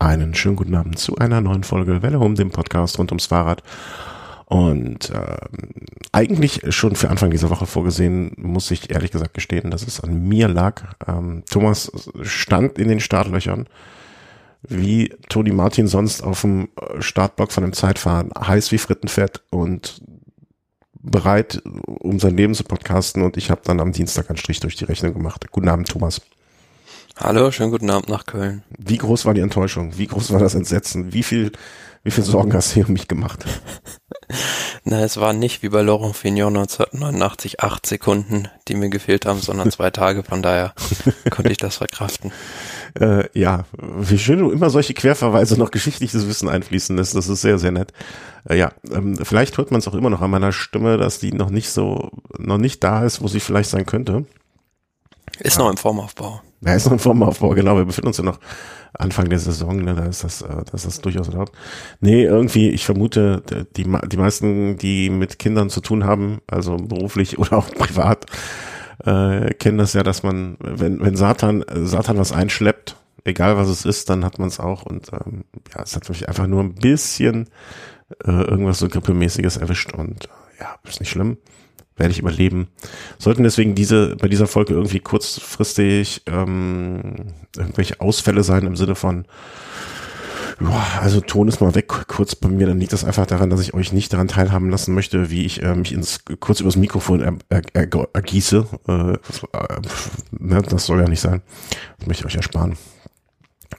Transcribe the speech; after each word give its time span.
Einen 0.00 0.34
schönen 0.34 0.54
guten 0.54 0.76
Abend 0.76 0.96
zu 0.96 1.16
einer 1.16 1.40
neuen 1.40 1.64
Folge 1.64 2.02
Welle 2.02 2.20
um 2.20 2.36
dem 2.36 2.50
Podcast 2.50 2.98
rund 2.98 3.10
ums 3.10 3.26
Fahrrad. 3.26 3.64
Und 4.44 5.10
äh, 5.10 5.36
eigentlich 6.12 6.62
schon 6.72 6.94
für 6.94 7.10
Anfang 7.10 7.30
dieser 7.30 7.50
Woche 7.50 7.66
vorgesehen, 7.66 8.32
muss 8.36 8.70
ich 8.70 8.90
ehrlich 8.90 9.10
gesagt 9.10 9.34
gestehen, 9.34 9.72
dass 9.72 9.86
es 9.86 10.00
an 10.00 10.28
mir 10.28 10.46
lag. 10.46 10.84
Ähm, 11.06 11.42
Thomas 11.50 11.90
stand 12.22 12.78
in 12.78 12.88
den 12.88 13.00
Startlöchern, 13.00 13.66
wie 14.62 15.14
Toni 15.28 15.50
Martin 15.52 15.88
sonst 15.88 16.22
auf 16.22 16.42
dem 16.42 16.68
Startblock 17.00 17.50
von 17.50 17.64
dem 17.64 17.72
Zeitfahren, 17.72 18.30
heiß 18.38 18.70
wie 18.70 18.78
Frittenfett 18.78 19.42
und 19.50 20.00
bereit, 20.94 21.60
um 21.86 22.20
sein 22.20 22.36
Leben 22.36 22.54
zu 22.54 22.62
podcasten. 22.62 23.22
Und 23.22 23.36
ich 23.36 23.50
habe 23.50 23.62
dann 23.64 23.80
am 23.80 23.92
Dienstag 23.92 24.30
einen 24.30 24.38
Strich 24.38 24.60
durch 24.60 24.76
die 24.76 24.84
Rechnung 24.84 25.12
gemacht. 25.12 25.50
Guten 25.50 25.68
Abend, 25.68 25.88
Thomas. 25.88 26.20
Hallo, 27.20 27.50
schönen 27.50 27.72
guten 27.72 27.90
Abend 27.90 28.08
nach 28.08 28.26
Köln. 28.26 28.62
Wie 28.78 28.96
groß 28.96 29.26
war 29.26 29.34
die 29.34 29.40
Enttäuschung? 29.40 29.98
Wie 29.98 30.06
groß 30.06 30.32
war 30.32 30.38
das 30.38 30.54
Entsetzen? 30.54 31.12
Wie 31.12 31.24
viel, 31.24 31.50
wie 32.04 32.12
viel 32.12 32.22
Sorgen 32.22 32.54
hast 32.54 32.76
du 32.76 32.82
um 32.82 32.92
mich 32.92 33.08
gemacht? 33.08 33.44
Na, 34.84 35.02
es 35.02 35.18
war 35.18 35.32
nicht 35.32 35.64
wie 35.64 35.68
bei 35.68 35.82
Laurent 35.82 36.14
Fignon 36.14 36.56
1989 36.56 37.58
acht 37.60 37.86
Sekunden, 37.86 38.46
die 38.68 38.76
mir 38.76 38.88
gefehlt 38.88 39.26
haben, 39.26 39.40
sondern 39.40 39.72
zwei 39.72 39.90
Tage. 39.90 40.22
Von 40.22 40.42
daher 40.42 40.74
konnte 41.30 41.50
ich 41.50 41.58
das 41.58 41.78
verkraften. 41.78 42.30
Äh, 42.98 43.24
ja, 43.36 43.64
wie 43.76 44.18
schön 44.18 44.38
du 44.38 44.52
immer 44.52 44.70
solche 44.70 44.94
Querverweise 44.94 45.58
noch 45.58 45.72
geschichtliches 45.72 46.28
Wissen 46.28 46.48
einfließen 46.48 46.96
lässt. 46.96 47.16
Das 47.16 47.28
ist 47.28 47.40
sehr, 47.40 47.58
sehr 47.58 47.72
nett. 47.72 47.92
Äh, 48.48 48.58
ja, 48.58 48.70
ähm, 48.92 49.18
vielleicht 49.20 49.58
hört 49.58 49.72
man 49.72 49.80
es 49.80 49.88
auch 49.88 49.94
immer 49.94 50.10
noch 50.10 50.22
an 50.22 50.30
meiner 50.30 50.52
Stimme, 50.52 50.98
dass 50.98 51.18
die 51.18 51.32
noch 51.32 51.50
nicht 51.50 51.70
so, 51.70 52.12
noch 52.38 52.58
nicht 52.58 52.84
da 52.84 53.04
ist, 53.04 53.20
wo 53.20 53.26
sie 53.26 53.40
vielleicht 53.40 53.70
sein 53.70 53.86
könnte. 53.86 54.24
Ist 55.40 55.56
ja. 55.56 55.64
noch 55.64 55.70
im 55.70 55.76
Formaufbau. 55.76 56.40
Ja, 56.60 56.74
ist 56.74 56.86
noch 56.86 56.92
im 56.92 56.98
Formaufbau, 56.98 57.50
genau. 57.50 57.76
Wir 57.76 57.84
befinden 57.84 58.08
uns 58.08 58.18
ja 58.18 58.24
noch 58.24 58.40
Anfang 58.94 59.28
der 59.28 59.38
Saison, 59.38 59.76
ne, 59.76 59.94
da 59.94 60.06
ist 60.06 60.24
das, 60.24 60.42
äh, 60.42 60.64
das 60.70 60.84
ist 60.84 61.04
durchaus 61.04 61.28
erlaubt. 61.28 61.52
Nee, 62.00 62.24
irgendwie, 62.24 62.70
ich 62.70 62.84
vermute, 62.84 63.42
die, 63.76 63.84
die 63.84 64.16
meisten, 64.16 64.76
die 64.78 65.10
mit 65.10 65.38
Kindern 65.38 65.70
zu 65.70 65.80
tun 65.80 66.04
haben, 66.04 66.40
also 66.46 66.76
beruflich 66.76 67.38
oder 67.38 67.58
auch 67.58 67.70
privat, 67.70 68.26
äh, 69.04 69.54
kennen 69.54 69.78
das 69.78 69.92
ja, 69.92 70.02
dass 70.02 70.22
man, 70.22 70.56
wenn, 70.60 71.00
wenn 71.00 71.16
Satan, 71.16 71.64
Satan 71.72 72.18
was 72.18 72.32
einschleppt, 72.32 72.96
egal 73.24 73.56
was 73.56 73.68
es 73.68 73.84
ist, 73.84 74.10
dann 74.10 74.24
hat 74.24 74.38
man 74.38 74.48
es 74.48 74.58
auch 74.58 74.82
und 74.82 75.12
ähm, 75.12 75.44
ja, 75.74 75.82
es 75.82 75.94
hat 75.94 76.08
mich 76.08 76.28
einfach 76.28 76.46
nur 76.46 76.62
ein 76.62 76.74
bisschen 76.74 77.48
äh, 78.24 78.30
irgendwas 78.30 78.80
so 78.80 78.88
grippemäßiges 78.88 79.58
erwischt 79.58 79.92
und 79.92 80.24
äh, 80.24 80.62
ja, 80.62 80.76
ist 80.84 80.98
nicht 80.98 81.10
schlimm 81.10 81.36
werde 81.98 82.12
ich 82.12 82.18
überleben. 82.18 82.68
Sollten 83.18 83.42
deswegen 83.42 83.74
diese 83.74 84.16
bei 84.16 84.28
dieser 84.28 84.46
Folge 84.46 84.74
irgendwie 84.74 85.00
kurzfristig 85.00 86.22
ähm, 86.26 87.34
irgendwelche 87.56 88.00
Ausfälle 88.00 88.42
sein 88.42 88.66
im 88.66 88.76
Sinne 88.76 88.94
von 88.94 89.26
ja, 90.60 91.00
also 91.00 91.20
Ton 91.20 91.46
ist 91.46 91.60
mal 91.60 91.74
weg 91.74 91.86
kurz 92.08 92.34
bei 92.34 92.48
mir, 92.48 92.66
dann 92.66 92.80
liegt 92.80 92.92
das 92.92 93.04
einfach 93.04 93.26
daran, 93.26 93.48
dass 93.50 93.60
ich 93.60 93.74
euch 93.74 93.92
nicht 93.92 94.12
daran 94.12 94.26
teilhaben 94.26 94.70
lassen 94.70 94.92
möchte, 94.92 95.30
wie 95.30 95.44
ich 95.44 95.62
äh, 95.62 95.74
mich 95.74 95.92
ins 95.92 96.24
kurz 96.40 96.60
übers 96.60 96.74
Mikrofon 96.76 97.20
er, 97.20 97.34
er, 97.48 97.62
er, 97.74 98.08
ergieße. 98.12 98.66
Äh, 98.88 99.18
das, 99.26 99.42
äh, 99.52 99.80
ne, 100.32 100.62
das 100.62 100.86
soll 100.86 101.00
ja 101.00 101.08
nicht 101.08 101.20
sein. 101.20 101.42
Das 101.98 102.08
möchte 102.08 102.22
ich 102.22 102.26
euch 102.26 102.36
ersparen. 102.36 102.76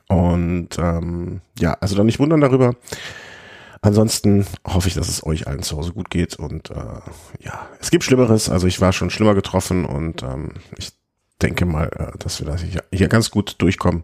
Und 0.07 0.69
ähm, 0.79 1.41
ja, 1.59 1.73
also 1.81 1.95
dann 1.95 2.05
nicht 2.05 2.19
wundern 2.19 2.41
darüber. 2.41 2.75
Ansonsten 3.81 4.45
hoffe 4.67 4.89
ich, 4.89 4.93
dass 4.95 5.07
es 5.07 5.25
euch 5.25 5.47
allen 5.47 5.63
zu 5.63 5.77
Hause 5.77 5.93
gut 5.93 6.09
geht 6.09 6.35
und 6.35 6.69
äh, 6.69 6.75
ja, 7.39 7.67
es 7.79 7.91
gibt 7.91 8.03
Schlimmeres. 8.03 8.49
Also 8.49 8.67
ich 8.67 8.81
war 8.81 8.91
schon 8.91 9.09
schlimmer 9.09 9.35
getroffen 9.35 9.85
und 9.85 10.21
ähm, 10.23 10.51
ich 10.77 10.91
denke 11.41 11.65
mal, 11.65 11.89
äh, 11.95 12.17
dass 12.17 12.39
wir 12.39 12.47
da 12.47 12.57
hier, 12.57 12.83
hier 12.91 13.07
ganz 13.07 13.31
gut 13.31 13.55
durchkommen. 13.59 14.03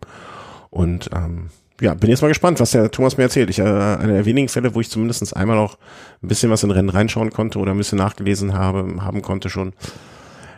Und 0.69 1.09
ähm, 1.13 1.49
ja, 1.81 1.93
bin 1.93 2.09
jetzt 2.09 2.21
mal 2.21 2.29
gespannt, 2.29 2.61
was 2.61 2.71
der 2.71 2.89
Thomas 2.89 3.17
mir 3.17 3.23
erzählt. 3.23 3.49
Ich 3.49 3.59
äh, 3.59 3.63
einer 3.63 4.13
der 4.13 4.25
wenigen 4.25 4.47
Fälle, 4.47 4.75
wo 4.75 4.81
ich 4.81 4.89
zumindest 4.89 5.35
einmal 5.35 5.57
auch 5.57 5.77
ein 6.23 6.29
bisschen 6.29 6.49
was 6.49 6.63
in 6.63 6.71
Rennen 6.71 6.89
reinschauen 6.89 7.31
konnte 7.31 7.59
oder 7.59 7.71
ein 7.71 7.77
bisschen 7.77 7.97
nachgelesen 7.97 8.53
habe, 8.53 9.01
haben 9.01 9.21
konnte 9.21 9.49
schon 9.49 9.73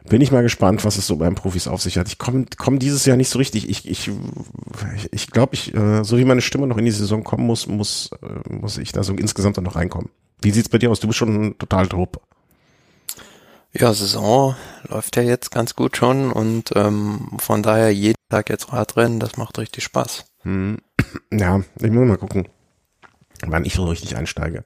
bin 0.09 0.21
ich 0.21 0.31
mal 0.31 0.43
gespannt, 0.43 0.83
was 0.85 0.97
es 0.97 1.07
so 1.07 1.17
beim 1.17 1.35
Profis 1.35 1.67
auf 1.67 1.81
sich 1.81 1.97
hat. 1.97 2.07
Ich 2.07 2.17
komme 2.17 2.45
komm 2.57 2.79
dieses 2.79 3.05
Jahr 3.05 3.17
nicht 3.17 3.29
so 3.29 3.37
richtig. 3.37 3.69
Ich 3.69 3.87
ich 3.87 4.11
ich, 5.11 5.31
glaube, 5.31 5.53
ich, 5.53 5.73
äh, 5.73 6.03
so 6.03 6.17
wie 6.17 6.25
meine 6.25 6.41
Stimme 6.41 6.67
noch 6.67 6.77
in 6.77 6.85
die 6.85 6.91
Saison 6.91 7.23
kommen 7.23 7.45
muss, 7.45 7.67
muss 7.67 8.09
äh, 8.21 8.53
muss 8.53 8.77
ich 8.77 8.91
da 8.91 9.03
so 9.03 9.13
insgesamt 9.13 9.57
dann 9.57 9.63
noch 9.63 9.75
reinkommen. 9.75 10.09
Wie 10.41 10.51
sieht's 10.51 10.69
bei 10.69 10.77
dir 10.77 10.91
aus? 10.91 10.99
Du 10.99 11.07
bist 11.07 11.17
schon 11.17 11.57
total 11.57 11.87
top. 11.87 12.21
Ja, 13.73 13.93
Saison 13.93 14.55
läuft 14.87 15.15
ja 15.17 15.23
jetzt 15.23 15.51
ganz 15.51 15.75
gut 15.75 15.97
schon 15.97 16.31
und 16.31 16.71
ähm, 16.75 17.29
von 17.37 17.61
daher 17.61 17.93
jeden 17.93 18.15
Tag 18.29 18.49
jetzt 18.49 18.71
Radrennen, 18.71 19.19
das 19.19 19.37
macht 19.37 19.59
richtig 19.59 19.83
Spaß. 19.83 20.25
Hm. 20.43 20.77
Ja, 21.31 21.61
ich 21.79 21.91
muss 21.91 22.07
mal 22.07 22.17
gucken, 22.17 22.47
wann 23.45 23.65
ich 23.65 23.75
so 23.75 23.85
richtig 23.85 24.15
einsteige. 24.15 24.63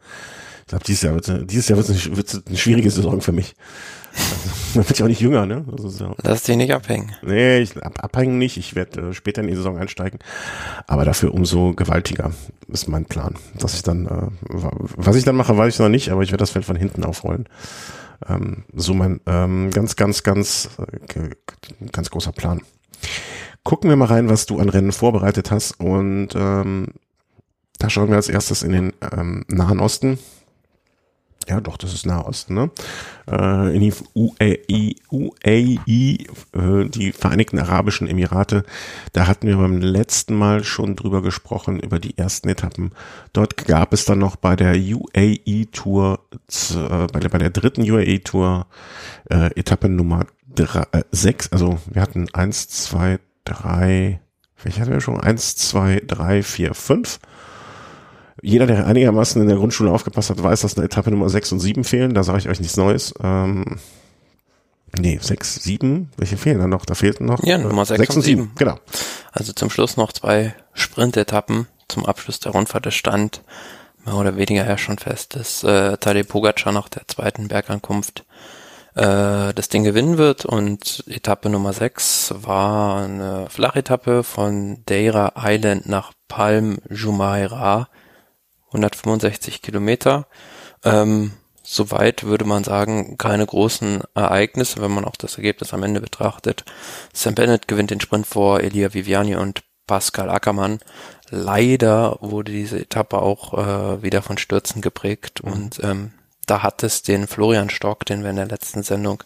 Ich 0.62 0.68
glaube, 0.68 0.86
dieses 0.86 1.02
Jahr 1.02 1.14
wird 1.16 1.52
dieses 1.52 1.68
Jahr 1.68 1.78
wird 1.78 1.90
eine, 1.90 2.18
wird 2.18 2.44
eine 2.48 2.58
schwierige 2.58 2.90
Saison 2.90 3.22
für 3.22 3.32
mich. 3.32 3.56
Also, 4.14 4.50
man 4.76 4.88
wird 4.90 5.00
ja 5.00 5.06
auch 5.06 5.10
nicht 5.10 5.22
jünger, 5.22 5.46
ne? 5.46 5.66
Also, 5.72 5.90
so. 5.90 6.16
Lass 6.24 6.44
dich 6.44 6.58
nicht 6.58 6.74
abhängen. 6.74 7.12
Nee, 7.22 7.60
ich, 7.60 7.78
ab, 7.82 8.04
abhängen 8.04 8.38
nicht. 8.38 8.58
Ich 8.58 8.76
werde 8.76 9.10
äh, 9.10 9.14
später 9.14 9.42
in 9.42 9.48
die 9.48 9.56
Saison 9.56 9.78
einsteigen. 9.78 10.20
Aber 10.88 11.06
dafür 11.06 11.34
umso 11.34 11.74
gewaltiger 11.74 12.32
ist 12.68 12.88
mein 12.88 13.06
Plan. 13.06 13.36
Dass 13.58 13.74
ich 13.74 13.84
dann, 13.84 14.06
äh, 14.06 14.28
was 14.50 15.16
ich 15.16 15.24
dann 15.24 15.36
mache, 15.36 15.58
weiß 15.58 15.74
ich 15.74 15.80
noch 15.80 15.90
nicht, 15.90 16.10
aber 16.10 16.24
ich 16.24 16.32
werde 16.32 16.42
das 16.42 16.52
Feld 16.52 16.66
von 16.66 16.76
hinten 16.76 17.04
aufrollen. 17.04 17.48
Ähm, 18.28 18.66
so 18.74 18.94
mein 18.94 19.22
ähm, 19.26 19.72
ganz, 19.72 19.96
ganz, 19.96 20.24
ganz, 20.24 20.70
äh, 20.78 21.30
ganz 21.92 22.10
großer 22.10 22.32
Plan. 22.32 22.62
Gucken 23.64 23.90
wir 23.90 23.96
mal 23.96 24.06
rein, 24.06 24.30
was 24.30 24.46
du 24.46 24.60
an 24.60 24.70
Rennen 24.70 24.92
vorbereitet 24.92 25.52
hast. 25.52 25.80
Und 25.80 26.30
ähm, 26.36 26.88
da 27.80 27.90
schauen 27.90 28.10
wir 28.10 28.16
als 28.16 28.30
erstes 28.30 28.64
in 28.64 28.72
den 28.72 28.94
ähm, 29.12 29.44
Nahen 29.48 29.80
Osten 29.80 30.20
ja, 31.48 31.62
doch, 31.62 31.78
das 31.78 31.94
ist 31.94 32.06
Nahosten, 32.06 32.56
ne? 32.56 32.72
Äh, 33.30 33.76
in 33.76 33.82
die 33.82 33.94
UAE, 34.14 34.96
UAE 35.12 35.78
äh, 35.86 36.90
die 36.90 37.12
Vereinigten 37.12 37.60
Arabischen 37.60 38.08
Emirate, 38.08 38.64
da 39.14 39.28
hatten 39.28 39.48
wir 39.48 39.58
beim 39.58 39.80
letzten 39.80 40.36
Mal 40.36 40.64
schon 40.64 40.96
drüber 40.96 41.22
gesprochen, 41.22 41.80
über 41.80 42.00
die 42.00 42.18
ersten 42.18 42.50
Etappen. 42.50 42.92
Dort 43.34 43.58
gab 43.66 43.94
es 43.94 44.06
dann 44.06 44.20
noch 44.20 44.36
bei 44.36 44.56
der 44.56 44.76
UAE 44.76 45.66
Tour, 45.72 46.20
äh, 46.32 47.08
bei, 47.12 47.20
der, 47.20 47.30
bei 47.30 47.38
der 47.38 47.50
dritten 47.50 47.90
UAE 47.90 48.20
Tour, 48.20 48.68
äh, 49.30 49.50
Etappe 49.56 49.90
Nummer 49.90 50.26
drei, 50.56 50.84
äh, 50.92 51.04
sechs, 51.12 51.52
also 51.52 51.80
wir 51.90 52.02
hatten 52.02 52.28
eins, 52.34 52.68
zwei, 52.68 53.20
drei, 53.44 54.20
welche 54.64 54.82
hatten 54.82 54.92
wir 54.92 55.02
schon? 55.02 55.20
Eins, 55.20 55.56
zwei, 55.56 56.02
drei, 56.06 56.44
vier, 56.44 56.74
fünf 56.74 57.20
jeder, 58.42 58.66
der 58.66 58.88
einigermaßen 58.88 59.42
in 59.42 59.48
der 59.48 59.58
Grundschule 59.58 59.92
aufgepasst 59.92 60.30
hat, 60.30 60.42
weiß, 60.42 60.62
dass 60.62 60.76
eine 60.76 60.86
Etappe 60.86 61.12
Nummer 61.12 61.30
6 61.30 61.52
und 61.54 61.60
7 61.60 61.84
fehlen. 61.84 62.14
Da 62.14 62.24
sage 62.24 62.40
ich 62.40 62.50
euch 62.50 62.60
nichts 62.60 62.78
Neues. 62.78 63.14
Ähm, 63.24 63.80
nee, 64.98 65.20
6, 65.22 65.64
7, 65.64 66.12
welche 66.18 66.38
fehlen 66.38 66.60
da 66.60 66.68
noch? 66.68 66.86
Da 66.86 66.96
fehlten 66.96 67.26
noch. 67.26 67.44
Ja, 67.44 67.58
Nummer 67.58 67.86
6, 67.86 68.00
6 68.00 68.16
und 68.16 68.22
7. 68.24 68.42
7. 68.44 68.56
Genau. 68.58 68.80
Also 69.32 69.54
zum 69.54 69.70
Schluss 69.70 69.96
noch 69.98 70.12
zwei 70.12 70.56
Sprintetappen 70.74 71.68
zum 71.88 72.06
Abschluss 72.06 72.40
der 72.40 72.54
Rundfahrt. 72.54 72.86
Es 72.88 72.96
stand 72.96 73.44
mehr 74.06 74.16
oder 74.16 74.36
weniger 74.36 74.66
ja 74.66 74.78
schon 74.78 74.98
fest, 74.98 75.36
dass 75.36 75.64
äh, 75.64 75.98
Tadej 75.98 76.24
Pogacar 76.24 76.74
nach 76.74 76.90
der 76.90 77.08
zweiten 77.08 77.48
Bergankunft 77.48 78.26
äh, 78.96 79.54
das 79.54 79.70
Ding 79.70 79.84
gewinnen 79.84 80.18
wird 80.18 80.46
und 80.46 81.04
Etappe 81.08 81.50
Nummer 81.50 81.74
6 81.74 82.34
war 82.38 83.04
eine 83.04 83.48
Flachetappe 83.50 84.24
von 84.24 84.80
Deira 84.86 85.34
Island 85.38 85.88
nach 85.88 86.14
Palm 86.28 86.80
Jumeirah 86.90 87.88
165 88.72 89.62
Kilometer. 89.62 90.28
Ähm, 90.84 91.32
soweit 91.64 92.24
würde 92.24 92.46
man 92.46 92.64
sagen, 92.64 93.18
keine 93.18 93.46
großen 93.46 94.02
Ereignisse, 94.16 94.82
wenn 94.82 94.92
man 94.92 95.06
auch 95.06 95.16
das 95.16 95.36
Ergebnis 95.38 95.74
am 95.74 95.84
Ende 95.84 96.02
betrachtet. 96.02 96.66
Sam 97.14 97.36
Bennett 97.36 97.68
gewinnt 97.68 97.92
den 97.92 98.02
Sprint 98.02 98.28
vor 98.28 98.62
Elia 98.62 98.94
Viviani 98.94 99.36
und 99.36 99.64
Pascal 99.88 100.30
Ackermann. 100.30 100.80
Leider 101.30 102.18
wurde 102.22 102.52
diese 102.52 102.80
Etappe 102.80 103.22
auch 103.22 103.54
äh, 103.54 104.04
wieder 104.04 104.22
von 104.22 104.38
Stürzen 104.38 104.82
geprägt 104.82 105.42
und 105.42 105.80
ähm, 105.84 106.12
da 106.48 106.64
hat 106.64 106.84
es 106.84 107.04
den 107.04 107.28
Florian 107.28 107.70
Stock, 107.70 108.06
den 108.06 108.24
wir 108.24 108.30
in 108.30 108.36
der 108.36 108.48
letzten 108.48 108.84
Sendung 108.84 109.24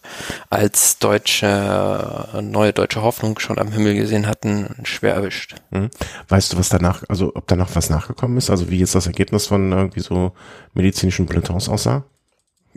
als 0.49 0.99
deutsche, 0.99 2.41
neue 2.41 2.73
deutsche 2.73 3.01
Hoffnung 3.01 3.39
schon 3.39 3.57
am 3.57 3.71
Himmel 3.71 3.95
gesehen 3.95 4.27
hatten, 4.27 4.75
schwer 4.83 5.15
erwischt. 5.15 5.55
Mhm. 5.71 5.89
Weißt 6.27 6.53
du, 6.53 6.57
was 6.57 6.69
danach, 6.69 7.03
also 7.07 7.31
ob 7.35 7.47
danach 7.47 7.69
was 7.73 7.89
nachgekommen 7.89 8.37
ist? 8.37 8.49
Also 8.49 8.69
wie 8.69 8.79
jetzt 8.79 8.95
das 8.95 9.07
Ergebnis 9.07 9.47
von 9.47 9.71
irgendwie 9.71 10.01
so 10.01 10.33
medizinischen 10.73 11.25
Bulletins 11.25 11.69
aussah? 11.69 12.03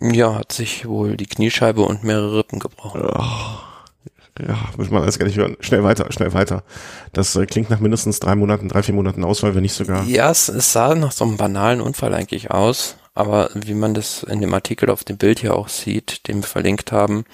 Ja, 0.01 0.37
hat 0.37 0.53
sich 0.53 0.87
wohl 0.87 1.17
die 1.17 1.27
Kniescheibe 1.27 1.83
und 1.83 2.05
mehrere 2.05 2.39
Rippen 2.39 2.61
gebrochen. 2.61 3.03
Oh. 3.05 3.69
Ja, 4.41 4.57
muss 4.77 4.91
man 4.91 5.03
alles 5.03 5.19
gar 5.19 5.27
nicht 5.27 5.37
hören. 5.37 5.57
Schnell 5.59 5.83
weiter, 5.83 6.13
schnell 6.13 6.33
weiter. 6.33 6.63
Das 7.13 7.35
äh, 7.35 7.45
klingt 7.47 7.71
nach 7.71 7.81
mindestens 7.81 8.21
drei 8.21 8.37
Monaten, 8.37 8.69
drei, 8.69 8.85
vier 8.85 8.95
Monaten 8.95 9.25
Ausfall, 9.25 9.57
wenn 9.57 9.63
nicht 9.63 9.73
sogar. 9.73 10.05
Ja, 10.05 10.31
es, 10.31 10.49
es 10.49 10.73
sah 10.73 10.95
nach 10.95 11.11
so 11.11 11.25
einem 11.25 11.37
banalen 11.37 11.81
Unfall 11.81 12.15
eigentlich 12.15 12.53
aus. 12.53 12.97
Aber 13.19 13.51
wie 13.53 13.75
man 13.75 13.95
das 13.95 14.23
in 14.23 14.41
dem 14.41 14.55
Artikel 14.55 14.91
auf 14.91 15.03
dem 15.03 15.17
Bild 15.17 15.41
hier 15.41 15.57
auch 15.57 15.67
sieht, 15.69 16.29
den 16.29 16.37
wir 16.37 16.47
verlinkt 16.47 16.93
haben, 16.93 17.25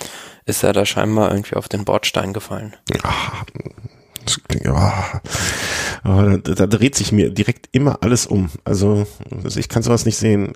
ist 0.47 0.63
er 0.63 0.73
da 0.73 0.87
scheinbar 0.87 1.31
irgendwie 1.31 1.57
auf 1.57 1.69
den 1.69 1.85
Bordstein 1.85 2.33
gefallen. 2.33 2.75
Ach, 3.03 3.45
Das 4.25 4.43
klingt, 4.49 4.67
oh, 4.67 4.93
oh, 6.07 6.39
da, 6.43 6.55
da 6.55 6.67
dreht 6.67 6.95
sich 6.95 7.13
mir 7.13 7.29
direkt 7.29 7.69
immer 7.73 8.03
alles 8.03 8.25
um. 8.25 8.49
Also 8.65 9.07
ich 9.55 9.69
kann 9.69 9.83
sowas 9.83 10.07
nicht 10.07 10.17
sehen. 10.17 10.55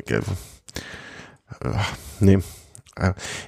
Nee. 2.21 2.39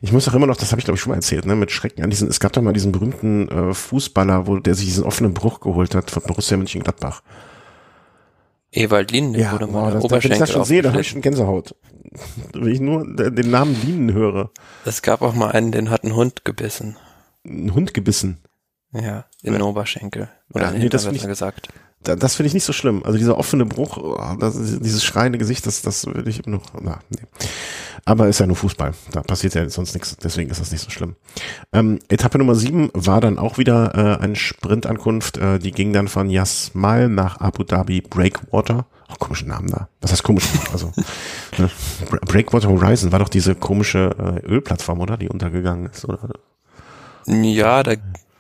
Ich 0.03 0.13
muss 0.13 0.29
auch 0.29 0.35
immer 0.35 0.47
noch, 0.47 0.59
das 0.59 0.73
habe 0.73 0.81
ich 0.81 0.85
glaube 0.85 0.97
ich 0.97 1.01
schon 1.01 1.13
mal 1.13 1.17
erzählt, 1.17 1.47
ne, 1.47 1.57
mit 1.57 1.71
Schrecken 1.71 2.05
an 2.05 2.11
diesen, 2.11 2.29
es 2.29 2.41
gab 2.41 2.53
doch 2.53 2.61
mal 2.61 2.75
diesen 2.75 2.93
berühmten 2.93 3.49
äh, 3.49 3.73
Fußballer, 3.73 4.47
wo 4.47 4.59
der 4.59 4.75
sich 4.75 4.85
diesen 4.85 5.05
offenen 5.05 5.33
Bruch 5.33 5.61
geholt 5.61 5.95
hat 5.95 6.11
von 6.11 6.23
Borussia 6.25 6.59
Mönchengladbach. 6.59 7.23
Ewald 8.73 9.11
Linden 9.11 9.39
ja, 9.39 9.53
wurde 9.53 9.67
mal 9.67 9.93
das, 9.93 10.05
Oberschenkel 10.05 10.31
wenn 10.31 10.35
ich 10.35 10.39
das 10.39 10.53
schon 10.53 10.65
sehe, 10.65 10.83
dann 10.83 10.93
habe 10.93 11.03
ich 11.03 11.09
schon 11.09 11.23
Gänsehaut. 11.23 11.75
Wenn 12.53 12.73
ich 12.73 12.81
nur 12.81 13.05
den 13.07 13.51
Namen 13.51 13.81
Linden 13.85 14.13
höre. 14.13 14.51
Es 14.85 15.03
gab 15.03 15.23
auch 15.23 15.35
mal 15.35 15.53
einen, 15.53 15.71
den 15.71 15.91
hat 15.91 16.03
ein 16.03 16.15
Hund 16.15 16.45
gebissen. 16.45 16.97
Ein 17.47 17.73
Hund 17.73 17.95
gebissen. 17.95 18.39
Ja, 18.93 19.27
in 19.43 19.53
den 19.53 19.63
Oberschenkel. 19.63 20.29
Oder 20.53 20.73
Ja, 20.73 20.79
nee, 20.79 20.89
das 20.89 21.07
besser 21.07 21.29
gesagt. 21.29 21.69
Da, 22.03 22.17
das 22.17 22.37
finde 22.37 22.49
ich 22.49 22.55
nicht 22.55 22.65
so 22.65 22.73
schlimm. 22.73 23.03
Also 23.05 23.19
dieser 23.19 23.37
offene 23.37 23.67
Bruch, 23.67 23.99
oh, 23.99 24.37
das, 24.39 24.55
dieses 24.55 25.05
schreiende 25.05 25.39
Gesicht, 25.39 25.67
das, 25.67 25.83
das 25.83 26.07
würde 26.07 26.31
ich 26.31 26.47
noch. 26.47 26.63
Na, 26.81 27.01
nee. 27.11 27.27
Aber 28.07 28.29
ist 28.29 28.41
ja 28.41 28.47
nur 28.47 28.57
Fußball. 28.57 28.95
Da 29.13 29.23
passiert 29.23 29.55
ja 29.55 29.69
sonst 29.69 29.93
nichts. 29.93 30.17
Deswegen 30.17 30.51
ist 30.51 30.61
das 30.61 30.73
nicht 30.73 30.83
so 30.83 30.91
schlimm. 30.91 31.17
Ähm, 31.73 31.99
Etappe 32.09 32.39
Nummer 32.39 32.55
sieben 32.55 32.91
war 32.95 33.21
dann 33.21 33.39
auch 33.39 33.59
wieder 33.59 33.95
äh, 33.95 34.23
eine 34.23 34.37
Sprintankunft. 34.37 35.37
Äh, 35.37 35.59
die 35.59 35.73
ging 35.73 35.93
dann 35.93 36.09
von 36.09 36.31
Yasmal 36.31 37.09
nach 37.09 37.41
Abu 37.41 37.65
Dhabi 37.65 38.01
Breakwater. 38.01 38.87
Ach, 39.09 39.19
komische 39.19 39.47
Namen 39.47 39.69
da. 39.69 39.89
Was 40.01 40.13
heißt 40.13 40.23
komisch? 40.23 40.49
Also 40.73 40.93
ne? 41.59 41.71
Breakwater 42.23 42.71
Horizon 42.71 43.13
war 43.13 43.19
doch 43.19 43.29
diese 43.29 43.55
komische 43.55 44.17
äh, 44.19 44.47
Ölplattform, 44.47 45.01
oder? 45.01 45.19
Die 45.19 45.29
untergegangen 45.29 45.91
ist, 45.91 46.07
oder? 46.07 46.31
Ja, 47.27 47.83
da 47.83 47.97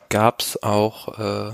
gab's 0.09 0.62
auch 0.62 1.19
äh, 1.19 1.53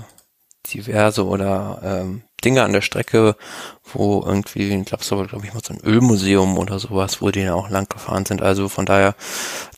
diverse 0.73 1.25
oder 1.25 1.81
ähm, 1.83 2.23
Dinge 2.43 2.63
an 2.63 2.73
der 2.73 2.81
Strecke, 2.81 3.35
wo 3.83 4.23
irgendwie, 4.25 4.73
ich 4.73 4.85
glaube, 4.85 5.03
so 5.03 5.23
glaube 5.23 5.45
ich 5.45 5.53
mal 5.53 5.61
so 5.63 5.73
ein 5.73 5.81
Ölmuseum 5.83 6.57
oder 6.57 6.79
sowas, 6.79 7.21
wo 7.21 7.31
die 7.31 7.43
dann 7.43 7.53
auch 7.53 7.69
lang 7.69 7.89
gefahren 7.89 8.25
sind. 8.25 8.41
Also 8.41 8.69
von 8.69 8.85
daher, 8.85 9.15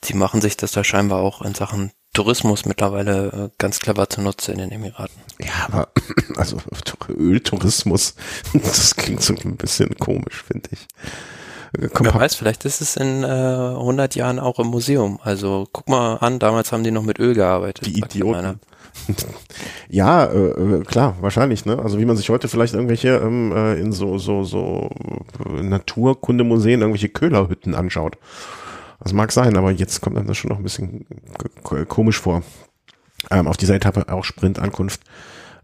sie 0.04 0.14
machen 0.14 0.42
sich 0.42 0.58
das 0.58 0.72
da 0.72 0.84
scheinbar 0.84 1.20
auch 1.20 1.42
in 1.42 1.56
Sachen 1.56 1.92
Tourismus 2.14 2.66
mittlerweile 2.66 3.28
äh, 3.28 3.50
ganz 3.58 3.80
clever 3.80 4.10
zunutze 4.10 4.52
in 4.52 4.58
den 4.58 4.72
Emiraten. 4.72 5.16
Ja, 5.40 5.68
aber 5.68 5.90
also 6.36 6.58
Öltourismus, 7.08 8.16
das 8.54 8.96
klingt 8.96 9.22
so 9.22 9.36
ein 9.36 9.58
bisschen 9.58 9.96
komisch, 9.98 10.44
finde 10.44 10.70
ich. 10.72 10.88
Komm, 11.94 12.08
Wer 12.08 12.16
weiß, 12.16 12.36
vielleicht 12.36 12.66
ist 12.66 12.82
es 12.82 12.96
in 12.96 13.24
äh, 13.24 13.28
100 13.28 14.16
Jahren 14.16 14.40
auch 14.40 14.60
im 14.60 14.68
Museum. 14.68 15.20
Also 15.24 15.68
guck 15.72 15.88
mal 15.88 16.16
an, 16.16 16.40
damals 16.40 16.72
haben 16.72 16.84
die 16.84 16.92
noch 16.92 17.04
mit 17.04 17.20
Öl 17.20 17.36
gearbeitet. 17.36 17.86
Die. 17.86 17.98
Idioten. 17.98 18.60
ja, 19.90 20.26
äh, 20.26 20.50
äh, 20.50 20.84
klar, 20.84 21.16
wahrscheinlich, 21.22 21.66
ne? 21.66 21.78
Also 21.80 22.00
wie 22.00 22.06
man 22.06 22.18
sich 22.18 22.30
heute 22.30 22.48
vielleicht 22.48 22.74
irgendwelche 22.74 23.10
ähm, 23.10 23.52
äh, 23.56 23.80
in 23.80 23.92
so 23.92 24.18
so 24.18 24.44
so 24.44 24.90
äh, 25.46 25.62
Naturkundemuseen 25.62 26.82
irgendwelche 26.82 27.10
Köhlerhütten 27.10 27.76
anschaut. 27.76 28.18
Das 29.02 29.14
mag 29.14 29.32
sein, 29.32 29.56
aber 29.56 29.72
jetzt 29.72 30.02
kommt 30.02 30.18
einem 30.18 30.28
das 30.28 30.38
schon 30.38 30.50
noch 30.50 30.58
ein 30.58 30.64
bisschen 30.64 31.06
komisch 31.88 32.20
vor. 32.20 32.44
Ähm, 33.32 33.48
auf 33.48 33.58
dieser 33.58 33.76
Etappe 33.76 34.12
auch 34.12 34.24
Sprintankunft. 34.24 35.02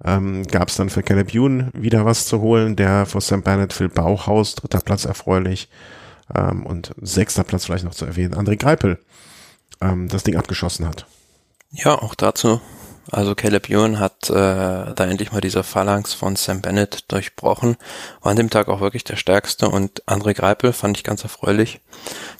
Ähm, 0.06 0.46
Gab 0.46 0.69
es 0.69 0.75
dann 0.75 0.90
für 0.90 1.02
Caleb 1.02 1.34
Ewan 1.34 1.72
wieder 1.74 2.06
was 2.06 2.28
zu 2.28 2.40
holen, 2.40 2.75
der 2.75 3.06
vor 3.06 3.22
St. 3.22 3.44
Bernard 3.44 3.74
Phil 3.74 3.90
Bauhaus, 3.90 4.56
dritter 4.56 4.81
Platz 4.81 5.06
erfreulich. 5.06 5.68
Ähm, 6.34 6.66
und 6.66 6.94
sechster 7.02 7.44
Platz 7.44 7.66
vielleicht 7.66 7.86
noch 7.86 7.96
zu 7.96 8.06
erwähnen, 8.06 8.36
André 8.36 8.57
Greipel, 8.57 9.00
ähm, 9.81 10.07
das 10.07 10.24
Ding 10.24 10.36
abgeschossen 10.38 10.88
hat. 10.88 11.06
Ja, 11.72 11.96
auch 12.02 12.16
dazu. 12.16 12.62
Also 13.12 13.36
Caleb 13.36 13.69
Ewan 13.69 14.00
hat 14.00 14.30
äh, 14.30 14.34
da 14.34 15.06
endlich 15.06 15.31
mal 15.31 15.42
diese 15.42 15.63
Phalanx 15.63 16.13
von 16.13 16.36
Sam 16.36 16.62
Bennett 16.62 17.12
durchbrochen. 17.12 17.78
War 18.22 18.31
an 18.31 18.38
dem 18.38 18.50
Tag 18.50 18.68
auch 18.68 18.81
wirklich 18.81 19.04
der 19.04 19.16
stärkste 19.16 19.69
und 19.69 20.04
André 20.06 20.34
Greipel 20.34 20.74
fand 20.74 20.98
ich 20.98 21.04
ganz 21.04 21.22
erfreulich. 21.22 21.81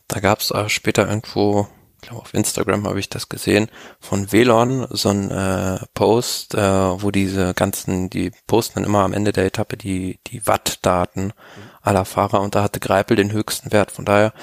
Da 0.08 0.20
gab 0.20 0.40
es 0.40 0.52
später 0.72 1.08
irgendwo, 1.08 1.68
glaube 2.06 2.22
auf 2.22 2.34
Instagram 2.34 2.88
habe 2.88 3.00
ich 3.00 3.10
das 3.10 3.30
gesehen, 3.30 3.70
von 4.00 4.32
Velon 4.32 4.88
so 4.90 5.10
ein 5.10 5.32
äh, 5.32 5.80
Post, 5.94 6.56
äh, 6.56 6.60
wo 6.60 7.12
diese 7.12 7.54
ganzen, 7.54 8.10
die 8.10 8.32
posten 8.48 8.76
dann 8.76 8.84
immer 8.84 9.04
am 9.04 9.14
Ende 9.14 9.32
der 9.32 9.46
Etappe 9.46 9.78
die, 9.78 10.20
die 10.28 10.46
Wattdaten 10.48 11.34
aller 11.82 12.06
Fahrer 12.06 12.42
und 12.42 12.56
da 12.56 12.64
hatte 12.64 12.80
Greipel 12.80 13.16
den 13.18 13.32
höchsten 13.32 13.72
Wert. 13.72 13.92
Von 13.92 14.06
daher 14.06 14.34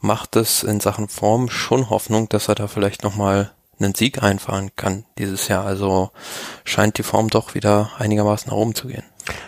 macht 0.00 0.36
es 0.36 0.62
in 0.62 0.80
Sachen 0.80 1.08
Form 1.08 1.48
schon 1.48 1.90
Hoffnung, 1.90 2.28
dass 2.28 2.48
er 2.48 2.54
da 2.54 2.66
vielleicht 2.66 3.02
nochmal 3.02 3.52
einen 3.78 3.94
Sieg 3.94 4.22
einfahren 4.22 4.70
kann 4.76 5.04
dieses 5.18 5.48
Jahr. 5.48 5.64
Also 5.64 6.10
scheint 6.64 6.98
die 6.98 7.02
Form 7.02 7.28
doch 7.28 7.54
wieder 7.54 7.90
einigermaßen 7.98 8.50
nach 8.50 8.56
oben 8.56 8.74
zu 8.74 8.88
gehen. 8.88 9.04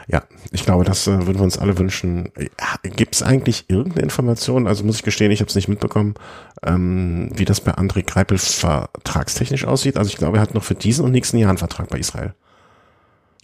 Ja, 0.07 0.23
ich 0.51 0.65
glaube, 0.65 0.85
das 0.85 1.07
äh, 1.07 1.27
würden 1.27 1.39
wir 1.39 1.45
uns 1.45 1.59
alle 1.59 1.79
wünschen. 1.79 2.31
Ja, 2.39 2.91
Gibt 2.91 3.15
es 3.15 3.23
eigentlich 3.23 3.65
irgendeine 3.69 4.03
Information? 4.03 4.67
Also 4.67 4.85
muss 4.85 4.97
ich 4.97 5.03
gestehen, 5.03 5.31
ich 5.31 5.41
habe 5.41 5.49
es 5.49 5.55
nicht 5.55 5.69
mitbekommen, 5.69 6.15
ähm, 6.63 7.31
wie 7.35 7.45
das 7.45 7.61
bei 7.61 7.73
André 7.73 8.05
Greipel 8.05 8.39
vertragstechnisch 8.39 9.65
aussieht. 9.65 9.97
Also 9.97 10.09
ich 10.11 10.17
glaube, 10.17 10.39
er 10.39 10.43
hat 10.43 10.55
noch 10.55 10.65
für 10.65 10.75
diesen 10.75 11.05
und 11.05 11.13
nächsten 11.13 11.39
Jahr 11.39 11.49
einen 11.49 11.59
Vertrag 11.59 11.89
bei 11.89 11.99
Israel. 11.99 12.35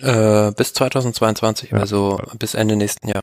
Äh, 0.01 0.53
bis 0.53 0.75
2022, 0.75 1.71
Ja. 1.71 1.79
also 1.79 2.21
bis 2.39 2.55
Ende 2.55 2.77
nächsten 2.77 3.09
Jahr. 3.09 3.21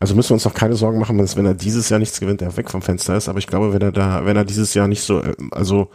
Also 0.00 0.14
müssen 0.14 0.30
wir 0.30 0.34
uns 0.34 0.44
noch 0.44 0.54
keine 0.54 0.76
Sorgen 0.76 1.00
machen, 1.00 1.18
dass 1.18 1.36
wenn 1.36 1.44
er 1.44 1.54
dieses 1.54 1.88
Jahr 1.88 1.98
nichts 1.98 2.20
gewinnt, 2.20 2.40
er 2.40 2.56
weg 2.56 2.70
vom 2.70 2.82
Fenster 2.82 3.16
ist. 3.16 3.28
Aber 3.28 3.40
ich 3.40 3.48
glaube, 3.48 3.72
wenn 3.72 3.82
er 3.82 3.90
da, 3.90 4.24
wenn 4.24 4.36
er 4.36 4.44
dieses 4.44 4.72
Jahr 4.72 4.86
nicht 4.86 5.02
so, 5.02 5.20
äh, 5.20 5.34
also 5.50 5.90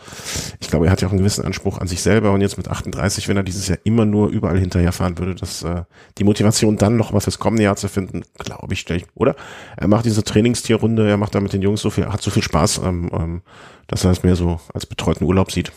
ich 0.60 0.70
glaube, 0.70 0.88
er 0.88 0.92
hat 0.92 1.02
ja 1.02 1.08
auch 1.08 1.14
einen 1.14 1.20
gewissen 1.20 1.46
Anspruch 1.46 1.78
an 1.78 1.88
sich 1.88 2.02
selber 2.02 2.32
und 2.32 2.42
jetzt 2.42 2.58
mit 2.58 2.68
38, 2.68 3.30
wenn 3.30 3.38
er 3.38 3.44
dieses 3.44 3.70
Jahr 3.70 3.78
immer 3.86 4.04
nur 4.04 4.28
überall 4.28 4.60
hinterherfahren 4.60 5.18
würde, 5.18 5.36
dass 5.36 5.64
äh, 5.64 5.84
die 6.18 6.26
Motivation 6.26 6.76
dann 6.76 6.98
noch 6.98 7.14
mal 7.14 7.22
fürs 7.22 7.40
kommende 7.40 7.64
Jahr 7.64 7.78
zu 7.78 7.88
finden, 7.88 8.24
glaube 8.38 8.74
ich, 8.74 8.90
ich, 8.90 9.06
oder? 9.16 9.38
Er 9.78 9.88
macht 9.88 10.04
diese 10.04 10.24
Trainingstierrunde, 10.24 11.08
er 11.08 11.18
macht 11.18 11.34
da 11.34 11.40
mit 11.40 11.54
den 11.54 11.62
Jungs 11.62 11.82
so 11.82 11.90
viel, 11.90 12.06
hat 12.06 12.22
so 12.22 12.30
viel 12.30 12.44
Spaß, 12.44 12.80
ähm, 12.80 13.10
ähm, 13.14 13.42
dass 13.88 14.04
er 14.04 14.12
es 14.12 14.24
mehr 14.24 14.36
so 14.36 14.60
als 14.74 14.86
betreuten 14.86 15.24
Urlaub 15.24 15.50
sieht. 15.50 15.72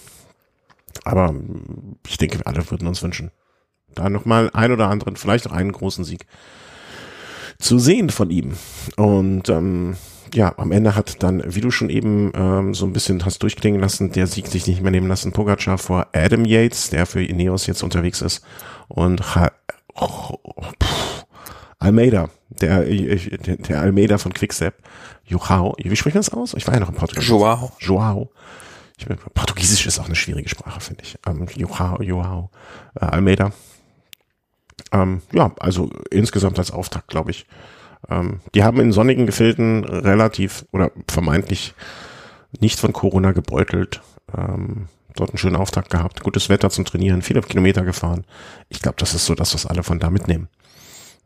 Aber 1.05 1.29
ähm, 1.29 1.97
ich 2.09 2.19
denke, 2.19 2.41
wir 2.41 2.47
alle 2.49 2.69
würden 2.73 2.89
uns 2.89 3.05
wünschen, 3.05 3.31
da 3.95 4.11
noch 4.11 4.25
mal 4.25 4.51
ein 4.53 4.73
oder 4.73 4.89
anderen, 4.89 5.15
vielleicht 5.15 5.47
auch 5.47 5.53
einen 5.53 5.71
großen 5.71 6.05
Sieg 6.05 6.27
zu 7.59 7.79
sehen 7.79 8.11
von 8.11 8.31
ihm. 8.31 8.55
Und 8.97 9.49
ähm, 9.49 9.97
ja, 10.35 10.55
am 10.59 10.73
Ende 10.73 10.95
hat 10.95 11.23
dann, 11.23 11.43
wie 11.47 11.61
du 11.61 11.71
schon 11.71 11.91
eben 11.91 12.33
ähm, 12.35 12.75
so 12.75 12.87
ein 12.87 12.93
bisschen 12.93 13.25
hast 13.25 13.43
durchklingen 13.43 13.81
lassen, 13.81 14.13
der 14.13 14.27
Sieg 14.27 14.47
sich 14.49 14.67
nicht 14.67 14.83
mehr 14.83 14.91
nehmen 14.91 15.09
lassen, 15.09 15.33
Pogacar 15.33 15.79
vor 15.79 16.09
Adam 16.13 16.45
Yates, 16.45 16.91
der 16.91 17.07
für 17.07 17.23
Ineos 17.23 17.67
jetzt 17.67 17.83
unterwegs 17.83 18.21
ist, 18.23 18.43
und 18.89 19.35
ha 19.35 19.51
oh, 19.95 20.37
pff, 20.83 21.27
Almeida, 21.79 22.29
der, 22.49 22.85
der, 22.85 23.57
der 23.57 23.81
Almeida 23.81 24.19
von 24.19 24.33
Quickstep, 24.33 24.75
Joao, 25.25 25.75
wie 25.79 25.97
spricht 25.97 26.15
man 26.15 26.23
das 26.23 26.33
aus? 26.33 26.55
Ich 26.55 26.67
war 26.67 26.75
ja 26.75 26.81
noch 26.81 26.89
in 26.89 26.95
Portugal. 26.95 27.25
Joao. 27.25 27.73
Joao. 27.81 28.31
Ich 28.99 29.07
bin, 29.07 29.19
Portugiesisch 29.35 29.87
ist 29.87 29.99
auch 29.99 30.07
eine 30.07 30.15
schwierige 30.15 30.49
Sprache, 30.49 30.81
finde 30.81 31.03
ich. 31.03 31.19
Ähm, 31.27 31.47
Joao, 31.55 32.01
Joao, 32.03 32.51
äh, 33.01 33.05
Almeida. 33.05 33.53
Ähm, 34.93 35.23
ja, 35.33 35.53
also 35.59 35.91
insgesamt 36.11 36.59
als 36.59 36.71
Auftakt, 36.71 37.09
glaube 37.09 37.31
ich. 37.31 37.47
Ähm, 38.09 38.41
die 38.55 38.65
haben 38.65 38.81
in 38.81 38.93
sonnigen 38.93 39.27
Gefilden 39.27 39.85
relativ 39.85 40.65
oder 40.73 40.93
vermeintlich 41.09 41.75
nicht 42.61 42.79
von 42.79 42.93
Corona 42.93 43.33
gebeutelt. 43.33 44.01
Ähm, 44.37 44.89
dort 45.15 45.31
einen 45.31 45.39
schönen 45.39 45.57
Auftakt 45.57 45.91
gehabt, 45.91 46.23
gutes 46.23 46.49
Wetter 46.49 46.71
zum 46.71 46.85
Trainieren, 46.85 47.23
viele 47.23 47.41
Kilometer 47.41 47.83
gefahren. 47.83 48.25
Ich 48.69 48.81
glaube, 48.81 48.97
das 48.99 49.15
ist 49.15 49.27
so 49.27 49.35
das, 49.35 49.55
was 49.55 49.67
alle 49.67 49.83
von 49.83 49.99
da 49.99 50.11
mitnehmen. 50.11 50.49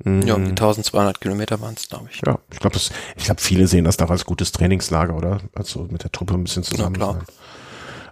Mhm. 0.05 0.23
Ja, 0.23 0.35
um 0.35 0.45
die 0.45 0.51
1200 0.51 1.21
Kilometer 1.21 1.61
waren 1.61 1.75
es, 1.77 1.89
glaube 1.89 2.09
ich. 2.11 2.23
Ja, 2.25 2.39
ich 2.53 2.59
glaube, 2.59 2.79
ich 2.79 3.25
glaube, 3.25 3.41
viele 3.41 3.67
sehen 3.67 3.85
das 3.85 3.97
doch 3.97 4.11
als 4.11 4.25
gutes 4.25 4.53
Trainingslager, 4.53 5.15
oder? 5.15 5.41
Also 5.55 5.87
mit 5.91 6.05
der 6.05 6.13
Truppe 6.13 6.35
ein 6.35 6.45
bisschen 6.45 6.63
zusammen 6.63 6.95
klar. 6.95 7.19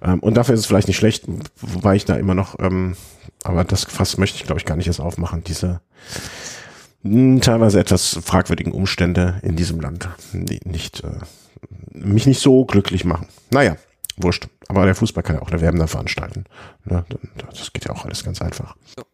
Ähm, 0.03 0.21
und 0.21 0.35
dafür 0.35 0.55
ist 0.55 0.61
es 0.61 0.67
vielleicht 0.67 0.89
nicht 0.89 0.99
schlecht, 0.99 1.25
wobei 1.61 1.97
ich 1.97 2.05
da 2.05 2.17
immer 2.17 2.35
noch, 2.35 2.59
ähm, 2.61 2.97
aber 3.45 3.65
das 3.65 3.85
Fass 3.85 4.19
möchte 4.19 4.37
ich, 4.37 4.45
glaube 4.45 4.61
ich, 4.61 4.67
gar 4.67 4.77
nicht 4.77 4.87
erst 4.87 5.01
aufmachen. 5.01 5.45
Diese 5.45 5.81
mh, 7.03 7.41
teilweise 7.41 7.81
etwas 7.81 8.19
fragwürdigen 8.23 8.73
Umstände 8.73 9.41
in 9.43 9.57
diesem 9.57 9.81
Land, 9.81 10.09
die 10.33 10.61
nicht 10.65 11.05
äh, 11.05 11.21
mich 11.93 12.27
nicht 12.27 12.41
so 12.41 12.65
glücklich 12.65 13.05
machen. 13.05 13.29
Naja, 13.51 13.77
wurscht. 14.17 14.49
Aber 14.69 14.85
der 14.85 14.95
Fußball 14.95 15.23
kann 15.23 15.37
ja 15.37 15.43
auch 15.43 15.51
eine 15.51 15.61
Werbende 15.61 15.89
veranstalten. 15.89 16.45
Ne? 16.85 17.05
Das 17.51 17.73
geht 17.73 17.87
ja 17.87 17.93
auch 17.93 18.05
alles 18.05 18.25
ganz 18.25 18.43
einfach. 18.43 18.77
Ja. 18.97 19.05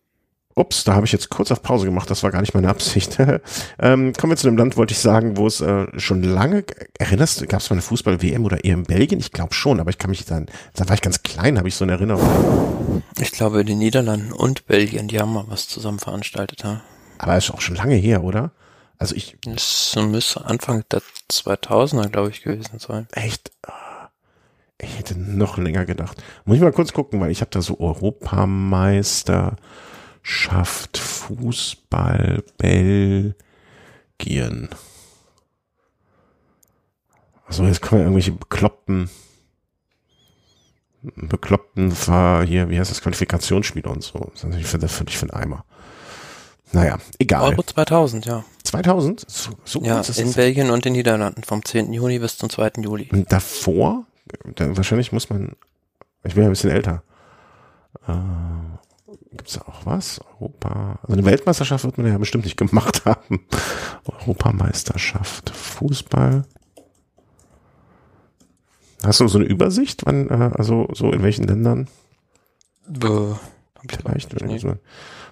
Ups, 0.57 0.85
da 0.85 0.95
habe 0.95 1.05
ich 1.05 1.13
jetzt 1.13 1.31
kurz 1.31 1.51
auf 1.51 1.63
Pause 1.63 1.85
gemacht, 1.85 2.09
das 2.11 2.23
war 2.23 2.31
gar 2.31 2.41
nicht 2.41 2.55
meine 2.55 2.69
Absicht. 2.69 3.19
ähm, 3.81 4.13
kommen 4.13 4.31
wir 4.33 4.37
zu 4.37 4.47
dem 4.47 4.57
Land, 4.57 4.77
wollte 4.77 4.93
ich 4.93 4.99
sagen, 4.99 5.37
wo 5.37 5.47
es 5.47 5.61
äh, 5.61 5.87
schon 5.99 6.23
lange, 6.23 6.65
erinnerst 6.99 7.41
du, 7.41 7.47
gab 7.47 7.61
es 7.61 7.71
mal 7.71 7.75
eine 7.75 7.83
Fußball-WM 7.83 8.45
oder 8.45 8.63
eher 8.63 8.75
in 8.75 8.85
Belgien? 8.85 9.19
Ich 9.19 9.33
glaube 9.33 9.53
schon, 9.53 9.81
aber 9.81 9.91
ich 9.91 9.99
kann 9.99 10.11
mich 10.11 10.25
dann, 10.25 10.47
da 10.75 10.89
war 10.89 10.95
ich 10.95 11.03
ganz 11.03 11.23
klein, 11.23 11.59
habe 11.59 11.67
ich 11.67 11.75
so 11.75 11.85
eine 11.85 11.93
Erinnerung. 11.93 13.03
Ich 13.19 13.33
glaube, 13.33 13.65
die 13.65 13.75
Niederlanden 13.75 14.33
und 14.33 14.67
Belgien, 14.67 15.09
die 15.09 15.19
haben 15.19 15.33
mal 15.33 15.45
was 15.49 15.67
zusammen 15.67 15.99
veranstaltet. 15.99 16.63
Ja. 16.63 16.83
Aber 17.19 17.37
ist 17.37 17.51
auch 17.51 17.61
schon 17.61 17.77
lange 17.77 17.97
her, 17.97 18.23
oder? 18.23 18.53
Also 18.99 19.17
ich, 19.17 19.37
Das 19.45 19.97
müsste 19.97 20.45
Anfang 20.45 20.85
der 20.93 21.03
2000er, 21.31 22.09
glaube 22.09 22.31
ich, 22.31 22.43
gewesen 22.43 22.79
sein. 22.79 23.09
echt, 23.13 23.51
ich 24.81 24.99
hätte 24.99 25.19
noch 25.19 25.59
länger 25.59 25.85
gedacht. 25.85 26.23
Muss 26.45 26.57
ich 26.57 26.63
mal 26.63 26.73
kurz 26.73 26.93
gucken, 26.93 27.21
weil 27.21 27.31
ich 27.31 27.41
habe 27.41 27.51
da 27.51 27.61
so 27.61 27.81
Europameister 27.81 29.57
schafft 30.25 30.97
Fußball 30.97 32.43
Belgien. 32.59 33.35
Also 37.47 37.65
jetzt 37.65 37.83
kommen 37.83 38.01
irgendwelche 38.01 38.33
bekloppten, 38.33 39.11
bekloppten 41.03 41.95
war 42.09 42.45
hier, 42.45 42.71
wie 42.71 42.81
heißt 42.81 42.91
das, 42.91 43.03
Qualifikationsspiele 43.03 43.89
und 43.89 44.03
so. 44.03 44.19
Das 44.19 44.37
ist 44.37 44.45
natürlich 44.45 44.67
für, 44.67 44.89
völlig 44.89 45.19
für 45.19 45.27
den 45.27 45.35
Eimer. 45.35 45.65
Naja, 46.73 46.99
egal. 47.19 47.51
Euro 47.51 47.63
2000, 47.63 48.25
ja. 48.25 48.45
2000? 48.65 49.27
So, 49.29 49.53
so 49.65 49.83
ja, 49.83 50.01
in 50.01 50.07
das? 50.07 50.33
Belgien 50.33 50.71
und 50.71 50.79
in 50.79 50.83
den 50.83 50.93
Niederlanden 50.95 51.45
vom 51.45 51.63
10. 51.63 51.93
Juni 51.93 52.19
bis 52.19 52.39
zum 52.39 52.49
2. 52.49 52.73
Juli. 52.79 53.11
Und 53.13 53.31
davor, 53.31 54.07
da, 54.57 54.75
wahrscheinlich 54.75 55.13
muss 55.13 55.29
man, 55.29 55.53
ich 56.25 56.35
bin 56.35 56.45
ja 56.45 56.49
ein 56.49 56.53
bisschen 56.53 56.71
älter. 56.71 57.03
Äh, 58.09 58.13
Gibt 59.31 59.49
es 59.49 59.61
auch 59.61 59.87
was? 59.87 60.21
Europa. 60.41 60.99
Also 61.03 61.13
eine 61.13 61.25
Weltmeisterschaft 61.25 61.85
wird 61.85 61.99
man 61.99 62.07
ja 62.07 62.19
bestimmt 62.19 62.45
nicht 62.45 62.57
gemacht 62.57 63.03
haben. 63.05 63.47
Europameisterschaft. 64.05 65.51
Fußball. 65.51 66.45
Hast 69.05 69.21
du 69.21 69.29
so 69.29 69.39
eine 69.39 69.47
Übersicht, 69.47 70.07
wann, 70.07 70.31
äh, 70.31 70.51
also 70.55 70.89
so 70.93 71.13
in 71.13 71.23
welchen 71.23 71.47
Ländern? 71.47 71.89
Äh, 72.89 73.35
Vielleicht, 73.87 74.41
wenn 74.41 74.51
ich 74.51 74.65
mal 74.65 74.79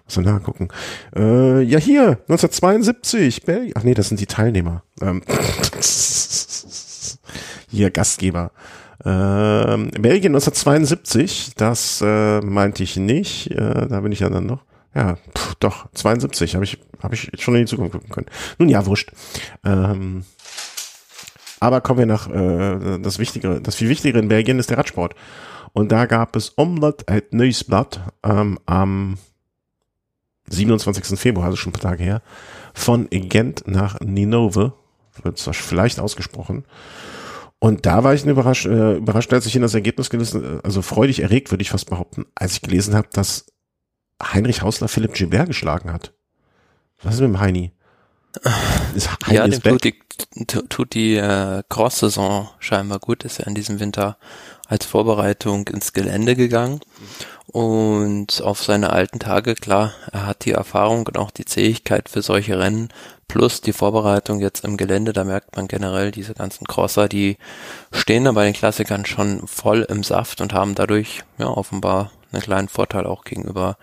so 0.07 0.21
nachgucken. 0.21 0.69
Äh, 1.17 1.63
ja, 1.63 1.79
hier, 1.79 2.19
1972, 2.29 3.45
Belgien. 3.45 3.73
Ach 3.77 3.83
nee, 3.83 3.95
das 3.95 4.09
sind 4.09 4.21
die 4.21 4.27
Teilnehmer. 4.27 4.83
Ähm, 5.01 5.23
hier, 7.69 7.91
Gastgeber. 7.91 8.53
Ähm, 9.05 9.91
Belgien 9.91 10.33
1972, 10.33 11.53
das 11.57 12.03
äh, 12.05 12.41
meinte 12.41 12.83
ich 12.83 12.97
nicht. 12.97 13.51
Äh, 13.51 13.89
da 13.89 14.01
bin 14.01 14.13
ich 14.13 14.21
ja 14.21 14.31
dann 14.31 14.47
noch. 14.47 14.65
Ja, 14.95 15.17
pff, 15.37 15.55
doch, 15.57 15.87
72 15.95 16.55
habe 16.55 16.65
ich, 16.65 16.79
hab 17.03 17.13
ich 17.13 17.31
schon 17.39 17.55
in 17.55 17.63
die 17.63 17.67
Zukunft 17.67 17.93
gucken 17.93 18.11
können. 18.11 18.27
Nun 18.59 18.69
ja, 18.69 18.85
wurscht. 18.87 19.11
Ähm, 19.65 20.25
aber 21.61 21.81
kommen 21.81 22.01
wir 22.01 22.07
nach 22.07 22.29
äh, 22.29 22.99
das 22.99 23.19
Wichtigere, 23.19 23.61
das 23.61 23.77
viel 23.77 23.89
Wichtigere 23.89 24.21
in 24.21 24.29
Belgien 24.29 24.59
ist 24.59 24.71
der 24.71 24.79
Radsport. 24.79 25.15
Und 25.73 25.91
da 25.91 26.07
gab 26.07 26.37
es 26.37 26.57
Omlet 26.57 27.05
het 27.09 27.33
Nieuwsblad 27.33 28.01
ähm, 28.23 28.59
am 28.67 29.17
27. 30.49 31.19
Februar, 31.19 31.47
also 31.47 31.57
schon 31.57 31.71
ein 31.71 31.73
paar 31.75 31.93
Tage 31.93 32.05
her, 32.05 32.23
von 32.75 33.09
Gent 33.11 33.67
nach 33.67 34.01
Ninove, 34.01 34.75
wird 35.23 35.41
vielleicht 35.41 36.01
ausgesprochen. 36.01 36.65
Und 37.63 37.87
da 37.87 38.03
war 38.03 38.13
ich 38.13 38.27
überrascht, 38.27 38.67
äh, 38.67 38.97
überrascht, 38.97 39.33
als 39.33 39.47
ich 39.47 39.55
in 39.55 39.63
das 39.63 39.75
Ergebnis 39.75 40.11
gelesen, 40.11 40.59
also 40.65 40.83
freudig 40.83 41.21
erregt, 41.21 41.53
würde 41.53 41.63
ich 41.63 41.71
fast 41.71 41.89
behaupten, 41.89 42.27
als 42.35 42.55
ich 42.55 42.63
gelesen 42.63 42.97
habe, 42.97 43.07
dass 43.13 43.47
Heinrich 44.21 44.63
Hausler 44.63 44.89
Philipp 44.89 45.15
Gilbert 45.15 45.47
geschlagen 45.47 45.93
hat. 45.93 46.13
Was 47.05 47.15
ist 47.15 47.21
mit 47.21 47.29
dem 47.29 47.39
Heini? 47.39 47.71
Ja, 49.29 49.47
dem 49.47 49.61
tut 49.61 49.85
die, 49.85 49.95
tut 50.47 50.95
die 50.95 51.17
äh, 51.17 51.63
Cross-Saison 51.69 52.49
scheinbar 52.59 52.99
gut, 52.99 53.25
ist 53.25 53.41
er 53.41 53.47
in 53.47 53.55
diesem 53.55 53.81
Winter 53.81 54.17
als 54.67 54.87
Vorbereitung 54.87 55.69
ins 55.69 55.93
Gelände 55.93 56.35
gegangen. 56.37 56.81
Und 57.47 58.41
auf 58.43 58.63
seine 58.63 58.91
alten 58.91 59.19
Tage, 59.19 59.55
klar, 59.55 59.93
er 60.11 60.27
hat 60.27 60.45
die 60.47 60.53
Erfahrung 60.53 61.07
und 61.07 61.19
auch 61.19 61.31
die 61.31 61.45
Zähigkeit 61.45 62.09
für 62.09 62.23
solche 62.23 62.59
Rennen 62.59 62.89
plus 63.29 63.61
die 63.61 63.73
Vorbereitung 63.73 64.41
jetzt 64.41 64.65
im 64.65 64.77
Gelände, 64.77 65.13
da 65.13 65.25
merkt 65.25 65.57
man 65.57 65.69
generell 65.69 66.11
diese 66.11 66.35
ganzen 66.35 66.67
Crosser, 66.67 67.09
die 67.09 67.39
stehen 67.91 68.25
da 68.25 68.33
bei 68.33 68.45
den 68.45 68.53
Klassikern 68.53 69.07
schon 69.07 69.47
voll 69.47 69.87
im 69.89 70.03
Saft 70.03 70.41
und 70.41 70.53
haben 70.53 70.75
dadurch 70.75 71.23
ja 71.39 71.47
offenbar 71.47 72.11
einen 72.31 72.43
kleinen 72.43 72.69
Vorteil 72.69 73.07
auch 73.07 73.25
gegenüber 73.25 73.79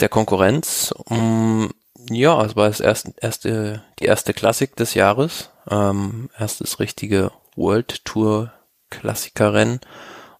der 0.00 0.08
Konkurrenz. 0.08 0.94
Um, 1.04 1.70
ja, 2.14 2.42
es 2.44 2.56
war 2.56 2.68
das 2.68 2.80
erste, 2.80 3.14
erste, 3.20 3.82
die 3.98 4.04
erste 4.04 4.34
Klassik 4.34 4.76
des 4.76 4.94
Jahres, 4.94 5.50
ähm, 5.70 6.30
erstes 6.38 6.80
richtige 6.80 7.30
World 7.56 8.04
Tour 8.04 8.52
Klassikerrennen 8.90 9.80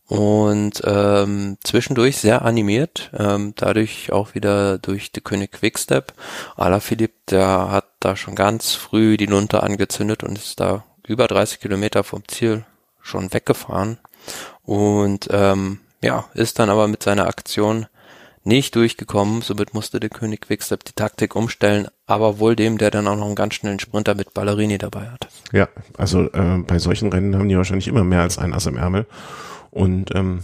und 0.07 0.83
ähm, 0.85 1.57
zwischendurch 1.63 2.19
sehr 2.19 2.43
animiert, 2.43 3.11
ähm, 3.17 3.55
dadurch 3.57 4.11
auch 4.11 4.35
wieder 4.35 4.79
durch 4.79 5.13
die 5.13 5.21
König 5.21 5.53
Quickstep. 5.53 6.13
Alaphilippe, 6.57 7.15
der 7.31 7.71
hat 7.71 7.87
da 8.01 8.17
schon 8.17 8.35
ganz 8.35 8.75
früh 8.75 9.17
die 9.17 9.27
Lunte 9.27 9.63
angezündet 9.63 10.25
und 10.25 10.37
ist 10.37 10.59
da 10.59 10.85
über 11.07 11.29
30 11.29 11.61
Kilometer 11.61 12.03
vom 12.03 12.27
Ziel 12.27 12.65
schon 13.01 13.33
weggefahren. 13.33 13.99
Und 14.65 15.29
ähm, 15.31 15.79
ja, 16.03 16.25
ist 16.35 16.59
dann 16.59 16.71
aber 16.71 16.89
mit 16.89 17.05
seiner 17.05 17.29
Aktion 17.29 17.87
nicht 18.45 18.75
durchgekommen. 18.75 19.43
Somit 19.43 19.75
musste 19.75 20.01
der 20.01 20.11
König 20.11 20.43
Quickstep 20.43 20.85
die 20.85 20.93
Taktik 20.93 21.37
umstellen, 21.37 21.89
aber 22.07 22.39
wohl 22.39 22.57
dem, 22.57 22.79
der 22.79 22.91
dann 22.91 23.07
auch 23.07 23.17
noch 23.17 23.27
einen 23.27 23.35
ganz 23.35 23.55
schnellen 23.55 23.81
Sprinter 23.81 24.15
mit 24.15 24.35
Ballerini 24.35 24.79
dabei 24.79 25.11
hat. 25.11 25.29
Ja, 25.53 25.69
also 25.99 26.31
äh, 26.33 26.59
bei 26.67 26.79
solchen 26.79 27.11
Rennen 27.11 27.37
haben 27.37 27.49
die 27.49 27.57
wahrscheinlich 27.57 27.89
immer 27.89 28.05
mehr 28.05 28.23
als 28.23 28.39
ein 28.39 28.55
Ass 28.55 28.67
im 28.67 28.77
Ärmel. 28.77 29.07
Und 29.71 30.15
ähm, 30.15 30.43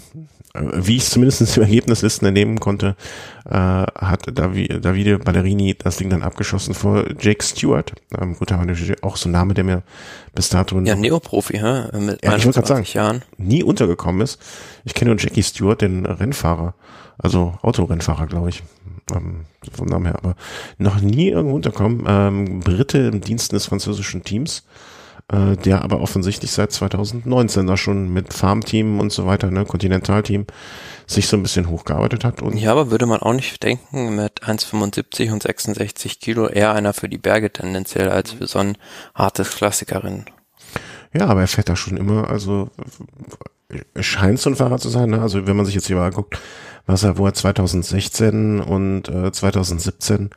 wie 0.55 0.97
ich 0.97 1.05
zumindest 1.05 1.57
im 1.57 1.63
Ergebnislisten 1.63 2.27
entnehmen 2.27 2.61
konnte, 2.61 2.97
äh, 3.45 3.55
hat 3.55 4.27
Davi, 4.33 4.69
Davide 4.69 5.19
Ballerini 5.19 5.75
das 5.77 5.97
Ding 5.97 6.11
dann 6.11 6.23
abgeschossen 6.23 6.75
vor 6.75 7.05
Jake 7.21 7.43
Stewart. 7.43 7.93
Ähm, 8.19 8.37
gut, 8.37 8.53
auch 9.03 9.17
so 9.17 9.29
ein 9.29 9.33
Name, 9.33 9.55
der 9.55 9.65
mir 9.65 9.83
bis 10.35 10.49
dato 10.49 10.81
ja 10.81 10.95
Neoprofi, 10.95 11.59
hä? 11.59 11.99
mit 11.99 12.25
ja, 12.25 12.37
ich 12.37 12.45
sagen, 12.45 12.87
Jahren 12.93 13.23
nie 13.37 13.63
untergekommen 13.63 14.21
ist. 14.23 14.41
Ich 14.85 14.95
kenne 14.95 15.11
nur 15.11 15.21
Jackie 15.21 15.43
Stewart, 15.43 15.81
den 15.81 16.07
Rennfahrer, 16.07 16.75
also 17.19 17.55
Autorennfahrer, 17.63 18.27
glaube 18.27 18.51
ich, 18.51 18.63
ähm, 19.15 19.47
vom 19.73 19.87
Namen 19.87 20.07
her, 20.07 20.17
aber 20.17 20.35
noch 20.79 21.01
nie 21.01 21.29
irgendwo 21.29 21.57
unterkommen. 21.57 22.05
Ähm, 22.07 22.61
Brite 22.61 22.99
im 22.99 23.21
Diensten 23.21 23.57
des 23.57 23.67
französischen 23.67 24.25
Teams 24.25 24.65
äh, 25.33 25.57
der 25.57 25.83
aber 25.83 26.01
offensichtlich 26.01 26.53
seit 26.53 26.71
2019 26.73 27.67
da 27.67 27.77
schon 27.77 28.13
mit 28.13 28.33
Farmteam 28.33 29.01
und 29.01 29.11
so 29.11 29.27
weiter, 29.27 29.51
ne, 29.51 29.65
Kontinentalteam, 29.65 30.47
sich 31.07 31.27
so 31.27 31.37
ein 31.37 31.43
bisschen 31.43 31.69
hochgearbeitet 31.69 32.25
hat. 32.25 32.43
Und 32.43 32.57
ja, 32.57 32.71
aber 32.71 32.91
würde 32.91 33.07
man 33.07 33.21
auch 33.21 33.33
nicht 33.33 33.63
denken, 33.63 34.15
mit 34.15 34.45
1,75 34.45 35.33
und 35.33 35.43
66 35.43 36.21
Kilo 36.21 36.47
eher 36.47 36.73
einer 36.73 36.93
für 36.93 37.09
die 37.09 37.19
Berge 37.19 37.53
tendenziell 37.53 38.09
als 38.09 38.33
für 38.33 38.47
so 38.47 38.61
ein 38.61 38.79
hartes 39.15 39.51
Klassikerin. 39.51 40.27
Ja, 41.13 41.27
aber 41.27 41.41
er 41.41 41.49
fährt 41.49 41.69
da 41.69 41.77
schon 41.77 41.97
immer, 41.97 42.29
also 42.29 42.71
es 43.95 44.07
scheint 44.07 44.39
so 44.39 44.51
ein 44.51 44.57
Fahrer 44.57 44.79
zu 44.79 44.91
sein, 44.91 45.11
ne? 45.11 45.21
Also 45.21 45.47
wenn 45.47 45.57
man 45.57 45.67
sich 45.67 45.75
jetzt 45.75 45.87
hier 45.87 45.97
mal 45.97 46.07
anguckt, 46.07 46.39
was 46.87 47.03
er, 47.03 47.19
wo 47.19 47.27
er 47.27 47.35
2016 47.35 48.61
und 48.61 49.09
äh, 49.09 49.33
2017 49.33 50.31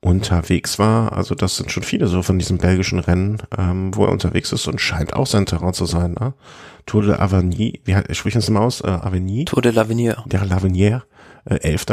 unterwegs 0.00 0.78
war. 0.78 1.12
Also 1.12 1.34
das 1.34 1.56
sind 1.56 1.72
schon 1.72 1.82
viele 1.82 2.06
so 2.06 2.22
von 2.22 2.38
diesen 2.38 2.58
belgischen 2.58 2.98
Rennen, 2.98 3.38
ähm, 3.56 3.94
wo 3.94 4.04
er 4.04 4.12
unterwegs 4.12 4.52
ist 4.52 4.68
und 4.68 4.80
scheint 4.80 5.14
auch 5.14 5.26
sein 5.26 5.46
Terrain 5.46 5.72
zu 5.72 5.86
sein. 5.86 6.14
Ne? 6.18 6.34
Tour 6.86 7.02
de 7.02 7.14
l'Avenir, 7.14 7.80
wie 7.84 8.14
sprich 8.14 8.34
das 8.34 8.48
mal 8.50 8.60
aus? 8.60 8.80
Äh, 8.80 8.88
Avenir? 8.88 9.46
Tour 9.46 9.62
de 9.62 9.72
l'Avenir. 9.72 10.22
Der 10.26 10.44
l'Avenir, 10.44 11.02
äh, 11.44 11.56
11. 11.56 11.86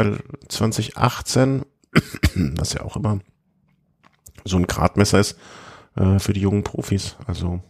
2018, 0.48 1.64
was 2.56 2.74
ja 2.74 2.82
auch 2.82 2.96
immer 2.96 3.18
so 4.44 4.56
ein 4.56 4.66
Gradmesser 4.66 5.18
ist 5.18 5.36
äh, 5.96 6.18
für 6.20 6.32
die 6.32 6.40
jungen 6.40 6.62
Profis. 6.62 7.16
Also 7.26 7.60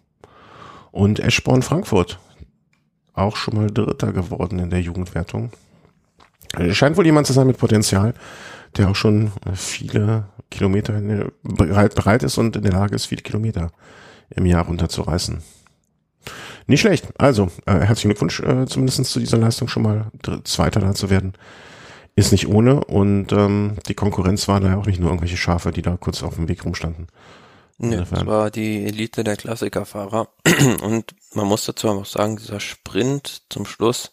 und 0.93 1.21
Eschborn 1.21 1.63
Frankfurt, 1.63 2.19
auch 3.13 3.37
schon 3.37 3.55
mal 3.55 3.71
Dritter 3.71 4.13
geworden 4.13 4.59
in 4.59 4.71
der 4.71 4.81
Jugendwertung. 4.81 5.51
Scheint 6.73 6.97
wohl 6.97 7.07
jemand 7.07 7.26
zu 7.26 7.33
sein 7.33 7.47
mit 7.47 7.59
Potenzial 7.59 8.15
der 8.76 8.91
auch 8.91 8.97
schon 8.97 9.33
viele 9.55 10.26
Kilometer 10.50 11.00
bereit, 11.43 11.95
bereit 11.95 12.23
ist 12.23 12.38
und 12.38 12.57
in 12.57 12.62
der 12.62 12.73
Lage 12.73 12.95
ist, 12.95 13.07
viele 13.07 13.23
Kilometer 13.23 13.71
im 14.31 14.47
Jahr 14.47 14.67
runterzureißen. 14.67 15.43
Nicht 16.67 16.81
schlecht. 16.81 17.07
Also, 17.19 17.50
äh, 17.67 17.75
herzlichen 17.75 18.09
Glückwunsch 18.09 18.41
äh, 18.41 18.67
zumindest 18.67 19.05
zu 19.05 19.21
dieser 19.21 19.38
Leistung 19.38 19.69
schon 19.69 19.85
mal 19.85 20.07
Zweiter 20.45 20.81
da 20.81 20.95
zu 20.95 21.11
werden. 21.11 21.35
Ist 22.17 22.33
nicht 22.33 22.49
ohne 22.49 22.83
und 22.83 23.31
ähm, 23.33 23.76
die 23.88 23.95
Konkurrenz 23.95 24.49
war 24.49 24.59
da 24.61 24.69
ja 24.69 24.76
auch 24.76 24.87
nicht 24.87 24.99
nur 24.99 25.11
irgendwelche 25.11 25.37
Schafe, 25.37 25.71
die 25.71 25.83
da 25.83 25.97
kurz 25.97 26.23
auf 26.23 26.37
dem 26.37 26.49
Weg 26.49 26.65
rumstanden. 26.65 27.07
Nee, 27.79 27.97
das 27.97 28.26
war 28.26 28.50
die 28.50 28.87
Elite 28.87 29.23
der 29.23 29.37
Klassikerfahrer 29.37 30.29
und 30.83 31.15
man 31.35 31.47
muss 31.47 31.67
dazu 31.67 31.88
auch 31.88 32.07
sagen, 32.07 32.37
dieser 32.38 32.59
Sprint 32.59 33.43
zum 33.50 33.67
Schluss 33.67 34.12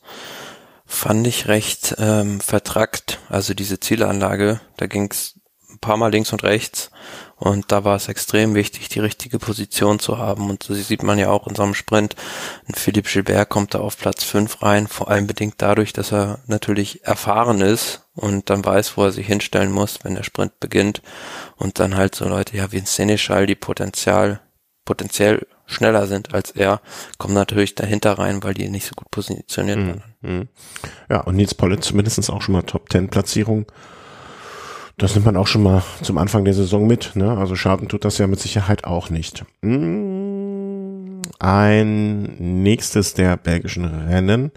fand 0.86 1.26
ich 1.28 1.48
recht 1.48 1.96
ähm, 1.98 2.40
vertrackt. 2.40 3.20
Also 3.30 3.54
diese 3.54 3.80
Zielanlage, 3.80 4.62
da 4.78 4.88
ging 4.88 5.10
es 5.12 5.40
ein 5.70 5.80
paar 5.80 5.98
Mal 5.98 6.12
links 6.12 6.32
und 6.32 6.44
rechts 6.44 6.92
und 7.44 7.74
da 7.74 7.84
war 7.84 7.98
es 7.98 8.08
extrem 8.08 8.56
wichtig, 8.56 8.88
die 8.88 9.02
richtige 9.02 9.38
Position 9.38 10.00
zu 10.00 10.18
haben. 10.18 10.50
Und 10.50 10.64
so 10.64 10.74
sieht 10.74 11.04
man 11.04 11.20
ja 11.20 11.30
auch 11.30 11.46
in 11.46 11.56
so 11.56 11.64
einem 11.64 11.74
Sprint. 11.74 12.16
Ein 12.70 12.74
Philipp 12.74 13.06
Gilbert 13.12 13.50
kommt 13.50 13.74
da 13.74 13.80
auf 13.80 13.98
Platz 13.98 14.24
5 14.24 14.64
rein, 14.64 14.88
vor 14.88 15.10
allem 15.10 15.28
bedingt 15.28 15.56
dadurch, 15.58 15.92
dass 15.92 16.14
er 16.14 16.40
natürlich 16.48 17.04
erfahren 17.04 17.60
ist 17.60 18.08
und 18.16 18.50
dann 18.50 18.64
weiß, 18.64 18.96
wo 18.96 19.04
er 19.04 19.12
sich 19.12 19.28
hinstellen 19.28 19.74
muss, 19.74 20.00
wenn 20.04 20.16
der 20.16 20.24
Sprint 20.24 20.58
beginnt. 20.62 21.02
Und 21.58 21.80
dann 21.80 21.98
halt 21.98 22.16
so 22.16 22.30
Leute, 22.30 22.56
ja, 22.56 22.72
wie 22.72 22.78
ein 22.78 22.86
Seneschall, 22.86 23.46
die 23.46 23.56
Potenzial, 23.56 24.40
potenziell 24.86 25.46
schneller 25.66 26.08
sind 26.08 26.34
als 26.34 26.52
er, 26.52 26.82
kommen 27.18 27.34
natürlich 27.34 27.76
dahinter 27.76 28.14
rein, 28.14 28.44
weil 28.44 28.54
die 28.54 28.70
nicht 28.70 28.86
so 28.86 28.94
gut 28.96 29.10
positioniert 29.12 29.80
mhm. 29.80 29.88
waren. 29.88 30.04
Mhm. 30.22 30.48
Ja, 31.10 31.22
und 31.22 31.36
Nils 31.36 31.56
Pollitt 31.56 31.84
zumindest 31.84 32.30
auch 32.30 32.42
schon 32.42 32.54
mal 32.54 32.64
Top 32.64 32.92
10 32.92 33.10
Platzierung. 33.10 33.66
Das 34.98 35.16
nimmt 35.16 35.26
man 35.26 35.38
auch 35.38 35.48
schon 35.48 35.64
mal 35.64 35.82
zum 36.04 36.18
Anfang 36.18 36.46
der 36.46 36.54
Saison 36.54 36.86
mit. 36.86 37.16
Ne? 37.16 37.36
Also 37.38 37.56
Schaden 37.56 37.88
tut 37.88 38.06
das 38.06 38.20
ja 38.20 38.28
mit 38.28 38.40
Sicherheit 38.40 38.84
auch 38.84 39.10
nicht. 39.10 39.44
Hm, 39.64 41.22
ein 41.40 42.62
nächstes 42.64 43.14
der 43.16 43.38
belgischen 43.38 43.86
Rennen. 43.86 44.52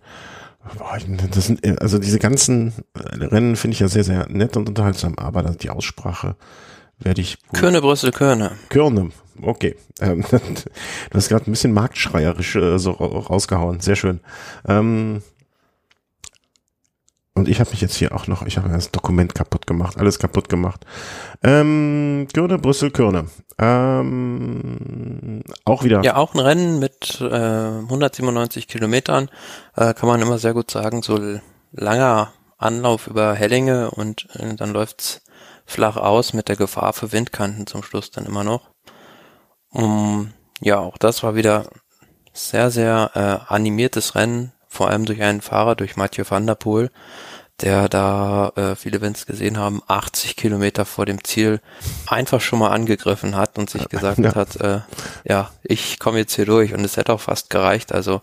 Das 1.32 1.46
sind, 1.46 1.80
also 1.80 1.98
diese 1.98 2.18
ganzen 2.18 2.72
Rennen 2.94 3.56
finde 3.56 3.74
ich 3.74 3.80
ja 3.80 3.88
sehr, 3.88 4.04
sehr 4.04 4.28
nett 4.28 4.56
und 4.56 4.68
unterhaltsam, 4.68 5.14
aber 5.16 5.42
die 5.42 5.70
Aussprache 5.70 6.36
werde 6.98 7.20
ich. 7.20 7.38
Körne, 7.52 7.80
Brüssel, 7.80 8.10
Körne. 8.10 8.52
Körne, 8.68 9.10
okay. 9.42 9.76
Ähm, 10.00 10.24
du 10.30 11.14
hast 11.14 11.28
gerade 11.28 11.50
ein 11.50 11.52
bisschen 11.52 11.72
marktschreierisch 11.72 12.56
äh, 12.56 12.78
so 12.78 12.92
rausgehauen. 12.92 13.80
Sehr 13.80 13.96
schön. 13.96 14.20
Ähm, 14.66 15.22
und 17.36 17.48
ich 17.48 17.60
habe 17.60 17.70
mich 17.70 17.82
jetzt 17.82 17.96
hier 17.96 18.14
auch 18.14 18.26
noch, 18.28 18.46
ich 18.46 18.56
habe 18.56 18.70
das 18.70 18.90
Dokument 18.90 19.34
kaputt 19.34 19.66
gemacht, 19.66 19.98
alles 19.98 20.18
kaputt 20.18 20.48
gemacht. 20.48 20.86
Ähm, 21.42 22.26
Körne, 22.32 22.58
Brüssel, 22.58 22.90
Körne. 22.90 23.26
Ähm, 23.58 25.42
auch 25.66 25.84
wieder. 25.84 26.02
Ja, 26.02 26.16
auch 26.16 26.32
ein 26.32 26.40
Rennen 26.40 26.78
mit 26.78 27.20
äh, 27.20 27.24
197 27.24 28.68
Kilometern. 28.68 29.28
Äh, 29.76 29.92
kann 29.92 30.08
man 30.08 30.22
immer 30.22 30.38
sehr 30.38 30.54
gut 30.54 30.70
sagen, 30.70 31.02
so 31.02 31.38
langer 31.72 32.32
Anlauf 32.56 33.06
über 33.06 33.34
Hellinge 33.34 33.90
und 33.90 34.28
äh, 34.34 34.54
dann 34.54 34.72
läuft's 34.72 35.22
flach 35.66 35.96
aus 35.98 36.32
mit 36.32 36.48
der 36.48 36.56
Gefahr 36.56 36.94
für 36.94 37.12
Windkanten 37.12 37.66
zum 37.66 37.82
Schluss 37.82 38.10
dann 38.10 38.24
immer 38.24 38.44
noch. 38.44 38.70
Um, 39.76 40.32
ja, 40.60 40.78
auch 40.78 40.96
das 40.96 41.22
war 41.22 41.34
wieder 41.34 41.66
sehr, 42.32 42.70
sehr 42.70 43.10
äh, 43.14 43.52
animiertes 43.52 44.14
Rennen, 44.14 44.52
vor 44.68 44.88
allem 44.88 45.04
durch 45.04 45.20
einen 45.20 45.42
Fahrer, 45.42 45.74
durch 45.74 45.96
Mathieu 45.96 46.24
van 46.26 46.46
der 46.46 46.54
Poel, 46.54 46.90
der 47.60 47.90
da, 47.90 48.52
äh, 48.56 48.74
viele 48.74 49.02
wenn 49.02 49.12
es 49.12 49.26
gesehen 49.26 49.58
haben, 49.58 49.82
80 49.86 50.36
Kilometer 50.36 50.86
vor 50.86 51.04
dem 51.04 51.22
Ziel 51.22 51.60
einfach 52.06 52.40
schon 52.40 52.58
mal 52.58 52.70
angegriffen 52.70 53.36
hat 53.36 53.58
und 53.58 53.68
sich 53.68 53.86
gesagt 53.90 54.18
ja. 54.24 54.34
hat, 54.34 54.56
äh, 54.56 54.80
ja, 55.24 55.50
ich 55.62 55.98
komme 55.98 56.20
jetzt 56.20 56.34
hier 56.34 56.46
durch 56.46 56.72
und 56.72 56.82
es 56.82 56.96
hätte 56.96 57.12
auch 57.12 57.20
fast 57.20 57.50
gereicht. 57.50 57.92
Also 57.92 58.22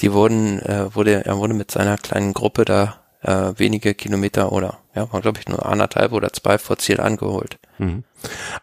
die 0.00 0.12
wurden, 0.12 0.60
äh, 0.62 0.92
wurde, 0.96 1.24
er 1.24 1.38
wurde 1.38 1.54
mit 1.54 1.70
seiner 1.70 1.96
kleinen 1.96 2.32
Gruppe 2.32 2.64
da 2.64 2.98
äh, 3.22 3.52
wenige 3.56 3.94
Kilometer 3.94 4.50
oder 4.50 4.78
ja, 4.96 5.12
war 5.12 5.20
glaube 5.20 5.38
ich 5.38 5.48
nur 5.48 5.64
anderthalb 5.64 6.10
oder 6.10 6.32
zwei 6.32 6.58
vor 6.58 6.76
Ziel 6.78 7.00
angeholt. 7.00 7.58
Mhm. 7.78 8.02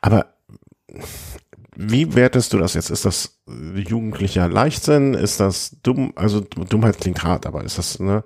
Aber 0.02 0.26
wie 1.76 2.16
wertest 2.16 2.54
du 2.54 2.58
das 2.58 2.74
jetzt? 2.74 2.90
Ist 2.90 3.06
das 3.06 3.40
jugendlicher 3.48 4.48
Leichtsinn? 4.48 5.14
Ist 5.14 5.40
das 5.40 5.78
dumm? 5.84 6.14
Also 6.16 6.40
Dummheit 6.40 7.00
klingt 7.00 7.24
hart, 7.24 7.46
aber 7.46 7.64
ist 7.64 7.78
das 7.78 8.00
ne, 8.00 8.24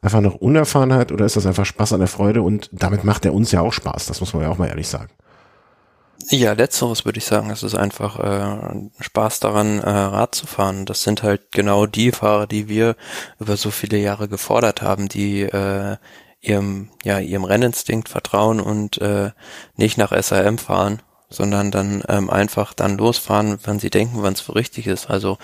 einfach 0.00 0.20
noch 0.20 0.36
Unerfahrenheit 0.36 1.12
oder 1.12 1.26
ist 1.26 1.36
das 1.36 1.46
einfach 1.46 1.66
Spaß 1.66 1.92
an 1.92 2.00
der 2.00 2.08
Freude? 2.08 2.42
Und 2.42 2.70
damit 2.72 3.04
macht 3.04 3.24
er 3.24 3.34
uns 3.34 3.52
ja 3.52 3.60
auch 3.60 3.72
Spaß. 3.72 4.06
Das 4.06 4.20
muss 4.20 4.32
man 4.32 4.42
ja 4.42 4.48
auch 4.48 4.58
mal 4.58 4.68
ehrlich 4.68 4.88
sagen. 4.88 5.10
Ja, 6.30 6.52
letzteres 6.52 7.04
würde 7.04 7.18
ich 7.18 7.24
sagen. 7.24 7.50
Es 7.50 7.62
ist 7.62 7.74
einfach 7.74 8.18
äh, 8.18 8.88
Spaß 9.00 9.40
daran, 9.40 9.78
äh, 9.78 9.88
Rad 9.88 10.34
zu 10.34 10.46
fahren. 10.46 10.84
Das 10.84 11.02
sind 11.02 11.22
halt 11.22 11.52
genau 11.52 11.86
die 11.86 12.12
Fahrer, 12.12 12.46
die 12.46 12.68
wir 12.68 12.96
über 13.38 13.56
so 13.56 13.70
viele 13.70 13.98
Jahre 13.98 14.28
gefordert 14.28 14.82
haben, 14.82 15.08
die 15.08 15.42
äh, 15.42 15.96
ihrem, 16.40 16.90
ja, 17.04 17.18
ihrem 17.18 17.44
Renninstinkt 17.44 18.08
vertrauen 18.08 18.60
und 18.60 18.98
äh, 18.98 19.30
nicht 19.76 19.98
nach 19.98 20.12
SRM 20.12 20.58
fahren 20.58 21.02
sondern 21.30 21.70
dann 21.70 22.02
ähm, 22.08 22.30
einfach 22.30 22.72
dann 22.72 22.96
losfahren, 22.96 23.58
wenn 23.64 23.78
sie 23.78 23.90
denken, 23.90 24.22
wann 24.22 24.32
es 24.32 24.54
richtig 24.54 24.86
ist. 24.86 25.10
Also 25.10 25.36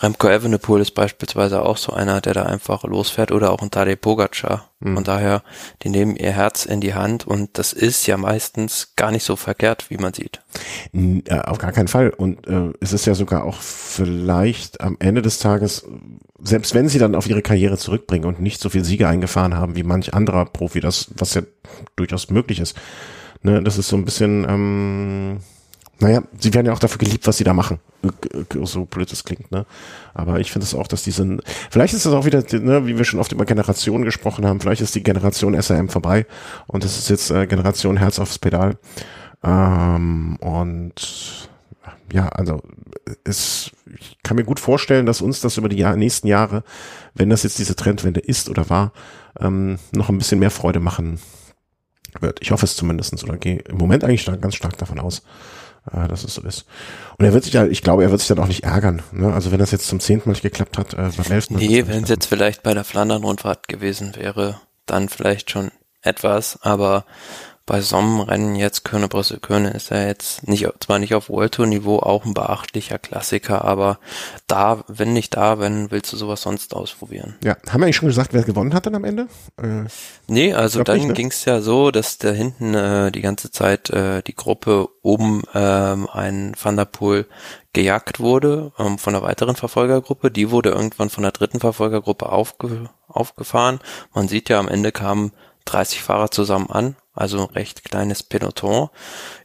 Remco 0.00 0.28
Evenepoel 0.28 0.80
ist 0.80 0.92
beispielsweise 0.92 1.62
auch 1.62 1.76
so 1.76 1.92
einer, 1.92 2.20
der 2.20 2.34
da 2.34 2.42
einfach 2.44 2.84
losfährt 2.84 3.32
oder 3.32 3.52
auch 3.52 3.62
ein 3.62 3.70
Tadej 3.70 3.96
Pogacar. 3.96 4.70
Mhm. 4.80 4.94
Von 4.94 5.04
daher, 5.04 5.42
die 5.82 5.90
nehmen 5.90 6.16
ihr 6.16 6.32
Herz 6.32 6.64
in 6.64 6.80
die 6.80 6.94
Hand 6.94 7.26
und 7.26 7.58
das 7.58 7.74
ist 7.74 8.06
ja 8.06 8.16
meistens 8.16 8.94
gar 8.96 9.10
nicht 9.10 9.24
so 9.24 9.36
verkehrt, 9.36 9.90
wie 9.90 9.98
man 9.98 10.14
sieht. 10.14 10.40
Äh, 10.94 11.40
auf 11.40 11.58
gar 11.58 11.72
keinen 11.72 11.88
Fall. 11.88 12.10
Und 12.10 12.46
äh, 12.46 12.72
es 12.80 12.94
ist 12.94 13.06
ja 13.06 13.14
sogar 13.14 13.44
auch 13.44 13.60
vielleicht 13.60 14.80
am 14.80 14.96
Ende 15.00 15.20
des 15.20 15.38
Tages, 15.38 15.86
selbst 16.42 16.74
wenn 16.74 16.88
sie 16.88 16.98
dann 16.98 17.14
auf 17.14 17.28
ihre 17.28 17.42
Karriere 17.42 17.76
zurückbringen 17.76 18.24
und 18.26 18.40
nicht 18.40 18.60
so 18.60 18.70
viel 18.70 18.84
Siege 18.84 19.06
eingefahren 19.06 19.54
haben 19.54 19.76
wie 19.76 19.82
manch 19.82 20.14
anderer 20.14 20.46
Profi, 20.46 20.80
das, 20.80 21.08
was 21.16 21.34
ja 21.34 21.42
durchaus 21.96 22.30
möglich 22.30 22.60
ist, 22.60 22.74
Ne, 23.46 23.62
das 23.62 23.78
ist 23.78 23.86
so 23.86 23.96
ein 23.96 24.04
bisschen, 24.04 24.44
ähm, 24.48 25.36
naja, 26.00 26.20
sie 26.36 26.52
werden 26.52 26.66
ja 26.66 26.72
auch 26.72 26.80
dafür 26.80 26.98
geliebt, 26.98 27.28
was 27.28 27.36
sie 27.36 27.44
da 27.44 27.54
machen. 27.54 27.78
So 28.64 28.86
blöd 28.86 29.12
es 29.12 29.22
klingt, 29.22 29.52
ne? 29.52 29.66
Aber 30.14 30.40
ich 30.40 30.50
finde 30.50 30.64
es 30.64 30.74
auch, 30.74 30.88
dass 30.88 31.04
diese, 31.04 31.38
vielleicht 31.70 31.94
ist 31.94 32.04
das 32.04 32.12
auch 32.12 32.24
wieder, 32.24 32.42
ne, 32.58 32.86
wie 32.88 32.98
wir 32.98 33.04
schon 33.04 33.20
oft 33.20 33.30
über 33.30 33.44
Generationen 33.44 34.04
gesprochen 34.04 34.44
haben, 34.44 34.58
vielleicht 34.58 34.80
ist 34.80 34.96
die 34.96 35.02
Generation 35.04 35.54
SRM 35.54 35.88
vorbei 35.90 36.26
und 36.66 36.84
es 36.84 36.98
ist 36.98 37.08
jetzt 37.08 37.30
äh, 37.30 37.46
Generation 37.46 37.98
Herz 37.98 38.18
aufs 38.18 38.40
Pedal. 38.40 38.78
Ähm, 39.44 40.38
und 40.40 41.48
ja, 42.12 42.28
also 42.30 42.60
es, 43.22 43.70
ich 43.96 44.18
kann 44.24 44.36
mir 44.36 44.44
gut 44.44 44.58
vorstellen, 44.58 45.06
dass 45.06 45.22
uns 45.22 45.40
das 45.40 45.56
über 45.56 45.68
die 45.68 45.78
Jahr, 45.78 45.94
nächsten 45.94 46.26
Jahre, 46.26 46.64
wenn 47.14 47.30
das 47.30 47.44
jetzt 47.44 47.60
diese 47.60 47.76
Trendwende 47.76 48.18
ist 48.18 48.50
oder 48.50 48.68
war, 48.70 48.92
ähm, 49.38 49.78
noch 49.92 50.08
ein 50.08 50.18
bisschen 50.18 50.40
mehr 50.40 50.50
Freude 50.50 50.80
machen 50.80 51.20
wird. 52.22 52.40
Ich 52.42 52.50
hoffe 52.50 52.64
es 52.64 52.76
zumindestens 52.76 53.24
oder 53.24 53.36
gehe 53.36 53.58
im 53.60 53.78
Moment 53.78 54.04
eigentlich 54.04 54.22
stark, 54.22 54.40
ganz 54.42 54.54
stark 54.54 54.76
davon 54.78 54.98
aus, 54.98 55.22
äh, 55.92 56.08
dass 56.08 56.24
es 56.24 56.34
so 56.34 56.42
ist. 56.42 56.66
Und 57.18 57.24
er 57.24 57.32
wird 57.32 57.44
sich 57.44 57.52
ja, 57.52 57.66
ich 57.66 57.82
glaube, 57.82 58.02
er 58.02 58.10
wird 58.10 58.20
sich 58.20 58.28
dann 58.28 58.38
auch 58.38 58.48
nicht 58.48 58.64
ärgern. 58.64 59.02
Ne? 59.12 59.32
Also 59.32 59.52
wenn 59.52 59.58
das 59.58 59.70
jetzt 59.70 59.88
zum 59.88 60.00
zehnten 60.00 60.28
Mal 60.28 60.32
nicht 60.32 60.42
geklappt 60.42 60.78
hat, 60.78 60.94
äh, 60.94 61.10
beim 61.16 61.32
elften 61.32 61.56
Nee, 61.56 61.86
wenn 61.86 62.04
es 62.04 62.08
jetzt 62.08 62.26
vielleicht 62.26 62.62
bei 62.62 62.74
der 62.74 62.84
Flandern-Rundfahrt 62.84 63.68
gewesen 63.68 64.14
wäre, 64.16 64.60
dann 64.86 65.08
vielleicht 65.08 65.50
schon 65.50 65.70
etwas, 66.02 66.58
aber 66.62 67.04
bei 67.66 67.80
so 67.80 67.96
einem 67.96 68.20
Rennen 68.20 68.54
jetzt 68.54 68.84
Köln 68.84 69.08
Brüssel 69.08 69.40
Köln 69.40 69.64
ist 69.64 69.90
er 69.90 70.06
jetzt 70.06 70.46
nicht 70.46 70.68
zwar 70.80 71.00
nicht 71.00 71.14
auf 71.14 71.28
World 71.28 71.52
Tour 71.52 71.66
Niveau 71.66 71.98
auch 71.98 72.24
ein 72.24 72.32
beachtlicher 72.32 72.98
Klassiker, 72.98 73.64
aber 73.64 73.98
da 74.46 74.84
wenn 74.86 75.12
nicht 75.12 75.36
da, 75.36 75.58
wenn 75.58 75.90
willst 75.90 76.12
du 76.12 76.16
sowas 76.16 76.42
sonst 76.42 76.74
ausprobieren? 76.74 77.34
Ja, 77.42 77.56
haben 77.68 77.80
wir 77.80 77.86
eigentlich 77.86 77.96
schon 77.96 78.08
gesagt, 78.08 78.32
wer 78.32 78.44
gewonnen 78.44 78.72
hat 78.72 78.86
dann 78.86 78.94
am 78.94 79.04
Ende? 79.04 79.26
Äh, 79.60 79.84
nee, 80.28 80.54
also 80.54 80.84
dann 80.84 81.08
ne? 81.08 81.14
ging 81.14 81.28
es 81.28 81.44
ja 81.44 81.60
so, 81.60 81.90
dass 81.90 82.18
da 82.18 82.30
hinten 82.30 82.74
äh, 82.74 83.10
die 83.10 83.20
ganze 83.20 83.50
Zeit 83.50 83.90
äh, 83.90 84.22
die 84.22 84.36
Gruppe 84.36 84.88
oben 85.02 85.42
ähm, 85.52 86.08
ein 86.12 86.52
Van 86.60 86.76
der 86.76 86.84
Poel 86.84 87.26
gejagt 87.72 88.20
wurde 88.20 88.72
ähm, 88.78 88.96
von 88.98 89.14
einer 89.14 89.24
weiteren 89.24 89.56
Verfolgergruppe. 89.56 90.30
Die 90.30 90.52
wurde 90.52 90.70
irgendwann 90.70 91.10
von 91.10 91.24
der 91.24 91.32
dritten 91.32 91.60
Verfolgergruppe 91.60 92.30
aufge 92.30 92.88
aufgefahren. 93.08 93.80
Man 94.14 94.28
sieht 94.28 94.48
ja, 94.48 94.60
am 94.60 94.68
Ende 94.68 94.92
kamen 94.92 95.32
30 95.64 96.02
Fahrer 96.02 96.30
zusammen 96.30 96.70
an, 96.70 96.96
also 97.16 97.44
recht 97.44 97.84
kleines 97.84 98.22
Peloton. 98.22 98.90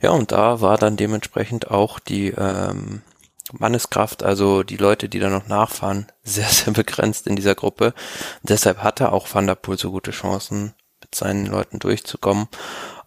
Ja, 0.01 0.12
und 0.12 0.31
da 0.31 0.62
war 0.62 0.77
dann 0.77 0.97
dementsprechend 0.97 1.71
auch 1.71 1.99
die 1.99 2.27
ähm, 2.29 3.01
Manneskraft, 3.53 4.23
also 4.23 4.63
die 4.63 4.77
Leute, 4.77 5.10
die 5.10 5.19
da 5.19 5.29
noch 5.29 5.47
nachfahren, 5.47 6.07
sehr, 6.23 6.47
sehr 6.47 6.73
begrenzt 6.73 7.27
in 7.27 7.36
dieser 7.36 7.55
Gruppe. 7.55 7.93
deshalb 8.43 8.84
hatte 8.84 9.12
auch 9.12 9.27
Van 9.34 9.47
der 9.47 9.55
Poel 9.55 9.77
so 9.77 9.91
gute 9.91 10.12
Chancen, 10.12 10.73
mit 11.01 11.15
seinen 11.15 11.47
Leuten 11.47 11.79
durchzukommen. 11.79 12.47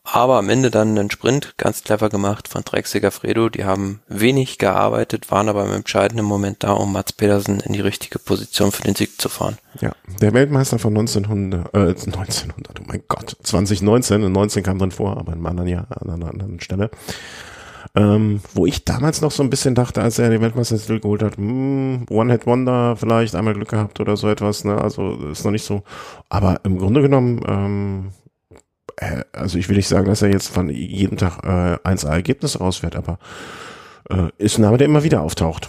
Aber 0.07 0.37
am 0.37 0.51
Ende 0.51 0.71
dann 0.71 0.91
einen 0.91 1.11
Sprint, 1.11 1.55
ganz 1.57 1.83
clever 1.83 2.11
gemacht 2.11 2.47
von 2.47 2.63
Drexiger 2.63 3.11
Fredo. 3.11 3.49
Die 3.49 3.65
haben 3.65 4.01
wenig 4.07 4.59
gearbeitet, 4.59 5.31
waren 5.31 5.49
aber 5.49 5.65
im 5.65 5.73
entscheidenden 5.73 6.27
Moment 6.27 6.63
da, 6.63 6.73
um 6.73 6.93
Mats 6.93 7.15
Pedersen 7.15 7.61
in 7.61 7.73
die 7.73 7.81
richtige 7.81 8.19
Position 8.19 8.71
für 8.71 8.83
den 8.83 8.95
Sieg 8.95 9.21
zu 9.21 9.31
fahren. 9.31 9.57
Ja, 9.81 9.93
der 10.21 10.35
Weltmeister 10.35 10.79
von 10.79 10.93
1900, 10.93 11.75
äh, 11.75 11.79
1900, 11.79 12.81
oh 12.81 12.85
mein 12.87 13.03
Gott, 13.09 13.37
2019, 13.43 14.23
und 14.23 14.33
19 14.33 14.63
kam 14.63 14.79
drin 14.79 14.91
vor, 14.91 15.17
aber 15.17 15.33
in 15.33 15.39
einem 15.39 15.47
anderen 15.47 15.69
Jahr, 15.71 15.87
an 15.91 16.11
einer 16.11 16.29
anderen 16.29 16.61
Stelle. 16.61 16.91
Ähm, 17.97 18.41
wo 18.53 18.67
ich 18.67 18.85
damals 18.85 19.21
noch 19.21 19.31
so 19.31 19.43
ein 19.43 19.51
bisschen 19.51 19.75
dachte, 19.75 20.03
als 20.03 20.19
er 20.19 20.29
den 20.29 20.41
Weltmeistertitel 20.43 21.01
geholt 21.01 21.23
hat, 21.23 21.37
hm, 21.37 22.07
One-Hit-Wonder 22.11 22.97
vielleicht, 22.97 23.37
einmal 23.37 23.55
Glück 23.55 23.69
gehabt 23.69 24.01
oder 24.01 24.17
so 24.17 24.29
etwas, 24.29 24.65
ne? 24.65 24.77
Also 24.81 25.13
ist 25.31 25.45
noch 25.45 25.53
nicht 25.53 25.65
so. 25.65 25.83
Aber 26.29 26.61
im 26.65 26.79
Grunde 26.79 27.03
genommen, 27.03 27.41
ähm, 27.47 28.09
äh, 28.09 28.24
also 29.33 29.59
ich 29.59 29.69
will 29.69 29.77
nicht 29.77 29.89
sagen, 29.89 30.07
dass 30.07 30.23
er 30.23 30.31
jetzt 30.31 30.49
von 30.49 30.69
jedem 30.69 31.19
Tag 31.19 31.45
äh, 31.45 31.79
1 31.89 32.05
Ergebnis 32.05 32.61
rausfährt, 32.61 32.97
aber 32.97 33.19
äh, 34.11 34.29
ist 34.39 34.59
ein 34.59 34.63
Name, 34.63 34.79
der 34.79 34.87
immer 34.87 35.05
wieder 35.05 35.23
auftaucht. 35.23 35.69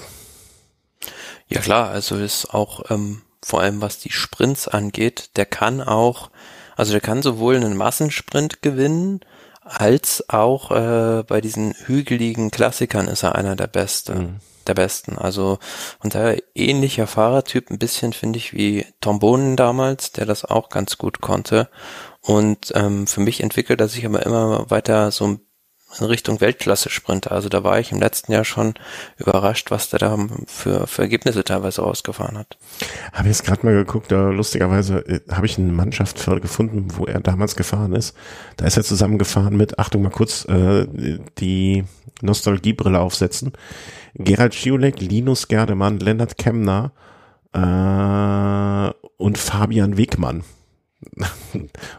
Ja 1.47 1.61
klar, 1.61 1.89
also 1.89 2.15
ist 2.15 2.53
auch 2.53 2.89
ähm, 2.89 3.21
vor 3.43 3.61
allem 3.61 3.81
was 3.81 3.99
die 3.99 4.11
Sprints 4.11 4.67
angeht, 4.67 5.31
der 5.35 5.45
kann 5.45 5.81
auch, 5.81 6.31
also 6.75 6.91
der 6.91 7.01
kann 7.01 7.21
sowohl 7.21 7.55
einen 7.55 7.77
Massensprint 7.77 8.61
gewinnen, 8.63 9.21
als 9.61 10.29
auch 10.29 10.71
äh, 10.71 11.23
bei 11.23 11.41
diesen 11.41 11.73
hügeligen 11.85 12.51
Klassikern 12.51 13.07
ist 13.07 13.23
er 13.23 13.35
einer 13.35 13.55
der 13.55 13.67
Besten. 13.67 14.17
Mhm. 14.17 14.39
Der 14.67 14.73
Besten. 14.73 15.17
Also 15.17 15.59
und 15.99 16.15
daher 16.15 16.41
ähnlicher 16.55 17.07
Fahrertyp, 17.07 17.69
ein 17.69 17.79
bisschen 17.79 18.13
finde 18.13 18.37
ich 18.37 18.53
wie 18.53 18.85
Tom 19.01 19.19
Bonen 19.19 19.55
damals, 19.55 20.11
der 20.11 20.25
das 20.25 20.45
auch 20.45 20.69
ganz 20.69 20.97
gut 20.97 21.21
konnte. 21.21 21.69
Und 22.21 22.71
ähm, 22.73 23.05
für 23.05 23.21
mich 23.21 23.41
entwickelt 23.41 23.79
er 23.79 23.87
sich 23.87 24.05
aber 24.05 24.25
immer 24.25 24.69
weiter 24.69 25.11
so 25.11 25.39
in 25.99 26.05
Richtung 26.05 26.41
Weltklasse-Sprinter. 26.41 27.31
Also 27.31 27.49
da 27.49 27.63
war 27.63 27.79
ich 27.79 27.91
im 27.91 27.99
letzten 27.99 28.31
Jahr 28.31 28.45
schon 28.45 28.73
überrascht, 29.17 29.71
was 29.71 29.89
der 29.89 29.99
da 29.99 30.17
für, 30.47 30.87
für 30.87 31.03
Ergebnisse 31.03 31.43
teilweise 31.43 31.81
rausgefahren 31.81 32.37
hat. 32.37 32.57
Habe 33.13 33.27
jetzt 33.27 33.45
gerade 33.45 33.65
mal 33.65 33.73
geguckt, 33.73 34.11
da 34.11 34.29
lustigerweise 34.29 34.99
äh, 35.07 35.21
habe 35.31 35.45
ich 35.45 35.57
eine 35.57 35.71
Mannschaft 35.71 36.23
gefunden, 36.41 36.87
wo 36.97 37.05
er 37.05 37.19
damals 37.19 37.55
gefahren 37.55 37.93
ist. 37.93 38.15
Da 38.57 38.65
ist 38.65 38.77
er 38.77 38.83
zusammengefahren 38.83 39.55
mit, 39.55 39.79
Achtung 39.79 40.01
mal 40.01 40.09
kurz, 40.09 40.45
äh, 40.45 40.87
die 41.37 41.85
Nostalgiebrille 42.21 42.99
aufsetzen. 42.99 43.53
Gerald 44.15 44.55
Schiolek, 44.55 45.01
Linus 45.01 45.47
Gerdemann, 45.47 45.99
Lennart 45.99 46.37
Kemner 46.37 46.91
äh, 47.53 48.93
und 49.17 49.37
Fabian 49.37 49.97
Wegmann. 49.97 50.43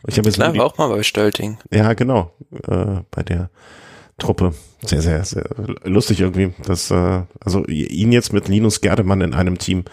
ich 0.06 0.18
habe 0.18 0.28
jetzt 0.28 0.36
Klar, 0.36 0.58
auch 0.60 0.78
mal 0.78 0.88
bei 0.88 1.02
Stölting. 1.02 1.58
Ja, 1.70 1.92
genau, 1.94 2.32
äh, 2.66 3.02
bei 3.10 3.22
der 3.22 3.50
Truppe. 4.18 4.54
Sehr, 4.82 5.02
sehr, 5.02 5.24
sehr 5.24 5.44
lustig 5.84 6.20
irgendwie. 6.20 6.54
Das, 6.64 6.90
äh, 6.90 7.22
also 7.40 7.64
ihn 7.66 8.12
jetzt 8.12 8.32
mit 8.32 8.48
Linus 8.48 8.80
Gerdemann 8.80 9.20
in 9.20 9.34
einem 9.34 9.58
Team, 9.58 9.84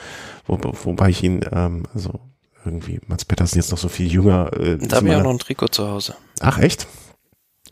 wo, 0.47 0.57
wobei 0.83 1.09
ich 1.09 1.23
ihn, 1.23 1.41
ähm, 1.51 1.83
also 1.93 2.19
irgendwie, 2.65 2.99
Mats 3.07 3.25
Pettersen 3.25 3.57
jetzt 3.59 3.71
noch 3.71 3.77
so 3.77 3.89
viel 3.89 4.11
jünger. 4.11 4.51
Äh, 4.53 4.77
da 4.77 4.97
habe 4.97 5.09
ich 5.09 5.15
auch 5.15 5.23
noch 5.23 5.31
ein 5.31 5.39
Trikot 5.39 5.67
zu 5.67 5.87
Hause. 5.87 6.15
Ach, 6.39 6.59
echt? 6.59 6.87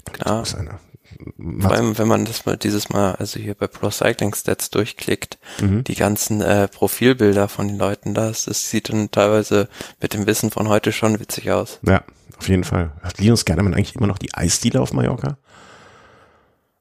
Klar. 0.05 0.45
Vor 0.45 1.71
allem, 1.71 1.97
wenn 1.97 2.07
man 2.07 2.25
das 2.25 2.45
mal 2.45 2.57
dieses 2.57 2.89
Mal, 2.89 3.15
also 3.15 3.39
hier 3.39 3.53
bei 3.53 3.67
Pro 3.67 3.89
Cycling 3.89 4.33
Stats 4.33 4.69
durchklickt, 4.69 5.37
mhm. 5.61 5.83
die 5.83 5.95
ganzen 5.95 6.41
äh, 6.41 6.67
Profilbilder 6.67 7.47
von 7.47 7.67
den 7.67 7.77
Leuten 7.77 8.13
da, 8.13 8.27
das 8.27 8.69
sieht 8.69 8.89
dann 8.89 9.11
teilweise 9.11 9.67
mit 10.01 10.13
dem 10.13 10.25
Wissen 10.25 10.51
von 10.51 10.69
heute 10.69 10.91
schon 10.91 11.19
witzig 11.19 11.51
aus. 11.51 11.79
Ja, 11.85 12.03
auf 12.37 12.47
jeden 12.47 12.63
Fall. 12.63 12.91
Hat 13.03 13.19
Linus 13.19 13.45
Gernemann 13.45 13.73
eigentlich 13.73 13.95
immer 13.95 14.07
noch 14.07 14.17
die 14.17 14.33
Eisdiele 14.33 14.81
auf 14.81 14.93
Mallorca? 14.93 15.37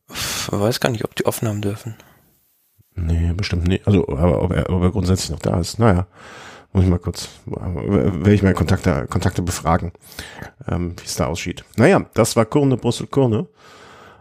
Ich 0.08 0.50
weiß 0.50 0.80
gar 0.80 0.90
nicht, 0.90 1.04
ob 1.04 1.14
die 1.14 1.26
offen 1.26 1.48
haben 1.48 1.60
dürfen. 1.60 1.96
Nee, 2.94 3.32
bestimmt 3.34 3.66
nicht. 3.66 3.86
Also, 3.86 4.08
aber 4.08 4.42
ob 4.42 4.52
er, 4.52 4.70
ob 4.70 4.82
er 4.82 4.90
grundsätzlich 4.90 5.30
noch 5.30 5.38
da 5.38 5.60
ist. 5.60 5.78
Naja, 5.78 6.06
muss 6.72 6.84
ich 6.84 6.90
mal 6.90 6.98
kurz, 6.98 7.28
werde 7.46 8.32
ich 8.32 8.42
mal 8.42 8.54
Kontakte, 8.54 9.06
Kontakte 9.08 9.42
befragen, 9.42 9.92
ähm, 10.68 10.94
wie 10.98 11.04
es 11.04 11.16
da 11.16 11.26
aussieht. 11.26 11.64
Naja, 11.76 12.04
das 12.14 12.36
war 12.36 12.44
Kurne, 12.44 12.76
Brüssel, 12.76 13.06
Kurne. 13.06 13.46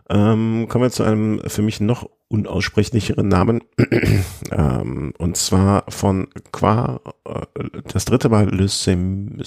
Ähm, 0.10 0.68
kommen 0.68 0.86
wir 0.86 0.92
zu 0.92 1.04
einem 1.04 1.40
für 1.46 1.62
mich 1.62 1.80
noch 1.80 2.10
unaussprechlicheren 2.30 3.28
Namen. 3.28 3.62
ähm, 4.52 5.14
und 5.18 5.38
zwar 5.38 5.84
von 5.90 6.28
Qua, 6.52 7.00
äh, 7.26 7.64
das 7.92 8.06
dritte 8.06 8.30
Mal 8.30 8.50
Le 8.50 8.68
Samin. 8.68 9.44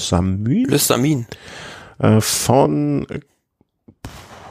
Le 0.68 0.78
Samin. 0.78 1.26
Äh, 1.98 2.20
von 2.20 3.06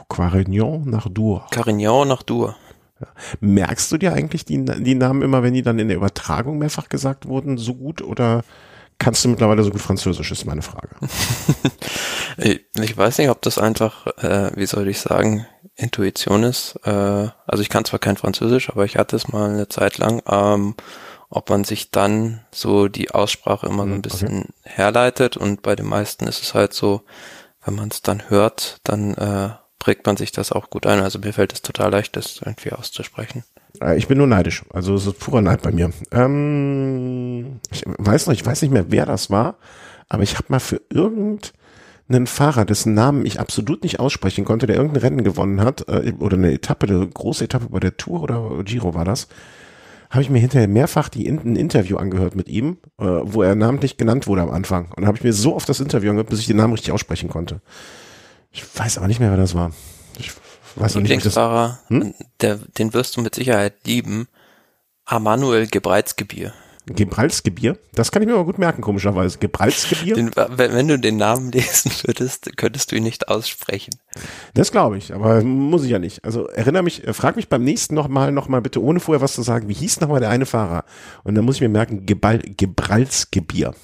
Quarignon 0.08 0.88
nach 0.88 1.08
Dour. 1.08 1.46
Carignan 1.50 2.08
nach 2.08 2.22
Dour. 2.22 2.56
Ja. 3.02 3.08
Merkst 3.40 3.90
du 3.92 3.98
dir 3.98 4.12
eigentlich 4.12 4.44
die, 4.44 4.64
die 4.64 4.94
Namen 4.94 5.22
immer, 5.22 5.42
wenn 5.42 5.54
die 5.54 5.62
dann 5.62 5.78
in 5.78 5.88
der 5.88 5.96
Übertragung 5.96 6.58
mehrfach 6.58 6.88
gesagt 6.88 7.26
wurden, 7.26 7.58
so 7.58 7.74
gut 7.74 8.02
oder 8.02 8.44
kannst 8.98 9.24
du 9.24 9.28
mittlerweile 9.28 9.62
so 9.62 9.70
gut 9.70 9.80
Französisch, 9.80 10.30
ist 10.30 10.46
meine 10.46 10.62
Frage. 10.62 10.94
ich 12.36 12.96
weiß 12.96 13.18
nicht, 13.18 13.30
ob 13.30 13.42
das 13.42 13.58
einfach, 13.58 14.06
äh, 14.18 14.52
wie 14.54 14.66
soll 14.66 14.88
ich 14.88 15.00
sagen, 15.00 15.46
Intuition 15.74 16.44
ist. 16.44 16.78
Äh, 16.84 16.90
also 16.90 17.62
ich 17.62 17.68
kann 17.68 17.84
zwar 17.84 17.98
kein 17.98 18.16
Französisch, 18.16 18.70
aber 18.70 18.84
ich 18.84 18.96
hatte 18.96 19.16
es 19.16 19.28
mal 19.28 19.50
eine 19.50 19.68
Zeit 19.68 19.98
lang. 19.98 20.22
Ähm, 20.28 20.74
ob 21.34 21.48
man 21.48 21.64
sich 21.64 21.90
dann 21.90 22.44
so 22.52 22.88
die 22.88 23.10
Aussprache 23.10 23.66
immer 23.66 23.84
so 23.84 23.88
ein 23.88 23.94
hm, 23.94 24.02
bisschen 24.02 24.38
okay. 24.42 24.52
herleitet 24.64 25.36
und 25.38 25.62
bei 25.62 25.74
den 25.74 25.86
meisten 25.86 26.26
ist 26.26 26.42
es 26.42 26.52
halt 26.52 26.74
so, 26.74 27.02
wenn 27.64 27.74
man 27.74 27.88
es 27.88 28.02
dann 28.02 28.28
hört, 28.28 28.80
dann 28.84 29.14
äh, 29.14 29.50
prägt 29.82 30.06
man 30.06 30.16
sich 30.16 30.30
das 30.30 30.52
auch 30.52 30.70
gut 30.70 30.86
ein. 30.86 31.00
Also 31.00 31.18
mir 31.18 31.32
fällt 31.32 31.52
es 31.52 31.60
total 31.60 31.90
leicht, 31.90 32.14
das 32.14 32.40
irgendwie 32.44 32.70
auszusprechen. 32.70 33.42
Äh, 33.80 33.98
ich 33.98 34.06
bin 34.06 34.16
nur 34.16 34.28
neidisch. 34.28 34.64
Also 34.72 34.94
es 34.94 35.08
ist 35.08 35.18
purer 35.18 35.42
Neid 35.42 35.60
bei 35.62 35.72
mir. 35.72 35.90
Ähm, 36.12 37.58
ich 37.72 37.82
weiß 37.84 38.28
noch, 38.28 38.32
ich 38.32 38.46
weiß 38.46 38.62
nicht 38.62 38.70
mehr, 38.70 38.92
wer 38.92 39.06
das 39.06 39.28
war, 39.28 39.56
aber 40.08 40.22
ich 40.22 40.36
habe 40.36 40.46
mal 40.50 40.60
für 40.60 40.80
irgend 40.88 41.52
einen 42.08 42.28
Fahrer, 42.28 42.64
dessen 42.64 42.94
Namen 42.94 43.26
ich 43.26 43.40
absolut 43.40 43.82
nicht 43.82 43.98
aussprechen 43.98 44.44
konnte, 44.44 44.68
der 44.68 44.76
irgendein 44.76 45.02
Rennen 45.02 45.24
gewonnen 45.24 45.60
hat, 45.60 45.88
äh, 45.88 46.12
oder 46.20 46.36
eine 46.36 46.52
Etappe, 46.52 46.86
eine 46.86 47.04
große 47.04 47.42
Etappe 47.42 47.66
bei 47.70 47.80
der 47.80 47.96
Tour 47.96 48.22
oder 48.22 48.62
Giro 48.62 48.94
war 48.94 49.04
das, 49.04 49.26
habe 50.10 50.22
ich 50.22 50.30
mir 50.30 50.38
hinterher 50.38 50.68
mehrfach 50.68 51.08
die, 51.08 51.26
ein 51.26 51.56
Interview 51.56 51.96
angehört 51.96 52.36
mit 52.36 52.46
ihm, 52.48 52.76
äh, 53.00 53.04
wo 53.04 53.42
er 53.42 53.56
namentlich 53.56 53.96
genannt 53.96 54.28
wurde 54.28 54.42
am 54.42 54.50
Anfang. 54.50 54.92
Und 54.94 55.06
habe 55.06 55.16
ich 55.16 55.24
mir 55.24 55.32
so 55.32 55.56
oft 55.56 55.68
das 55.68 55.80
Interview 55.80 56.10
angehört, 56.10 56.30
bis 56.30 56.38
ich 56.38 56.46
den 56.46 56.58
Namen 56.58 56.74
richtig 56.74 56.92
aussprechen 56.92 57.28
konnte. 57.28 57.60
Ich 58.52 58.64
weiß 58.78 58.98
aber 58.98 59.08
nicht 59.08 59.20
mehr, 59.20 59.30
wer 59.30 59.38
das 59.38 59.54
war. 59.54 59.72
Ich 60.18 60.32
weiß 60.76 60.94
nicht, 60.96 61.08
Lieblingsfahrer, 61.08 61.80
hm? 61.88 62.14
der, 62.40 62.56
den 62.78 62.94
wirst 62.94 63.16
du 63.16 63.22
mit 63.22 63.34
Sicherheit 63.34 63.74
lieben. 63.86 64.28
Amanuel 65.04 65.66
Gebreizgebier. 65.66 66.52
Gebralsgebier. 66.86 67.78
Das 67.92 68.10
kann 68.10 68.22
ich 68.22 68.28
mir 68.28 68.34
aber 68.34 68.44
gut 68.44 68.58
merken, 68.58 68.82
komischerweise. 68.82 69.38
Gebralsgebier. 69.38 70.16
Den, 70.16 70.30
wenn 70.34 70.88
du 70.88 70.98
den 70.98 71.16
Namen 71.16 71.52
lesen 71.52 71.92
würdest, 72.02 72.56
könntest 72.56 72.90
du 72.90 72.96
ihn 72.96 73.04
nicht 73.04 73.28
aussprechen. 73.28 73.94
Das 74.54 74.72
glaube 74.72 74.98
ich, 74.98 75.14
aber 75.14 75.42
muss 75.44 75.84
ich 75.84 75.90
ja 75.90 76.00
nicht. 76.00 76.24
Also 76.24 76.48
erinnere 76.48 76.82
mich, 76.82 77.06
äh, 77.06 77.12
frag 77.12 77.36
mich 77.36 77.48
beim 77.48 77.62
nächsten 77.62 77.94
nochmal, 77.94 78.32
noch 78.32 78.48
mal 78.48 78.60
bitte, 78.60 78.82
ohne 78.82 78.98
vorher 78.98 79.20
was 79.20 79.34
zu 79.34 79.42
sagen, 79.42 79.68
wie 79.68 79.74
hieß 79.74 80.00
nochmal 80.00 80.20
der 80.20 80.30
eine 80.30 80.46
Fahrer? 80.46 80.84
Und 81.22 81.36
dann 81.36 81.44
muss 81.44 81.56
ich 81.56 81.60
mir 81.60 81.68
merken, 81.68 82.04
Gebal, 82.04 82.38
Gebralsgebier. 82.38 83.74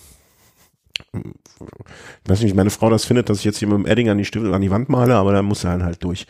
Ich 2.25 2.31
weiß 2.31 2.40
nicht, 2.40 2.53
wie 2.53 2.57
meine 2.57 2.71
Frau 2.71 2.90
das 2.90 3.05
findet, 3.05 3.29
dass 3.29 3.38
ich 3.38 3.44
jetzt 3.44 3.59
hier 3.59 3.68
mit 3.68 3.79
dem 3.79 3.87
Edding 3.87 4.09
an 4.09 4.18
die 4.18 4.25
Stiefel 4.25 4.53
an 4.55 4.62
die 4.62 4.71
Wand 4.71 4.88
male, 4.88 5.14
aber 5.14 5.33
da 5.33 5.42
muss 5.42 5.64
er 5.64 5.83
halt 5.83 6.03
durch. 6.05 6.27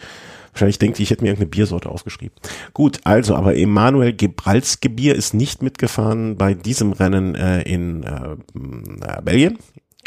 Wahrscheinlich 0.52 0.78
denkt, 0.78 0.98
ich 0.98 1.10
hätte 1.10 1.22
mir 1.22 1.28
irgendeine 1.28 1.50
Biersorte 1.50 1.88
aufgeschrieben. 1.88 2.36
Gut, 2.74 3.00
also, 3.04 3.36
aber 3.36 3.56
Emanuel 3.56 4.12
Gebralsgebier 4.12 5.14
ist 5.14 5.34
nicht 5.34 5.62
mitgefahren 5.62 6.36
bei 6.36 6.54
diesem 6.54 6.92
Rennen 6.92 7.34
äh, 7.34 7.62
in 7.62 8.02
äh, 8.02 8.32
äh, 8.32 9.22
Belgien, 9.22 9.58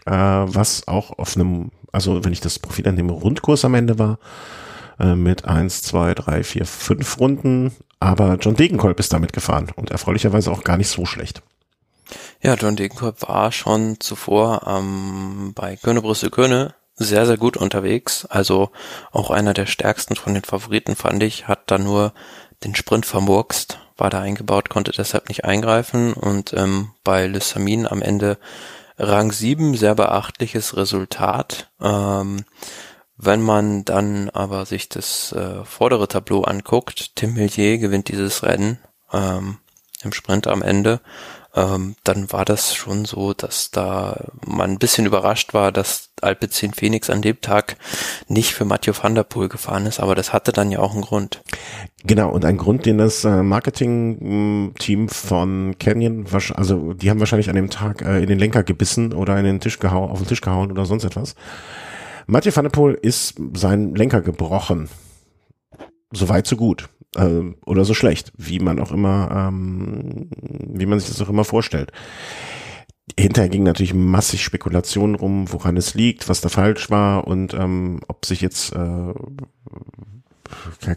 äh, 0.06 0.12
was 0.12 0.88
auch 0.88 1.18
auf 1.18 1.36
einem, 1.36 1.72
also 1.92 2.26
wenn 2.26 2.34
ich 2.34 2.42
das 2.42 2.60
Profil 2.60 2.88
an 2.88 2.96
dem 2.96 3.10
Rundkurs 3.10 3.64
am 3.64 3.76
Ende 3.76 3.98
war, 3.98 4.20
äh, 5.00 5.16
mit 5.16 5.46
eins, 5.46 5.84
zwei, 5.84 6.14
drei, 6.14 6.44
vier, 6.44 6.66
fünf 6.66 7.20
Runden, 7.20 7.72
aber 8.00 8.36
John 8.42 8.56
Degenkolb 8.56 9.00
ist 9.00 9.14
damit 9.14 9.32
gefahren 9.32 9.68
und 9.76 9.92
erfreulicherweise 9.92 10.52
auch 10.52 10.64
gar 10.64 10.78
nicht 10.78 10.90
so 10.90 11.06
schlecht. 11.06 11.42
Ja, 12.42 12.56
John 12.56 12.76
Degenkolb 12.76 13.22
war 13.28 13.52
schon 13.52 14.00
zuvor 14.00 14.64
ähm, 14.68 15.54
bei 15.56 15.76
Köne 15.76 16.02
Brüssel 16.02 16.30
Köne 16.30 16.74
sehr, 16.96 17.26
sehr 17.26 17.38
gut 17.38 17.58
unterwegs. 17.58 18.26
Also 18.26 18.72
auch 19.12 19.32
einer 19.32 19.54
der 19.54 19.66
stärksten 19.66 20.16
von 20.16 20.34
den 20.34 20.44
Favoriten 20.44 20.96
fand 20.96 21.24
ich, 21.24 21.48
hat 21.48 21.64
da 21.68 21.78
nur 21.78 22.14
den 22.64 22.76
Sprint 22.76 23.06
vermurkst, 23.06 23.80
war 23.98 24.10
da 24.10 24.20
eingebaut, 24.20 24.70
konnte 24.70 24.92
deshalb 24.92 25.28
nicht 25.30 25.46
eingreifen 25.46 26.14
und 26.14 26.54
ähm, 26.54 26.92
bei 27.04 27.28
Le 27.28 27.42
Samin 27.42 27.88
am 27.88 28.02
Ende 28.02 28.38
Rang 28.98 29.32
7, 29.32 29.76
sehr 29.76 29.96
beachtliches 29.96 30.78
Resultat. 30.78 31.72
Ähm, 31.82 32.46
wenn 33.18 33.42
man 33.42 33.86
dann 33.86 34.30
aber 34.30 34.66
sich 34.66 34.90
das 34.90 35.32
äh, 35.32 35.64
vordere 35.64 36.08
Tableau 36.08 36.44
anguckt, 36.44 37.16
Tim 37.16 37.34
Millier 37.34 37.78
gewinnt 37.78 38.10
dieses 38.10 38.44
Rennen 38.44 38.80
ähm, 39.12 39.58
im 40.04 40.14
Sprint 40.14 40.48
am 40.48 40.62
Ende 40.62 41.02
ähm, 41.54 41.96
dann 42.04 42.32
war 42.32 42.46
das 42.46 42.74
schon 42.74 43.06
so, 43.06 43.34
dass 43.34 43.72
da 43.72 44.26
man 44.46 44.72
ein 44.72 44.80
bisschen 44.80 45.06
überrascht 45.06 45.54
war, 45.54 45.72
dass 45.72 46.10
Alpecin 46.22 46.74
Phoenix 46.74 47.10
an 47.10 47.22
dem 47.22 47.42
Tag 47.42 47.76
nicht 48.28 48.54
für 48.54 48.64
Mathieu 48.64 48.94
van 49.00 49.16
der 49.16 49.24
Poel 49.24 49.50
gefahren 49.50 49.86
ist, 49.86 50.00
aber 50.00 50.16
das 50.16 50.32
hatte 50.32 50.52
dann 50.52 50.72
ja 50.72 50.80
auch 50.80 50.94
einen 50.94 51.02
Grund. 51.02 51.44
Genau, 52.06 52.30
und 52.30 52.46
ein 52.46 52.58
Grund, 52.58 52.86
den 52.86 52.98
das 52.98 53.26
äh, 53.26 53.44
Marketing-Team 53.44 55.10
von 55.10 55.76
Canyon, 55.78 56.26
also 56.56 56.94
die 56.94 57.10
haben 57.10 57.20
wahrscheinlich 57.20 57.50
an 57.50 57.56
dem 57.56 57.70
Tag 57.70 58.02
äh, 58.02 58.22
in 58.22 58.28
den 58.28 58.40
Lenker 58.40 58.64
gebissen 58.64 59.14
oder 59.14 59.38
in 59.38 59.46
den 59.46 59.60
Tisch 59.60 59.80
gehauen, 59.80 60.10
auf 60.10 60.20
den 60.20 60.28
Tisch 60.28 60.42
gehauen 60.42 60.72
oder 60.72 60.86
sonst 60.86 61.04
etwas. 61.04 61.36
Mathieu 62.28 62.56
van 62.56 62.64
der 62.64 62.72
Poel 62.72 62.94
ist 62.94 63.36
sein 63.54 63.94
Lenker 63.96 64.22
gebrochen. 64.22 64.90
So 66.12 66.30
weit, 66.30 66.48
so 66.48 66.56
gut 66.56 66.90
äh, 67.16 67.54
oder 67.66 67.86
so 67.86 67.94
schlecht, 67.94 68.32
wie 68.38 68.60
man 68.60 68.80
auch 68.80 68.92
immer, 68.92 69.50
ähm, 69.50 70.30
wie 70.32 70.86
man 70.86 71.00
sich 71.00 71.10
das 71.10 71.22
auch 71.22 71.30
immer 71.30 71.46
vorstellt. 71.46 71.92
Hinterher 73.20 73.50
ging 73.50 73.64
natürlich 73.64 73.94
massig 73.94 74.44
Spekulationen 74.44 75.16
rum, 75.16 75.52
woran 75.52 75.76
es 75.76 75.96
liegt, 75.96 76.30
was 76.30 76.42
da 76.42 76.50
falsch 76.50 76.90
war 76.90 77.28
und 77.28 77.54
ähm, 77.54 78.00
ob 78.08 78.26
sich 78.26 78.42
jetzt 78.42 78.74
äh, 78.74 79.14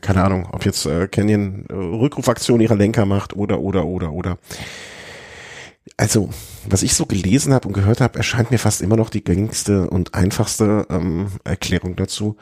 keine 0.00 0.24
Ahnung, 0.24 0.48
ob 0.52 0.64
jetzt 0.64 0.86
äh, 0.86 1.08
Canyon 1.08 1.66
äh, 1.68 1.74
Rückrufaktion 1.74 2.60
ihrer 2.60 2.76
Lenker 2.76 3.06
macht 3.06 3.34
oder 3.34 3.60
oder 3.60 3.84
oder 3.84 4.12
oder. 4.12 4.38
Also, 5.96 6.30
was 6.68 6.82
ich 6.82 6.94
so 6.94 7.06
gelesen 7.06 7.52
habe 7.52 7.68
und 7.68 7.74
gehört 7.74 8.00
habe, 8.00 8.18
erscheint 8.18 8.50
mir 8.50 8.58
fast 8.58 8.82
immer 8.82 8.96
noch 8.96 9.10
die 9.10 9.22
gängigste 9.22 9.88
und 9.88 10.14
einfachste 10.14 10.86
ähm, 10.90 11.28
Erklärung 11.44 11.94
dazu. 11.94 12.36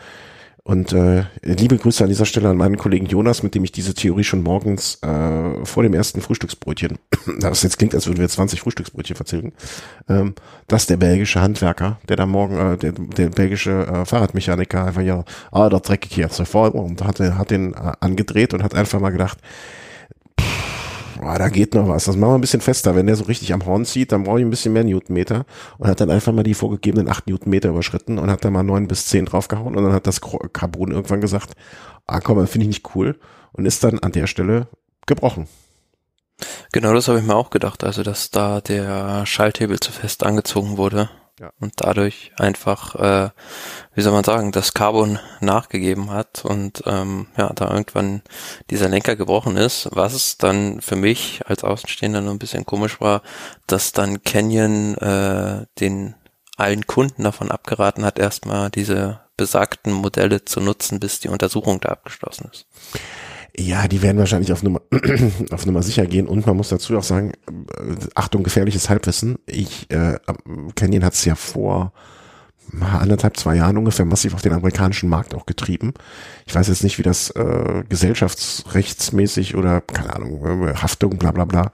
Und 0.64 0.92
äh, 0.92 1.24
liebe 1.42 1.76
Grüße 1.76 2.04
an 2.04 2.08
dieser 2.08 2.24
Stelle 2.24 2.48
an 2.48 2.56
meinen 2.56 2.78
Kollegen 2.78 3.06
Jonas, 3.06 3.42
mit 3.42 3.56
dem 3.56 3.64
ich 3.64 3.72
diese 3.72 3.94
Theorie 3.94 4.22
schon 4.22 4.44
morgens 4.44 5.02
äh, 5.02 5.64
vor 5.64 5.82
dem 5.82 5.92
ersten 5.92 6.20
Frühstücksbrötchen 6.20 6.98
das 7.40 7.64
jetzt 7.64 7.78
klingt, 7.78 7.94
als 7.96 8.06
würden 8.06 8.20
wir 8.20 8.28
20 8.28 8.60
Frühstücksbrötchen 8.60 9.16
verzilgen, 9.16 9.52
ähm, 10.08 10.34
dass 10.68 10.86
der 10.86 10.98
belgische 10.98 11.40
Handwerker, 11.40 11.98
der 12.08 12.16
da 12.16 12.26
morgen, 12.26 12.56
äh, 12.58 12.78
der, 12.78 12.92
der 12.92 13.30
belgische 13.30 13.86
äh, 13.86 14.04
Fahrradmechaniker 14.04 14.84
einfach 14.84 15.02
ja, 15.02 15.24
ah, 15.50 15.68
da 15.68 15.80
trecke 15.80 16.06
ich 16.08 16.16
jetzt 16.16 16.40
vor 16.46 16.72
und 16.76 17.02
hat, 17.02 17.18
hat 17.18 17.50
den 17.50 17.74
äh, 17.74 17.92
angedreht 17.98 18.54
und 18.54 18.62
hat 18.62 18.74
einfach 18.74 19.00
mal 19.00 19.10
gedacht, 19.10 19.38
boah, 21.22 21.38
da 21.38 21.48
geht 21.48 21.74
noch 21.74 21.88
was. 21.88 22.04
Das 22.04 22.16
machen 22.16 22.32
wir 22.32 22.38
ein 22.38 22.40
bisschen 22.40 22.60
fester. 22.60 22.94
Wenn 22.96 23.06
der 23.06 23.16
so 23.16 23.24
richtig 23.24 23.52
am 23.52 23.64
Horn 23.64 23.84
zieht, 23.84 24.12
dann 24.12 24.24
brauche 24.24 24.40
ich 24.40 24.44
ein 24.44 24.50
bisschen 24.50 24.72
mehr 24.72 24.84
Newtonmeter 24.84 25.46
und 25.78 25.88
hat 25.88 26.00
dann 26.00 26.10
einfach 26.10 26.32
mal 26.32 26.42
die 26.42 26.54
vorgegebenen 26.54 27.08
8 27.08 27.28
Newtonmeter 27.28 27.70
überschritten 27.70 28.18
und 28.18 28.30
hat 28.30 28.44
dann 28.44 28.52
mal 28.52 28.62
9 28.62 28.88
bis 28.88 29.06
10 29.06 29.26
draufgehauen 29.26 29.76
und 29.76 29.84
dann 29.84 29.92
hat 29.92 30.06
das 30.06 30.20
Carbon 30.20 30.90
irgendwann 30.90 31.20
gesagt, 31.20 31.54
ah 32.06 32.20
komm, 32.20 32.38
das 32.38 32.50
finde 32.50 32.64
ich 32.64 32.68
nicht 32.68 32.94
cool 32.94 33.18
und 33.52 33.66
ist 33.66 33.84
dann 33.84 34.00
an 34.00 34.12
der 34.12 34.26
Stelle 34.26 34.66
gebrochen. 35.06 35.46
Genau, 36.72 36.92
das 36.92 37.06
habe 37.06 37.20
ich 37.20 37.24
mir 37.24 37.36
auch 37.36 37.50
gedacht, 37.50 37.84
also 37.84 38.02
dass 38.02 38.30
da 38.30 38.60
der 38.60 39.24
Schalthebel 39.26 39.78
zu 39.78 39.92
fest 39.92 40.24
angezogen 40.24 40.76
wurde. 40.76 41.08
Ja. 41.42 41.52
Und 41.58 41.72
dadurch 41.78 42.30
einfach, 42.36 42.94
äh, 42.94 43.30
wie 43.96 44.00
soll 44.00 44.12
man 44.12 44.22
sagen, 44.22 44.52
das 44.52 44.74
Carbon 44.74 45.18
nachgegeben 45.40 46.10
hat 46.10 46.44
und 46.44 46.84
ähm, 46.86 47.26
ja, 47.36 47.52
da 47.52 47.68
irgendwann 47.68 48.22
dieser 48.70 48.88
Lenker 48.88 49.16
gebrochen 49.16 49.56
ist, 49.56 49.88
was 49.90 50.38
dann 50.38 50.80
für 50.80 50.94
mich 50.94 51.40
als 51.46 51.64
Außenstehender 51.64 52.20
nur 52.20 52.32
ein 52.32 52.38
bisschen 52.38 52.64
komisch 52.64 53.00
war, 53.00 53.22
dass 53.66 53.90
dann 53.90 54.22
Canyon 54.22 54.94
äh, 54.98 55.66
den 55.80 56.14
allen 56.56 56.86
Kunden 56.86 57.24
davon 57.24 57.50
abgeraten 57.50 58.04
hat, 58.04 58.20
erstmal 58.20 58.70
diese 58.70 59.18
besagten 59.36 59.92
Modelle 59.92 60.44
zu 60.44 60.60
nutzen, 60.60 61.00
bis 61.00 61.18
die 61.18 61.28
Untersuchung 61.28 61.80
da 61.80 61.88
abgeschlossen 61.88 62.50
ist. 62.52 62.66
Ja, 63.56 63.86
die 63.86 64.00
werden 64.00 64.18
wahrscheinlich 64.18 64.52
auf 64.52 64.62
Nummer, 64.62 64.80
auf 65.50 65.66
Nummer 65.66 65.82
sicher 65.82 66.06
gehen 66.06 66.26
und 66.26 66.46
man 66.46 66.56
muss 66.56 66.70
dazu 66.70 66.96
auch 66.96 67.02
sagen, 67.02 67.32
äh, 67.48 67.94
Achtung, 68.14 68.42
gefährliches 68.42 68.88
Halbwissen. 68.88 69.36
Ich, 69.46 69.90
äh, 69.90 70.18
Canyon 70.74 71.04
hat 71.04 71.12
es 71.14 71.24
ja 71.24 71.34
vor 71.34 71.92
anderthalb, 72.80 73.36
zwei 73.36 73.56
Jahren 73.56 73.76
ungefähr 73.76 74.04
massiv 74.04 74.34
auf 74.34 74.42
den 74.42 74.52
amerikanischen 74.52 75.08
Markt 75.08 75.34
auch 75.34 75.44
getrieben. 75.44 75.92
Ich 76.46 76.54
weiß 76.54 76.68
jetzt 76.68 76.82
nicht, 76.82 76.98
wie 76.98 77.02
das 77.02 77.30
äh, 77.30 77.84
gesellschaftsrechtsmäßig 77.88 79.56
oder, 79.56 79.80
keine 79.80 80.14
Ahnung, 80.14 80.66
äh, 80.68 80.74
Haftung, 80.74 81.18
bla 81.18 81.32
bla 81.32 81.44
bla, 81.44 81.70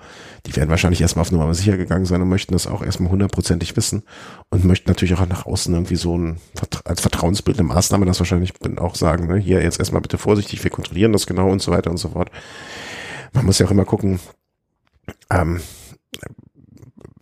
die 0.46 0.56
werden 0.56 0.70
wahrscheinlich 0.70 1.00
erstmal 1.00 1.22
auf 1.22 1.30
Nummer 1.30 1.52
sicher 1.54 1.76
gegangen 1.76 2.04
sein 2.04 2.22
und 2.22 2.28
möchten 2.28 2.52
das 2.52 2.66
auch 2.66 2.82
erstmal 2.82 3.12
hundertprozentig 3.12 3.76
wissen 3.76 4.02
und 4.50 4.64
möchten 4.64 4.90
natürlich 4.90 5.14
auch 5.14 5.26
nach 5.26 5.46
außen 5.46 5.72
irgendwie 5.72 5.96
so 5.96 6.18
ein, 6.18 6.40
als 6.84 7.00
vertrauensbildende 7.00 7.72
Maßnahme 7.72 8.06
das 8.06 8.18
wahrscheinlich 8.18 8.54
auch 8.78 8.96
sagen, 8.96 9.28
ne, 9.28 9.36
hier 9.36 9.62
jetzt 9.62 9.78
erstmal 9.78 10.02
bitte 10.02 10.18
vorsichtig, 10.18 10.64
wir 10.64 10.70
kontrollieren 10.70 11.12
das 11.12 11.26
genau 11.26 11.48
und 11.50 11.62
so 11.62 11.70
weiter 11.70 11.90
und 11.90 11.98
so 11.98 12.08
fort. 12.08 12.30
Man 13.32 13.46
muss 13.46 13.58
ja 13.58 13.66
auch 13.66 13.70
immer 13.70 13.84
gucken, 13.84 14.20
ähm, 15.30 15.60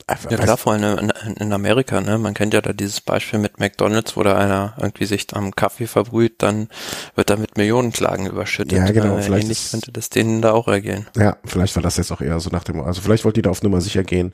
ja 0.08 0.36
klar, 0.36 0.56
vor 0.56 0.72
allem 0.72 0.98
in, 0.98 1.34
in, 1.34 1.52
Amerika, 1.52 2.00
ne? 2.00 2.16
Man 2.18 2.32
kennt 2.32 2.54
ja 2.54 2.60
da 2.60 2.72
dieses 2.72 3.00
Beispiel 3.00 3.40
mit 3.40 3.58
McDonalds, 3.58 4.16
wo 4.16 4.22
da 4.22 4.36
einer 4.36 4.74
irgendwie 4.78 5.04
sich 5.04 5.26
am 5.32 5.54
Kaffee 5.56 5.88
verbrüht, 5.88 6.42
dann 6.42 6.68
wird 7.16 7.30
er 7.30 7.38
mit 7.38 7.56
Millionenklagen 7.56 8.26
überschüttet. 8.26 8.78
Ja, 8.78 8.86
genau. 8.92 9.18
Äh, 9.18 9.22
vielleicht 9.22 9.44
ähnlich 9.44 9.70
könnte 9.70 9.90
das 9.90 10.08
denen 10.08 10.42
da 10.42 10.52
auch 10.52 10.68
ergehen. 10.68 11.06
Ja, 11.16 11.36
vielleicht 11.44 11.74
war 11.74 11.82
das 11.82 11.96
jetzt 11.96 12.12
auch 12.12 12.20
eher 12.20 12.38
so 12.38 12.50
nach 12.50 12.62
dem, 12.62 12.80
also 12.80 13.00
vielleicht 13.00 13.24
wollt 13.24 13.36
ihr 13.36 13.42
da 13.42 13.50
auf 13.50 13.64
Nummer 13.64 13.80
sicher 13.80 14.04
gehen. 14.04 14.32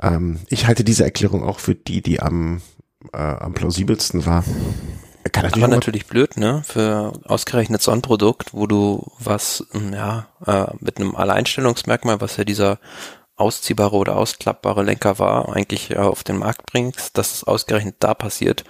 Ähm, 0.00 0.40
ich 0.48 0.66
halte 0.66 0.82
diese 0.82 1.04
Erklärung 1.04 1.42
auch 1.42 1.58
für 1.58 1.74
die, 1.74 2.00
die 2.00 2.20
am, 2.20 2.62
äh, 3.12 3.18
am 3.18 3.52
plausibelsten 3.52 4.24
war. 4.24 4.44
Kann 5.32 5.42
natürlich 5.42 5.64
Aber 5.64 5.74
natürlich 5.74 6.06
blöd, 6.06 6.36
ne? 6.36 6.62
Für 6.64 7.12
ausgerechnet 7.24 7.82
so 7.82 7.90
ein 7.90 8.00
Produkt, 8.00 8.54
wo 8.54 8.66
du 8.66 9.06
was, 9.18 9.66
ja, 9.92 10.28
äh, 10.46 10.66
mit 10.80 10.98
einem 10.98 11.16
Alleinstellungsmerkmal, 11.16 12.20
was 12.20 12.36
ja 12.36 12.44
dieser 12.44 12.78
ausziehbare 13.36 13.96
oder 13.96 14.16
ausklappbare 14.16 14.82
Lenker 14.82 15.18
war, 15.18 15.54
eigentlich 15.54 15.90
äh, 15.90 15.96
auf 15.96 16.24
den 16.24 16.38
Markt 16.38 16.66
bringst, 16.66 17.16
dass 17.18 17.34
es 17.34 17.44
ausgerechnet 17.44 17.96
da 18.00 18.14
passiert. 18.14 18.64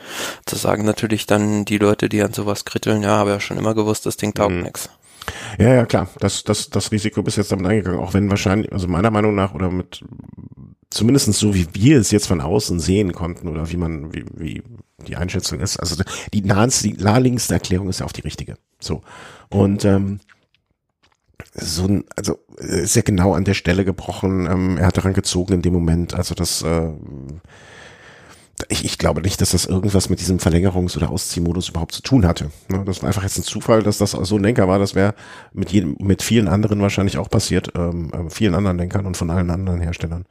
zu 0.44 0.57
sagen 0.57 0.85
natürlich 0.85 1.26
dann 1.26 1.64
die 1.64 1.79
Leute, 1.79 2.09
die 2.09 2.22
an 2.22 2.33
sowas 2.33 2.64
kritteln, 2.64 3.02
ja, 3.02 3.11
habe 3.11 3.31
ja 3.31 3.40
schon 3.40 3.59
immer 3.59 3.74
gewusst, 3.74 4.07
das 4.07 4.16
Ding 4.16 4.35
taugt 4.35 4.55
mhm. 4.55 4.62
nix. 4.62 4.90
Ja, 5.59 5.74
ja, 5.74 5.87
klar. 5.87 6.09
Das, 6.20 6.44
das, 6.44 6.70
das 6.70 6.92
Risiko 6.92 7.22
bist 7.22 7.37
jetzt 7.37 7.52
damit 7.52 7.66
eingegangen, 7.66 8.00
auch 8.00 8.14
wenn 8.14 8.31
wahrscheinlich, 8.31 8.72
also 8.72 8.87
meiner 8.87 9.11
Meinung 9.11 9.35
nach 9.35 9.55
oder 9.55 9.70
mit 9.70 10.05
zumindestens 10.90 11.38
so 11.38 11.55
wie 11.55 11.66
wir 11.72 11.98
es 11.98 12.11
jetzt 12.11 12.26
von 12.26 12.40
außen 12.40 12.81
sehen 12.81 13.12
konnten 13.12 13.48
oder 13.48 13.70
wie 13.70 13.76
man, 13.76 14.14
wie, 14.14 14.24
wie 14.35 14.62
die 15.07 15.16
Einschätzung 15.16 15.61
ist. 15.61 15.79
Also 15.79 16.02
die 16.33 16.42
naheliegendste 16.42 17.55
Erklärung 17.55 17.88
ist 17.88 18.00
ja 18.00 18.07
auch 18.07 18.12
die 18.12 18.22
richtige. 18.22 18.57
So. 18.81 19.02
Und 19.50 19.85
ähm, 19.85 20.20
so 21.55 21.87
ein, 21.87 22.05
also 22.16 22.38
ist 22.57 22.96
ja 22.96 23.03
genau 23.03 23.35
an 23.35 23.44
der 23.44 23.55
Stelle 23.55 23.85
gebrochen. 23.85 24.46
Ähm, 24.46 24.79
er 24.79 24.87
hat 24.87 24.96
daran 24.96 25.14
gezogen 25.14 25.55
in 25.55 25.62
dem 25.62 25.72
Moment. 25.72 26.14
Also 26.14 26.35
das, 26.35 26.62
äh, 26.62 26.90
ich, 28.68 28.85
ich 28.85 28.99
glaube 28.99 29.20
nicht, 29.20 29.40
dass 29.40 29.51
das 29.51 29.66
irgendwas 29.66 30.09
mit 30.09 30.20
diesem 30.20 30.38
Verlängerungs- 30.38 30.96
oder 30.96 31.11
Ausziehmodus 31.11 31.68
überhaupt 31.68 31.92
zu 31.92 32.03
tun 32.03 32.27
hatte. 32.27 32.51
Ne? 32.68 32.83
Das 32.85 33.03
war 33.03 33.09
einfach 33.09 33.22
jetzt 33.22 33.38
ein 33.38 33.44
Zufall, 33.44 33.83
dass 33.83 33.99
das 33.99 34.12
so 34.12 34.37
ein 34.37 34.42
Lenker 34.42 34.68
war. 34.68 34.79
Das 34.79 34.94
wäre 34.94 35.14
mit 35.53 35.72
jedem, 35.72 35.96
mit 35.99 36.22
vielen 36.22 36.49
anderen 36.49 36.81
wahrscheinlich 36.81 37.18
auch 37.18 37.29
passiert, 37.29 37.72
ähm, 37.77 38.11
äh, 38.12 38.31
vielen 38.31 38.55
anderen 38.55 38.79
Lenkern 38.79 39.07
und 39.07 39.16
von 39.16 39.31
allen 39.31 39.51
anderen 39.51 39.81
Herstellern 39.81 40.25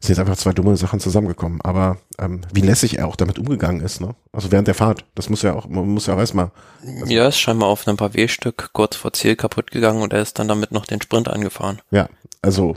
sind 0.00 0.16
jetzt 0.16 0.18
einfach 0.18 0.36
zwei 0.36 0.52
dumme 0.52 0.76
Sachen 0.76 0.98
zusammengekommen. 0.98 1.60
Aber 1.60 1.98
ähm, 2.18 2.40
wie 2.52 2.62
lässig 2.62 2.98
er 2.98 3.06
auch 3.06 3.16
damit 3.16 3.38
umgegangen 3.38 3.82
ist, 3.82 4.00
ne? 4.00 4.14
Also 4.32 4.50
während 4.50 4.66
der 4.66 4.74
Fahrt. 4.74 5.04
Das 5.14 5.28
muss 5.28 5.42
ja 5.42 5.54
auch, 5.54 5.68
man 5.68 5.86
muss 5.88 6.06
ja 6.06 6.14
auch 6.14 6.18
erstmal. 6.18 6.50
Also 6.82 7.12
ja, 7.12 7.28
ist 7.28 7.38
scheinbar 7.38 7.68
auf 7.68 7.86
einem 7.86 7.98
paar 7.98 8.14
W-Stück 8.14 8.70
kurz 8.72 8.96
vor 8.96 9.12
Ziel 9.12 9.36
kaputt 9.36 9.70
gegangen 9.70 10.02
und 10.02 10.12
er 10.12 10.22
ist 10.22 10.38
dann 10.38 10.48
damit 10.48 10.72
noch 10.72 10.86
den 10.86 11.02
Sprint 11.02 11.28
angefahren. 11.28 11.80
Ja, 11.90 12.08
also 12.40 12.76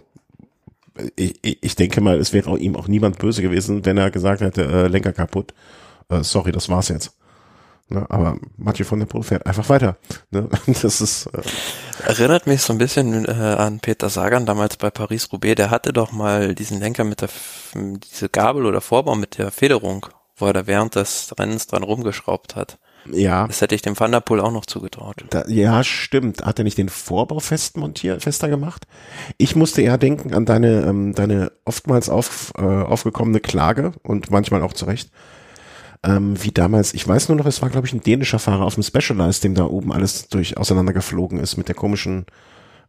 ich, 1.16 1.40
ich 1.42 1.76
denke 1.76 2.02
mal, 2.02 2.18
es 2.20 2.34
wäre 2.34 2.58
ihm 2.58 2.76
auch 2.76 2.88
niemand 2.88 3.18
böse 3.18 3.42
gewesen, 3.42 3.86
wenn 3.86 3.98
er 3.98 4.12
gesagt 4.12 4.42
hätte, 4.42 4.64
äh, 4.64 4.88
Lenker 4.88 5.14
kaputt. 5.14 5.54
Äh, 6.10 6.24
sorry, 6.24 6.52
das 6.52 6.70
war's 6.70 6.90
jetzt. 6.90 7.14
Ne, 7.90 8.06
aber 8.10 8.38
Mathieu 8.58 8.86
von 8.86 9.00
der 9.00 9.06
Poel 9.06 9.24
fährt 9.24 9.46
einfach 9.46 9.68
weiter. 9.70 9.98
Ne, 10.32 10.50
das 10.68 11.02
ist 11.02 11.28
äh 11.28 11.42
erinnert 12.06 12.48
mich 12.48 12.62
so 12.62 12.74
ein 12.74 12.80
bisschen 12.80 13.26
äh, 13.26 13.32
an 13.32 13.80
Peter 13.80 14.10
Sagan 14.10 14.46
damals 14.46 14.78
bei 14.78 14.90
Paris 14.90 15.32
Roubaix. 15.32 15.56
Der 15.56 15.70
hatte 15.70 15.94
doch 15.94 16.12
mal 16.12 16.56
diesen 16.56 16.80
Lenker 16.80 17.04
mit 17.04 17.22
der 17.22 17.30
diese 17.76 18.30
Gabel 18.30 18.66
oder 18.66 18.82
Vorbau 18.82 19.16
mit 19.16 19.38
der 19.38 19.52
Federung, 19.52 20.06
wo 20.36 20.48
er 20.48 20.54
da 20.54 20.68
während 20.68 20.96
des 20.96 21.34
Rennens 21.38 21.68
dran 21.68 21.84
rumgeschraubt 21.84 22.56
hat. 22.56 22.80
Ja. 23.12 23.48
Das 23.48 23.60
hätte 23.60 23.76
ich 23.76 23.82
dem 23.82 24.00
Van 24.00 24.14
der 24.14 24.22
Poel 24.22 24.40
auch 24.40 24.52
noch 24.52 24.66
zugetraut. 24.66 25.26
Da, 25.30 25.46
ja, 25.48 25.84
stimmt. 25.84 26.46
Hat 26.46 26.60
er 26.60 26.64
nicht 26.64 26.78
den 26.78 26.88
Vorbau 26.88 27.40
fest 27.40 27.76
montiert, 27.76 28.24
fester 28.24 28.48
gemacht? 28.48 28.88
Ich 29.38 29.58
musste 29.58 29.82
eher 29.82 29.98
denken 29.98 30.34
an 30.34 30.46
deine, 30.46 30.86
ähm, 30.86 31.14
deine 31.14 31.52
oftmals 31.66 32.10
auf, 32.10 32.54
äh, 32.58 32.62
aufgekommene 32.62 33.42
Klage 33.42 33.92
und 34.04 34.32
manchmal 34.32 34.64
auch 34.64 34.74
zurecht 34.74 35.12
ähm, 36.04 36.42
wie 36.44 36.52
damals, 36.52 36.94
ich 36.94 37.08
weiß 37.08 37.30
nur 37.30 37.38
noch, 37.38 37.46
es 37.46 37.62
war, 37.62 37.70
glaube 37.70 37.88
ich, 37.88 37.94
ein 37.94 38.02
dänischer 38.02 38.40
Fahrer 38.40 38.66
auf 38.66 38.76
dem 38.76 38.84
Specialized, 38.84 39.44
dem 39.44 39.56
da 39.56 39.66
oben 39.66 39.94
alles 39.94 40.28
durch 40.28 40.58
auseinandergeflogen 40.58 41.40
ist 41.40 41.58
mit 41.58 41.70
der 41.70 41.76
komischen 41.76 42.26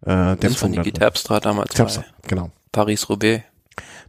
äh, 0.03 0.37
Dämpfung. 0.37 0.39
Das 0.41 0.57
von 0.57 0.71
Niki 0.73 0.93
Terpstra 0.93 1.41
damals 1.41 1.75
Terpstra, 1.75 2.05
genau. 2.27 2.51
Paris-Roubaix. 2.73 3.45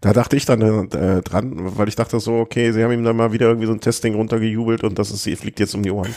Da 0.01 0.13
dachte 0.13 0.35
ich 0.35 0.45
dann 0.45 0.61
äh, 0.61 1.21
dran, 1.21 1.77
weil 1.77 1.87
ich 1.87 1.95
dachte 1.95 2.19
so, 2.19 2.33
okay, 2.35 2.71
sie 2.71 2.83
haben 2.83 2.91
ihm 2.91 3.03
dann 3.03 3.15
mal 3.15 3.31
wieder 3.31 3.47
irgendwie 3.47 3.67
so 3.67 3.73
ein 3.73 3.79
Testing 3.79 4.15
runtergejubelt 4.15 4.83
und 4.83 4.99
das 4.99 5.11
ist, 5.11 5.23
sie 5.23 5.35
fliegt 5.35 5.59
jetzt 5.59 5.73
um 5.75 5.83
die 5.83 5.91
Ohren. 5.91 6.13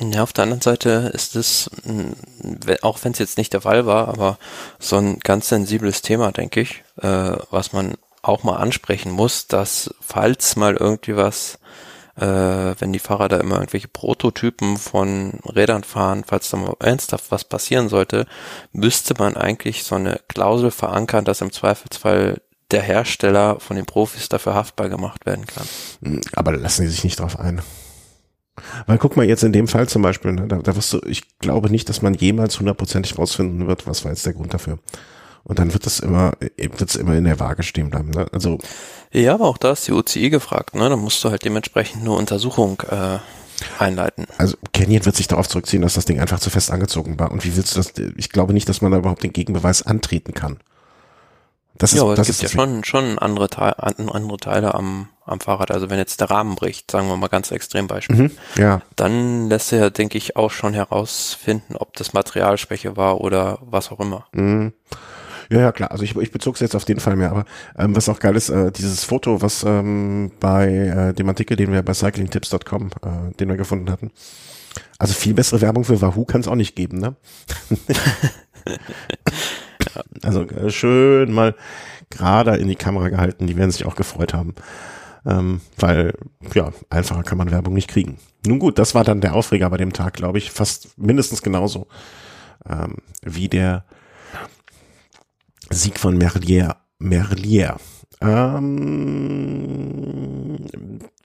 Ja, 0.00 0.22
auf 0.22 0.32
der 0.32 0.44
anderen 0.44 0.62
Seite 0.62 1.10
ist 1.12 1.36
es, 1.36 1.70
auch 2.80 2.98
wenn 3.02 3.12
es 3.12 3.18
jetzt 3.18 3.36
nicht 3.36 3.52
der 3.52 3.60
Fall 3.60 3.84
war, 3.84 4.08
aber 4.08 4.38
so 4.78 4.96
ein 4.96 5.18
ganz 5.18 5.48
sensibles 5.48 6.02
Thema, 6.02 6.32
denke 6.32 6.60
ich, 6.60 6.82
äh, 7.00 7.36
was 7.50 7.72
man 7.72 7.94
auch 8.22 8.42
mal 8.42 8.56
ansprechen 8.56 9.12
muss, 9.12 9.48
dass 9.48 9.94
falls 10.00 10.56
mal 10.56 10.76
irgendwie 10.76 11.16
was 11.16 11.58
äh, 12.16 12.74
wenn 12.78 12.92
die 12.92 12.98
Fahrer 12.98 13.28
da 13.28 13.38
immer 13.38 13.56
irgendwelche 13.56 13.88
Prototypen 13.88 14.76
von 14.76 15.40
Rädern 15.44 15.84
fahren, 15.84 16.24
falls 16.26 16.50
da 16.50 16.56
mal 16.56 16.74
ernsthaft 16.80 17.30
was 17.30 17.44
passieren 17.44 17.88
sollte, 17.88 18.26
müsste 18.72 19.14
man 19.18 19.36
eigentlich 19.36 19.84
so 19.84 19.94
eine 19.94 20.20
Klausel 20.28 20.70
verankern, 20.70 21.24
dass 21.24 21.40
im 21.40 21.52
Zweifelsfall 21.52 22.40
der 22.70 22.82
Hersteller 22.82 23.60
von 23.60 23.76
den 23.76 23.86
Profis 23.86 24.28
dafür 24.28 24.54
haftbar 24.54 24.88
gemacht 24.88 25.26
werden 25.26 25.46
kann. 25.46 25.66
Hm, 26.02 26.20
aber 26.34 26.56
lassen 26.56 26.82
die 26.82 26.88
sich 26.88 27.04
nicht 27.04 27.20
drauf 27.20 27.38
ein. 27.38 27.62
Weil 28.86 28.98
guck 28.98 29.16
mal 29.16 29.26
jetzt 29.26 29.44
in 29.44 29.52
dem 29.52 29.68
Fall 29.68 29.88
zum 29.88 30.02
Beispiel, 30.02 30.32
ne, 30.32 30.46
da, 30.46 30.58
da 30.58 30.76
wirst 30.76 30.92
du, 30.92 31.00
ich 31.06 31.38
glaube 31.38 31.70
nicht, 31.70 31.88
dass 31.88 32.02
man 32.02 32.14
jemals 32.14 32.58
hundertprozentig 32.58 33.18
rausfinden 33.18 33.66
wird, 33.66 33.86
was 33.86 34.04
war 34.04 34.12
jetzt 34.12 34.26
der 34.26 34.34
Grund 34.34 34.52
dafür. 34.52 34.78
Und 35.44 35.58
dann 35.58 35.72
wird 35.72 35.86
das 35.86 36.00
immer, 36.00 36.32
wird 36.56 36.82
es 36.82 36.96
immer 36.96 37.14
in 37.14 37.24
der 37.24 37.40
Waage 37.40 37.62
stehen 37.62 37.90
bleiben. 37.90 38.10
Ne? 38.10 38.26
Also 38.32 38.58
ja, 39.12 39.34
aber 39.34 39.48
auch 39.48 39.58
da 39.58 39.72
ist 39.72 39.86
die 39.86 39.92
UCI 39.92 40.30
gefragt. 40.30 40.74
Ne? 40.74 40.88
Da 40.88 40.96
musst 40.96 41.22
du 41.22 41.30
halt 41.30 41.44
dementsprechend 41.44 42.04
nur 42.04 42.16
Untersuchung 42.16 42.82
äh, 42.88 43.18
einleiten. 43.78 44.26
Also 44.38 44.56
Canyon 44.72 45.04
wird 45.04 45.16
sich 45.16 45.28
darauf 45.28 45.48
zurückziehen, 45.48 45.82
dass 45.82 45.94
das 45.94 46.04
Ding 46.04 46.20
einfach 46.20 46.40
zu 46.40 46.50
fest 46.50 46.70
angezogen 46.70 47.18
war. 47.18 47.30
Und 47.30 47.44
wie 47.44 47.56
willst 47.56 47.74
du 47.74 47.80
das? 47.80 47.92
Ich 48.16 48.30
glaube 48.30 48.52
nicht, 48.52 48.68
dass 48.68 48.80
man 48.80 48.92
da 48.92 48.98
überhaupt 48.98 49.22
den 49.22 49.32
Gegenbeweis 49.32 49.82
antreten 49.82 50.32
kann. 50.32 50.58
Das 51.78 51.92
ist, 51.92 51.98
ja, 51.98 52.04
aber 52.04 52.18
es 52.18 52.26
gibt 52.26 52.42
ja 52.42 52.48
schon, 52.48 52.84
schon 52.84 53.18
andere, 53.18 53.48
Teile, 53.48 53.78
andere 53.78 54.36
Teile 54.36 54.74
am, 54.74 55.08
am 55.24 55.40
Fahrrad. 55.40 55.70
Also 55.70 55.90
wenn 55.90 55.98
jetzt 55.98 56.20
der 56.20 56.30
Rahmen 56.30 56.54
bricht, 56.54 56.90
sagen 56.90 57.08
wir 57.08 57.16
mal 57.16 57.28
ganz 57.28 57.50
extrem 57.50 57.86
Beispiel, 57.86 58.16
mhm, 58.16 58.30
ja. 58.56 58.82
dann 58.94 59.48
lässt 59.48 59.72
er 59.72 59.78
ja, 59.78 59.90
denke 59.90 60.18
ich, 60.18 60.36
auch 60.36 60.50
schon 60.50 60.74
herausfinden, 60.74 61.76
ob 61.76 61.96
das 61.96 62.12
Materialschwäche 62.12 62.96
war 62.96 63.20
oder 63.20 63.58
was 63.62 63.90
auch 63.90 64.00
immer. 64.00 64.26
Mhm. 64.32 64.72
Ja, 65.52 65.60
ja, 65.60 65.72
klar. 65.72 65.90
Also 65.90 66.02
ich, 66.02 66.16
ich 66.16 66.32
bezog 66.32 66.54
es 66.54 66.60
jetzt 66.60 66.74
auf 66.74 66.86
den 66.86 66.98
Fall 66.98 67.14
mehr, 67.14 67.30
aber 67.30 67.44
ähm, 67.76 67.94
was 67.94 68.08
auch 68.08 68.18
geil 68.20 68.36
ist, 68.36 68.48
äh, 68.48 68.72
dieses 68.72 69.04
Foto, 69.04 69.42
was 69.42 69.64
ähm, 69.64 70.32
bei 70.40 70.66
äh, 70.66 71.12
dem 71.12 71.28
Artikel, 71.28 71.58
den 71.58 71.72
wir 71.72 71.82
bei 71.82 71.92
cyclingtips.com, 71.92 72.90
äh, 73.02 73.34
den 73.38 73.50
wir 73.50 73.58
gefunden 73.58 73.90
hatten. 73.90 74.12
Also 74.98 75.12
viel 75.12 75.34
bessere 75.34 75.60
Werbung 75.60 75.84
für 75.84 76.00
Wahoo 76.00 76.24
kann 76.24 76.40
es 76.40 76.48
auch 76.48 76.54
nicht 76.54 76.74
geben, 76.74 76.98
ne? 76.98 77.16
Also 80.22 80.42
äh, 80.42 80.70
schön 80.70 81.32
mal 81.32 81.54
gerade 82.08 82.56
in 82.56 82.68
die 82.68 82.76
Kamera 82.76 83.10
gehalten, 83.10 83.46
die 83.46 83.56
werden 83.56 83.72
sich 83.72 83.84
auch 83.84 83.96
gefreut 83.96 84.32
haben. 84.32 84.54
Ähm, 85.26 85.60
weil, 85.76 86.14
ja, 86.54 86.72
einfacher 86.88 87.24
kann 87.24 87.36
man 87.36 87.50
Werbung 87.50 87.74
nicht 87.74 87.90
kriegen. 87.90 88.16
Nun 88.46 88.58
gut, 88.58 88.78
das 88.78 88.94
war 88.94 89.04
dann 89.04 89.20
der 89.20 89.34
Aufreger 89.34 89.68
bei 89.68 89.76
dem 89.76 89.92
Tag, 89.92 90.14
glaube 90.14 90.38
ich, 90.38 90.50
fast 90.50 90.96
mindestens 90.96 91.42
genauso 91.42 91.88
ähm, 92.66 92.96
wie 93.22 93.48
der 93.48 93.84
Sieg 95.72 95.98
von 95.98 96.16
Merlier. 96.16 96.76
Merlier. 96.98 97.76
Ähm, 98.20 98.68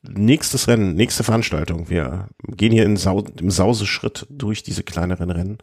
nächstes 0.03 0.67
Rennen, 0.67 0.95
nächste 0.95 1.23
Veranstaltung. 1.23 1.89
Wir 1.89 2.29
gehen 2.47 2.71
hier 2.71 2.85
in 2.85 2.97
Sau, 2.97 3.23
im 3.39 3.51
Sauseschritt 3.51 4.25
durch 4.29 4.63
diese 4.63 4.81
kleineren 4.83 5.29
Rennen. 5.29 5.59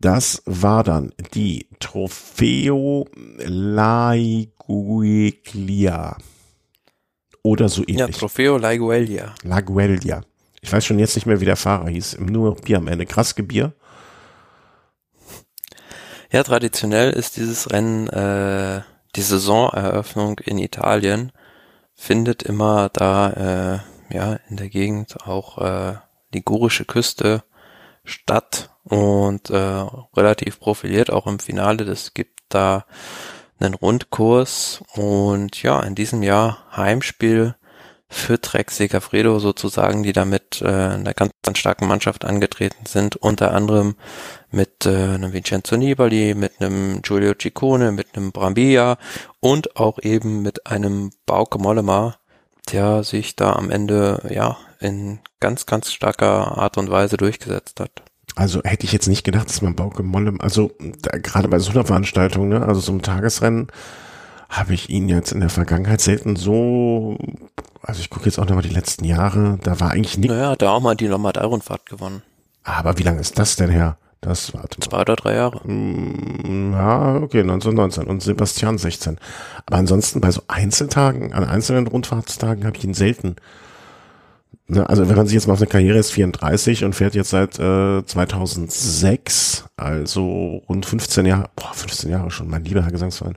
Das 0.00 0.42
war 0.46 0.82
dann 0.84 1.12
die 1.34 1.68
Trofeo 1.78 3.06
Laigueglia. 3.38 4.56
Oder 7.42 7.68
so 7.68 7.82
ähnlich. 7.82 7.98
Ja, 7.98 8.08
Trofeo 8.08 8.56
Laigueglia. 8.56 9.34
Laigueglia. 9.42 10.22
Ich 10.62 10.72
weiß 10.72 10.84
schon 10.84 10.98
jetzt 10.98 11.14
nicht 11.16 11.26
mehr, 11.26 11.40
wie 11.40 11.46
der 11.46 11.56
Fahrer 11.56 11.88
hieß. 11.88 12.18
Nur 12.20 12.56
Bier 12.56 12.78
am 12.78 12.88
Ende. 12.88 13.04
Krass 13.06 13.34
Bier. 13.34 13.74
Ja, 16.32 16.44
traditionell 16.44 17.10
ist 17.10 17.36
dieses 17.38 17.72
Rennen 17.72 18.08
äh, 18.08 18.82
die 19.16 19.22
Saisoneröffnung 19.22 20.38
in 20.38 20.58
Italien 20.58 21.32
findet 21.96 22.44
immer 22.44 22.88
da 22.88 23.82
äh, 24.10 24.14
ja 24.14 24.38
in 24.48 24.56
der 24.56 24.68
Gegend 24.68 25.26
auch 25.26 25.58
äh, 25.58 25.96
ligurische 26.32 26.84
Küste 26.84 27.42
statt 28.04 28.70
und 28.84 29.50
äh, 29.50 29.84
relativ 30.16 30.60
profiliert 30.60 31.10
auch 31.10 31.26
im 31.26 31.40
Finale. 31.40 31.84
Das 31.84 32.14
gibt 32.14 32.38
da 32.48 32.86
einen 33.58 33.74
Rundkurs 33.74 34.84
und 34.94 35.60
ja 35.64 35.80
in 35.80 35.96
diesem 35.96 36.22
Jahr 36.22 36.64
Heimspiel 36.76 37.56
für 38.12 38.40
Trek 38.40 38.72
Segafredo 38.72 39.38
sozusagen, 39.38 40.02
die 40.02 40.12
damit 40.12 40.60
äh, 40.60 40.66
einer 40.66 41.14
ganz, 41.14 41.30
ganz 41.44 41.58
starken 41.58 41.86
Mannschaft 41.86 42.24
angetreten 42.24 42.84
sind, 42.86 43.14
unter 43.14 43.54
anderem 43.54 43.94
mit 44.50 44.84
äh, 44.84 45.14
einem 45.14 45.32
Vincenzo 45.32 45.76
Nibali, 45.76 46.34
mit 46.34 46.60
einem 46.60 47.02
Giulio 47.02 47.34
Ciccone, 47.40 47.92
mit 47.92 48.16
einem 48.16 48.32
Brambilla 48.32 48.98
und 49.38 49.76
auch 49.76 50.00
eben 50.02 50.42
mit 50.42 50.66
einem 50.66 51.12
Bauke 51.24 51.58
Mollema, 51.58 52.16
der 52.72 53.04
sich 53.04 53.36
da 53.36 53.52
am 53.52 53.70
Ende 53.70 54.20
ja 54.28 54.58
in 54.80 55.20
ganz, 55.38 55.66
ganz 55.66 55.92
starker 55.92 56.58
Art 56.58 56.78
und 56.78 56.90
Weise 56.90 57.16
durchgesetzt 57.16 57.78
hat. 57.78 58.02
Also 58.34 58.60
hätte 58.64 58.86
ich 58.86 58.92
jetzt 58.92 59.06
nicht 59.08 59.22
gedacht, 59.22 59.48
dass 59.48 59.62
man 59.62 59.76
Bauke 59.76 60.02
Mollema, 60.02 60.42
also 60.42 60.72
da, 61.02 61.16
gerade 61.18 61.46
bei 61.46 61.60
so 61.60 61.70
einer 61.70 61.84
Veranstaltung, 61.84 62.48
ne, 62.48 62.66
also 62.66 62.80
so 62.80 62.90
einem 62.90 63.02
Tagesrennen, 63.02 63.68
habe 64.48 64.74
ich 64.74 64.90
ihn 64.90 65.08
jetzt 65.08 65.30
in 65.30 65.40
der 65.40 65.48
Vergangenheit 65.48 66.00
selten 66.00 66.34
so, 66.34 67.16
also 67.82 68.00
ich 68.00 68.10
gucke 68.10 68.26
jetzt 68.26 68.38
auch 68.38 68.46
nochmal 68.46 68.62
die 68.62 68.74
letzten 68.74 69.04
Jahre, 69.04 69.58
da 69.62 69.80
war 69.80 69.90
eigentlich 69.90 70.18
nichts. 70.18 70.34
Naja, 70.34 70.56
da 70.56 70.70
auch 70.70 70.80
mal 70.80 70.94
die 70.94 71.06
Lombardei-Rundfahrt 71.06 71.86
gewonnen. 71.86 72.22
Aber 72.62 72.98
wie 72.98 73.02
lange 73.02 73.20
ist 73.20 73.38
das 73.38 73.56
denn 73.56 73.70
her? 73.70 73.96
Das 74.20 74.52
war 74.52 74.64
zwei 74.80 75.00
oder 75.00 75.16
drei 75.16 75.34
Jahre. 75.34 75.66
Mm, 75.66 76.74
ja, 76.74 77.16
okay, 77.16 77.40
1919 77.40 78.04
und 78.04 78.22
Sebastian 78.22 78.76
16. 78.76 79.16
Aber 79.64 79.78
ansonsten 79.78 80.20
bei 80.20 80.30
so 80.30 80.42
Einzeltagen, 80.46 81.32
an 81.32 81.44
einzelnen 81.44 81.86
Rundfahrtstagen 81.86 82.66
habe 82.66 82.76
ich 82.76 82.84
ihn 82.84 82.92
selten 82.92 83.36
also 84.78 85.08
wenn 85.08 85.16
man 85.16 85.26
sich 85.26 85.34
jetzt 85.34 85.46
mal 85.46 85.54
auf 85.54 85.60
eine 85.60 85.68
Karriere 85.68 85.98
ist, 85.98 86.12
34 86.12 86.84
und 86.84 86.94
fährt 86.94 87.14
jetzt 87.14 87.30
seit 87.30 87.58
äh, 87.58 88.04
2006, 88.04 89.64
also 89.76 90.62
rund 90.68 90.86
15 90.86 91.26
Jahre, 91.26 91.50
boah, 91.56 91.72
15 91.74 92.10
Jahre 92.10 92.30
schon, 92.30 92.48
mein 92.48 92.64
lieber 92.64 92.82
Herr 92.82 92.92
Gesangsverein. 92.92 93.36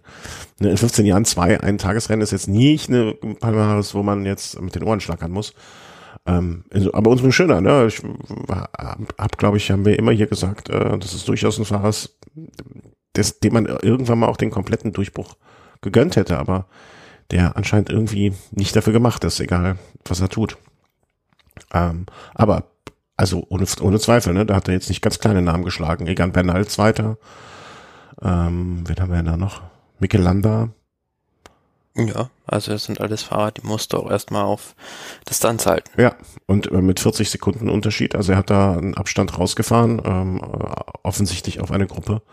Ne, 0.59 0.69
in 0.71 0.77
15 0.77 1.05
Jahren 1.05 1.25
zwei, 1.25 1.59
ein 1.59 1.77
Tagesrennen 1.77 2.21
ist 2.21 2.31
jetzt 2.31 2.47
nicht 2.47 2.89
eine 2.89 3.13
Palmares, 3.39 3.95
wo 3.95 4.03
man 4.03 4.25
jetzt 4.25 4.61
mit 4.61 4.75
den 4.75 4.83
Ohren 4.83 4.99
schlackern 4.99 5.31
muss. 5.31 5.53
Ähm, 6.25 6.65
also, 6.71 6.93
aber 6.93 7.09
uns 7.09 7.35
schöner, 7.35 7.61
ne? 7.61 7.87
Ich 7.87 8.01
hab, 8.47 9.37
glaube 9.37 9.57
ich, 9.57 9.71
haben 9.71 9.85
wir 9.85 9.97
immer 9.97 10.11
hier 10.11 10.27
gesagt, 10.27 10.69
äh, 10.69 10.97
das 10.97 11.13
ist 11.13 11.27
durchaus 11.27 11.57
ein 11.57 11.65
Fahrer, 11.65 11.93
des, 13.15 13.39
dem 13.39 13.53
man 13.53 13.65
irgendwann 13.65 14.19
mal 14.19 14.27
auch 14.27 14.37
den 14.37 14.51
kompletten 14.51 14.93
Durchbruch 14.93 15.35
gegönnt 15.81 16.15
hätte, 16.15 16.37
aber 16.37 16.67
der 17.31 17.57
anscheinend 17.57 17.89
irgendwie 17.89 18.33
nicht 18.51 18.75
dafür 18.75 18.93
gemacht 18.93 19.23
ist, 19.23 19.39
egal 19.39 19.77
was 20.05 20.21
er 20.21 20.29
tut. 20.29 20.57
Ähm, 21.73 22.05
aber 22.33 22.65
also 23.15 23.45
ohne, 23.49 23.65
ohne 23.81 23.99
Zweifel, 23.99 24.33
ne? 24.33 24.45
Da 24.45 24.55
hat 24.55 24.67
er 24.67 24.73
jetzt 24.73 24.89
nicht 24.89 25.01
ganz 25.01 25.19
kleine 25.19 25.41
Namen 25.41 25.63
geschlagen. 25.63 26.07
Egan 26.07 26.31
Bernal 26.31 26.67
zweiter. 26.67 27.17
Ähm, 28.21 28.83
wen 28.87 28.99
haben 28.99 29.09
wir 29.09 29.17
denn 29.17 29.25
da 29.25 29.37
noch? 29.37 29.61
Mikel 29.99 30.21
Landa. 30.21 30.69
Ja, 31.95 32.29
also 32.47 32.71
das 32.71 32.85
sind 32.85 32.99
alles 33.01 33.21
Fahrer, 33.21 33.51
die 33.51 33.65
musst 33.65 33.93
du 33.93 33.97
auch 33.97 34.09
erstmal 34.09 34.43
auf 34.43 34.75
Distanz 35.29 35.67
halten. 35.67 35.89
Ja, 36.01 36.15
und 36.47 36.71
äh, 36.71 36.81
mit 36.81 36.99
40 36.99 37.29
Sekunden 37.29 37.69
Unterschied. 37.69 38.15
Also 38.15 38.31
er 38.31 38.39
hat 38.39 38.49
da 38.49 38.73
einen 38.73 38.95
Abstand 38.95 39.37
rausgefahren, 39.37 40.01
ähm, 40.03 40.37
äh, 40.37 40.73
offensichtlich 41.03 41.59
auf 41.59 41.71
eine 41.71 41.85
Gruppe. 41.85 42.23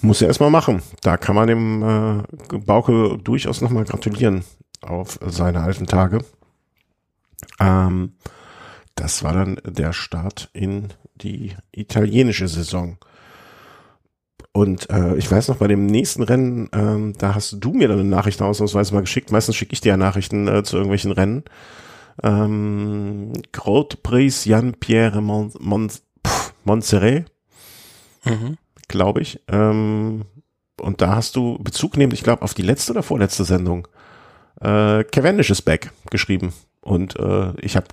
Muss 0.00 0.22
er 0.22 0.28
erstmal 0.28 0.50
machen. 0.50 0.82
Da 1.02 1.18
kann 1.18 1.34
man 1.34 1.46
dem 1.46 1.82
äh, 1.82 2.58
Bauke 2.58 3.18
durchaus 3.18 3.60
nochmal 3.60 3.84
gratulieren 3.84 4.44
auf 4.80 5.18
seine 5.26 5.60
alten 5.60 5.86
Tage. 5.86 6.20
Ähm, 7.60 8.14
das 8.96 9.22
war 9.22 9.34
dann 9.34 9.60
der 9.64 9.92
Start 9.92 10.50
in 10.52 10.88
die 11.14 11.54
italienische 11.70 12.48
Saison. 12.48 12.98
Und 14.52 14.88
äh, 14.88 15.14
ich 15.16 15.30
weiß 15.30 15.48
noch, 15.48 15.58
bei 15.58 15.68
dem 15.68 15.84
nächsten 15.84 16.22
Rennen, 16.22 16.70
ähm, 16.72 17.12
da 17.18 17.34
hast 17.34 17.58
du 17.60 17.72
mir 17.72 17.88
dann 17.88 18.00
eine 18.00 18.08
Nachricht 18.08 18.40
ausnahmsweise 18.40 18.94
mal 18.94 19.02
geschickt. 19.02 19.30
Meistens 19.30 19.54
schicke 19.54 19.74
ich 19.74 19.82
dir 19.82 19.90
ja 19.90 19.96
Nachrichten 19.98 20.48
äh, 20.48 20.62
zu 20.62 20.76
irgendwelchen 20.76 21.12
Rennen. 21.12 21.44
Ähm, 22.22 23.34
Grand 23.52 24.02
Prix 24.02 24.46
Jan-Pierre 24.46 25.20
Mon 25.20 25.52
Mon 25.60 25.92
Montserrat, 26.64 27.26
mhm. 28.24 28.56
glaube 28.88 29.20
ich. 29.20 29.40
Ähm, 29.48 30.24
und 30.80 31.00
da 31.02 31.16
hast 31.16 31.36
du 31.36 31.58
Bezug 31.58 31.98
nehmend, 31.98 32.14
ich 32.14 32.22
glaube, 32.22 32.40
auf 32.40 32.54
die 32.54 32.62
letzte 32.62 32.92
oder 32.92 33.02
vorletzte 33.02 33.44
Sendung. 33.44 33.86
Äh, 34.60 35.04
Cavendish 35.04 35.50
ist 35.50 35.62
back 35.62 35.92
geschrieben. 36.10 36.54
Und 36.80 37.18
äh, 37.18 37.52
ich 37.60 37.76
habe 37.76 37.88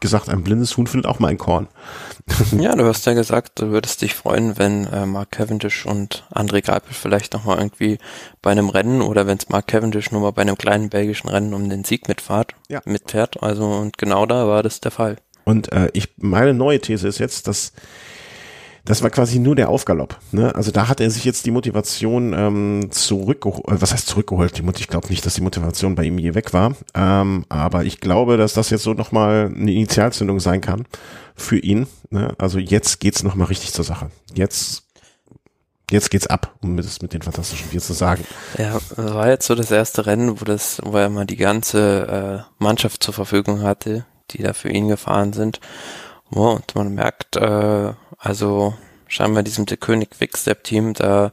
gesagt, 0.00 0.28
ein 0.28 0.42
blindes 0.42 0.76
Huhn 0.76 0.86
findet 0.86 1.06
auch 1.10 1.18
mal 1.18 1.28
ein 1.28 1.38
Korn. 1.38 1.68
ja, 2.58 2.74
du 2.74 2.84
hast 2.84 3.06
ja 3.06 3.14
gesagt, 3.14 3.60
du 3.60 3.70
würdest 3.70 4.02
dich 4.02 4.14
freuen, 4.14 4.58
wenn 4.58 4.86
äh, 4.86 5.06
Mark 5.06 5.32
Cavendish 5.32 5.86
und 5.86 6.24
André 6.32 6.62
Greipel 6.62 6.92
vielleicht 6.92 7.32
nochmal 7.32 7.58
irgendwie 7.58 7.98
bei 8.42 8.50
einem 8.50 8.68
Rennen 8.68 9.02
oder 9.02 9.26
wenn 9.26 9.38
es 9.38 9.48
Mark 9.48 9.66
Cavendish 9.68 10.10
nur 10.10 10.20
mal 10.20 10.32
bei 10.32 10.42
einem 10.42 10.58
kleinen 10.58 10.90
belgischen 10.90 11.28
Rennen 11.28 11.54
um 11.54 11.68
den 11.68 11.84
Sieg 11.84 12.08
mitfahrt, 12.08 12.54
ja. 12.68 12.80
mitfährt. 12.84 13.42
Also 13.42 13.64
und 13.66 13.98
genau 13.98 14.26
da 14.26 14.46
war 14.46 14.62
das 14.62 14.80
der 14.80 14.90
Fall. 14.90 15.16
Und 15.44 15.72
äh, 15.72 15.88
ich 15.92 16.08
meine 16.16 16.54
neue 16.54 16.80
These 16.80 17.06
ist 17.06 17.18
jetzt, 17.18 17.46
dass 17.46 17.72
das 18.86 19.02
war 19.02 19.10
quasi 19.10 19.40
nur 19.40 19.56
der 19.56 19.68
Aufgalopp. 19.68 20.18
Ne? 20.30 20.54
Also 20.54 20.70
da 20.70 20.88
hat 20.88 21.00
er 21.00 21.10
sich 21.10 21.24
jetzt 21.24 21.44
die 21.44 21.50
Motivation 21.50 22.32
ähm, 22.32 22.88
zurückgeholt. 22.90 23.66
Äh, 23.68 23.82
was 23.82 23.92
heißt 23.92 24.06
zurückgeholt? 24.06 24.56
Die 24.56 24.62
Mut 24.62 24.78
ich 24.78 24.88
glaube 24.88 25.08
nicht, 25.08 25.26
dass 25.26 25.34
die 25.34 25.40
Motivation 25.40 25.96
bei 25.96 26.04
ihm 26.04 26.18
je 26.18 26.34
weg 26.34 26.52
war. 26.52 26.74
Ähm, 26.94 27.44
aber 27.48 27.84
ich 27.84 28.00
glaube, 28.00 28.36
dass 28.36 28.54
das 28.54 28.70
jetzt 28.70 28.84
so 28.84 28.94
nochmal 28.94 29.52
eine 29.54 29.72
Initialzündung 29.72 30.38
sein 30.38 30.60
kann 30.60 30.86
für 31.34 31.58
ihn. 31.58 31.88
Ne? 32.10 32.34
Also 32.38 32.58
jetzt 32.58 33.00
geht's 33.00 33.24
nochmal 33.24 33.48
richtig 33.48 33.72
zur 33.72 33.84
Sache. 33.84 34.10
Jetzt 34.34 34.84
jetzt 35.90 36.10
geht's 36.10 36.26
ab, 36.26 36.54
um 36.62 36.78
es 36.78 37.02
mit 37.02 37.12
den 37.12 37.22
fantastischen 37.22 37.68
vier 37.68 37.80
zu 37.80 37.92
sagen. 37.92 38.24
Ja, 38.56 38.78
war 38.96 39.28
jetzt 39.28 39.46
so 39.46 39.54
das 39.54 39.70
erste 39.70 40.06
Rennen, 40.06 40.40
wo 40.40 40.44
das, 40.44 40.80
wo 40.84 40.96
er 40.96 41.08
mal 41.08 41.26
die 41.26 41.36
ganze 41.36 42.44
äh, 42.48 42.62
Mannschaft 42.62 43.02
zur 43.02 43.14
Verfügung 43.14 43.62
hatte, 43.62 44.04
die 44.30 44.42
da 44.42 44.52
für 44.52 44.68
ihn 44.68 44.88
gefahren 44.88 45.32
sind. 45.32 45.60
Oh, 46.36 46.50
und 46.50 46.74
man 46.74 46.94
merkt, 46.94 47.36
äh, 47.36 47.92
also 48.18 48.74
scheinbar 49.08 49.42
diesem 49.42 49.64
The 49.66 49.78
König 49.78 50.10
Quickstep 50.10 50.64
Team, 50.64 50.92
da 50.92 51.32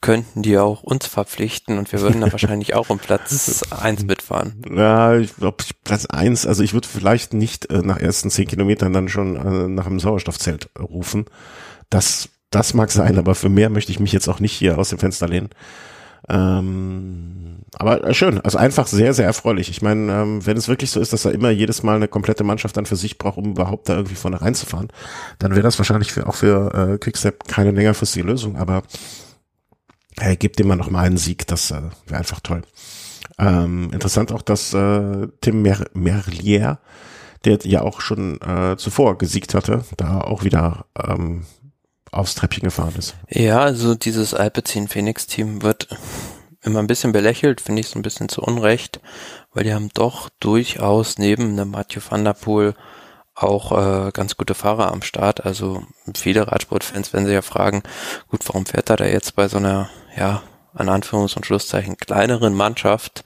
könnten 0.00 0.42
die 0.42 0.58
auch 0.58 0.82
uns 0.82 1.06
verpflichten 1.06 1.78
und 1.78 1.92
wir 1.92 2.00
würden 2.00 2.20
dann 2.20 2.32
wahrscheinlich 2.32 2.74
auch 2.74 2.90
um 2.90 2.98
Platz 2.98 3.62
eins 3.70 4.02
mitfahren. 4.02 4.60
Ja, 4.68 5.16
ich 5.16 5.36
glaube 5.36 5.62
Platz 5.84 6.06
eins, 6.06 6.44
also 6.44 6.64
ich 6.64 6.74
würde 6.74 6.88
vielleicht 6.88 7.34
nicht 7.34 7.70
äh, 7.70 7.82
nach 7.82 7.98
ersten 7.98 8.30
zehn 8.30 8.48
Kilometern 8.48 8.92
dann 8.92 9.08
schon 9.08 9.36
äh, 9.36 9.68
nach 9.68 9.86
einem 9.86 10.00
Sauerstoffzelt 10.00 10.70
rufen. 10.76 11.26
Das, 11.88 12.28
das 12.50 12.74
mag 12.74 12.90
sein, 12.90 13.18
aber 13.18 13.36
für 13.36 13.48
mehr 13.48 13.70
möchte 13.70 13.92
ich 13.92 14.00
mich 14.00 14.10
jetzt 14.10 14.26
auch 14.26 14.40
nicht 14.40 14.52
hier 14.52 14.76
aus 14.76 14.88
dem 14.88 14.98
Fenster 14.98 15.28
lehnen. 15.28 15.50
Ähm, 16.28 17.58
aber 17.74 18.04
äh, 18.04 18.14
schön, 18.14 18.40
also 18.40 18.58
einfach 18.58 18.86
sehr, 18.86 19.12
sehr 19.14 19.26
erfreulich. 19.26 19.70
Ich 19.70 19.82
meine, 19.82 20.12
ähm, 20.12 20.46
wenn 20.46 20.56
es 20.56 20.68
wirklich 20.68 20.90
so 20.90 21.00
ist, 21.00 21.12
dass 21.12 21.24
er 21.24 21.32
immer 21.32 21.50
jedes 21.50 21.82
Mal 21.82 21.96
eine 21.96 22.08
komplette 22.08 22.44
Mannschaft 22.44 22.76
dann 22.76 22.86
für 22.86 22.96
sich 22.96 23.18
braucht, 23.18 23.38
um 23.38 23.52
überhaupt 23.52 23.88
da 23.88 23.96
irgendwie 23.96 24.14
vorne 24.14 24.40
reinzufahren, 24.40 24.88
dann 25.38 25.52
wäre 25.52 25.62
das 25.62 25.78
wahrscheinlich 25.78 26.12
für, 26.12 26.26
auch 26.26 26.34
für 26.36 26.92
äh, 26.94 26.98
Quickstep 26.98 27.48
keine 27.48 27.72
längerfristige 27.72 28.26
Lösung. 28.26 28.56
Aber 28.56 28.82
Hey, 30.18 30.36
gebt 30.36 30.58
dem 30.58 30.68
mal 30.68 30.76
noch 30.76 30.90
mal 30.90 31.04
einen 31.04 31.16
Sieg, 31.16 31.46
das 31.46 31.70
äh, 31.70 31.80
wäre 32.06 32.18
einfach 32.18 32.40
toll. 32.40 32.62
Ähm, 33.38 33.90
interessant 33.92 34.30
auch, 34.30 34.42
dass 34.42 34.74
äh, 34.74 35.28
Tim 35.40 35.62
Mer 35.62 35.86
Merlier, 35.94 36.78
der 37.44 37.58
ja 37.64 37.80
auch 37.80 38.00
schon 38.00 38.40
äh, 38.42 38.76
zuvor 38.76 39.16
gesiegt 39.18 39.54
hatte, 39.54 39.84
da 39.96 40.20
auch 40.20 40.44
wieder 40.44 40.84
ähm, 40.96 41.44
aufs 42.12 42.34
Treppchen 42.34 42.64
gefahren 42.64 42.94
ist. 42.96 43.14
Ja, 43.28 43.60
also 43.60 43.94
dieses 43.94 44.34
Alpecin 44.34 44.86
Phoenix 44.86 45.26
Team 45.26 45.62
wird 45.62 45.88
immer 46.62 46.78
ein 46.78 46.86
bisschen 46.86 47.12
belächelt, 47.12 47.60
finde 47.60 47.80
ich 47.80 47.88
so 47.88 47.98
ein 47.98 48.02
bisschen 48.02 48.28
zu 48.28 48.42
Unrecht, 48.42 49.00
weil 49.52 49.64
die 49.64 49.74
haben 49.74 49.88
doch 49.94 50.28
durchaus 50.38 51.18
neben 51.18 51.52
einem 51.52 51.70
Mathieu 51.70 52.00
van 52.08 52.24
der 52.24 52.34
Poel 52.34 52.74
auch 53.34 53.72
äh, 53.72 54.10
ganz 54.12 54.36
gute 54.36 54.54
Fahrer 54.54 54.92
am 54.92 55.02
Start. 55.02 55.44
Also 55.44 55.82
viele 56.14 56.46
Radsportfans 56.46 57.12
werden 57.12 57.24
sich 57.24 57.34
ja 57.34 57.42
fragen, 57.42 57.82
gut, 58.28 58.46
warum 58.46 58.66
fährt 58.66 58.90
er 58.90 58.96
da 58.96 59.06
jetzt 59.06 59.34
bei 59.36 59.48
so 59.48 59.56
einer, 59.56 59.88
ja, 60.16 60.42
an 60.74 60.88
Anführungs- 60.88 61.36
und 61.36 61.46
Schlusszeichen 61.46 61.96
kleineren 61.96 62.54
Mannschaft? 62.54 63.24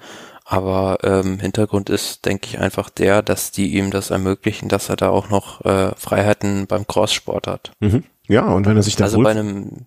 Aber 0.49 0.99
ähm, 1.03 1.41
Hintergrund 1.41 1.91
ist, 1.91 2.24
denke 2.24 2.47
ich, 2.47 2.61
einfach 2.61 2.89
der, 2.89 3.20
dass 3.20 3.51
die 3.51 3.74
ihm 3.76 3.91
das 3.91 4.11
ermöglichen, 4.11 4.68
dass 4.68 4.89
er 4.89 4.95
da 4.95 5.09
auch 5.09 5.28
noch 5.28 5.64
äh, 5.64 5.91
Freiheiten 5.97 6.68
beim 6.68 6.87
Crosssport 6.87 7.49
hat. 7.49 7.72
Mhm. 7.80 8.05
Ja, 8.29 8.47
und 8.47 8.66
wenn 8.66 8.77
er 8.77 8.83
sich 8.83 8.97
da 8.97 9.05
Also 9.05 9.22
bei 9.22 9.31
einem, 9.31 9.87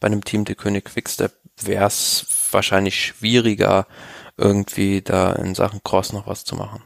bei 0.00 0.06
einem 0.06 0.24
Team 0.24 0.44
der 0.44 0.54
König 0.54 0.86
Quickstep 0.86 1.32
wäre 1.62 1.86
es 1.86 2.26
wahrscheinlich 2.50 3.00
schwieriger, 3.00 3.86
irgendwie 4.36 5.02
da 5.02 5.32
in 5.32 5.54
Sachen 5.54 5.80
Cross 5.82 6.12
noch 6.12 6.26
was 6.26 6.44
zu 6.44 6.56
machen. 6.56 6.82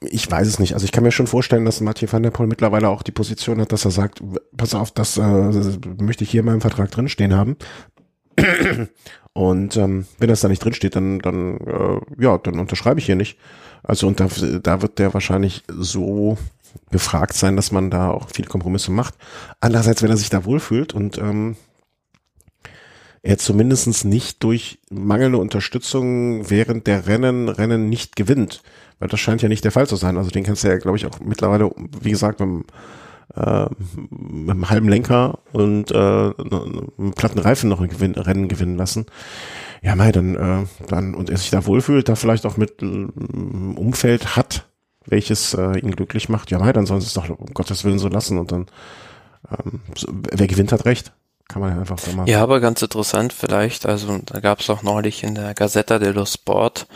Ich 0.00 0.30
weiß 0.30 0.48
es 0.48 0.58
nicht. 0.58 0.72
Also 0.72 0.84
ich 0.84 0.92
kann 0.92 1.04
mir 1.04 1.12
schon 1.12 1.26
vorstellen, 1.26 1.66
dass 1.66 1.80
Mathieu 1.80 2.08
van 2.10 2.22
der 2.22 2.30
Poel 2.30 2.46
mittlerweile 2.46 2.88
auch 2.88 3.02
die 3.02 3.12
Position 3.12 3.60
hat, 3.60 3.72
dass 3.72 3.84
er 3.84 3.90
sagt, 3.90 4.22
pass 4.56 4.74
auf, 4.74 4.90
das 4.90 5.18
äh, 5.18 5.22
möchte 6.00 6.24
ich 6.24 6.30
hier 6.30 6.40
in 6.40 6.46
meinem 6.46 6.62
Vertrag 6.62 6.90
drinstehen 6.90 7.34
haben. 7.34 7.56
Und 9.32 9.76
ähm, 9.76 10.06
wenn 10.18 10.28
das 10.28 10.40
da 10.40 10.48
nicht 10.48 10.64
drinsteht, 10.64 10.96
dann, 10.96 11.18
dann 11.20 11.58
äh, 11.58 12.00
ja, 12.18 12.38
dann 12.38 12.58
unterschreibe 12.58 12.98
ich 12.98 13.06
hier 13.06 13.16
nicht. 13.16 13.38
Also 13.82 14.06
und 14.06 14.20
da, 14.20 14.28
da 14.62 14.82
wird 14.82 14.98
der 14.98 15.14
wahrscheinlich 15.14 15.62
so 15.68 16.36
gefragt 16.90 17.34
sein, 17.34 17.56
dass 17.56 17.72
man 17.72 17.90
da 17.90 18.10
auch 18.10 18.28
viele 18.32 18.48
Kompromisse 18.48 18.90
macht. 18.90 19.14
Andererseits, 19.60 20.02
wenn 20.02 20.10
er 20.10 20.16
sich 20.16 20.30
da 20.30 20.44
wohlfühlt 20.44 20.94
und 20.94 21.18
ähm, 21.18 21.56
er 23.22 23.38
zumindestens 23.38 24.04
nicht 24.04 24.42
durch 24.42 24.78
mangelnde 24.90 25.38
Unterstützung 25.38 26.48
während 26.48 26.86
der 26.86 27.06
Rennen 27.06 27.48
Rennen 27.48 27.88
nicht 27.88 28.16
gewinnt. 28.16 28.62
Weil 28.98 29.08
das 29.08 29.20
scheint 29.20 29.42
ja 29.42 29.48
nicht 29.48 29.64
der 29.64 29.72
Fall 29.72 29.86
zu 29.86 29.96
sein. 29.96 30.16
Also 30.16 30.30
den 30.30 30.44
kannst 30.44 30.64
du 30.64 30.68
ja, 30.68 30.78
glaube 30.78 30.96
ich, 30.96 31.06
auch 31.06 31.20
mittlerweile, 31.20 31.70
wie 32.00 32.10
gesagt, 32.10 32.40
mit 32.40 32.48
dem, 32.48 32.64
äh, 33.34 33.66
mit 34.10 34.50
einem 34.50 34.70
halben 34.70 34.88
Lenker 34.88 35.38
und 35.52 35.90
äh, 35.90 35.94
einem 35.94 37.12
platten 37.14 37.38
Reifen 37.38 37.68
noch 37.68 37.80
ein 37.80 37.88
Gewinn, 37.88 38.14
Rennen 38.14 38.48
gewinnen 38.48 38.76
lassen. 38.76 39.06
Ja, 39.82 39.96
mei, 39.96 40.12
dann, 40.12 40.34
äh, 40.36 40.66
dann, 40.88 41.14
und 41.14 41.30
er 41.30 41.36
sich 41.36 41.50
da 41.50 41.66
wohlfühlt, 41.66 42.08
da 42.08 42.14
vielleicht 42.14 42.46
auch 42.46 42.56
mit 42.56 42.82
äh, 42.82 42.86
Umfeld 42.86 44.36
hat, 44.36 44.69
welches 45.10 45.54
äh, 45.54 45.78
ihn 45.78 45.92
glücklich 45.92 46.28
macht, 46.28 46.50
ja, 46.50 46.58
mei, 46.58 46.72
dann 46.72 46.86
sollen 46.86 47.00
sie 47.00 47.06
es 47.06 47.14
doch 47.14 47.28
um 47.28 47.52
Gottes 47.54 47.84
Willen 47.84 47.98
so 47.98 48.08
lassen 48.08 48.38
und 48.38 48.52
dann, 48.52 48.66
ähm, 49.50 49.80
so, 49.96 50.08
wer 50.10 50.46
gewinnt, 50.46 50.72
hat 50.72 50.84
recht. 50.84 51.12
Kann 51.48 51.62
man 51.62 51.72
ja 51.72 51.80
einfach 51.80 51.98
so 51.98 52.12
machen. 52.12 52.28
Ja, 52.28 52.42
aber 52.42 52.60
ganz 52.60 52.80
interessant 52.80 53.32
vielleicht, 53.32 53.84
also 53.84 54.20
da 54.24 54.38
gab 54.38 54.60
es 54.60 54.70
auch 54.70 54.84
neulich 54.84 55.24
in 55.24 55.34
der 55.34 55.52
Gazzetta 55.54 55.98
dello 55.98 56.24
Sport 56.24 56.86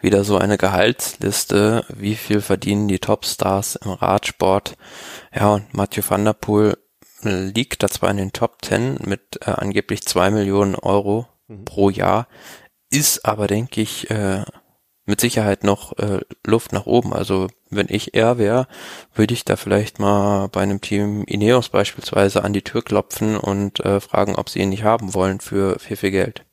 wieder 0.00 0.22
so 0.22 0.38
eine 0.38 0.56
Gehaltsliste, 0.56 1.84
wie 1.88 2.14
viel 2.14 2.40
verdienen 2.40 2.86
die 2.86 3.00
Topstars 3.00 3.74
im 3.74 3.90
Radsport. 3.90 4.76
Ja, 5.34 5.54
und 5.54 5.74
Mathieu 5.74 6.04
van 6.06 6.24
der 6.24 6.34
Poel 6.34 6.78
liegt 7.22 7.82
da 7.82 7.88
zwar 7.88 8.10
in 8.10 8.18
den 8.18 8.32
Top 8.32 8.62
Ten 8.62 8.98
mit 9.04 9.40
äh, 9.40 9.50
angeblich 9.50 10.04
zwei 10.04 10.30
Millionen 10.30 10.76
Euro 10.76 11.26
mhm. 11.48 11.64
pro 11.64 11.90
Jahr, 11.90 12.28
ist 12.90 13.24
aber, 13.24 13.48
denke 13.48 13.80
ich, 13.80 14.10
äh, 14.10 14.44
mit 15.06 15.20
Sicherheit 15.20 15.64
noch 15.64 15.98
äh, 15.98 16.20
Luft 16.46 16.72
nach 16.72 16.86
oben. 16.86 17.12
Also 17.12 17.48
wenn 17.70 17.86
ich 17.90 18.14
er 18.14 18.38
wäre, 18.38 18.66
würde 19.14 19.34
ich 19.34 19.44
da 19.44 19.56
vielleicht 19.56 19.98
mal 19.98 20.48
bei 20.48 20.62
einem 20.62 20.80
Team 20.80 21.24
Ineos 21.24 21.68
beispielsweise 21.68 22.44
an 22.44 22.52
die 22.52 22.62
Tür 22.62 22.82
klopfen 22.82 23.36
und 23.36 23.80
äh, 23.80 24.00
fragen, 24.00 24.36
ob 24.36 24.48
sie 24.48 24.60
ihn 24.60 24.70
nicht 24.70 24.84
haben 24.84 25.14
wollen 25.14 25.40
für 25.40 25.78
viel, 25.78 25.96
viel 25.96 26.10
Geld. 26.10 26.44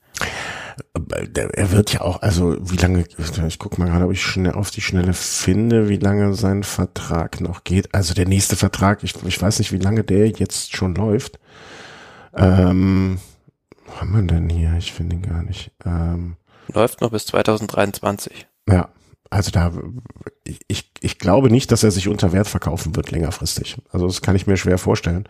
Er 1.33 1.71
wird 1.71 1.93
ja 1.93 2.01
auch, 2.01 2.21
also 2.21 2.57
wie 2.59 2.77
lange, 2.77 3.05
ich 3.47 3.59
guck 3.59 3.77
mal 3.77 3.87
gerade, 3.87 4.05
ob 4.05 4.11
ich 4.11 4.21
schnell 4.21 4.53
auf 4.53 4.71
die 4.71 4.81
Schnelle 4.81 5.13
finde, 5.13 5.89
wie 5.89 5.97
lange 5.97 6.33
sein 6.33 6.63
Vertrag 6.63 7.39
noch 7.39 7.63
geht. 7.63 7.93
Also 7.93 8.13
der 8.13 8.27
nächste 8.27 8.55
Vertrag, 8.55 9.03
ich, 9.03 9.13
ich 9.25 9.41
weiß 9.41 9.59
nicht, 9.59 9.71
wie 9.71 9.77
lange 9.77 10.03
der 10.03 10.29
jetzt 10.29 10.75
schon 10.75 10.95
läuft. 10.95 11.39
Ähm, 12.35 13.19
wo 13.85 14.01
haben 14.01 14.15
wir 14.15 14.21
denn 14.21 14.49
hier? 14.49 14.73
Ich 14.77 14.93
finde 14.93 15.17
ihn 15.17 15.21
gar 15.21 15.43
nicht. 15.43 15.71
Ähm, 15.85 16.37
Läuft 16.67 17.01
noch 17.01 17.11
bis 17.11 17.25
2023. 17.25 18.47
Ja, 18.67 18.89
also 19.29 19.51
da, 19.51 19.71
ich, 20.67 20.91
ich 20.99 21.19
glaube 21.19 21.49
nicht, 21.49 21.71
dass 21.71 21.83
er 21.83 21.91
sich 21.91 22.07
unter 22.07 22.33
Wert 22.33 22.47
verkaufen 22.47 22.95
wird 22.95 23.11
längerfristig. 23.11 23.77
Also 23.91 24.07
das 24.07 24.21
kann 24.21 24.35
ich 24.35 24.47
mir 24.47 24.57
schwer 24.57 24.77
vorstellen. 24.77 25.25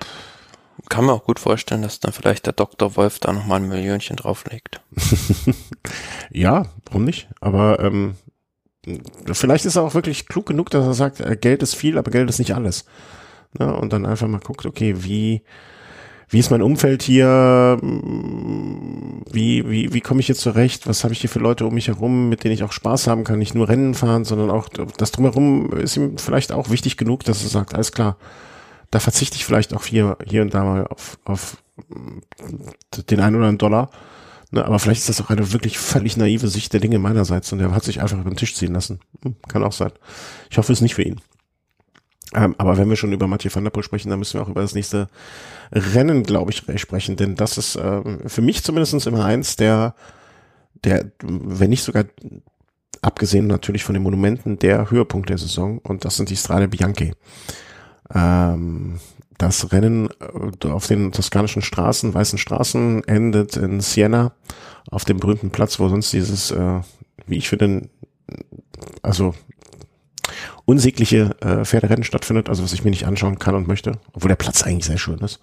Kann 0.89 1.05
mir 1.05 1.13
auch 1.13 1.25
gut 1.25 1.39
vorstellen, 1.39 1.83
dass 1.83 1.99
dann 1.99 2.11
vielleicht 2.11 2.47
der 2.47 2.53
Dr. 2.53 2.95
Wolf 2.95 3.19
da 3.19 3.31
nochmal 3.31 3.61
ein 3.61 3.69
Millionchen 3.69 4.15
drauflegt. 4.15 4.81
ja, 6.31 6.65
warum 6.85 7.03
nicht? 7.03 7.29
Aber 7.39 7.79
ähm, 7.79 8.15
vielleicht 9.31 9.65
ist 9.65 9.75
er 9.75 9.83
auch 9.83 9.93
wirklich 9.93 10.27
klug 10.27 10.47
genug, 10.47 10.71
dass 10.71 10.85
er 10.85 10.93
sagt, 10.93 11.19
äh, 11.19 11.35
Geld 11.35 11.61
ist 11.61 11.75
viel, 11.75 11.97
aber 11.97 12.09
Geld 12.09 12.29
ist 12.29 12.39
nicht 12.39 12.55
alles. 12.55 12.85
Ne? 13.59 13.73
Und 13.75 13.93
dann 13.93 14.05
einfach 14.05 14.27
mal 14.27 14.39
guckt, 14.39 14.65
okay, 14.65 15.03
wie 15.03 15.43
wie 16.31 16.39
ist 16.39 16.49
mein 16.49 16.61
Umfeld 16.61 17.03
hier, 17.03 17.77
wie, 17.81 19.69
wie, 19.69 19.93
wie 19.93 20.01
komme 20.01 20.21
ich 20.21 20.27
hier 20.27 20.35
zurecht, 20.35 20.87
was 20.87 21.03
habe 21.03 21.13
ich 21.13 21.19
hier 21.19 21.29
für 21.29 21.39
Leute 21.39 21.65
um 21.65 21.73
mich 21.73 21.89
herum, 21.89 22.29
mit 22.29 22.45
denen 22.45 22.53
ich 22.53 22.63
auch 22.63 22.71
Spaß 22.71 23.07
haben 23.07 23.25
kann, 23.25 23.37
nicht 23.37 23.53
nur 23.53 23.67
Rennen 23.67 23.93
fahren, 23.93 24.23
sondern 24.23 24.49
auch 24.49 24.69
das 24.69 25.11
drumherum 25.11 25.73
ist 25.73 25.97
ihm 25.97 26.17
vielleicht 26.17 26.53
auch 26.53 26.69
wichtig 26.69 26.95
genug, 26.95 27.25
dass 27.25 27.43
er 27.43 27.49
sagt, 27.49 27.73
alles 27.75 27.91
klar, 27.91 28.15
da 28.91 29.01
verzichte 29.01 29.35
ich 29.35 29.45
vielleicht 29.45 29.73
auch 29.73 29.85
hier, 29.85 30.17
hier 30.25 30.41
und 30.41 30.53
da 30.53 30.63
mal 30.63 30.87
auf, 30.87 31.19
auf 31.25 31.57
den 33.09 33.19
einen 33.19 33.35
oder 33.35 33.47
anderen 33.47 33.57
Dollar. 33.57 33.89
Ne, 34.51 34.65
aber 34.65 34.79
vielleicht 34.79 35.01
ist 35.01 35.09
das 35.09 35.21
auch 35.21 35.29
eine 35.29 35.51
wirklich 35.51 35.77
völlig 35.79 36.15
naive 36.15 36.47
Sicht 36.47 36.71
der 36.71 36.79
Dinge 36.79 36.99
meinerseits 36.99 37.51
und 37.51 37.59
er 37.59 37.71
hat 37.71 37.83
sich 37.83 38.01
einfach 38.01 38.19
über 38.19 38.29
den 38.29 38.37
Tisch 38.37 38.55
ziehen 38.55 38.73
lassen. 38.73 38.99
Hm, 39.23 39.35
kann 39.49 39.63
auch 39.63 39.71
sein. 39.73 39.91
Ich 40.49 40.57
hoffe 40.57 40.71
es 40.71 40.81
nicht 40.81 40.95
für 40.95 41.03
ihn. 41.03 41.19
Ähm, 42.33 42.55
aber 42.57 42.77
wenn 42.77 42.89
wir 42.89 42.95
schon 42.95 43.11
über 43.11 43.27
Mathieu 43.27 43.49
van 43.53 43.63
der 43.63 43.71
Poel 43.71 43.83
sprechen, 43.83 44.09
dann 44.09 44.19
müssen 44.19 44.39
wir 44.39 44.43
auch 44.43 44.49
über 44.49 44.61
das 44.61 44.73
nächste 44.73 45.09
Rennen, 45.71 46.23
glaube 46.23 46.51
ich, 46.51 46.63
sprechen, 46.79 47.15
denn 47.15 47.35
das 47.35 47.57
ist 47.57 47.75
äh, 47.75 48.01
für 48.27 48.41
mich 48.41 48.63
zumindest 48.63 49.05
immer 49.07 49.25
eins 49.25 49.55
der, 49.57 49.95
der, 50.83 51.11
wenn 51.21 51.69
nicht 51.69 51.83
sogar 51.83 52.05
abgesehen 53.01 53.47
natürlich 53.47 53.83
von 53.83 53.93
den 53.93 54.03
Monumenten, 54.03 54.59
der 54.59 54.91
Höhepunkt 54.91 55.29
der 55.29 55.37
Saison 55.37 55.79
und 55.79 56.05
das 56.05 56.15
sind 56.15 56.29
die 56.29 56.37
Strade 56.37 56.67
Bianchi. 56.67 57.13
Ähm, 58.13 58.99
das 59.37 59.71
Rennen 59.71 60.09
äh, 60.19 60.67
auf 60.67 60.87
den 60.87 61.11
toskanischen 61.11 61.61
Straßen, 61.61 62.13
weißen 62.13 62.37
Straßen, 62.37 63.03
endet 63.05 63.57
in 63.57 63.81
Siena 63.81 64.33
auf 64.89 65.03
dem 65.03 65.19
berühmten 65.19 65.51
Platz, 65.51 65.79
wo 65.79 65.89
sonst 65.89 66.13
dieses, 66.13 66.51
äh, 66.51 66.79
wie 67.27 67.37
ich 67.37 67.49
finde, 67.49 67.89
also 69.01 69.33
unsägliche 70.65 71.35
äh, 71.41 71.65
Pferderennen 71.65 72.03
stattfindet, 72.03 72.49
also 72.49 72.63
was 72.63 72.73
ich 72.73 72.83
mir 72.83 72.91
nicht 72.91 73.07
anschauen 73.07 73.39
kann 73.39 73.55
und 73.55 73.67
möchte, 73.67 73.93
obwohl 74.13 74.29
der 74.29 74.35
Platz 74.35 74.63
eigentlich 74.63 74.85
sehr 74.85 74.97
schön 74.97 75.19
ist. 75.19 75.39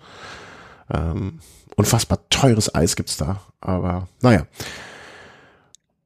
Ähm, 0.93 1.41
unfassbar 1.77 2.19
teures 2.31 2.75
Eis 2.75 2.97
gibt's 2.97 3.17
da, 3.17 3.41
aber 3.61 4.09
naja. 4.23 4.47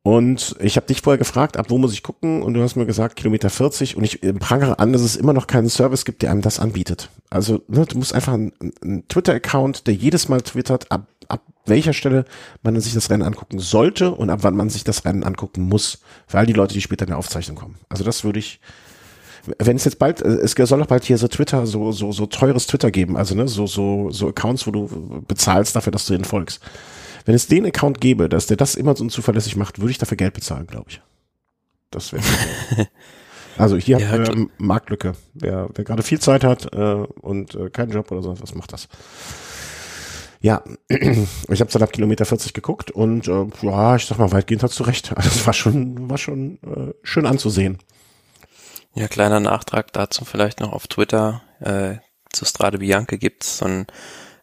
Und 0.05 0.57
ich 0.59 0.77
habe 0.77 0.87
dich 0.87 1.01
vorher 1.01 1.19
gefragt, 1.19 1.57
ab 1.57 1.67
wo 1.69 1.79
muss 1.79 1.93
ich 1.93 2.03
gucken? 2.03 2.43
Und 2.43 2.55
du 2.55 2.63
hast 2.63 2.75
mir 2.75 2.87
gesagt, 2.87 3.15
Kilometer 3.15 3.51
40. 3.51 3.97
Und 3.97 4.03
ich 4.03 4.21
prangere 4.41 4.81
an, 4.81 4.93
dass 4.93 5.03
es 5.03 5.15
immer 5.15 5.33
noch 5.33 5.47
keinen 5.47 5.69
Service 5.69 6.05
gibt, 6.05 6.23
der 6.23 6.33
einem 6.33 6.43
das 6.43 6.59
anbietet. 6.59 7.09
Also 7.31 7.63
ne, 7.69 7.87
du 7.87 7.99
musst 7.99 8.13
einfach 8.13 8.33
einen, 8.33 8.53
einen 8.83 9.07
Twitter-Account, 9.07 9.87
der 9.87 9.95
jedes 9.95 10.29
Mal 10.29 10.43
twittert, 10.43 10.91
ab, 10.91 11.07
ab 11.29 11.43
welcher 11.67 11.93
Stelle 11.93 12.25
man 12.65 12.81
sich 12.81 12.95
das 12.95 13.11
Rennen 13.11 13.23
angucken 13.23 13.61
sollte 13.61 14.11
und 14.11 14.29
ab 14.29 14.41
wann 14.43 14.57
man 14.57 14.71
sich 14.71 14.83
das 14.83 15.05
Rennen 15.05 15.23
angucken 15.23 15.63
muss. 15.63 16.01
Für 16.27 16.39
all 16.39 16.47
die 16.47 16.53
Leute, 16.53 16.75
die 16.75 16.81
später 16.81 17.05
in 17.05 17.11
der 17.11 17.19
Aufzeichnung 17.19 17.57
kommen. 17.57 17.77
Also 17.89 18.03
das 18.03 18.25
würde 18.25 18.41
ich 18.41 18.59
wenn 19.59 19.77
es 19.77 19.85
jetzt 19.85 19.99
bald, 19.99 20.23
äh, 20.23 20.29
es 20.29 20.53
soll 20.53 20.79
doch 20.79 20.87
bald 20.87 21.05
hier 21.05 21.19
so 21.19 21.29
Twitter, 21.29 21.67
so, 21.67 21.93
so, 21.93 22.13
so 22.13 22.27
teures 22.27 22.67
Twitter 22.67 22.91
geben, 22.91 23.17
also 23.17 23.35
ne, 23.35 23.49
so, 23.49 23.67
so, 23.67 24.11
so 24.11 24.29
Accounts, 24.29 24.67
wo 24.67 24.71
du 24.71 25.25
bezahlst 25.27 25.75
dafür, 25.75 25.93
dass 25.93 26.07
du 26.07 26.15
ihnen 26.15 26.25
folgst. 26.25 26.61
Wenn 27.25 27.35
es 27.35 27.47
den 27.47 27.67
Account 27.67 28.01
gäbe, 28.01 28.29
dass 28.29 28.47
der 28.47 28.57
das 28.57 28.75
immer 28.75 28.97
so 28.97 29.05
unzuverlässig 29.05 29.57
macht, 29.57 29.81
würde 29.81 29.93
ich 29.93 29.99
dafür 29.99 30.17
Geld 30.17 30.35
bezahlen, 30.35 30.67
glaube 30.67 30.87
ich. 30.91 31.01
Das 31.91 32.13
wäre. 32.13 32.23
also 33.59 33.77
hier 33.77 33.99
ja, 33.99 34.09
hat 34.09 34.29
äh, 34.29 34.47
Marktlücke. 34.59 35.13
Wer, 35.35 35.69
wer 35.75 35.85
gerade 35.85 36.03
viel 36.03 36.21
Zeit 36.21 36.43
hat 36.43 36.73
äh, 36.75 36.79
und 37.21 37.55
äh, 37.55 37.71
keinen 37.71 37.93
Job 37.93 38.11
oder 38.11 38.23
so, 38.23 38.41
was 38.41 38.55
macht 38.55 38.73
das? 38.73 38.89
Ja, 40.41 40.65
ich 40.89 41.61
habe 41.61 41.71
dann 41.71 41.83
ab 41.83 41.93
Kilometer 41.93 42.25
40 42.25 42.53
geguckt 42.53 42.91
und 42.91 43.29
äh, 43.29 43.47
ja, 43.63 43.97
ich 43.97 44.07
sag 44.07 44.19
mal, 44.19 44.33
weitgehend 44.33 44.65
hast 44.65 44.79
du 44.81 44.85
recht. 44.85 45.17
Also 45.17 45.29
es 45.29 45.47
war 45.47 45.53
schon, 45.53 46.11
war 46.11 46.19
schon 46.19 46.59
äh, 46.63 46.93
schön 47.05 47.27
anzusehen. 47.27 47.79
Ja, 48.95 49.09
kleiner 49.09 49.41
Nachtrag 49.41 49.93
dazu 49.93 50.25
vielleicht 50.25 50.61
noch 50.61 50.73
auf 50.73 50.87
Twitter. 50.87 51.43
Äh, 51.61 51.97
zu 52.33 52.45
Strade 52.45 52.79
Bianche 52.79 53.19
gibt's 53.19 53.59
so 53.59 53.65
ein 53.67 53.87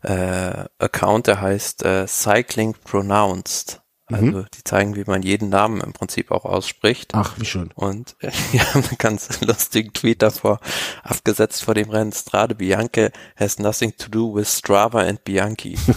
äh, 0.01 0.65
Account, 0.79 1.27
der 1.27 1.41
heißt 1.41 1.83
äh, 1.83 2.07
Cycling 2.07 2.75
Pronounced. 2.83 3.81
Also 4.11 4.25
Mhm. 4.25 4.45
die 4.55 4.63
zeigen, 4.63 4.95
wie 4.95 5.03
man 5.05 5.21
jeden 5.21 5.49
Namen 5.49 5.81
im 5.81 5.93
Prinzip 5.93 6.31
auch 6.31 6.43
ausspricht. 6.45 7.11
Ach, 7.13 7.35
wie 7.37 7.45
schön. 7.45 7.69
Und 7.75 8.15
äh, 8.21 8.31
wir 8.51 8.61
haben 8.73 8.83
einen 8.85 8.97
ganz 8.97 9.39
lustigen 9.41 9.93
Tweet 9.93 10.23
davor 10.23 10.59
abgesetzt 11.03 11.63
vor 11.63 11.75
dem 11.75 11.91
Rennen. 11.91 12.11
Strade 12.11 12.55
Bianche 12.55 13.11
has 13.35 13.59
nothing 13.59 13.95
to 13.97 14.09
do 14.09 14.33
with 14.33 14.47
Strava 14.51 15.01
and 15.01 15.23
Bianchi. 15.23 15.77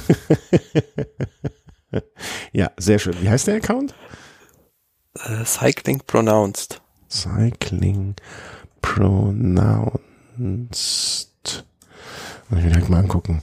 Ja, 2.53 2.71
sehr 2.79 2.99
schön. 2.99 3.21
Wie 3.21 3.29
heißt 3.29 3.47
der 3.47 3.57
Account? 3.57 3.95
äh, 5.27 5.45
Cycling 5.45 6.01
Pronounced. 6.07 6.82
Cycling 7.13 8.15
Pronounced. 8.81 10.01
Muss 12.49 12.59
ich 12.59 12.65
mir 12.65 12.71
direkt 12.71 12.89
mal 12.89 13.01
angucken. 13.01 13.43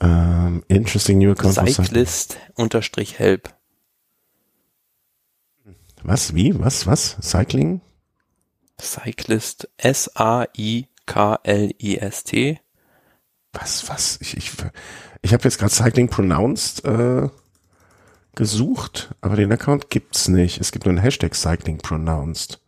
Ähm, 0.00 0.64
interesting 0.68 1.18
new 1.18 1.30
account. 1.30 1.54
Cyclist 1.54 2.36
unterstrich 2.54 3.18
help. 3.18 3.54
Was? 6.02 6.34
Wie? 6.34 6.58
Was? 6.58 6.86
Was? 6.86 7.16
Cycling? 7.22 7.80
Cyclist 8.80 9.68
S-A-I-K-L-I-S-T. 9.76 10.90
Was? 13.52 13.88
Was? 13.88 14.18
Ich, 14.20 14.36
ich, 14.36 14.50
ich 15.22 15.32
habe 15.32 15.44
jetzt 15.44 15.58
gerade 15.58 15.72
Cycling 15.72 16.08
Pronounced 16.08 16.84
äh, 16.84 17.28
gesucht, 18.34 19.14
aber 19.20 19.36
den 19.36 19.52
Account 19.52 19.90
gibt's 19.90 20.26
nicht. 20.26 20.60
Es 20.60 20.72
gibt 20.72 20.86
nur 20.86 20.90
einen 20.90 21.02
Hashtag 21.02 21.36
Cycling 21.36 21.78
Pronounced. 21.78 22.60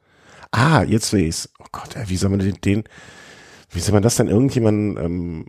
Ah, 0.59 0.83
jetzt 0.85 1.11
sehe 1.11 1.27
ich's. 1.27 1.51
Oh 1.59 1.67
Gott, 1.71 1.95
ey, 1.97 2.09
wie 2.09 2.17
soll 2.17 2.31
man 2.31 2.39
den, 2.39 2.59
den 2.65 2.85
wie 3.73 3.81
soll 3.81 3.93
man 3.93 4.03
das 4.03 4.17
denn 4.17 4.29
irgendjemanden 4.29 4.97
ähm, 4.97 5.47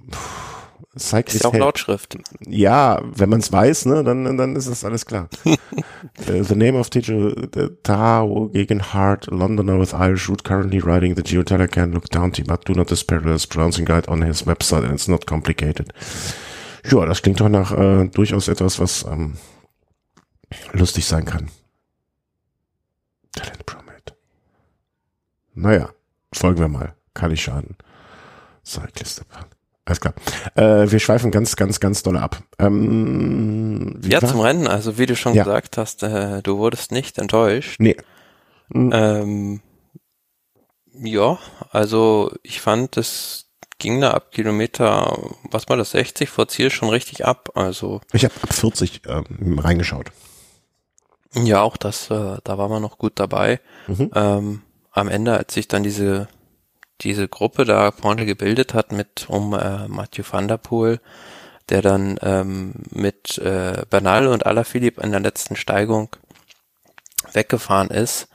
Ist 0.95 1.13
auch 1.45 1.53
Help- 1.53 1.61
Lautschrift. 1.61 2.17
Ja, 2.45 3.01
wenn 3.15 3.29
man 3.29 3.39
es 3.39 3.49
weiß, 3.51 3.85
ne, 3.85 4.03
dann, 4.03 4.37
dann 4.37 4.55
ist 4.57 4.67
das 4.69 4.83
alles 4.83 5.05
klar. 5.05 5.29
Uh, 6.29 6.43
the 6.43 6.55
name 6.55 6.77
of 6.77 6.89
uh, 6.95 7.69
Tao 7.83 8.49
Gegenhardt, 8.51 9.27
Londoner 9.27 9.79
with 9.79 9.93
Irish 9.93 10.27
root, 10.29 10.43
currently 10.43 10.79
writing 10.83 11.15
the 11.15 11.21
Geotelecan 11.21 11.93
Look 11.93 12.09
County, 12.09 12.43
but 12.43 12.67
do 12.67 12.73
not 12.73 12.89
despair, 12.89 13.21
there's 13.21 13.45
pronouncing 13.45 13.85
guide 13.85 14.07
on 14.09 14.21
his 14.23 14.45
website 14.45 14.83
and 14.83 14.93
it's 14.93 15.07
not 15.07 15.25
complicated. 15.27 15.93
Ja, 16.89 17.05
das 17.05 17.21
klingt 17.21 17.39
doch 17.39 17.49
nach 17.49 17.71
äh, 17.71 18.07
durchaus 18.09 18.47
etwas, 18.47 18.79
was 18.79 19.05
ähm, 19.09 19.37
lustig 20.73 21.05
sein 21.05 21.25
kann. 21.25 21.49
Talent 23.33 23.65
Promate. 23.65 23.76
Naja, 25.57 25.89
folgen 26.33 26.59
wir 26.59 26.67
mal. 26.67 26.93
Kann 27.13 27.31
nicht 27.31 27.41
schaden. 27.41 27.75
Cyclist. 28.65 29.23
Alles 29.85 29.99
klar. 30.01 30.13
Äh, 30.55 30.91
wir 30.91 30.99
schweifen 30.99 31.31
ganz, 31.31 31.55
ganz, 31.55 31.79
ganz 31.79 32.03
doll 32.03 32.17
ab. 32.17 32.43
Ähm, 32.59 33.99
Ja, 34.03 34.21
war- 34.21 34.29
zum 34.29 34.39
Rennen. 34.41 34.67
Also 34.67 34.97
wie 34.97 35.05
du 35.05 35.15
schon 35.15 35.33
Ja. 35.33 35.43
gesagt 35.43 35.77
hast, 35.77 36.03
äh, 36.03 36.41
du 36.43 36.57
wurdest 36.57 36.91
nicht 36.91 37.17
enttäuscht. 37.17 37.79
Nee. 37.79 37.95
Ähm, 38.73 39.61
ja, 40.93 41.39
also 41.71 42.31
ich 42.43 42.59
fand, 42.61 42.97
es 42.97 43.45
ging 43.79 44.01
da 44.01 44.11
ab 44.11 44.31
Kilometer, 44.31 45.17
was 45.49 45.69
war 45.69 45.77
das, 45.77 45.91
60 45.91 46.29
vor 46.29 46.47
Ziel 46.49 46.69
schon 46.69 46.89
richtig 46.89 47.25
ab. 47.25 47.49
Also 47.55 48.01
Ich 48.13 48.25
habe 48.25 48.33
ab 48.43 48.53
40 48.53 49.01
ähm, 49.07 49.57
reingeschaut. 49.59 50.11
ja, 51.33 51.61
auch 51.61 51.77
das, 51.77 52.11
äh, 52.11 52.37
da 52.43 52.57
war 52.57 52.67
man 52.67 52.81
noch 52.81 52.97
gut 52.97 53.13
dabei. 53.15 53.59
Mhm. 53.87 54.11
Ähm, 54.13 54.61
am 54.97 55.09
Ende, 55.09 55.37
als 55.37 55.53
sich 55.53 55.67
dann 55.67 55.83
diese 55.83 56.27
diese 57.01 57.27
Gruppe 57.27 57.63
da 57.65 57.91
vorne 57.91 58.25
gebildet 58.25 58.73
hat 58.73 58.91
mit 58.91 59.27
um 59.29 59.53
äh, 59.53 59.87
Mathieu 59.87 60.23
van 60.29 60.47
der 60.47 60.57
Poel, 60.57 60.99
der 61.69 61.81
dann 61.81 62.17
ähm, 62.21 62.73
mit 62.89 63.37
äh, 63.37 63.83
Bernal 63.89 64.27
und 64.27 64.45
Alaphilippe 64.45 65.01
in 65.01 65.11
der 65.11 65.19
letzten 65.19 65.55
Steigung 65.55 66.09
weggefahren 67.33 67.89
ist, 67.89 68.29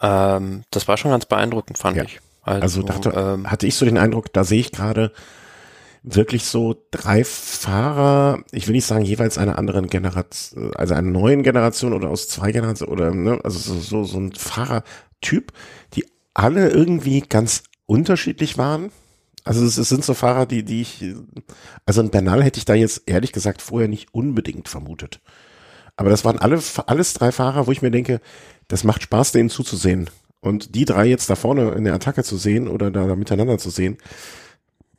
ähm, 0.00 0.64
das 0.70 0.88
war 0.88 0.96
schon 0.96 1.10
ganz 1.12 1.24
beeindruckend, 1.26 1.78
fand 1.78 1.96
Ja. 1.96 2.04
ich. 2.04 2.20
Also 2.42 2.82
dachte, 2.82 3.10
ähm, 3.16 3.50
hatte 3.50 3.66
ich 3.68 3.76
so 3.76 3.84
den 3.84 3.98
Eindruck, 3.98 4.32
da 4.32 4.42
sehe 4.42 4.58
ich 4.60 4.72
gerade 4.72 5.12
wirklich 6.02 6.44
so 6.44 6.74
drei 6.90 7.22
Fahrer, 7.22 8.42
ich 8.50 8.66
will 8.66 8.74
nicht 8.74 8.86
sagen 8.86 9.04
jeweils 9.04 9.38
einer 9.38 9.56
anderen 9.58 9.86
Generation, 9.86 10.74
also 10.74 10.94
einer 10.94 11.08
neuen 11.08 11.44
Generation 11.44 11.92
oder 11.92 12.10
aus 12.10 12.28
zwei 12.28 12.50
Generationen 12.50 12.92
oder 12.92 13.10
ne, 13.14 13.38
also 13.44 13.58
so, 13.60 13.80
so, 13.80 14.04
so 14.04 14.18
ein 14.18 14.32
Fahrertyp, 15.22 15.52
die 15.94 16.06
alle 16.34 16.70
irgendwie 16.70 17.20
ganz 17.20 17.62
unterschiedlich 17.86 18.58
waren. 18.58 18.90
Also 19.44 19.64
es, 19.64 19.76
es 19.76 19.88
sind 19.88 20.04
so 20.04 20.14
Fahrer, 20.14 20.46
die, 20.46 20.64
die 20.64 20.82
ich, 20.82 21.04
also 21.84 22.00
ein 22.00 22.10
Bernal 22.10 22.42
hätte 22.42 22.58
ich 22.58 22.64
da 22.64 22.74
jetzt 22.74 23.02
ehrlich 23.06 23.32
gesagt 23.32 23.60
vorher 23.60 23.88
nicht 23.88 24.14
unbedingt 24.14 24.68
vermutet. 24.68 25.20
Aber 25.96 26.10
das 26.10 26.24
waren 26.24 26.38
alle, 26.38 26.60
alles 26.86 27.14
drei 27.14 27.32
Fahrer, 27.32 27.66
wo 27.66 27.72
ich 27.72 27.82
mir 27.82 27.90
denke, 27.90 28.20
das 28.68 28.84
macht 28.84 29.02
Spaß, 29.02 29.32
denen 29.32 29.50
zuzusehen. 29.50 30.08
Und 30.40 30.74
die 30.74 30.84
drei 30.84 31.06
jetzt 31.06 31.28
da 31.28 31.36
vorne 31.36 31.72
in 31.72 31.84
der 31.84 31.94
Attacke 31.94 32.24
zu 32.24 32.36
sehen 32.36 32.68
oder 32.68 32.90
da, 32.90 33.06
da 33.06 33.16
miteinander 33.16 33.58
zu 33.58 33.70
sehen, 33.70 33.98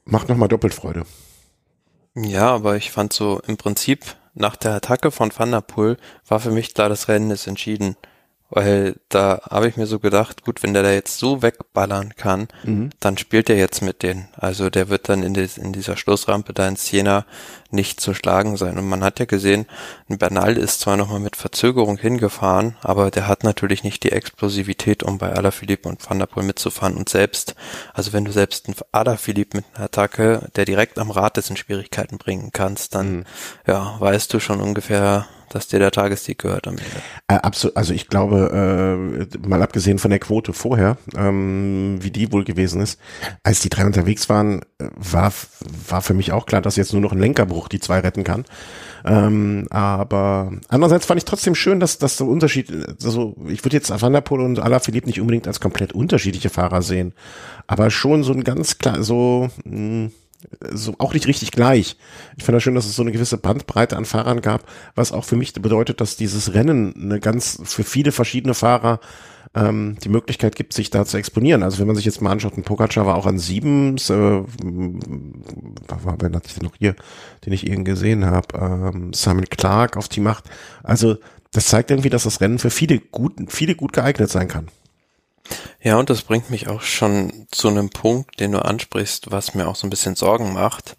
macht 0.05 0.29
nochmal 0.29 0.49
doppelt 0.49 0.73
Freude. 0.73 1.03
Ja, 2.15 2.53
aber 2.53 2.75
ich 2.75 2.91
fand 2.91 3.11
so 3.11 3.41
im 3.47 3.57
Prinzip 3.57 4.15
nach 4.35 4.55
der 4.55 4.73
Attacke 4.73 5.09
von 5.09 5.31
Van 5.35 5.51
der 5.51 5.61
Poel 5.61 5.97
war 6.27 6.39
für 6.39 6.51
mich 6.51 6.73
klar, 6.73 6.89
das 6.89 7.07
Rennen 7.07 7.31
ist 7.31 7.47
entschieden. 7.47 7.95
Weil 8.55 8.97
da 9.09 9.41
habe 9.49 9.67
ich 9.67 9.77
mir 9.77 9.87
so 9.87 9.97
gedacht, 9.97 10.43
gut, 10.43 10.61
wenn 10.61 10.75
der 10.75 10.83
da 10.83 10.91
jetzt 10.91 11.17
so 11.17 11.41
wegballern 11.41 12.13
kann, 12.15 12.47
dann 12.99 13.17
spielt 13.17 13.49
er 13.49 13.57
jetzt 13.57 13.81
mit 13.81 14.03
denen. 14.03 14.27
Also 14.37 14.69
der 14.69 14.89
wird 14.89 15.09
dann 15.09 15.23
in, 15.23 15.33
des, 15.33 15.57
in 15.57 15.73
dieser 15.73 15.97
Schlussrampe 15.97 16.53
da 16.53 16.67
in 16.67 16.75
Siena 16.75 17.25
nicht 17.71 17.99
zu 17.99 18.13
schlagen 18.13 18.55
sein. 18.55 18.77
Und 18.77 18.87
man 18.87 19.03
hat 19.03 19.17
ja 19.17 19.25
gesehen, 19.25 19.65
ein 20.07 20.19
Bernal 20.19 20.55
ist 20.55 20.81
zwar 20.81 20.97
nochmal 20.97 21.19
mit 21.19 21.35
Verzögerung 21.35 21.97
hingefahren, 21.97 22.75
aber 22.83 23.09
der 23.09 23.27
hat 23.27 23.43
natürlich 23.43 23.83
nicht 23.83 24.03
die 24.03 24.11
Explosivität, 24.11 25.01
um 25.01 25.17
bei 25.17 25.33
Alaphilippe 25.33 25.89
und 25.89 26.07
Van 26.07 26.19
der 26.19 26.27
Poel 26.27 26.45
mitzufahren. 26.45 26.95
Und 26.95 27.09
selbst, 27.09 27.55
also 27.95 28.13
wenn 28.13 28.23
du 28.23 28.31
selbst 28.31 28.67
einen 28.67 28.75
Alaphilippe 28.91 29.57
mit 29.57 29.65
einer 29.73 29.85
Attacke, 29.85 30.51
der 30.55 30.65
direkt 30.65 30.99
am 30.99 31.09
Rad 31.09 31.39
ist, 31.39 31.49
in 31.49 31.57
Schwierigkeiten 31.57 32.19
bringen 32.19 32.51
kannst, 32.53 32.93
dann 32.93 33.25
ja, 33.65 33.95
weißt 33.99 34.31
du 34.31 34.39
schon 34.39 34.61
ungefähr, 34.61 35.25
dass 35.53 35.67
dir 35.67 35.79
der 35.79 35.91
Tagessieg 35.91 36.39
gehört 36.39 36.67
am 36.67 36.77
Ende. 36.77 36.83
Äh, 37.27 37.35
absolut, 37.35 37.77
also 37.77 37.93
ich 37.93 38.07
glaube, 38.07 39.29
äh, 39.31 39.47
mal 39.47 39.61
abgesehen 39.61 39.99
von 39.99 40.09
der 40.09 40.19
Quote 40.19 40.53
vorher, 40.53 40.97
ähm, 41.15 41.97
wie 42.01 42.11
die 42.11 42.31
wohl 42.31 42.43
gewesen 42.43 42.81
ist, 42.81 42.99
als 43.43 43.61
die 43.61 43.69
drei 43.69 43.85
unterwegs 43.85 44.29
waren, 44.29 44.61
äh, 44.79 44.87
war, 44.95 45.31
war 45.87 46.01
für 46.01 46.13
mich 46.13 46.31
auch 46.31 46.45
klar, 46.45 46.61
dass 46.61 46.75
jetzt 46.75 46.93
nur 46.93 47.01
noch 47.01 47.11
ein 47.11 47.19
Lenkerbruch 47.19 47.67
die 47.67 47.79
zwei 47.79 47.99
retten 47.99 48.23
kann. 48.23 48.45
Ähm, 49.05 49.67
aber 49.69 50.51
andererseits 50.69 51.05
fand 51.05 51.17
ich 51.17 51.25
trotzdem 51.25 51.55
schön, 51.55 51.79
dass, 51.79 51.97
dass 51.97 52.17
so 52.17 52.25
Unterschied, 52.25 52.71
also 53.03 53.35
ich 53.47 53.63
würde 53.63 53.75
jetzt 53.75 53.89
Van 54.01 54.13
der 54.13 54.21
Poel 54.21 54.41
und 54.41 54.59
Alaphilippe 54.59 55.07
nicht 55.07 55.19
unbedingt 55.19 55.47
als 55.47 55.59
komplett 55.59 55.93
unterschiedliche 55.93 56.49
Fahrer 56.49 56.81
sehen, 56.81 57.13
aber 57.67 57.89
schon 57.91 58.23
so 58.23 58.33
ein 58.33 58.43
ganz 58.43 58.77
klar, 58.77 59.03
so, 59.03 59.49
mh, 59.65 60.09
so 60.71 60.95
auch 60.97 61.13
nicht 61.13 61.27
richtig 61.27 61.51
gleich. 61.51 61.97
Ich 62.37 62.43
finde 62.43 62.57
das 62.57 62.63
schön, 62.63 62.75
dass 62.75 62.85
es 62.85 62.95
so 62.95 63.01
eine 63.01 63.11
gewisse 63.11 63.37
Bandbreite 63.37 63.97
an 63.97 64.05
Fahrern 64.05 64.41
gab, 64.41 64.63
was 64.95 65.11
auch 65.11 65.25
für 65.25 65.35
mich 65.35 65.53
bedeutet, 65.53 66.01
dass 66.01 66.17
dieses 66.17 66.53
Rennen 66.53 66.93
eine 66.95 67.19
ganz 67.19 67.59
für 67.63 67.83
viele 67.83 68.11
verschiedene 68.11 68.53
Fahrer 68.53 68.99
ähm, 69.55 69.97
die 70.03 70.09
Möglichkeit 70.09 70.55
gibt, 70.55 70.73
sich 70.73 70.89
da 70.89 71.05
zu 71.05 71.17
exponieren. 71.17 71.63
Also 71.63 71.79
wenn 71.79 71.87
man 71.87 71.95
sich 71.95 72.05
jetzt 72.05 72.21
mal 72.21 72.31
anschaut, 72.31 72.57
ein 72.57 72.63
Pogacar 72.63 73.05
war 73.05 73.15
auch 73.15 73.25
an 73.25 73.39
sieben, 73.39 73.97
äh, 73.97 74.09
war, 74.09 74.45
wen 76.19 76.35
hatte 76.35 76.47
ich 76.47 76.55
denn 76.55 76.65
noch 76.65 76.75
hier, 76.77 76.95
den 77.45 77.53
ich 77.53 77.67
eben 77.67 77.83
gesehen 77.85 78.25
habe, 78.25 78.57
ähm, 78.57 79.13
Simon 79.13 79.45
Clark 79.45 79.97
auf 79.97 80.07
die 80.07 80.21
Macht. 80.21 80.45
Also 80.81 81.17
das 81.51 81.67
zeigt 81.67 81.91
irgendwie, 81.91 82.09
dass 82.09 82.23
das 82.23 82.41
Rennen 82.41 82.57
für 82.59 82.71
viele 82.71 82.99
gut, 82.99 83.33
viele 83.47 83.75
gut 83.75 83.93
geeignet 83.93 84.29
sein 84.29 84.47
kann. 84.47 84.67
Ja, 85.81 85.97
und 85.97 86.09
das 86.09 86.21
bringt 86.21 86.49
mich 86.49 86.67
auch 86.69 86.81
schon 86.81 87.47
zu 87.51 87.67
einem 87.67 87.89
Punkt, 87.89 88.39
den 88.39 88.53
du 88.53 88.63
ansprichst, 88.63 89.31
was 89.31 89.53
mir 89.53 89.67
auch 89.67 89.75
so 89.75 89.85
ein 89.85 89.89
bisschen 89.89 90.15
Sorgen 90.15 90.53
macht, 90.53 90.95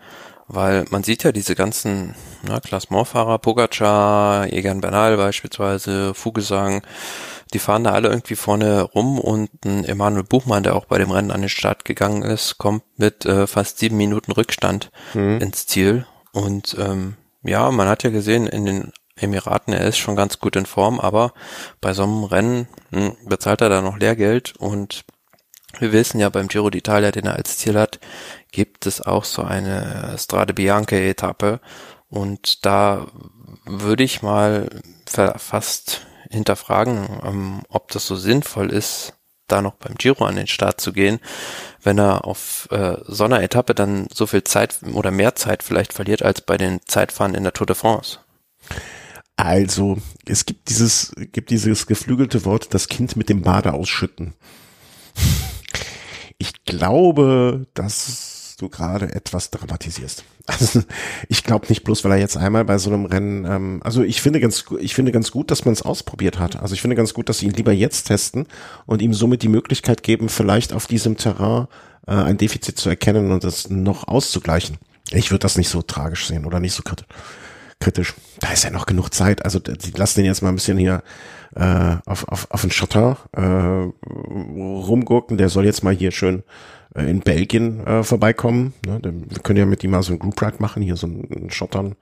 weil 0.46 0.84
man 0.90 1.02
sieht 1.02 1.24
ja 1.24 1.32
diese 1.32 1.54
ganzen 1.54 2.14
na, 2.42 2.60
Klassementfahrer, 2.60 3.38
Pogacar, 3.38 4.52
Egan 4.52 4.82
Bernal 4.82 5.16
beispielsweise, 5.16 6.12
Fugesang, 6.12 6.82
die 7.54 7.58
fahren 7.58 7.84
da 7.84 7.92
alle 7.92 8.08
irgendwie 8.08 8.34
vorne 8.34 8.82
rum 8.82 9.18
und 9.18 9.48
ein 9.64 9.84
Emanuel 9.84 10.24
Buchmann, 10.24 10.64
der 10.64 10.76
auch 10.76 10.86
bei 10.86 10.98
dem 10.98 11.10
Rennen 11.10 11.30
an 11.30 11.40
den 11.40 11.48
Start 11.48 11.84
gegangen 11.84 12.22
ist, 12.22 12.58
kommt 12.58 12.82
mit 12.96 13.24
äh, 13.24 13.46
fast 13.46 13.78
sieben 13.78 13.96
Minuten 13.96 14.32
Rückstand 14.32 14.90
ins 15.40 15.66
Ziel. 15.66 16.06
Und 16.32 16.76
ähm, 16.78 17.16
ja, 17.42 17.70
man 17.70 17.88
hat 17.88 18.02
ja 18.02 18.10
gesehen, 18.10 18.46
in 18.46 18.66
den 18.66 18.92
Emiraten, 19.16 19.72
er 19.72 19.86
ist 19.86 19.98
schon 19.98 20.16
ganz 20.16 20.38
gut 20.40 20.56
in 20.56 20.66
Form, 20.66 21.00
aber 21.00 21.32
bei 21.80 21.92
so 21.92 22.02
einem 22.02 22.24
Rennen 22.24 22.68
hm, 22.90 23.16
bezahlt 23.26 23.60
er 23.60 23.68
da 23.68 23.80
noch 23.80 23.96
Lehrgeld 23.98 24.54
und 24.58 25.04
wir 25.78 25.92
wissen 25.92 26.20
ja 26.20 26.28
beim 26.28 26.48
Giro 26.48 26.68
d'Italia, 26.68 27.10
den 27.10 27.26
er 27.26 27.34
als 27.34 27.58
Ziel 27.58 27.78
hat, 27.78 27.98
gibt 28.52 28.86
es 28.86 29.00
auch 29.00 29.24
so 29.24 29.42
eine 29.42 30.16
Strade 30.18 30.54
Bianca 30.54 30.96
Etappe 30.96 31.60
und 32.08 32.64
da 32.64 33.06
würde 33.64 34.04
ich 34.04 34.22
mal 34.22 34.68
fa- 35.08 35.38
fast 35.38 36.06
hinterfragen, 36.30 37.20
ähm, 37.24 37.62
ob 37.68 37.90
das 37.90 38.06
so 38.06 38.16
sinnvoll 38.16 38.70
ist, 38.70 39.14
da 39.46 39.62
noch 39.62 39.74
beim 39.74 39.94
Giro 39.96 40.24
an 40.24 40.36
den 40.36 40.46
Start 40.46 40.80
zu 40.80 40.92
gehen, 40.92 41.20
wenn 41.82 41.98
er 41.98 42.24
auf 42.24 42.66
äh, 42.70 42.96
so 43.06 43.24
einer 43.24 43.42
Etappe 43.42 43.74
dann 43.74 44.08
so 44.12 44.26
viel 44.26 44.42
Zeit 44.44 44.78
oder 44.92 45.10
mehr 45.10 45.34
Zeit 45.34 45.62
vielleicht 45.62 45.92
verliert 45.92 46.22
als 46.22 46.40
bei 46.40 46.56
den 46.56 46.80
Zeitfahren 46.86 47.34
in 47.34 47.42
der 47.42 47.52
Tour 47.52 47.66
de 47.66 47.76
France. 47.76 48.20
Also, 49.36 49.98
es 50.26 50.46
gibt 50.46 50.68
dieses, 50.68 51.12
gibt 51.32 51.50
dieses 51.50 51.86
geflügelte 51.86 52.44
Wort, 52.44 52.72
das 52.72 52.88
Kind 52.88 53.16
mit 53.16 53.28
dem 53.28 53.42
Bade 53.42 53.72
ausschütten. 53.72 54.34
Ich 56.38 56.64
glaube, 56.64 57.66
dass 57.74 58.56
du 58.58 58.68
gerade 58.68 59.14
etwas 59.14 59.50
dramatisierst. 59.50 60.24
Also, 60.46 60.82
ich 61.28 61.42
glaube 61.42 61.66
nicht 61.68 61.84
bloß, 61.84 62.04
weil 62.04 62.12
er 62.12 62.18
jetzt 62.18 62.36
einmal 62.36 62.66
bei 62.66 62.76
so 62.76 62.90
einem 62.90 63.06
Rennen, 63.06 63.46
ähm, 63.46 63.80
also 63.82 64.02
ich 64.02 64.20
finde 64.20 64.40
ganz, 64.40 64.66
ich 64.78 64.94
finde 64.94 65.10
ganz 65.10 65.30
gut, 65.30 65.50
dass 65.50 65.64
man 65.64 65.72
es 65.72 65.80
ausprobiert 65.80 66.38
hat. 66.38 66.60
Also 66.60 66.74
ich 66.74 66.82
finde 66.82 66.96
ganz 66.96 67.14
gut, 67.14 67.30
dass 67.30 67.38
sie 67.38 67.46
ihn 67.46 67.54
lieber 67.54 67.72
jetzt 67.72 68.04
testen 68.04 68.46
und 68.84 69.00
ihm 69.00 69.14
somit 69.14 69.42
die 69.42 69.48
Möglichkeit 69.48 70.02
geben, 70.02 70.28
vielleicht 70.28 70.74
auf 70.74 70.86
diesem 70.86 71.16
Terrain 71.16 71.66
äh, 72.06 72.12
ein 72.12 72.36
Defizit 72.36 72.78
zu 72.78 72.90
erkennen 72.90 73.32
und 73.32 73.42
das 73.42 73.70
noch 73.70 74.06
auszugleichen. 74.06 74.76
Ich 75.12 75.30
würde 75.30 75.40
das 75.40 75.56
nicht 75.56 75.70
so 75.70 75.80
tragisch 75.80 76.26
sehen 76.26 76.44
oder 76.44 76.60
nicht 76.60 76.74
so 76.74 76.82
kritisch 76.82 77.06
kritisch. 77.84 78.14
Da 78.40 78.50
ist 78.52 78.64
ja 78.64 78.70
noch 78.70 78.86
genug 78.86 79.12
Zeit. 79.12 79.44
Also 79.44 79.58
die 79.58 79.90
lassen 79.92 80.20
den 80.20 80.26
jetzt 80.26 80.42
mal 80.42 80.48
ein 80.48 80.54
bisschen 80.54 80.78
hier 80.78 81.02
äh, 81.54 81.96
auf, 82.06 82.26
auf, 82.28 82.50
auf 82.50 82.62
den 82.62 82.70
Schotter 82.70 83.18
äh, 83.32 83.40
rumgurken. 84.16 85.36
Der 85.36 85.48
soll 85.50 85.64
jetzt 85.66 85.84
mal 85.84 85.94
hier 85.94 86.10
schön 86.10 86.42
äh, 86.94 87.08
in 87.08 87.20
Belgien 87.20 87.86
äh, 87.86 88.02
vorbeikommen. 88.02 88.72
Ne? 88.86 89.00
Wir 89.02 89.38
können 89.42 89.58
ja 89.58 89.66
mit 89.66 89.84
ihm 89.84 89.90
mal 89.90 90.02
so 90.02 90.12
ein 90.12 90.18
Group 90.18 90.40
Ride 90.40 90.56
machen, 90.60 90.82
hier 90.82 90.96
so 90.96 91.06
ein 91.06 91.50
Schottern, 91.50 91.94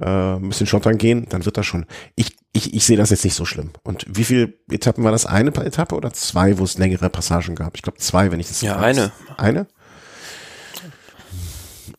äh, 0.00 0.06
ein 0.36 0.48
bisschen 0.48 0.66
Schottern 0.66 0.96
gehen, 0.98 1.26
dann 1.28 1.44
wird 1.44 1.56
das 1.58 1.66
schon. 1.66 1.84
Ich, 2.16 2.34
ich, 2.52 2.74
ich 2.74 2.84
sehe 2.86 2.96
das 2.96 3.10
jetzt 3.10 3.24
nicht 3.24 3.34
so 3.34 3.44
schlimm. 3.44 3.70
Und 3.82 4.06
wie 4.08 4.24
viele 4.24 4.54
Etappen 4.70 5.04
war 5.04 5.12
das? 5.12 5.26
Eine 5.26 5.50
Etappe 5.50 5.94
oder 5.94 6.12
zwei, 6.12 6.58
wo 6.58 6.64
es 6.64 6.78
längere 6.78 7.10
Passagen 7.10 7.54
gab? 7.54 7.76
Ich 7.76 7.82
glaube 7.82 7.98
zwei, 7.98 8.30
wenn 8.32 8.40
ich 8.40 8.48
das 8.48 8.62
Ja, 8.62 8.80
weiß. 8.80 8.98
eine. 8.98 9.12
Eine? 9.36 9.66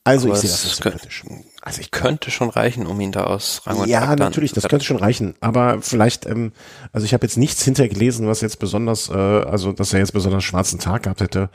Also 0.04 0.28
Aber 0.28 0.36
ich 0.36 0.42
sehe 0.42 0.50
das 0.50 0.64
nicht 0.64 0.76
so 0.76 0.90
kritisch. 0.90 1.24
Also 1.66 1.82
ich 1.82 1.90
könnte 1.90 2.30
schon 2.30 2.50
reichen, 2.50 2.86
um 2.86 3.02
ihn 3.02 3.12
da 3.12 3.24
aus 3.24 3.64
Rang 3.66 3.78
und 3.78 3.90
Ja, 3.90 4.16
natürlich, 4.16 4.54
das 4.54 4.68
könnte 4.68 4.86
schon 4.86 4.98
reichen. 4.98 5.34
Aber 5.42 5.82
vielleicht, 5.82 6.28
ähm, 6.28 6.52
also 6.94 7.06
ich 7.06 7.14
habe 7.16 7.26
jetzt 7.26 7.38
nichts 7.38 7.64
hintergelesen, 7.64 8.28
was 8.28 8.42
jetzt 8.42 8.60
besonders, 8.60 9.10
äh, 9.10 9.14
also 9.14 9.72
dass 9.72 9.92
er 9.92 10.00
jetzt 10.00 10.14
besonders 10.14 10.44
schwarzen 10.44 10.80
Tag 10.80 11.04
gehabt 11.04 11.22
hätte. 11.22 11.50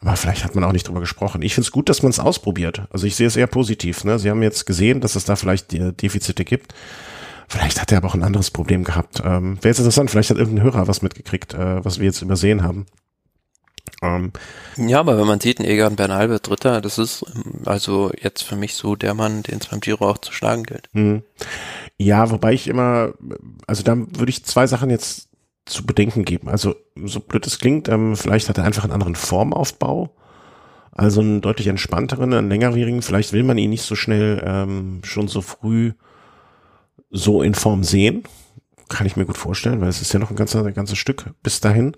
Aber 0.00 0.16
vielleicht 0.16 0.44
hat 0.44 0.54
man 0.54 0.64
auch 0.64 0.72
nicht 0.72 0.86
drüber 0.86 1.00
gesprochen. 1.00 1.40
Ich 1.40 1.54
finde 1.54 1.66
es 1.66 1.72
gut, 1.72 1.88
dass 1.88 2.02
man 2.02 2.10
es 2.10 2.20
ausprobiert. 2.20 2.82
Also 2.90 3.06
ich 3.06 3.16
sehe 3.16 3.26
es 3.26 3.36
eher 3.36 3.46
positiv. 3.46 4.04
Ne? 4.04 4.18
Sie 4.18 4.28
haben 4.28 4.42
jetzt 4.42 4.66
gesehen, 4.66 5.00
dass 5.00 5.16
es 5.16 5.24
da 5.24 5.34
vielleicht 5.34 5.72
Defizite 5.72 6.44
gibt. 6.44 6.74
Vielleicht 7.48 7.80
hat 7.80 7.90
er 7.90 7.98
aber 7.98 8.08
auch 8.08 8.14
ein 8.14 8.22
anderes 8.22 8.50
Problem 8.50 8.84
gehabt. 8.84 9.22
Ähm, 9.24 9.56
Wäre 9.62 9.70
jetzt 9.70 9.78
interessant, 9.78 10.10
vielleicht 10.10 10.28
hat 10.28 10.36
irgendein 10.36 10.64
Hörer 10.64 10.86
was 10.86 11.00
mitgekriegt, 11.00 11.54
äh, 11.54 11.82
was 11.82 11.98
wir 11.98 12.04
jetzt 12.04 12.20
übersehen 12.20 12.62
haben. 12.62 12.86
Ähm, 14.02 14.32
ja, 14.76 15.00
aber 15.00 15.18
wenn 15.18 15.26
man 15.26 15.40
sieht, 15.40 15.60
ein 15.60 15.64
Egan 15.64 15.96
Bernal 15.96 16.30
wird 16.30 16.48
Dritter, 16.48 16.80
das 16.80 16.98
ist 16.98 17.24
also 17.64 18.10
jetzt 18.20 18.42
für 18.42 18.56
mich 18.56 18.74
so 18.74 18.96
der 18.96 19.14
Mann, 19.14 19.42
den 19.42 19.58
es 19.58 19.66
beim 19.66 19.80
Giro 19.80 20.08
auch 20.08 20.18
zu 20.18 20.32
schlagen 20.32 20.62
gilt. 20.64 20.88
Mhm. 20.92 21.22
Ja, 21.96 22.30
wobei 22.30 22.52
ich 22.52 22.68
immer, 22.68 23.12
also 23.66 23.82
da 23.82 23.96
würde 23.96 24.30
ich 24.30 24.44
zwei 24.44 24.66
Sachen 24.66 24.90
jetzt 24.90 25.28
zu 25.66 25.84
bedenken 25.84 26.24
geben. 26.24 26.48
Also 26.48 26.74
so 27.04 27.20
blöd 27.20 27.46
es 27.46 27.58
klingt, 27.58 27.88
ähm, 27.88 28.16
vielleicht 28.16 28.48
hat 28.48 28.58
er 28.58 28.64
einfach 28.64 28.84
einen 28.84 28.92
anderen 28.92 29.14
Formaufbau, 29.14 30.14
also 30.92 31.20
einen 31.20 31.40
deutlich 31.40 31.68
entspannteren, 31.68 32.32
einen 32.32 32.48
längerwierigen. 32.48 33.02
Vielleicht 33.02 33.32
will 33.32 33.44
man 33.44 33.58
ihn 33.58 33.70
nicht 33.70 33.82
so 33.82 33.94
schnell 33.94 34.42
ähm, 34.44 35.00
schon 35.04 35.28
so 35.28 35.42
früh 35.42 35.92
so 37.10 37.42
in 37.42 37.54
Form 37.54 37.84
sehen. 37.84 38.24
Kann 38.88 39.06
ich 39.06 39.16
mir 39.16 39.26
gut 39.26 39.36
vorstellen, 39.36 39.80
weil 39.80 39.88
es 39.88 40.00
ist 40.00 40.12
ja 40.12 40.18
noch 40.18 40.30
ein 40.30 40.36
ganzes, 40.36 40.64
ein 40.64 40.74
ganzes 40.74 40.98
Stück 40.98 41.30
bis 41.42 41.60
dahin. 41.60 41.96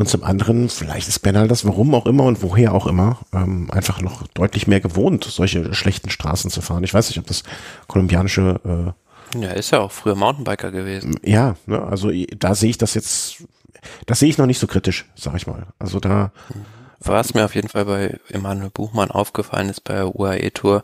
Und 0.00 0.06
zum 0.06 0.24
anderen, 0.24 0.70
vielleicht 0.70 1.08
ist 1.08 1.18
Bernal 1.18 1.46
das, 1.46 1.66
warum 1.66 1.94
auch 1.94 2.06
immer 2.06 2.24
und 2.24 2.42
woher 2.42 2.72
auch 2.72 2.86
immer, 2.86 3.18
ähm, 3.34 3.70
einfach 3.70 4.00
noch 4.00 4.26
deutlich 4.28 4.66
mehr 4.66 4.80
gewohnt, 4.80 5.24
solche 5.24 5.74
schlechten 5.74 6.08
Straßen 6.08 6.50
zu 6.50 6.62
fahren. 6.62 6.84
Ich 6.84 6.94
weiß 6.94 7.10
nicht, 7.10 7.18
ob 7.18 7.26
das 7.26 7.42
kolumbianische 7.86 8.94
äh, 9.34 9.38
Ja, 9.38 9.50
ist 9.50 9.72
ja 9.72 9.80
auch 9.80 9.92
früher 9.92 10.14
Mountainbiker 10.14 10.70
gewesen. 10.70 11.16
Ja, 11.22 11.56
ne, 11.66 11.82
also 11.82 12.10
da 12.34 12.54
sehe 12.54 12.70
ich 12.70 12.78
das 12.78 12.94
jetzt, 12.94 13.44
das 14.06 14.20
sehe 14.20 14.30
ich 14.30 14.38
noch 14.38 14.46
nicht 14.46 14.58
so 14.58 14.66
kritisch, 14.66 15.04
sag 15.16 15.34
ich 15.34 15.46
mal. 15.46 15.66
Also 15.78 16.00
da. 16.00 16.32
Was 17.00 17.34
mir 17.34 17.44
auf 17.44 17.54
jeden 17.54 17.68
Fall 17.68 17.84
bei 17.84 18.18
Emanuel 18.30 18.70
Buchmann 18.70 19.10
aufgefallen 19.10 19.68
ist 19.68 19.84
bei 19.84 19.96
der 19.96 20.16
UAE 20.16 20.50
Tour, 20.52 20.82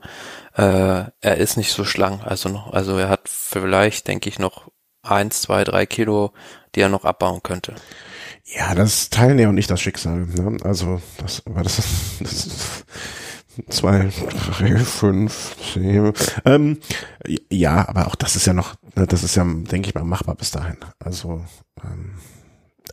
äh, 0.59 1.05
er 1.21 1.37
ist 1.39 1.57
nicht 1.57 1.73
so 1.73 1.87
schlank. 1.87 2.21
Also 2.27 2.51
noch, 2.51 2.75
also 2.75 2.99
er 2.99 3.09
hat 3.09 3.31
vielleicht, 3.31 4.09
denke 4.09 4.29
ich, 4.29 4.39
noch 4.39 4.71
eins, 5.03 5.41
zwei, 5.41 5.64
drei 5.64 5.87
Kilo, 5.87 6.33
die 6.75 6.83
er 6.83 6.91
noch 6.91 7.07
abbauen 7.07 7.43
könnte. 7.43 7.77
Ja, 8.47 8.74
das 8.74 9.11
teilen 9.11 9.38
ja 9.38 9.49
und 9.49 9.57
nicht 9.57 9.70
das 9.70 9.80
Schicksal. 9.80 10.26
Ne? 10.26 10.57
Also 10.62 11.03
das 11.18 11.42
war 11.47 11.62
das, 11.64 11.82
das 12.20 12.84
zwei, 13.68 14.11
drei, 14.59 14.76
fünf, 14.78 15.57
zehn. 15.72 16.12
Ähm, 16.44 16.78
ja, 17.51 17.88
aber 17.88 18.07
auch 18.07 18.14
das 18.14 18.36
ist 18.36 18.47
ja 18.47 18.53
noch, 18.53 18.74
ne, 18.94 19.07
das 19.07 19.24
ist 19.24 19.34
ja, 19.34 19.44
denke 19.44 19.88
ich 19.88 19.94
mal, 19.94 20.05
machbar 20.05 20.36
bis 20.36 20.53
dahin. 20.53 20.76
Also 20.99 21.44
ähm, 21.82 22.14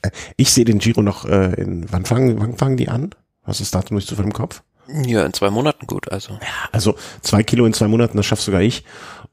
äh, 0.01 0.09
ich 0.37 0.51
sehe 0.51 0.65
den 0.65 0.79
Giro 0.79 1.01
noch 1.01 1.25
äh, 1.25 1.53
in 1.53 1.91
wann 1.91 2.05
fangen, 2.05 2.39
wann 2.39 2.57
fangen 2.57 2.77
die 2.77 2.89
an? 2.89 3.11
Was 3.45 3.61
ist 3.61 3.75
Datum 3.75 3.95
nicht 3.95 4.07
zufällig 4.07 4.29
im 4.29 4.33
Kopf? 4.33 4.63
Ja, 5.05 5.25
in 5.25 5.33
zwei 5.33 5.49
Monaten 5.49 5.87
gut, 5.87 6.11
also. 6.11 6.33
Ja, 6.33 6.69
also 6.71 6.95
zwei 7.21 7.43
Kilo 7.43 7.65
in 7.65 7.73
zwei 7.73 7.87
Monaten, 7.87 8.17
das 8.17 8.25
schaffst 8.25 8.45
sogar 8.45 8.61
ich. 8.61 8.83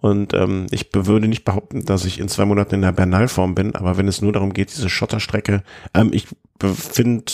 Und 0.01 0.32
ähm, 0.32 0.66
ich 0.70 0.88
würde 0.94 1.28
nicht 1.28 1.44
behaupten, 1.44 1.84
dass 1.84 2.05
ich 2.05 2.18
in 2.18 2.28
zwei 2.28 2.46
Monaten 2.46 2.76
in 2.76 2.82
der 2.82 2.92
Bernalform 2.92 3.55
bin, 3.55 3.74
aber 3.74 3.96
wenn 3.96 4.09
es 4.09 4.22
nur 4.22 4.32
darum 4.32 4.53
geht, 4.53 4.70
diese 4.70 4.88
Schotterstrecke, 4.88 5.62
ähm, 5.94 6.11
ich 6.12 6.26
finde, 6.62 7.32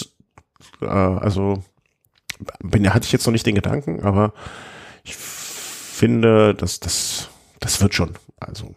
äh, 0.80 0.86
also 0.86 1.62
bin, 2.60 2.92
hatte 2.92 3.06
ich 3.06 3.12
jetzt 3.12 3.26
noch 3.26 3.32
nicht 3.32 3.46
den 3.46 3.54
Gedanken, 3.54 4.02
aber 4.02 4.32
ich 5.04 5.14
finde, 5.16 6.54
dass 6.54 6.80
das, 6.80 7.28
das 7.60 7.80
wird 7.80 7.94
schon. 7.94 8.14
Also 8.38 8.74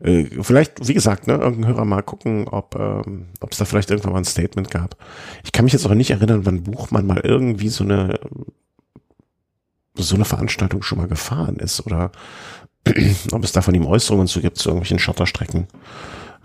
äh, 0.00 0.24
vielleicht, 0.42 0.88
wie 0.88 0.94
gesagt, 0.94 1.26
ne, 1.26 1.34
irgendein 1.34 1.68
Hörer 1.68 1.84
mal 1.84 2.02
gucken, 2.02 2.48
ob 2.48 2.74
ähm, 2.74 3.26
ob 3.40 3.52
es 3.52 3.58
da 3.58 3.64
vielleicht 3.64 3.90
irgendwann 3.90 4.12
mal 4.12 4.18
ein 4.18 4.24
Statement 4.24 4.70
gab. 4.70 4.96
Ich 5.44 5.52
kann 5.52 5.64
mich 5.64 5.72
jetzt 5.72 5.86
auch 5.86 5.94
nicht 5.94 6.10
erinnern, 6.10 6.44
wann 6.44 6.64
Buchmann 6.64 7.06
mal 7.06 7.20
irgendwie 7.22 7.68
so 7.68 7.84
eine 7.84 8.18
so 9.94 10.14
eine 10.14 10.24
Veranstaltung 10.24 10.82
schon 10.82 10.98
mal 10.98 11.08
gefahren 11.08 11.56
ist 11.56 11.84
oder 11.86 12.12
ob 13.32 13.44
es 13.44 13.52
da 13.52 13.62
von 13.62 13.74
ihm 13.74 13.86
Äußerungen 13.86 14.26
zu 14.26 14.40
gibt 14.40 14.58
zu 14.58 14.70
irgendwelchen 14.70 14.98
Schotterstrecken. 14.98 15.68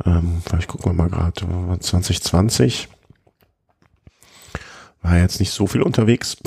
Ähm, 0.06 0.42
vielleicht 0.46 0.68
gucken 0.68 0.92
wir 0.92 0.94
mal 0.94 1.10
gerade 1.10 1.80
2020 1.80 2.90
war 5.02 5.18
jetzt 5.18 5.40
nicht 5.40 5.52
so 5.52 5.68
viel 5.68 5.82
unterwegs, 5.82 6.38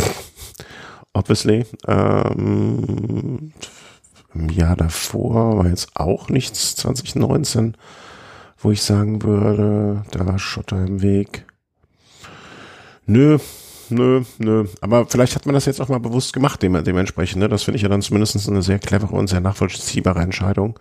obviously. 1.13 1.67
Ähm, 1.87 3.53
im 4.35 4.49
Jahr 4.49 4.77
davor 4.77 5.59
war 5.59 5.67
jetzt 5.69 5.91
auch 5.95 6.29
nichts, 6.29 6.77
2019, 6.77 7.77
wo 8.59 8.71
ich 8.71 8.83
sagen 8.83 9.23
würde, 9.23 10.05
da 10.11 10.27
war 10.27 10.39
Schotter 10.39 10.85
im 10.85 11.03
Weg. 11.03 11.47
Nö, 13.07 13.39
nö, 13.91 14.23
nö. 14.39 14.67
Aber 14.81 15.07
vielleicht 15.07 15.35
hat 15.35 15.47
man 15.47 15.55
das 15.55 15.67
jetzt 15.67 15.81
auch 15.81 15.89
mal 15.89 16.01
bewusst 16.01 16.33
gemacht, 16.33 16.63
dem, 16.63 16.83
dementsprechend. 16.85 17.41
Ne? 17.41 17.49
Das 17.49 17.63
finde 17.63 17.77
ich 17.77 17.83
ja 17.83 17.89
dann 17.89 18.03
zumindest 18.03 18.49
eine 18.49 18.63
sehr 18.63 18.79
clevere 18.79 19.15
und 19.15 19.29
sehr 19.29 19.41
nachvollziehbare 19.41 20.21
Entscheidung, 20.21 20.79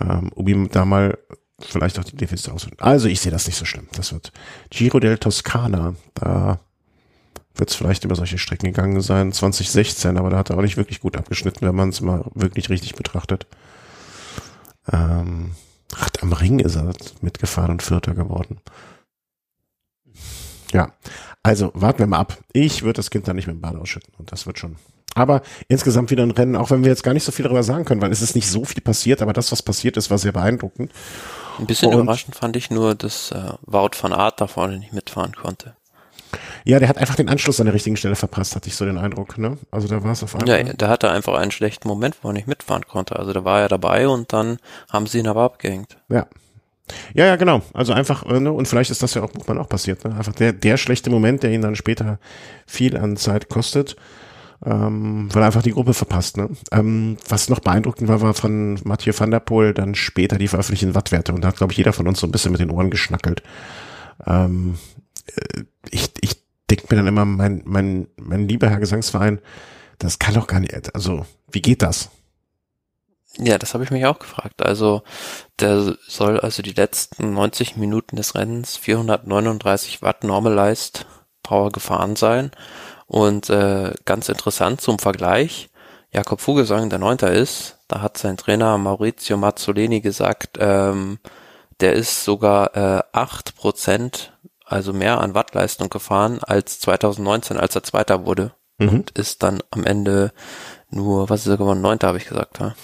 ähm, 0.00 0.30
um 0.34 0.48
ihm 0.48 0.68
da 0.70 0.84
mal 0.84 1.18
vielleicht 1.60 1.98
auch 1.98 2.04
die 2.04 2.16
Defizite 2.16 2.52
auszufinden. 2.52 2.84
Also 2.84 3.08
ich 3.08 3.20
sehe 3.20 3.32
das 3.32 3.46
nicht 3.46 3.56
so 3.56 3.64
schlimm. 3.64 3.88
Das 3.92 4.12
wird 4.12 4.32
Giro 4.70 4.98
del 5.00 5.18
Toscana. 5.18 5.94
Da 6.14 6.58
wird 7.54 7.70
es 7.70 7.76
vielleicht 7.76 8.04
über 8.04 8.16
solche 8.16 8.38
Strecken 8.38 8.66
gegangen 8.66 9.00
sein. 9.00 9.32
2016, 9.32 10.16
aber 10.16 10.30
da 10.30 10.38
hat 10.38 10.50
er 10.50 10.56
auch 10.56 10.62
nicht 10.62 10.76
wirklich 10.76 11.00
gut 11.00 11.16
abgeschnitten, 11.16 11.66
wenn 11.66 11.74
man 11.74 11.90
es 11.90 12.00
mal 12.00 12.24
wirklich 12.34 12.70
richtig 12.70 12.94
betrachtet. 12.94 13.46
Ähm, 14.90 15.52
Rad 15.94 16.22
am 16.22 16.32
Ring 16.32 16.60
ist 16.60 16.76
er 16.76 16.92
mitgefahren 17.20 17.72
und 17.72 17.82
Vierter 17.82 18.14
geworden. 18.14 18.60
Ja, 20.72 20.92
also 21.42 21.70
warten 21.74 22.00
wir 22.00 22.06
mal 22.06 22.18
ab. 22.18 22.38
Ich 22.52 22.82
würde 22.82 22.98
das 22.98 23.10
Kind 23.10 23.26
da 23.26 23.32
nicht 23.32 23.46
mit 23.46 23.56
dem 23.56 23.60
Bad 23.60 23.76
ausschütten 23.76 24.12
und 24.18 24.32
das 24.32 24.46
wird 24.46 24.58
schon. 24.58 24.76
Aber 25.14 25.42
insgesamt 25.68 26.10
wieder 26.10 26.22
ein 26.22 26.30
Rennen, 26.30 26.54
auch 26.54 26.70
wenn 26.70 26.84
wir 26.84 26.90
jetzt 26.90 27.02
gar 27.02 27.14
nicht 27.14 27.24
so 27.24 27.32
viel 27.32 27.42
darüber 27.42 27.62
sagen 27.62 27.84
können, 27.84 28.00
weil 28.00 28.12
es 28.12 28.22
ist 28.22 28.36
nicht 28.36 28.48
so 28.48 28.64
viel 28.64 28.80
passiert, 28.80 29.22
aber 29.22 29.32
das, 29.32 29.50
was 29.50 29.62
passiert 29.62 29.96
ist, 29.96 30.10
war 30.10 30.18
sehr 30.18 30.32
beeindruckend. 30.32 30.92
Ein 31.58 31.66
bisschen 31.66 31.92
und, 31.92 32.00
überraschend 32.00 32.36
fand 32.36 32.56
ich 32.56 32.70
nur, 32.70 32.94
dass 32.94 33.32
äh, 33.32 33.52
Wout 33.62 33.90
van 34.00 34.12
Art 34.12 34.40
da 34.40 34.46
vorne 34.46 34.78
nicht 34.78 34.92
mitfahren 34.92 35.32
konnte. 35.34 35.74
Ja, 36.64 36.78
der 36.78 36.88
hat 36.88 36.98
einfach 36.98 37.16
den 37.16 37.28
Anschluss 37.28 37.58
an 37.58 37.66
der 37.66 37.74
richtigen 37.74 37.96
Stelle 37.96 38.14
verpasst, 38.14 38.54
hatte 38.54 38.68
ich 38.68 38.76
so 38.76 38.84
den 38.84 38.98
Eindruck. 38.98 39.36
Ne? 39.36 39.58
Also 39.72 39.88
da 39.88 40.04
war 40.04 40.12
es 40.12 40.22
auf 40.22 40.36
einmal. 40.36 40.66
Ja, 40.66 40.72
da 40.74 40.88
hatte 40.88 41.08
er 41.08 41.12
einfach 41.12 41.34
einen 41.34 41.50
schlechten 41.50 41.88
Moment, 41.88 42.18
wo 42.22 42.28
er 42.28 42.34
nicht 42.34 42.46
mitfahren 42.46 42.86
konnte. 42.86 43.18
Also 43.18 43.32
da 43.32 43.44
war 43.44 43.60
er 43.60 43.68
dabei 43.68 44.06
und 44.06 44.32
dann 44.32 44.58
haben 44.88 45.06
sie 45.06 45.18
ihn 45.18 45.26
aber 45.26 45.42
abgehängt. 45.42 45.96
Ja. 46.08 46.26
Ja, 47.14 47.26
ja, 47.26 47.36
genau. 47.36 47.62
Also 47.74 47.92
einfach, 47.92 48.24
äh, 48.26 48.40
ne, 48.40 48.52
und 48.52 48.68
vielleicht 48.68 48.90
ist 48.90 49.02
das 49.02 49.14
ja 49.14 49.22
auch 49.22 49.30
Buchmann 49.30 49.58
auch 49.58 49.68
passiert. 49.68 50.04
Ne? 50.04 50.14
Einfach 50.14 50.34
der, 50.34 50.52
der 50.52 50.76
schlechte 50.76 51.10
Moment, 51.10 51.42
der 51.42 51.52
ihn 51.52 51.62
dann 51.62 51.76
später 51.76 52.18
viel 52.66 52.96
an 52.96 53.16
Zeit 53.16 53.48
kostet. 53.48 53.96
ähm, 54.64 55.28
weil 55.32 55.42
er 55.42 55.46
einfach 55.46 55.62
die 55.62 55.72
Gruppe 55.72 55.94
verpasst. 55.94 56.36
Ne? 56.36 56.50
Ähm, 56.72 57.16
was 57.28 57.48
noch 57.48 57.60
beeindruckend 57.60 58.08
war, 58.08 58.20
war 58.20 58.34
von 58.34 58.78
Mathieu 58.84 59.12
van 59.16 59.30
der 59.30 59.40
Poel 59.40 59.72
dann 59.74 59.94
später 59.94 60.36
die 60.38 60.48
veröffentlichten 60.48 60.94
Wattwerte 60.94 61.32
und 61.32 61.42
da 61.42 61.48
hat, 61.48 61.56
glaube 61.56 61.72
ich, 61.72 61.78
jeder 61.78 61.92
von 61.92 62.06
uns 62.06 62.20
so 62.20 62.26
ein 62.26 62.30
bisschen 62.32 62.52
mit 62.52 62.60
den 62.60 62.70
Ohren 62.70 62.90
geschnackelt. 62.90 63.42
Ähm, 64.26 64.76
äh, 65.34 65.62
ich 65.90 66.10
ich 66.20 66.42
denke 66.70 66.86
mir 66.90 66.96
dann 66.96 67.06
immer, 67.08 67.24
mein, 67.24 67.62
mein, 67.64 68.06
mein 68.16 68.48
lieber 68.48 68.68
Herr 68.68 68.80
Gesangsverein, 68.80 69.40
das 69.98 70.18
kann 70.18 70.34
doch 70.34 70.46
gar 70.46 70.60
nicht, 70.60 70.94
also 70.94 71.26
wie 71.50 71.62
geht 71.62 71.82
das? 71.82 72.10
Ja, 73.38 73.58
das 73.58 73.74
habe 73.74 73.84
ich 73.84 73.90
mich 73.90 74.06
auch 74.06 74.18
gefragt. 74.18 74.62
Also 74.62 75.02
der 75.58 75.96
soll 76.06 76.40
also 76.40 76.62
die 76.62 76.72
letzten 76.72 77.32
90 77.32 77.76
Minuten 77.76 78.16
des 78.16 78.34
Rennens 78.34 78.76
439 78.76 80.02
Watt 80.02 80.24
Normalized 80.24 81.06
Power 81.42 81.70
gefahren 81.70 82.16
sein. 82.16 82.50
Und 83.06 83.50
äh, 83.50 83.92
ganz 84.04 84.28
interessant 84.28 84.80
zum 84.80 84.98
Vergleich, 84.98 85.70
Jakob 86.12 86.40
Vogelsang, 86.40 86.90
der 86.90 86.98
Neunter 86.98 87.32
ist, 87.32 87.78
da 87.88 88.00
hat 88.00 88.18
sein 88.18 88.36
Trainer 88.36 88.78
Maurizio 88.78 89.36
Mazzoleni 89.36 90.00
gesagt, 90.00 90.58
ähm, 90.60 91.18
der 91.80 91.94
ist 91.94 92.24
sogar 92.24 92.76
äh, 92.76 93.02
8%, 93.16 94.28
also 94.64 94.92
mehr 94.92 95.20
an 95.20 95.34
Wattleistung 95.34 95.88
gefahren 95.88 96.40
als 96.42 96.78
2019, 96.80 97.56
als 97.56 97.74
er 97.74 97.82
Zweiter 97.82 98.26
wurde. 98.26 98.52
Mhm. 98.78 98.88
Und 98.88 99.10
ist 99.12 99.42
dann 99.42 99.60
am 99.70 99.84
Ende 99.84 100.32
nur, 100.90 101.28
was 101.30 101.42
ist 101.42 101.48
er 101.48 101.56
geworden? 101.56 101.80
Neunter, 101.80 102.08
habe 102.08 102.18
ich 102.18 102.28
gesagt. 102.28 102.58
Ja. 102.58 102.74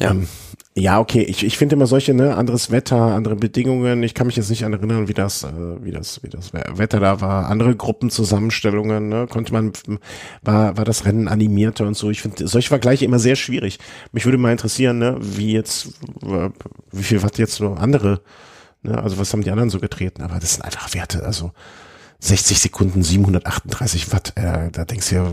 Ja. 0.00 0.10
Ähm, 0.10 0.28
ja, 0.74 1.00
okay. 1.00 1.22
Ich, 1.22 1.44
ich 1.44 1.58
finde 1.58 1.76
immer 1.76 1.86
solche, 1.86 2.14
ne, 2.14 2.34
anderes 2.34 2.70
Wetter, 2.70 2.96
andere 2.96 3.36
Bedingungen. 3.36 4.02
Ich 4.02 4.14
kann 4.14 4.26
mich 4.26 4.36
jetzt 4.36 4.48
nicht 4.48 4.64
an 4.64 4.72
erinnern, 4.72 5.06
wie 5.06 5.12
das, 5.12 5.44
äh, 5.44 5.52
wie 5.84 5.90
das, 5.90 6.22
wie 6.22 6.30
das 6.30 6.52
Wetter 6.54 6.98
da 6.98 7.20
war. 7.20 7.50
Andere 7.50 7.76
Gruppenzusammenstellungen, 7.76 9.08
ne, 9.08 9.26
konnte 9.26 9.52
man, 9.52 9.72
war, 10.40 10.76
war 10.78 10.84
das 10.86 11.04
Rennen 11.04 11.28
animierter 11.28 11.86
und 11.86 11.94
so. 11.94 12.10
Ich 12.10 12.22
finde 12.22 12.48
solche 12.48 12.68
Vergleiche 12.68 13.04
immer 13.04 13.18
sehr 13.18 13.36
schwierig. 13.36 13.78
Mich 14.12 14.24
würde 14.24 14.38
mal 14.38 14.52
interessieren, 14.52 14.98
ne, 14.98 15.18
wie 15.20 15.52
jetzt, 15.52 15.88
wie 16.90 17.02
viel 17.02 17.22
Watt 17.22 17.36
jetzt 17.36 17.56
so 17.56 17.74
andere, 17.74 18.22
ne, 18.82 19.00
also 19.02 19.18
was 19.18 19.30
haben 19.32 19.42
die 19.42 19.50
anderen 19.50 19.70
so 19.70 19.78
getreten? 19.78 20.22
Aber 20.22 20.38
das 20.38 20.54
sind 20.54 20.64
einfach 20.64 20.94
Werte, 20.94 21.24
also. 21.24 21.52
60 22.20 22.60
Sekunden 22.60 23.02
738 23.02 24.12
Watt, 24.12 24.32
äh, 24.36 24.70
da 24.70 24.84
denkst 24.84 25.08
du 25.08 25.14
ja, 25.16 25.26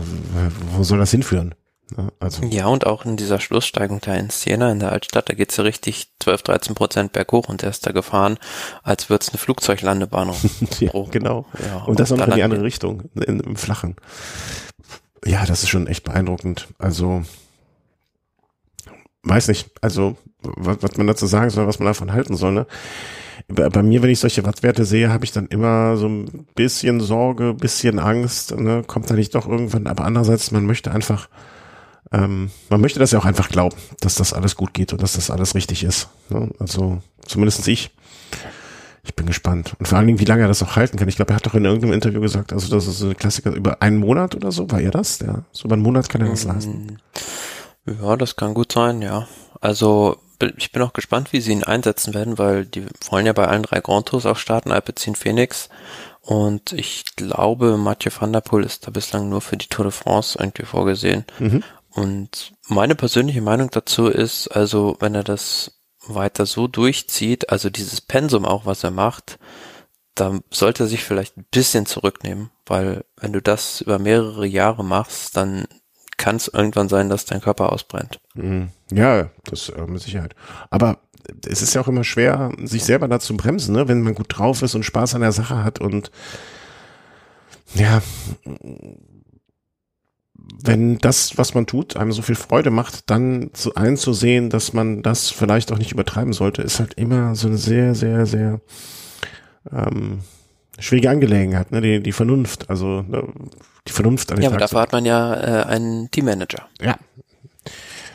wo 0.72 0.82
soll 0.82 0.98
das 0.98 1.12
hinführen? 1.12 1.54
Also. 2.20 2.44
Ja, 2.44 2.66
und 2.66 2.86
auch 2.86 3.04
in 3.04 3.16
dieser 3.16 3.40
Schlusssteigung 3.40 4.00
da 4.00 4.14
in 4.14 4.30
Siena 4.30 4.70
in 4.70 4.80
der 4.80 4.92
Altstadt, 4.92 5.28
da 5.28 5.34
geht's 5.34 5.56
ja 5.56 5.64
richtig 5.64 6.08
12, 6.20 6.42
13 6.42 6.74
Prozent 6.74 7.12
berghoch 7.12 7.48
und 7.48 7.62
der 7.62 7.70
ist 7.70 7.86
da 7.86 7.92
gefahren, 7.92 8.38
als 8.82 9.10
würde 9.10 9.22
es 9.22 9.30
eine 9.30 9.38
Flugzeuglandebahn 9.38 10.30
ja, 10.80 10.90
Genau. 11.10 11.46
Ja, 11.66 11.84
und 11.84 11.98
das 11.98 12.12
auch 12.12 12.16
noch 12.16 12.28
in 12.28 12.34
die 12.34 12.42
andere 12.42 12.62
Richtung, 12.62 13.10
in, 13.14 13.40
im 13.40 13.56
Flachen. 13.56 13.96
Ja, 15.24 15.44
das 15.44 15.62
ist 15.62 15.68
schon 15.68 15.86
echt 15.86 16.04
beeindruckend. 16.04 16.68
Also, 16.78 17.22
weiß 19.22 19.48
nicht, 19.48 19.70
also, 19.80 20.16
was, 20.42 20.78
was 20.80 20.96
man 20.96 21.06
dazu 21.06 21.26
sagen 21.26 21.50
soll, 21.50 21.66
was 21.66 21.78
man 21.78 21.86
davon 21.86 22.12
halten 22.12 22.36
soll, 22.36 22.52
ne? 22.52 22.66
Bei, 23.48 23.68
bei 23.68 23.82
mir, 23.82 24.02
wenn 24.02 24.10
ich 24.10 24.20
solche 24.20 24.44
Wattwerte 24.44 24.84
sehe, 24.84 25.12
habe 25.12 25.24
ich 25.24 25.32
dann 25.32 25.46
immer 25.46 25.96
so 25.96 26.06
ein 26.06 26.46
bisschen 26.54 27.00
Sorge, 27.00 27.54
bisschen 27.54 27.98
Angst, 27.98 28.56
ne? 28.56 28.84
Kommt 28.86 29.10
da 29.10 29.14
nicht 29.14 29.34
doch 29.34 29.48
irgendwann, 29.48 29.86
aber 29.86 30.04
andererseits, 30.04 30.50
man 30.52 30.66
möchte 30.66 30.92
einfach, 30.92 31.28
ähm, 32.12 32.50
man 32.68 32.80
möchte 32.80 32.98
das 32.98 33.12
ja 33.12 33.18
auch 33.18 33.24
einfach 33.24 33.48
glauben, 33.48 33.76
dass 34.00 34.16
das 34.16 34.32
alles 34.32 34.56
gut 34.56 34.74
geht 34.74 34.92
und 34.92 35.02
dass 35.02 35.12
das 35.12 35.30
alles 35.30 35.54
richtig 35.54 35.84
ist. 35.84 36.08
Ne? 36.28 36.50
Also 36.58 37.00
zumindestens 37.26 37.66
ich. 37.66 37.90
Ich 39.02 39.14
bin 39.14 39.26
gespannt. 39.26 39.74
Und 39.78 39.88
vor 39.88 39.96
allen 39.96 40.06
Dingen, 40.06 40.20
wie 40.20 40.26
lange 40.26 40.42
er 40.42 40.48
das 40.48 40.62
auch 40.62 40.76
halten 40.76 40.98
kann. 40.98 41.08
Ich 41.08 41.16
glaube, 41.16 41.32
er 41.32 41.36
hat 41.36 41.46
doch 41.46 41.54
in 41.54 41.64
irgendeinem 41.64 41.94
Interview 41.94 42.20
gesagt, 42.20 42.52
also 42.52 42.68
das 42.74 42.86
ist 42.86 43.00
ein 43.02 43.16
Klassiker 43.16 43.50
über 43.52 43.80
einen 43.80 43.96
Monat 43.96 44.34
oder 44.34 44.52
so. 44.52 44.70
War 44.70 44.80
er 44.80 44.90
das? 44.90 45.20
Ja, 45.20 45.44
so 45.52 45.64
über 45.64 45.74
einen 45.74 45.82
Monat 45.82 46.08
kann 46.08 46.20
er 46.20 46.28
das 46.28 46.44
leisten. 46.44 46.98
Ja, 47.86 48.16
das 48.16 48.36
kann 48.36 48.52
gut 48.52 48.72
sein, 48.72 49.00
ja. 49.00 49.26
Also 49.60 50.18
ich 50.56 50.72
bin 50.72 50.82
auch 50.82 50.92
gespannt, 50.92 51.32
wie 51.32 51.40
sie 51.40 51.52
ihn 51.52 51.64
einsetzen 51.64 52.14
werden, 52.14 52.38
weil 52.38 52.66
die 52.66 52.86
wollen 53.10 53.26
ja 53.26 53.32
bei 53.32 53.46
allen 53.46 53.62
drei 53.62 53.80
Grand 53.80 54.06
Tours 54.06 54.26
auch 54.26 54.36
starten, 54.36 54.72
Alpecin 54.72 55.14
Phoenix. 55.14 55.68
Und 56.20 56.72
ich 56.72 57.04
glaube, 57.16 57.76
Mathieu 57.76 58.12
van 58.18 58.32
der 58.32 58.40
Poel 58.40 58.64
ist 58.64 58.86
da 58.86 58.90
bislang 58.90 59.28
nur 59.28 59.40
für 59.40 59.56
die 59.56 59.68
Tour 59.68 59.86
de 59.86 59.92
France 59.92 60.38
irgendwie 60.38 60.64
vorgesehen. 60.64 61.24
Mhm. 61.38 61.62
Und 61.92 62.52
meine 62.68 62.94
persönliche 62.94 63.40
Meinung 63.40 63.70
dazu 63.70 64.06
ist, 64.06 64.48
also 64.48 64.96
wenn 65.00 65.14
er 65.14 65.24
das 65.24 65.80
weiter 66.06 66.46
so 66.46 66.66
durchzieht, 66.66 67.50
also 67.50 67.70
dieses 67.70 68.00
Pensum 68.00 68.44
auch, 68.44 68.66
was 68.66 68.84
er 68.84 68.90
macht, 68.90 69.38
dann 70.14 70.42
sollte 70.50 70.84
er 70.84 70.86
sich 70.86 71.04
vielleicht 71.04 71.36
ein 71.36 71.46
bisschen 71.50 71.86
zurücknehmen, 71.86 72.50
weil 72.66 73.04
wenn 73.16 73.32
du 73.32 73.40
das 73.40 73.80
über 73.80 73.98
mehrere 73.98 74.46
Jahre 74.46 74.84
machst, 74.84 75.36
dann 75.36 75.66
kann 76.16 76.36
es 76.36 76.48
irgendwann 76.48 76.88
sein, 76.88 77.08
dass 77.08 77.24
dein 77.24 77.40
Körper 77.40 77.72
ausbrennt. 77.72 78.20
Mhm. 78.34 78.70
Ja, 78.92 79.30
das 79.44 79.70
äh, 79.70 79.86
mit 79.86 80.02
Sicherheit. 80.02 80.34
Aber 80.68 80.98
es 81.46 81.62
ist 81.62 81.74
ja 81.74 81.80
auch 81.80 81.88
immer 81.88 82.04
schwer, 82.04 82.52
sich 82.64 82.84
selber 82.84 83.08
da 83.08 83.20
zu 83.20 83.36
bremsen, 83.36 83.74
ne? 83.74 83.88
wenn 83.88 84.02
man 84.02 84.14
gut 84.14 84.26
drauf 84.28 84.62
ist 84.62 84.74
und 84.74 84.84
Spaß 84.84 85.14
an 85.14 85.22
der 85.22 85.32
Sache 85.32 85.64
hat 85.64 85.80
und 85.80 86.10
ja, 87.74 88.02
wenn 90.62 90.98
das, 90.98 91.38
was 91.38 91.54
man 91.54 91.66
tut, 91.66 91.96
einem 91.96 92.12
so 92.12 92.22
viel 92.22 92.34
Freude 92.34 92.70
macht, 92.70 93.10
dann 93.10 93.50
zu 93.52 93.74
einzusehen, 93.74 94.50
dass 94.50 94.72
man 94.72 95.02
das 95.02 95.30
vielleicht 95.30 95.72
auch 95.72 95.78
nicht 95.78 95.92
übertreiben 95.92 96.32
sollte, 96.32 96.62
ist 96.62 96.80
halt 96.80 96.94
immer 96.94 97.34
so 97.34 97.48
eine 97.48 97.56
sehr, 97.56 97.94
sehr, 97.94 98.26
sehr 98.26 98.60
ähm, 99.72 100.20
schwierige 100.78 101.10
Angelegenheit, 101.10 101.70
ne? 101.72 101.80
Die, 101.80 102.02
die 102.02 102.12
Vernunft, 102.12 102.68
also 102.68 103.02
ne? 103.02 103.28
die 103.86 103.92
Vernunft 103.92 104.30
an 104.30 104.36
den 104.36 104.44
Ja, 104.44 104.50
aber 104.50 104.58
dafür 104.58 104.80
hat 104.80 104.92
man 104.92 105.04
ja 105.04 105.34
äh, 105.34 105.66
einen 105.66 106.10
Teammanager. 106.10 106.66
Ja. 106.80 106.96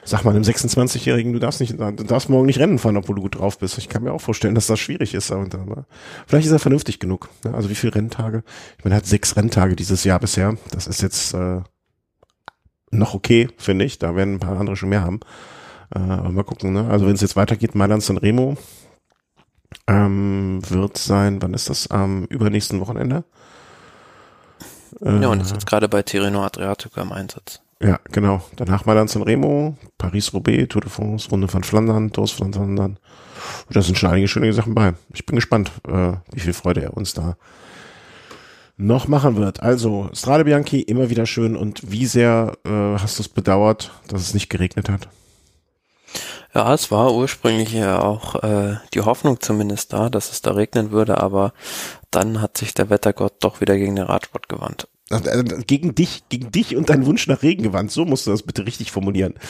Sag 0.07 0.23
mal 0.23 0.35
einem 0.35 0.43
26-Jährigen, 0.43 1.33
du 1.33 1.39
darfst 1.39 1.59
nicht, 1.59 1.79
du 1.79 1.91
darfst 1.91 2.29
morgen 2.29 2.45
nicht 2.45 2.59
Rennen 2.59 2.77
fahren, 2.77 2.95
obwohl 2.95 3.15
du 3.15 3.23
gut 3.23 3.39
drauf 3.39 3.57
bist. 3.57 3.79
Ich 3.79 3.89
kann 3.89 4.03
mir 4.03 4.11
auch 4.11 4.21
vorstellen, 4.21 4.53
dass 4.53 4.67
das 4.67 4.79
schwierig 4.79 5.15
ist. 5.15 5.31
Aber 5.31 5.87
vielleicht 6.27 6.45
ist 6.45 6.51
er 6.51 6.59
vernünftig 6.59 6.99
genug. 6.99 7.29
Ne? 7.43 7.55
Also 7.55 7.71
wie 7.71 7.75
viele 7.75 7.95
Renntage? 7.95 8.43
Ich 8.77 8.83
meine, 8.83 8.93
er 8.93 8.97
hat 8.97 9.07
sechs 9.07 9.35
Renntage 9.35 9.75
dieses 9.75 10.03
Jahr 10.03 10.19
bisher. 10.19 10.57
Das 10.69 10.85
ist 10.85 11.01
jetzt 11.01 11.33
äh, 11.33 11.61
noch 12.97 13.13
okay, 13.13 13.49
finde 13.57 13.85
ich. 13.85 13.99
Da 13.99 14.15
werden 14.15 14.35
ein 14.35 14.39
paar 14.39 14.59
andere 14.59 14.75
schon 14.75 14.89
mehr 14.89 15.03
haben. 15.03 15.19
Äh, 15.93 15.99
aber 15.99 16.29
mal 16.29 16.43
gucken, 16.43 16.73
ne? 16.73 16.87
Also 16.89 17.05
wenn 17.05 17.13
es 17.13 17.21
jetzt 17.21 17.35
weitergeht, 17.35 17.75
Mailand 17.75 18.03
San 18.03 18.17
Remo 18.17 18.57
ähm, 19.87 20.61
wird 20.67 20.97
sein, 20.97 21.41
wann 21.41 21.53
ist 21.53 21.69
das? 21.69 21.89
Am 21.91 22.25
übernächsten 22.25 22.79
Wochenende. 22.79 23.23
Äh, 25.01 25.21
ja, 25.21 25.27
und 25.27 25.41
ist 25.41 25.51
jetzt 25.51 25.67
gerade 25.67 25.89
bei 25.89 26.01
Tirreno 26.01 26.43
Adriatico 26.43 27.01
im 27.01 27.11
Einsatz. 27.11 27.61
Ja, 27.81 27.99
genau. 28.11 28.41
Danach 28.55 28.85
Mailand 28.85 29.09
San 29.09 29.21
Remo, 29.21 29.77
Paris-Roubaix, 29.97 30.69
Tour 30.69 30.81
de 30.81 30.89
France, 30.89 31.29
Runde 31.29 31.47
von 31.47 31.63
Flandern, 31.63 32.11
Tours 32.11 32.31
von 32.31 32.53
Flandern. 32.53 32.97
Da 33.69 33.81
sind 33.81 33.97
schon 33.97 34.09
einige 34.09 34.27
schöne 34.27 34.53
Sachen 34.53 34.73
bei. 34.73 34.93
Ich 35.13 35.25
bin 35.25 35.35
gespannt, 35.35 35.71
äh, 35.87 36.13
wie 36.31 36.39
viel 36.39 36.53
Freude 36.53 36.83
er 36.83 36.95
uns 36.95 37.13
da 37.13 37.35
noch 38.77 39.07
machen 39.07 39.37
wird. 39.37 39.61
Also, 39.61 40.09
Strade 40.13 40.45
Bianchi 40.45 40.81
immer 40.81 41.09
wieder 41.09 41.25
schön 41.25 41.55
und 41.55 41.91
wie 41.91 42.05
sehr 42.05 42.57
äh, 42.65 42.99
hast 42.99 43.19
du 43.19 43.23
es 43.23 43.29
bedauert, 43.29 43.91
dass 44.07 44.21
es 44.21 44.33
nicht 44.33 44.49
geregnet 44.49 44.89
hat? 44.89 45.07
Ja, 46.53 46.73
es 46.73 46.89
war 46.91 47.13
ursprünglich 47.13 47.73
ja 47.73 48.01
auch 48.01 48.41
äh, 48.43 48.77
die 48.93 49.01
Hoffnung 49.01 49.41
zumindest 49.41 49.91
da, 49.91 50.09
dass 50.09 50.31
es 50.31 50.41
da 50.41 50.51
regnen 50.51 50.91
würde, 50.91 51.17
aber 51.17 51.53
dann 52.11 52.41
hat 52.41 52.57
sich 52.57 52.73
der 52.73 52.89
Wettergott 52.89 53.33
doch 53.41 53.59
wieder 53.59 53.77
gegen 53.77 53.95
den 53.95 54.05
Radsport 54.05 54.47
gewandt. 54.47 54.87
Äh, 55.11 55.43
gegen 55.67 55.93
dich, 55.93 56.23
gegen 56.29 56.51
dich 56.51 56.75
und 56.75 56.89
deinen 56.89 57.05
Wunsch 57.05 57.27
nach 57.27 57.43
Regen 57.43 57.63
gewandt. 57.63 57.91
So 57.91 58.05
musst 58.05 58.25
du 58.25 58.31
das 58.31 58.43
bitte 58.43 58.65
richtig 58.65 58.91
formulieren. 58.91 59.35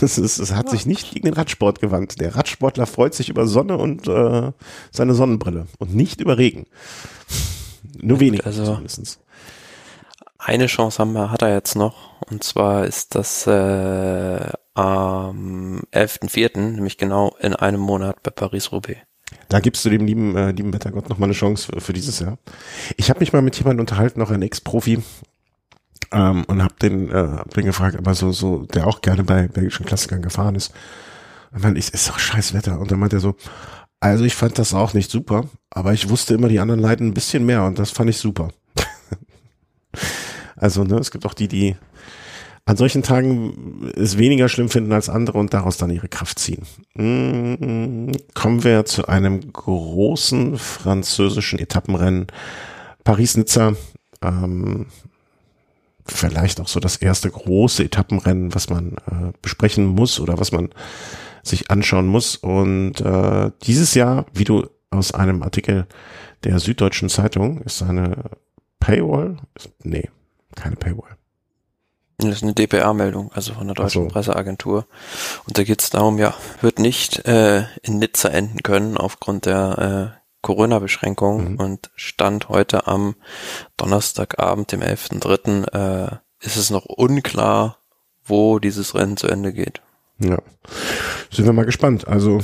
Das, 0.00 0.18
ist, 0.18 0.38
das 0.38 0.52
hat 0.52 0.68
sich 0.68 0.84
nicht 0.84 1.12
gegen 1.12 1.24
den 1.24 1.34
Radsport 1.34 1.80
gewandt. 1.80 2.20
Der 2.20 2.34
Radsportler 2.34 2.84
freut 2.84 3.14
sich 3.14 3.30
über 3.30 3.46
Sonne 3.46 3.78
und 3.78 4.06
äh, 4.06 4.52
seine 4.90 5.14
Sonnenbrille 5.14 5.66
und 5.78 5.94
nicht 5.94 6.20
über 6.20 6.36
Regen. 6.36 6.66
Nur 8.00 8.20
wenig 8.20 8.46
also, 8.46 8.64
zumindest. 8.64 9.20
Eine 10.38 10.66
Chance 10.66 10.98
haben 10.98 11.12
wir, 11.12 11.30
hat 11.30 11.42
er 11.42 11.54
jetzt 11.54 11.74
noch. 11.74 12.20
Und 12.30 12.44
zwar 12.44 12.86
ist 12.86 13.14
das 13.14 13.46
äh, 13.46 14.52
am 14.74 15.82
11.04., 15.92 16.58
nämlich 16.58 16.98
genau 16.98 17.34
in 17.40 17.54
einem 17.54 17.80
Monat 17.80 18.22
bei 18.22 18.30
Paris-Roubaix. 18.30 19.00
Da 19.48 19.60
gibst 19.60 19.84
du 19.84 19.90
dem 19.90 20.06
lieben, 20.06 20.36
äh, 20.36 20.52
lieben 20.52 20.72
Wettergott 20.72 21.08
noch 21.08 21.18
mal 21.18 21.26
eine 21.26 21.32
Chance 21.32 21.68
für, 21.72 21.80
für 21.80 21.92
dieses 21.92 22.20
Jahr. 22.20 22.38
Ich 22.96 23.10
habe 23.10 23.20
mich 23.20 23.32
mal 23.32 23.42
mit 23.42 23.56
jemandem 23.56 23.80
unterhalten, 23.80 24.20
noch 24.20 24.30
ein 24.30 24.42
Ex-Profi, 24.42 25.02
ähm, 26.12 26.44
und 26.44 26.62
habe 26.62 26.74
den, 26.80 27.10
äh, 27.10 27.14
hab 27.14 27.54
den 27.54 27.64
gefragt, 27.64 27.96
aber 27.96 28.14
so, 28.14 28.32
so, 28.32 28.64
der 28.66 28.86
auch 28.86 29.00
gerne 29.00 29.24
bei 29.24 29.48
belgischen 29.48 29.86
Klassikern 29.86 30.22
gefahren 30.22 30.54
ist. 30.54 30.72
Und 31.52 31.64
dann, 31.64 31.76
ich, 31.76 31.92
ist 31.92 32.08
doch 32.08 32.18
scheiß 32.18 32.54
Wetter. 32.54 32.78
Und 32.78 32.90
dann 32.90 32.98
meint 32.98 33.12
er 33.12 33.20
so, 33.20 33.34
also 34.10 34.24
ich 34.24 34.34
fand 34.34 34.58
das 34.58 34.74
auch 34.74 34.94
nicht 34.94 35.10
super, 35.10 35.44
aber 35.70 35.92
ich 35.92 36.08
wusste 36.08 36.34
immer, 36.34 36.48
die 36.48 36.60
anderen 36.60 36.80
leiden 36.80 37.08
ein 37.08 37.14
bisschen 37.14 37.44
mehr 37.46 37.64
und 37.64 37.78
das 37.78 37.90
fand 37.90 38.10
ich 38.10 38.18
super. 38.18 38.48
also, 40.56 40.84
ne, 40.84 40.98
es 40.98 41.10
gibt 41.10 41.26
auch 41.26 41.34
die, 41.34 41.48
die 41.48 41.76
an 42.64 42.76
solchen 42.76 43.04
Tagen 43.04 43.92
es 43.94 44.18
weniger 44.18 44.48
schlimm 44.48 44.68
finden 44.68 44.92
als 44.92 45.08
andere 45.08 45.38
und 45.38 45.54
daraus 45.54 45.76
dann 45.76 45.90
ihre 45.90 46.08
Kraft 46.08 46.38
ziehen. 46.40 46.66
Mm, 46.94 48.10
kommen 48.34 48.64
wir 48.64 48.84
zu 48.84 49.06
einem 49.06 49.52
großen 49.52 50.58
französischen 50.58 51.60
Etappenrennen. 51.60 52.26
Paris-Nizza. 53.04 53.74
Ähm, 54.20 54.86
vielleicht 56.04 56.60
auch 56.60 56.68
so 56.68 56.80
das 56.80 56.96
erste 56.96 57.30
große 57.30 57.84
Etappenrennen, 57.84 58.54
was 58.54 58.68
man 58.68 58.94
äh, 58.94 59.32
besprechen 59.42 59.86
muss 59.86 60.18
oder 60.18 60.38
was 60.38 60.50
man 60.50 60.70
sich 61.46 61.70
anschauen 61.70 62.06
muss. 62.06 62.36
Und 62.36 63.00
äh, 63.00 63.50
dieses 63.62 63.94
Jahr, 63.94 64.26
wie 64.32 64.44
du 64.44 64.68
aus 64.90 65.12
einem 65.12 65.42
Artikel 65.42 65.86
der 66.44 66.58
Süddeutschen 66.58 67.08
Zeitung, 67.08 67.62
ist 67.62 67.82
eine 67.82 68.30
Paywall? 68.80 69.38
Nee, 69.82 70.10
keine 70.54 70.76
Paywall. 70.76 71.16
Das 72.18 72.36
ist 72.36 72.42
eine 72.42 72.54
DPA-Meldung, 72.54 73.30
also 73.32 73.52
von 73.52 73.66
der 73.66 73.74
Deutschen 73.74 74.04
so. 74.04 74.08
Presseagentur. 74.08 74.86
Und 75.46 75.58
da 75.58 75.64
geht 75.64 75.82
es 75.82 75.90
darum, 75.90 76.18
ja, 76.18 76.34
wird 76.62 76.78
nicht 76.78 77.26
äh, 77.26 77.64
in 77.82 77.98
Nizza 77.98 78.30
enden 78.30 78.62
können 78.62 78.96
aufgrund 78.96 79.44
der 79.44 80.14
äh, 80.16 80.26
Corona-Beschränkungen 80.40 81.52
mhm. 81.52 81.60
und 81.60 81.90
Stand 81.94 82.48
heute 82.48 82.86
am 82.86 83.16
Donnerstagabend, 83.76 84.72
dem 84.72 84.80
11.3., 84.80 85.72
äh, 85.74 86.16
ist 86.40 86.56
es 86.56 86.70
noch 86.70 86.86
unklar, 86.86 87.78
wo 88.24 88.58
dieses 88.58 88.94
Rennen 88.94 89.16
zu 89.16 89.26
Ende 89.26 89.52
geht. 89.52 89.82
Ja, 90.18 90.38
sind 91.30 91.44
wir 91.44 91.52
mal 91.52 91.66
gespannt. 91.66 92.08
Also 92.08 92.40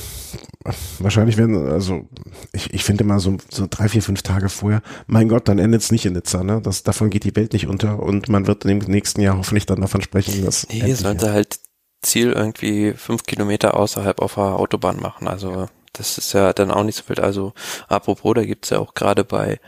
wahrscheinlich 0.99 1.37
werden, 1.37 1.69
also 1.69 2.07
ich, 2.53 2.73
ich 2.73 2.85
finde 2.85 3.05
mal 3.05 3.19
so, 3.19 3.37
so 3.51 3.67
drei, 3.69 3.89
vier, 3.89 4.03
fünf 4.03 4.23
Tage 4.23 4.49
vorher, 4.49 4.83
mein 5.07 5.29
Gott, 5.29 5.49
dann 5.49 5.59
endet 5.59 5.83
es 5.83 5.91
nicht 5.91 6.07
in 6.07 6.13
Nizza, 6.13 6.45
ne? 6.45 6.61
Das, 6.63 6.83
davon 6.83 7.11
geht 7.11 7.25
die 7.25 7.35
Welt 7.35 7.53
nicht 7.53 7.67
unter 7.67 8.01
und 8.01 8.29
man 8.29 8.47
wird 8.47 8.65
im 8.65 8.79
nächsten 8.79 9.21
Jahr 9.21 9.39
hoffentlich 9.39 9.67
dann 9.67 9.81
davon 9.81 10.03
sprechen, 10.03 10.45
dass. 10.45 10.69
Nee, 10.69 10.95
sollte 10.95 11.33
halt 11.33 11.59
Ziel 12.03 12.33
irgendwie 12.33 12.93
fünf 12.93 13.25
Kilometer 13.25 13.75
außerhalb 13.75 14.21
auf 14.21 14.35
der 14.35 14.59
Autobahn 14.59 15.01
machen. 15.01 15.29
Also 15.29 15.69
das 15.93 16.19
ist 16.19 16.33
ja 16.33 16.53
dann 16.53 16.71
auch 16.71 16.85
nicht 16.85 16.97
so 16.97 17.09
wild. 17.09 17.21
Also 17.21 17.53
apropos, 17.89 18.35
da 18.35 18.45
gibt's 18.45 18.71
ja 18.71 18.79
auch 18.79 18.95
gerade 18.95 19.25
bei 19.25 19.61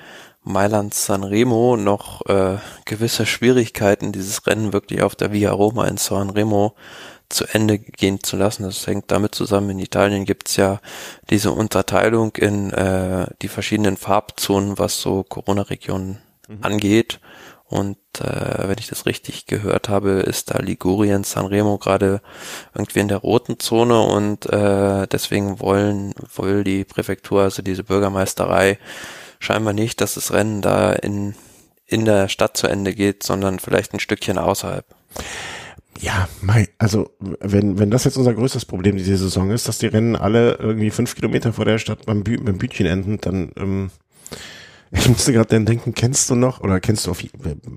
Mailand 0.43 0.93
Sanremo 0.93 1.77
noch 1.77 2.27
äh, 2.27 2.59
gewisse 2.85 3.25
Schwierigkeiten, 3.25 4.13
dieses 4.13 4.47
Rennen 4.47 4.73
wirklich 4.73 5.03
auf 5.03 5.15
der 5.15 5.33
Via 5.33 5.53
Roma 5.53 5.87
in 5.87 5.97
Sanremo 5.97 6.75
zu 7.35 7.45
Ende 7.53 7.79
gehen 7.79 8.23
zu 8.23 8.37
lassen. 8.37 8.63
Das 8.63 8.87
hängt 8.87 9.11
damit 9.11 9.35
zusammen, 9.35 9.71
in 9.71 9.79
Italien 9.79 10.25
gibt's 10.25 10.57
ja 10.57 10.81
diese 11.31 11.53
Unterteilung 11.53 12.35
in 12.37 12.73
äh, 12.73 13.27
die 13.43 13.49
verschiedenen 13.49 13.97
Farbzonen, 13.97 14.79
was 14.79 15.01
so 15.01 15.23
Corona-Regionen 15.23 16.19
mhm. 16.49 16.59
angeht. 16.63 17.21
Und 17.67 17.97
äh, 18.21 18.69
wenn 18.69 18.79
ich 18.79 18.89
das 18.89 19.07
richtig 19.07 19.47
gehört 19.47 19.89
habe, 19.89 20.21
ist 20.21 20.51
da 20.55 20.59
Ligurien, 20.59 21.25
Sanremo 21.25 21.79
gerade 21.79 22.21
irgendwie 22.75 23.01
in 23.01 23.09
der 23.09 23.19
roten 23.19 23.59
Zone 23.59 24.01
und 24.01 24.47
äh, 24.47 25.07
deswegen 25.09 25.61
wollen, 25.61 26.15
will 26.37 26.63
die 26.63 26.85
Präfektur, 26.85 27.43
also 27.43 27.63
diese 27.63 27.83
Bürgermeisterei, 27.83 28.79
scheinbar 29.41 29.73
nicht, 29.73 30.01
dass 30.01 30.15
das 30.15 30.33
Rennen 30.33 30.63
da 30.63 30.93
in, 30.93 31.35
in 31.87 32.05
der 32.05 32.29
Stadt 32.29 32.57
zu 32.57 32.67
Ende 32.69 32.95
geht, 32.95 33.23
sondern 33.23 33.59
vielleicht 33.59 33.93
ein 33.93 34.01
Stückchen 34.01 34.39
außerhalb. 34.39 34.85
Ja, 36.01 36.29
mei, 36.43 36.69
also 36.79 37.11
wenn, 37.41 37.79
wenn 37.79 37.91
das 37.91 38.05
jetzt 38.05 38.17
unser 38.17 38.35
größtes 38.35 38.65
Problem 38.65 38.97
diese 38.97 39.17
Saison 39.17 39.51
ist, 39.51 39.69
dass 39.69 39.79
die 39.79 39.87
Rennen 39.87 40.17
alle 40.17 40.55
irgendwie 40.55 40.91
fünf 40.91 41.15
Kilometer 41.15 41.53
vor 41.53 41.65
der 41.65 41.79
Stadt 41.79 42.05
beim, 42.07 42.25
Bü 42.25 42.39
beim 42.39 42.59
Bütchen 42.59 42.87
enden, 42.87 43.19
dann 43.21 43.53
ähm, 43.57 43.91
ich 44.91 45.09
musste 45.09 45.33
gerade 45.33 45.49
dann 45.49 45.67
denken, 45.67 45.95
kennst 45.95 46.31
du 46.31 46.35
noch 46.35 46.61
oder 46.61 46.81
kennst 46.81 47.07
du 47.07 47.11
auf, 47.11 47.23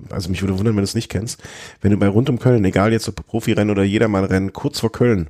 also 0.10 0.30
mich 0.30 0.42
würde 0.42 0.58
wundern, 0.58 0.76
wenn 0.76 0.82
du 0.82 0.84
es 0.84 0.96
nicht 0.96 1.10
kennst, 1.10 1.42
wenn 1.82 1.92
du 1.92 1.98
bei 1.98 2.08
rund 2.08 2.30
um 2.30 2.40
Köln, 2.40 2.64
egal 2.66 2.92
jetzt 2.92 3.08
ob 3.08 3.26
Profirennen 3.26 3.72
oder 3.72 3.84
Jedermann-Rennen, 3.84 4.54
kurz 4.54 4.80
vor 4.80 4.92
Köln, 4.92 5.30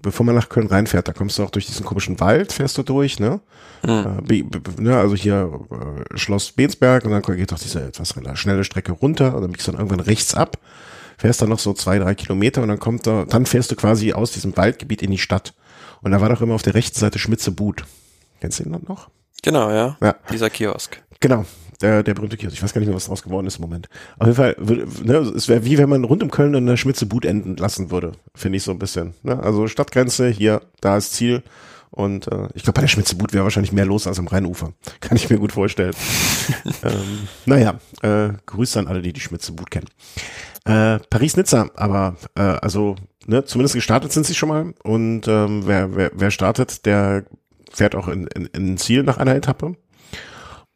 bevor 0.00 0.26
man 0.26 0.34
nach 0.34 0.48
Köln 0.48 0.66
reinfährt, 0.66 1.08
da 1.08 1.12
kommst 1.12 1.38
du 1.38 1.44
auch 1.44 1.50
durch 1.50 1.66
diesen 1.66 1.84
komischen 1.84 2.20
Wald, 2.20 2.52
fährst 2.52 2.76
du 2.78 2.82
durch, 2.82 3.20
ne? 3.20 3.40
Mhm. 3.84 4.24
Äh, 4.28 4.44
ne 4.80 4.96
also 4.96 5.14
hier 5.14 5.60
äh, 5.70 6.18
Schloss 6.18 6.52
Bensberg 6.52 7.04
und 7.04 7.10
dann 7.10 7.22
geht 7.22 7.52
doch 7.52 7.58
diese 7.58 7.82
etwas 7.84 8.14
schnelle 8.34 8.64
Strecke 8.64 8.92
runter 8.92 9.34
und 9.34 9.42
dann 9.42 9.52
biegst 9.52 9.66
du 9.66 9.72
dann 9.72 9.80
irgendwann 9.80 10.00
rechts 10.00 10.34
ab 10.34 10.58
fährst 11.22 11.40
dann 11.40 11.50
noch 11.50 11.60
so 11.60 11.72
zwei, 11.72 12.00
drei 12.00 12.16
Kilometer 12.16 12.62
und 12.62 12.68
dann 12.68 12.80
kommt 12.80 13.06
da, 13.06 13.24
dann 13.24 13.46
fährst 13.46 13.70
du 13.70 13.76
quasi 13.76 14.12
aus 14.12 14.32
diesem 14.32 14.56
Waldgebiet 14.56 15.02
in 15.02 15.12
die 15.12 15.18
Stadt. 15.18 15.54
Und 16.00 16.10
da 16.10 16.20
war 16.20 16.28
doch 16.28 16.40
immer 16.40 16.54
auf 16.54 16.62
der 16.62 16.74
rechten 16.74 16.98
Seite 16.98 17.20
Schmitze 17.20 17.52
But. 17.52 17.84
Kennst 18.40 18.58
du 18.58 18.64
ihn 18.64 18.72
dann 18.72 18.82
noch? 18.88 19.08
Genau, 19.40 19.70
ja. 19.70 19.96
ja. 20.02 20.16
Dieser 20.32 20.50
Kiosk. 20.50 21.00
Genau. 21.20 21.44
Der, 21.80 22.02
der 22.02 22.14
berühmte 22.14 22.36
Kiosk. 22.36 22.56
Ich 22.56 22.62
weiß 22.62 22.72
gar 22.72 22.80
nicht 22.80 22.88
mehr, 22.88 22.96
was 22.96 23.04
draus 23.04 23.22
geworden 23.22 23.46
ist 23.46 23.54
im 23.54 23.62
Moment. 23.62 23.88
Auf 24.18 24.26
jeden 24.26 24.36
Fall, 24.36 24.56
ne, 25.04 25.18
es 25.36 25.46
wäre 25.46 25.64
wie 25.64 25.78
wenn 25.78 25.88
man 25.88 26.02
rund 26.02 26.24
um 26.24 26.30
Köln 26.32 26.54
in 26.54 26.66
der 26.66 26.76
Schmitze 26.76 27.06
But 27.06 27.24
enden 27.24 27.56
lassen 27.56 27.92
würde. 27.92 28.12
Finde 28.34 28.56
ich 28.56 28.64
so 28.64 28.72
ein 28.72 28.80
bisschen. 28.80 29.14
Ne? 29.22 29.40
Also 29.40 29.68
Stadtgrenze, 29.68 30.28
hier, 30.28 30.62
da 30.80 30.96
ist 30.96 31.12
Ziel. 31.12 31.44
Und 31.92 32.26
äh, 32.26 32.48
ich 32.54 32.64
glaube, 32.64 32.78
bei 32.78 32.80
der 32.80 32.88
Schmitze 32.88 33.14
But 33.14 33.32
wäre 33.32 33.44
wahrscheinlich 33.44 33.70
mehr 33.70 33.86
los 33.86 34.08
als 34.08 34.18
am 34.18 34.26
Rheinufer. 34.26 34.72
Kann 35.00 35.16
ich 35.16 35.30
mir 35.30 35.38
gut 35.38 35.52
vorstellen. 35.52 35.94
ähm, 36.82 37.28
naja, 37.46 37.78
äh, 38.02 38.30
Grüße 38.44 38.80
an 38.80 38.88
alle, 38.88 39.02
die 39.02 39.12
die 39.12 39.20
Schmitze 39.20 39.52
But 39.52 39.70
kennen. 39.70 39.86
Äh, 40.64 41.00
Paris-Nizza, 41.10 41.70
aber 41.74 42.16
äh, 42.36 42.42
also 42.42 42.94
ne, 43.26 43.44
zumindest 43.44 43.74
gestartet 43.74 44.12
sind 44.12 44.26
sie 44.26 44.34
schon 44.34 44.48
mal 44.48 44.74
und 44.84 45.26
ähm, 45.26 45.66
wer, 45.66 45.96
wer, 45.96 46.12
wer 46.14 46.30
startet, 46.30 46.86
der 46.86 47.24
fährt 47.70 47.94
auch 47.94 48.08
in, 48.08 48.26
in, 48.28 48.46
in 48.46 48.78
Ziel 48.78 49.02
nach 49.02 49.18
einer 49.18 49.34
Etappe. 49.34 49.76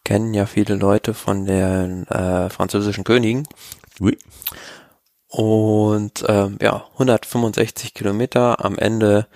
kennen 0.04 0.34
ja 0.34 0.45
viele 0.45 0.76
Leute 0.76 1.14
von 1.14 1.45
den 1.45 2.08
äh, 2.08 2.49
französischen 2.49 3.04
Königen. 3.04 3.47
Oui. 3.99 4.18
Und 5.28 6.26
ähm, 6.28 6.58
ja, 6.62 6.86
165 6.93 7.93
Kilometer 7.93 8.66
am 8.66 8.78
Ende, 8.78 9.28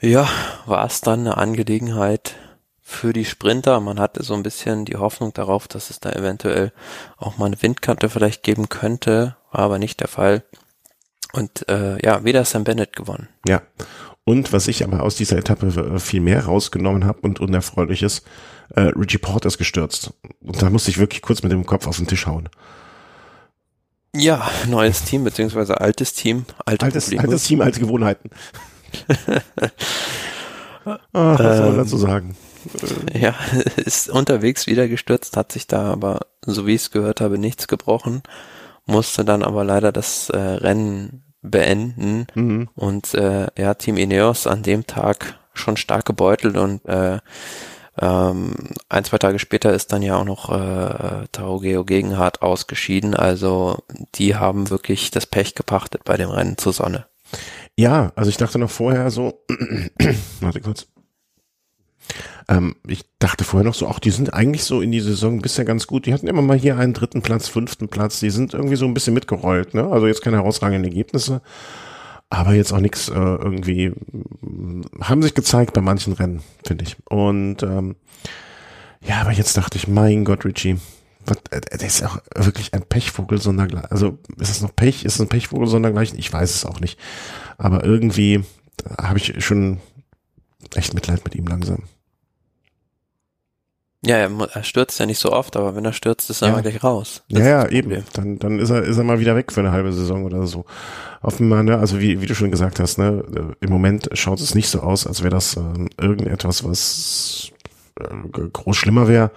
ja, 0.00 0.28
war 0.64 0.86
es 0.86 1.00
dann 1.00 1.20
eine 1.20 1.36
Angelegenheit 1.36 2.36
für 2.80 3.12
die 3.12 3.24
Sprinter. 3.24 3.80
Man 3.80 4.00
hatte 4.00 4.22
so 4.22 4.34
ein 4.34 4.42
bisschen 4.42 4.84
die 4.84 4.96
Hoffnung 4.96 5.34
darauf, 5.34 5.68
dass 5.68 5.90
es 5.90 6.00
da 6.00 6.12
eventuell 6.12 6.72
auch 7.18 7.36
mal 7.36 7.46
eine 7.46 7.60
Windkante 7.60 8.08
vielleicht 8.08 8.42
geben 8.42 8.68
könnte, 8.68 9.36
war 9.50 9.60
aber 9.60 9.78
nicht 9.78 10.00
der 10.00 10.08
Fall. 10.08 10.44
Und 11.32 11.68
äh, 11.68 11.98
ja, 12.02 12.24
wieder 12.24 12.44
Sam 12.44 12.64
Bennett 12.64 12.94
gewonnen. 12.96 13.28
Ja, 13.46 13.60
und 14.28 14.52
was 14.52 14.66
ich 14.66 14.82
aber 14.82 15.04
aus 15.04 15.14
dieser 15.14 15.38
Etappe 15.38 15.68
äh, 15.68 16.00
viel 16.00 16.20
mehr 16.20 16.44
rausgenommen 16.46 17.04
habe 17.04 17.20
und 17.22 17.38
unerfreulich 17.38 18.02
ist, 18.02 18.26
äh, 18.74 18.80
Richie 18.80 19.18
Porter 19.18 19.46
ist 19.46 19.56
gestürzt. 19.56 20.12
Und 20.40 20.60
da 20.60 20.68
musste 20.68 20.90
ich 20.90 20.98
wirklich 20.98 21.22
kurz 21.22 21.44
mit 21.44 21.52
dem 21.52 21.64
Kopf 21.64 21.86
auf 21.86 21.96
den 21.96 22.08
Tisch 22.08 22.26
hauen. 22.26 22.48
Ja, 24.16 24.50
neues 24.66 25.04
Team, 25.04 25.22
beziehungsweise 25.22 25.80
altes 25.80 26.12
Team, 26.12 26.44
alte 26.64 26.86
altes, 26.86 27.16
altes 27.16 27.44
Team, 27.44 27.60
alte 27.60 27.78
Gewohnheiten. 27.78 28.30
Ach, 30.84 30.98
was 31.12 31.56
soll 31.58 31.66
man 31.68 31.76
dazu 31.78 31.96
sagen? 31.96 32.36
Ja, 33.14 33.36
ist 33.76 34.10
unterwegs 34.10 34.66
wieder 34.66 34.88
gestürzt, 34.88 35.36
hat 35.36 35.52
sich 35.52 35.68
da 35.68 35.92
aber, 35.92 36.26
so 36.44 36.66
wie 36.66 36.74
ich 36.74 36.82
es 36.82 36.90
gehört 36.90 37.20
habe, 37.20 37.38
nichts 37.38 37.68
gebrochen, 37.68 38.24
musste 38.86 39.24
dann 39.24 39.44
aber 39.44 39.62
leider 39.62 39.92
das 39.92 40.30
äh, 40.30 40.36
Rennen 40.36 41.25
beenden. 41.50 42.26
Mhm. 42.34 42.68
Und 42.74 43.14
äh, 43.14 43.46
ja, 43.56 43.74
Team 43.74 43.96
Ineos 43.96 44.46
an 44.46 44.62
dem 44.62 44.86
Tag 44.86 45.38
schon 45.54 45.76
stark 45.76 46.04
gebeutelt 46.04 46.56
und 46.56 46.84
äh, 46.86 47.18
ähm, 47.98 48.54
ein, 48.88 49.04
zwei 49.04 49.18
Tage 49.18 49.38
später 49.38 49.72
ist 49.72 49.92
dann 49.92 50.02
ja 50.02 50.16
auch 50.16 50.24
noch 50.24 50.50
äh, 50.50 51.26
Tarogeo 51.32 51.84
Gegenhardt 51.84 52.42
ausgeschieden. 52.42 53.14
Also 53.14 53.78
die 54.16 54.34
haben 54.34 54.68
wirklich 54.68 55.10
das 55.10 55.26
Pech 55.26 55.54
gepachtet 55.54 56.04
bei 56.04 56.16
dem 56.16 56.28
Rennen 56.28 56.58
zur 56.58 56.74
Sonne. 56.74 57.06
Ja, 57.74 58.12
also 58.14 58.28
ich 58.28 58.36
dachte 58.36 58.58
noch 58.58 58.70
vorher 58.70 59.10
so, 59.10 59.44
warte 60.40 60.60
kurz. 60.60 60.86
Ähm, 62.48 62.76
ich 62.86 63.04
dachte 63.18 63.44
vorher 63.44 63.66
noch 63.66 63.74
so, 63.74 63.86
auch 63.88 63.98
die 63.98 64.10
sind 64.10 64.32
eigentlich 64.34 64.64
so 64.64 64.80
in 64.80 64.92
die 64.92 65.00
Saison 65.00 65.40
bisher 65.40 65.64
ganz 65.64 65.86
gut. 65.86 66.06
Die 66.06 66.14
hatten 66.14 66.28
immer 66.28 66.42
mal 66.42 66.58
hier 66.58 66.76
einen 66.78 66.94
dritten 66.94 67.22
Platz, 67.22 67.48
fünften 67.48 67.88
Platz. 67.88 68.20
Die 68.20 68.30
sind 68.30 68.54
irgendwie 68.54 68.76
so 68.76 68.86
ein 68.86 68.94
bisschen 68.94 69.14
mitgerollt. 69.14 69.74
Ne? 69.74 69.84
Also 69.84 70.06
jetzt 70.06 70.22
keine 70.22 70.36
herausragenden 70.36 70.84
Ergebnisse, 70.84 71.42
aber 72.30 72.54
jetzt 72.54 72.72
auch 72.72 72.80
nichts 72.80 73.08
äh, 73.08 73.14
irgendwie 73.14 73.92
haben 75.00 75.22
sich 75.22 75.34
gezeigt 75.34 75.72
bei 75.72 75.80
manchen 75.80 76.12
Rennen, 76.12 76.42
finde 76.64 76.84
ich. 76.84 76.96
Und 77.08 77.62
ähm, 77.62 77.96
ja, 79.04 79.20
aber 79.20 79.32
jetzt 79.32 79.56
dachte 79.56 79.76
ich, 79.76 79.88
mein 79.88 80.24
Gott, 80.24 80.44
Richie, 80.44 80.78
was, 81.24 81.38
äh, 81.50 81.60
der 81.60 81.86
ist 81.86 82.04
auch 82.04 82.18
wirklich 82.36 82.74
ein 82.74 82.82
Pechvogel 82.82 83.40
sondergleichen. 83.40 83.90
Also 83.90 84.18
ist 84.38 84.50
es 84.50 84.62
noch 84.62 84.74
Pech? 84.74 85.04
Ist 85.04 85.14
es 85.14 85.20
ein 85.20 85.28
Pechvogel 85.28 85.66
sondergleichen? 85.66 86.18
Ich 86.18 86.32
weiß 86.32 86.54
es 86.54 86.64
auch 86.64 86.80
nicht. 86.80 86.98
Aber 87.58 87.84
irgendwie 87.84 88.44
habe 88.98 89.18
ich 89.18 89.44
schon 89.44 89.80
echt 90.74 90.94
Mitleid 90.94 91.24
mit 91.24 91.34
ihm 91.34 91.46
langsam. 91.46 91.84
Ja, 94.06 94.18
er, 94.18 94.62
stürzt 94.62 95.00
ja 95.00 95.06
nicht 95.06 95.18
so 95.18 95.32
oft, 95.32 95.56
aber 95.56 95.74
wenn 95.74 95.84
er 95.84 95.92
stürzt, 95.92 96.30
ist 96.30 96.40
er 96.40 96.48
ja. 96.48 96.54
immer 96.54 96.62
gleich 96.62 96.84
raus. 96.84 97.24
Das 97.28 97.40
ja, 97.40 97.64
ja, 97.64 97.68
eben. 97.68 98.04
Dann, 98.12 98.38
dann 98.38 98.60
ist 98.60 98.70
er, 98.70 98.84
ist 98.84 98.96
er 98.98 99.02
mal 99.02 99.18
wieder 99.18 99.34
weg 99.34 99.50
für 99.50 99.60
eine 99.60 99.72
halbe 99.72 99.92
Saison 99.92 100.24
oder 100.24 100.46
so. 100.46 100.64
Offenbar, 101.22 101.64
ne, 101.64 101.76
also 101.76 101.98
wie, 101.98 102.20
wie 102.20 102.26
du 102.26 102.34
schon 102.36 102.52
gesagt 102.52 102.78
hast, 102.78 102.98
ne, 102.98 103.24
im 103.60 103.68
Moment 103.68 104.08
schaut 104.12 104.38
es 104.40 104.54
nicht 104.54 104.68
so 104.68 104.80
aus, 104.80 105.08
als 105.08 105.22
wäre 105.22 105.30
das 105.30 105.56
ähm, 105.56 105.88
irgendetwas, 106.00 106.62
was 106.62 107.50
äh, 107.98 108.48
groß 108.52 108.76
schlimmer 108.76 109.08
wäre. 109.08 109.32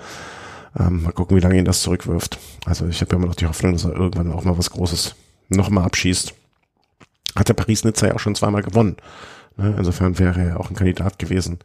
Ähm, 0.80 1.02
mal 1.02 1.14
gucken, 1.14 1.36
wie 1.36 1.42
lange 1.42 1.58
ihn 1.58 1.66
das 1.66 1.82
zurückwirft. 1.82 2.38
Also 2.66 2.86
ich 2.86 3.02
habe 3.02 3.12
ja 3.12 3.18
immer 3.18 3.28
noch 3.28 3.36
die 3.36 3.48
Hoffnung, 3.48 3.74
dass 3.74 3.86
er 3.86 3.96
irgendwann 3.96 4.32
auch 4.32 4.44
mal 4.44 4.56
was 4.56 4.70
Großes 4.70 5.16
nochmal 5.50 5.86
abschießt. 5.86 6.36
Hat 7.36 7.50
der 7.50 7.56
Paris-Nizza 7.56 8.08
ja 8.08 8.14
auch 8.14 8.20
schon 8.20 8.36
zweimal 8.36 8.62
gewonnen. 8.62 8.98
Ne? 9.58 9.74
Insofern 9.80 10.20
wäre 10.20 10.40
er 10.42 10.60
auch 10.60 10.70
ein 10.70 10.76
Kandidat 10.76 11.18
gewesen, 11.18 11.58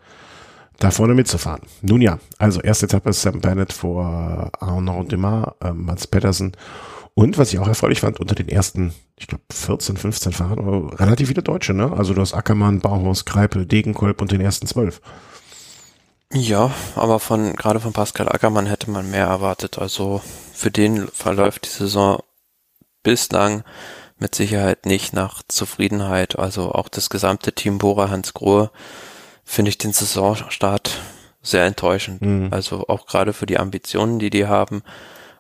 da 0.78 0.90
vorne 0.90 1.14
mitzufahren. 1.14 1.62
Nun 1.82 2.00
ja, 2.00 2.18
also 2.38 2.60
erste 2.60 2.86
Etappe 2.86 3.12
Sam 3.12 3.40
Bennett 3.40 3.72
vor 3.72 4.50
Arnaud 4.58 5.12
Demar, 5.12 5.56
äh, 5.60 5.72
Mats 5.72 6.06
Pedersen 6.06 6.56
und 7.14 7.38
was 7.38 7.52
ich 7.52 7.60
auch 7.60 7.68
erfreulich 7.68 8.00
fand, 8.00 8.18
unter 8.18 8.34
den 8.34 8.48
ersten, 8.48 8.92
ich 9.16 9.28
glaube 9.28 9.44
14, 9.52 9.96
15 9.96 10.32
Fahrern, 10.32 10.88
relativ 10.88 11.28
viele 11.28 11.42
Deutsche, 11.42 11.72
ne? 11.72 11.92
Also 11.96 12.12
du 12.12 12.20
hast 12.20 12.34
Ackermann, 12.34 12.80
Bauhaus, 12.80 13.24
Kreipel, 13.24 13.66
Degenkolb 13.66 14.20
und 14.20 14.32
den 14.32 14.40
ersten 14.40 14.66
zwölf. 14.66 15.00
Ja, 16.32 16.72
aber 16.96 17.20
von 17.20 17.54
gerade 17.54 17.78
von 17.78 17.92
Pascal 17.92 18.28
Ackermann 18.28 18.66
hätte 18.66 18.90
man 18.90 19.08
mehr 19.12 19.26
erwartet. 19.26 19.78
Also 19.78 20.22
für 20.52 20.72
den 20.72 21.06
verläuft 21.06 21.66
die 21.66 21.78
Saison 21.78 22.20
bislang 23.04 23.62
mit 24.18 24.34
Sicherheit 24.34 24.84
nicht 24.84 25.12
nach 25.12 25.42
Zufriedenheit. 25.46 26.36
Also 26.36 26.72
auch 26.72 26.88
das 26.88 27.10
gesamte 27.10 27.52
Team 27.52 27.78
Bora 27.78 28.10
Hans 28.10 28.34
Grohe 28.34 28.72
finde 29.44 29.68
ich 29.68 29.78
den 29.78 29.92
Saisonstart 29.92 31.00
sehr 31.42 31.64
enttäuschend. 31.64 32.22
Mhm. 32.22 32.48
Also 32.50 32.88
auch 32.88 33.06
gerade 33.06 33.32
für 33.32 33.46
die 33.46 33.58
Ambitionen, 33.58 34.18
die 34.18 34.30
die 34.30 34.46
haben, 34.46 34.82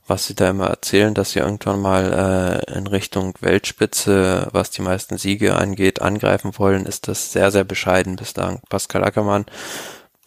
was 0.06 0.26
sie 0.26 0.34
da 0.34 0.50
immer 0.50 0.66
erzählen, 0.66 1.14
dass 1.14 1.32
sie 1.32 1.38
irgendwann 1.38 1.80
mal 1.80 2.62
äh, 2.68 2.76
in 2.76 2.86
Richtung 2.86 3.34
Weltspitze, 3.40 4.48
was 4.52 4.70
die 4.70 4.82
meisten 4.82 5.16
Siege 5.16 5.56
angeht, 5.56 6.02
angreifen 6.02 6.52
wollen, 6.58 6.84
ist 6.84 7.08
das 7.08 7.32
sehr, 7.32 7.50
sehr 7.50 7.64
bescheiden 7.64 8.16
bislang. 8.16 8.60
Pascal 8.68 9.02
Ackermann 9.02 9.46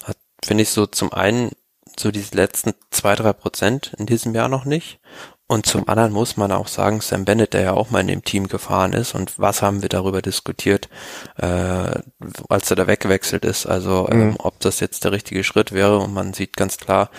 hat, 0.03 0.17
finde 0.43 0.63
ich, 0.63 0.69
so 0.69 0.88
zum 0.88 1.13
einen 1.13 1.51
so 1.99 2.11
diese 2.11 2.36
letzten 2.36 2.73
zwei, 2.89 3.15
drei 3.15 3.34
Prozent 3.34 3.93
in 3.97 4.07
diesem 4.07 4.34
Jahr 4.34 4.49
noch 4.49 4.65
nicht 4.65 4.99
und 5.48 5.66
zum 5.66 5.88
anderen 5.88 6.12
muss 6.12 6.36
man 6.36 6.52
auch 6.52 6.68
sagen, 6.68 7.00
Sam 7.00 7.24
Bennett, 7.24 7.54
der 7.54 7.62
ja 7.62 7.74
auch 7.74 7.89
mal 7.89 8.02
in 8.02 8.08
dem 8.08 8.24
Team 8.24 8.50
gefahren 8.50 8.91
ist, 8.91 9.16
und 9.16 9.39
was 9.39 9.62
haben 9.62 9.82
wir 9.82 9.88
darüber 9.88 10.22
diskutiert, 10.22 10.89
äh, 11.38 12.02
als 12.50 12.70
er 12.70 12.76
da 12.76 12.86
weggewechselt 12.86 13.45
ist, 13.45 13.66
also 13.66 14.10
ähm, 14.12 14.32
mhm. 14.32 14.36
ob 14.39 14.60
das 14.60 14.82
jetzt 14.82 15.06
der 15.06 15.14
richtige 15.14 15.45
Schritt 15.45 15.72
wäre. 15.72 16.00
Und 16.00 16.14
man 16.14 16.34
sieht 16.34 16.58
ganz 16.58 16.78
klar, 16.78 17.10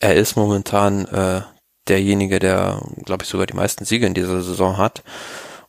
er 0.00 0.16
ist 0.16 0.36
momentan 0.36 1.06
äh, 1.06 1.42
derjenige, 1.86 2.40
der, 2.40 2.82
glaube 3.04 3.22
ich, 3.22 3.28
sogar 3.28 3.46
die 3.46 3.56
meisten 3.56 3.84
Siege 3.84 4.06
in 4.06 4.14
dieser 4.14 4.42
Saison 4.42 4.78
hat. 4.78 5.04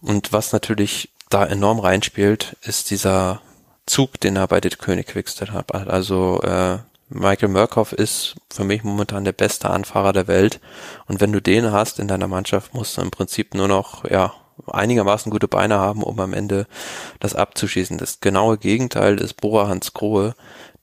Und 0.02 0.34
was 0.34 0.54
natürlich 0.54 1.14
da 1.30 1.46
enorm 1.46 1.80
reinspielt, 1.80 2.58
ist 2.64 2.90
dieser 2.90 3.42
Zug, 3.86 4.20
den 4.20 4.38
er 4.38 4.48
bei 4.48 4.60
der 4.60 4.72
König 4.72 5.08
Quickstep 5.08 5.52
hat. 5.52 5.72
Also 5.72 6.42
äh, 6.42 6.80
Michael 7.10 7.50
Murkoff 7.50 7.94
ist 7.94 8.36
für 8.52 8.64
mich 8.64 8.84
momentan 8.84 9.24
der 9.24 9.32
beste 9.32 9.70
Anfahrer 9.70 10.14
der 10.14 10.28
Welt. 10.28 10.60
Und 11.08 11.22
wenn 11.22 11.32
du 11.32 11.42
den 11.42 11.72
hast 11.72 12.00
in 12.00 12.08
deiner 12.08 12.28
Mannschaft, 12.28 12.74
musst 12.74 12.98
du 12.98 13.02
im 13.02 13.12
Prinzip 13.12 13.54
nur 13.54 13.68
noch, 13.68 14.04
ja, 14.10 14.34
einigermaßen 14.66 15.32
gute 15.32 15.48
Beine 15.48 15.78
haben, 15.78 16.04
um 16.04 16.20
am 16.20 16.34
Ende 16.34 16.68
das 17.20 17.36
abzuschießen. 17.36 17.98
Das 17.98 18.20
genaue 18.20 18.58
Gegenteil 18.58 19.20
ist 19.20 19.36
Bora 19.36 19.68
Hans 19.68 19.94
Grohe, 19.94 20.36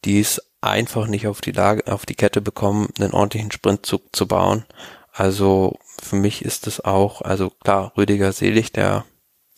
die 0.04 0.20
es 0.20 0.40
einfach 0.60 1.06
nicht 1.06 1.26
auf 1.26 1.40
die 1.40 1.52
Lage, 1.52 1.92
auf 1.92 2.06
die 2.06 2.14
Kette 2.14 2.40
bekommen, 2.40 2.88
einen 2.98 3.12
ordentlichen 3.12 3.52
Sprintzug 3.52 4.02
zu 4.12 4.26
bauen. 4.26 4.64
Also 5.12 5.78
für 6.02 6.16
mich 6.16 6.44
ist 6.44 6.66
es 6.66 6.82
auch, 6.82 7.20
also 7.20 7.50
klar, 7.50 7.92
Rüdiger 7.96 8.32
Selig, 8.32 8.72
der 8.72 9.04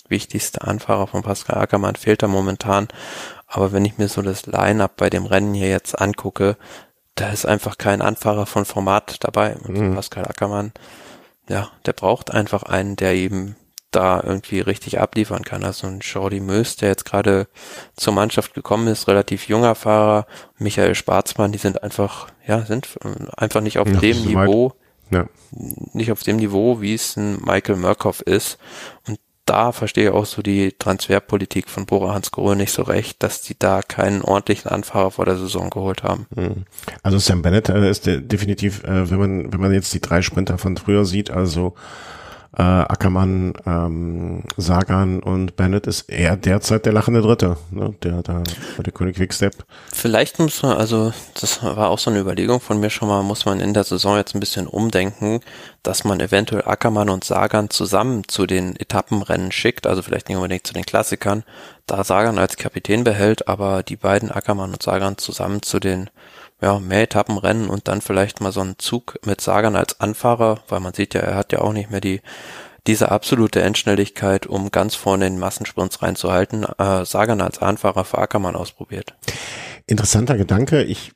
wichtigste 0.08 0.62
Anfahrer 0.62 1.06
von 1.06 1.22
Pascal 1.22 1.58
Ackermann, 1.58 1.96
fehlt 1.96 2.22
da 2.22 2.28
momentan. 2.28 2.88
Aber 3.46 3.72
wenn 3.72 3.84
ich 3.84 3.98
mir 3.98 4.08
so 4.08 4.22
das 4.22 4.46
Line-up 4.46 4.96
bei 4.96 5.10
dem 5.10 5.26
Rennen 5.26 5.54
hier 5.54 5.68
jetzt 5.68 6.00
angucke, 6.00 6.56
da 7.14 7.30
ist 7.30 7.46
einfach 7.46 7.78
kein 7.78 8.02
Anfahrer 8.02 8.46
von 8.46 8.64
Format 8.64 9.24
dabei. 9.24 9.56
Und 9.56 9.78
mhm. 9.78 9.94
Pascal 9.94 10.26
Ackermann, 10.26 10.72
ja, 11.48 11.70
der 11.86 11.92
braucht 11.92 12.32
einfach 12.32 12.64
einen, 12.64 12.96
der 12.96 13.14
eben 13.14 13.56
da 13.90 14.22
irgendwie 14.22 14.60
richtig 14.60 15.00
abliefern 15.00 15.42
kann. 15.42 15.64
Also 15.64 15.86
ein 15.86 16.00
Jordi 16.00 16.40
Mös, 16.40 16.76
der 16.76 16.90
jetzt 16.90 17.06
gerade 17.06 17.48
zur 17.96 18.12
Mannschaft 18.12 18.52
gekommen 18.52 18.88
ist, 18.88 19.08
relativ 19.08 19.48
junger 19.48 19.74
Fahrer, 19.74 20.26
Michael 20.58 20.94
Schwarzmann, 20.94 21.52
die 21.52 21.58
sind 21.58 21.82
einfach, 21.82 22.28
ja, 22.46 22.62
sind 22.66 22.88
einfach 23.36 23.62
nicht 23.62 23.78
auf 23.78 23.88
ja, 23.88 23.98
dem 23.98 24.24
Niveau, 24.24 24.74
ja. 25.10 25.26
nicht 25.50 26.12
auf 26.12 26.22
dem 26.22 26.36
Niveau, 26.36 26.80
wie 26.80 26.94
es 26.94 27.16
ein 27.16 27.40
Michael 27.42 27.76
Murkoff 27.76 28.20
ist. 28.20 28.58
Und 29.06 29.18
da 29.46 29.72
verstehe 29.72 30.08
ich 30.08 30.10
auch 30.10 30.26
so 30.26 30.42
die 30.42 30.72
Transferpolitik 30.72 31.68
von 31.68 31.86
Bora 31.86 32.12
Hansgrohe 32.12 32.56
nicht 32.56 32.72
so 32.72 32.82
recht, 32.82 33.22
dass 33.22 33.42
die 33.42 33.56
da 33.58 33.80
keinen 33.80 34.22
ordentlichen 34.22 34.70
Anfahrer 34.70 35.12
vor 35.12 35.24
der 35.24 35.36
Saison 35.36 35.70
geholt 35.70 36.02
haben. 36.02 36.26
Hm. 36.34 36.64
Also 37.02 37.18
Sam 37.18 37.42
Bennett 37.42 37.68
äh, 37.68 37.88
ist 37.88 38.06
definitiv, 38.06 38.82
äh, 38.84 39.10
wenn 39.10 39.18
man 39.18 39.52
wenn 39.52 39.60
man 39.60 39.72
jetzt 39.72 39.94
die 39.94 40.00
drei 40.00 40.20
Sprinter 40.20 40.58
von 40.58 40.76
früher 40.76 41.04
sieht, 41.04 41.30
also 41.30 41.74
äh, 42.58 42.62
Ackermann, 42.62 43.52
ähm, 43.66 44.44
Sagan 44.56 45.22
und 45.22 45.56
Bennett 45.56 45.86
ist 45.86 46.08
eher 46.08 46.36
derzeit 46.36 46.86
der 46.86 46.94
lachende 46.94 47.20
Dritte, 47.20 47.58
ne? 47.70 47.94
der 48.02 48.22
da 48.22 48.42
der 48.78 48.92
König 48.92 49.16
Quickstep. 49.16 49.52
Vielleicht 49.92 50.38
muss 50.38 50.62
man, 50.62 50.76
also 50.76 51.12
das 51.38 51.62
war 51.62 51.90
auch 51.90 51.98
so 51.98 52.10
eine 52.10 52.20
Überlegung 52.20 52.60
von 52.60 52.80
mir 52.80 52.88
schon 52.88 53.08
mal, 53.08 53.22
muss 53.22 53.44
man 53.44 53.60
in 53.60 53.74
der 53.74 53.84
Saison 53.84 54.16
jetzt 54.16 54.34
ein 54.34 54.40
bisschen 54.40 54.66
umdenken, 54.66 55.40
dass 55.82 56.04
man 56.04 56.18
eventuell 56.18 56.62
Ackermann 56.64 57.10
und 57.10 57.24
Sagan 57.24 57.68
zusammen 57.68 58.26
zu 58.26 58.46
den 58.46 58.74
Etappenrennen 58.76 59.52
schickt, 59.52 59.86
also 59.86 60.00
vielleicht 60.00 60.28
nicht 60.28 60.36
unbedingt 60.36 60.66
zu 60.66 60.72
den 60.72 60.86
Klassikern, 60.86 61.44
da 61.84 62.04
Sagan 62.04 62.38
als 62.38 62.56
Kapitän 62.56 63.04
behält, 63.04 63.48
aber 63.48 63.82
die 63.82 63.96
beiden 63.96 64.30
Ackermann 64.30 64.72
und 64.72 64.82
Sagan 64.82 65.18
zusammen 65.18 65.60
zu 65.60 65.78
den 65.78 66.08
ja, 66.60 66.78
mehr 66.78 67.02
Etappenrennen 67.02 67.68
und 67.68 67.88
dann 67.88 68.00
vielleicht 68.00 68.40
mal 68.40 68.52
so 68.52 68.60
einen 68.60 68.78
Zug 68.78 69.18
mit 69.26 69.40
Sagan 69.40 69.76
als 69.76 70.00
Anfahrer, 70.00 70.60
weil 70.68 70.80
man 70.80 70.94
sieht 70.94 71.14
ja, 71.14 71.20
er 71.20 71.34
hat 71.36 71.52
ja 71.52 71.60
auch 71.60 71.72
nicht 71.72 71.90
mehr 71.90 72.00
die 72.00 72.20
diese 72.86 73.10
absolute 73.10 73.62
Endschnelligkeit, 73.62 74.46
um 74.46 74.70
ganz 74.70 74.94
vorne 74.94 75.26
in 75.26 75.34
den 75.34 75.40
Massensprints 75.40 76.02
reinzuhalten, 76.02 76.64
äh, 76.78 77.04
Sagan 77.04 77.40
als 77.40 77.58
Anfahrer 77.58 78.04
für 78.04 78.18
Ackermann 78.18 78.54
ausprobiert. 78.54 79.16
Interessanter 79.86 80.36
Gedanke. 80.36 80.84
Ich 80.84 81.12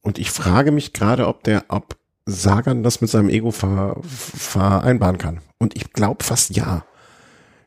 und 0.00 0.18
ich 0.18 0.30
frage 0.30 0.70
mich 0.70 0.92
gerade, 0.92 1.26
ob 1.28 1.44
der, 1.44 1.64
ob 1.68 1.96
Sagan 2.26 2.82
das 2.82 3.00
mit 3.00 3.10
seinem 3.10 3.28
Ego 3.28 3.50
ver, 3.50 3.96
vereinbaren 4.02 5.18
kann. 5.18 5.40
Und 5.58 5.76
ich 5.76 5.92
glaube 5.92 6.24
fast 6.24 6.56
ja. 6.56 6.84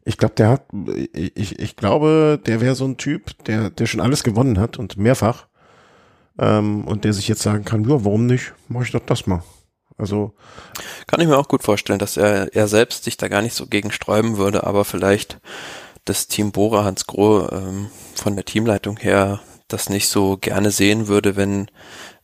Ich 0.04 0.18
glaube, 0.18 0.36
der 0.36 0.50
hat, 0.50 0.66
ich, 1.14 1.60
ich 1.60 1.76
glaube, 1.76 2.40
der 2.46 2.62
wäre 2.62 2.76
so 2.76 2.86
ein 2.86 2.98
Typ, 2.98 3.44
der, 3.46 3.70
der 3.70 3.88
schon 3.88 4.00
alles 4.00 4.24
gewonnen 4.24 4.60
hat 4.60 4.78
und 4.78 4.98
mehrfach 4.98 5.48
ähm, 6.40 6.86
und 6.86 7.04
der 7.04 7.14
sich 7.14 7.28
jetzt 7.28 7.42
sagen 7.42 7.66
kann, 7.66 7.84
ja, 7.84 8.04
warum 8.04 8.26
nicht? 8.26 8.54
Mach 8.68 8.84
ich 8.84 8.92
doch 8.92 9.06
das 9.06 9.28
mal. 9.28 9.44
Also 9.98 10.34
kann 11.08 11.22
ich 11.22 11.28
mir 11.28 11.38
auch 11.38 11.48
gut 11.48 11.64
vorstellen, 11.64 12.00
dass 12.00 12.18
er 12.18 12.54
er 12.54 12.68
selbst 12.68 13.04
sich 13.04 13.18
da 13.18 13.28
gar 13.28 13.42
nicht 13.42 13.56
so 13.56 13.66
gegen 13.66 13.92
sträuben 13.92 14.38
würde, 14.38 14.66
aber 14.66 14.86
vielleicht 14.86 15.40
das 16.06 16.28
Team 16.28 16.52
Bora 16.52 16.84
Hans 16.84 17.08
Groh 17.08 17.48
ähm, 17.52 17.88
von 18.16 18.36
der 18.36 18.46
Teamleitung 18.46 18.98
her 18.98 19.40
das 19.68 19.90
nicht 19.90 20.08
so 20.08 20.38
gerne 20.38 20.72
sehen 20.72 21.08
würde, 21.08 21.36
wenn 21.36 21.68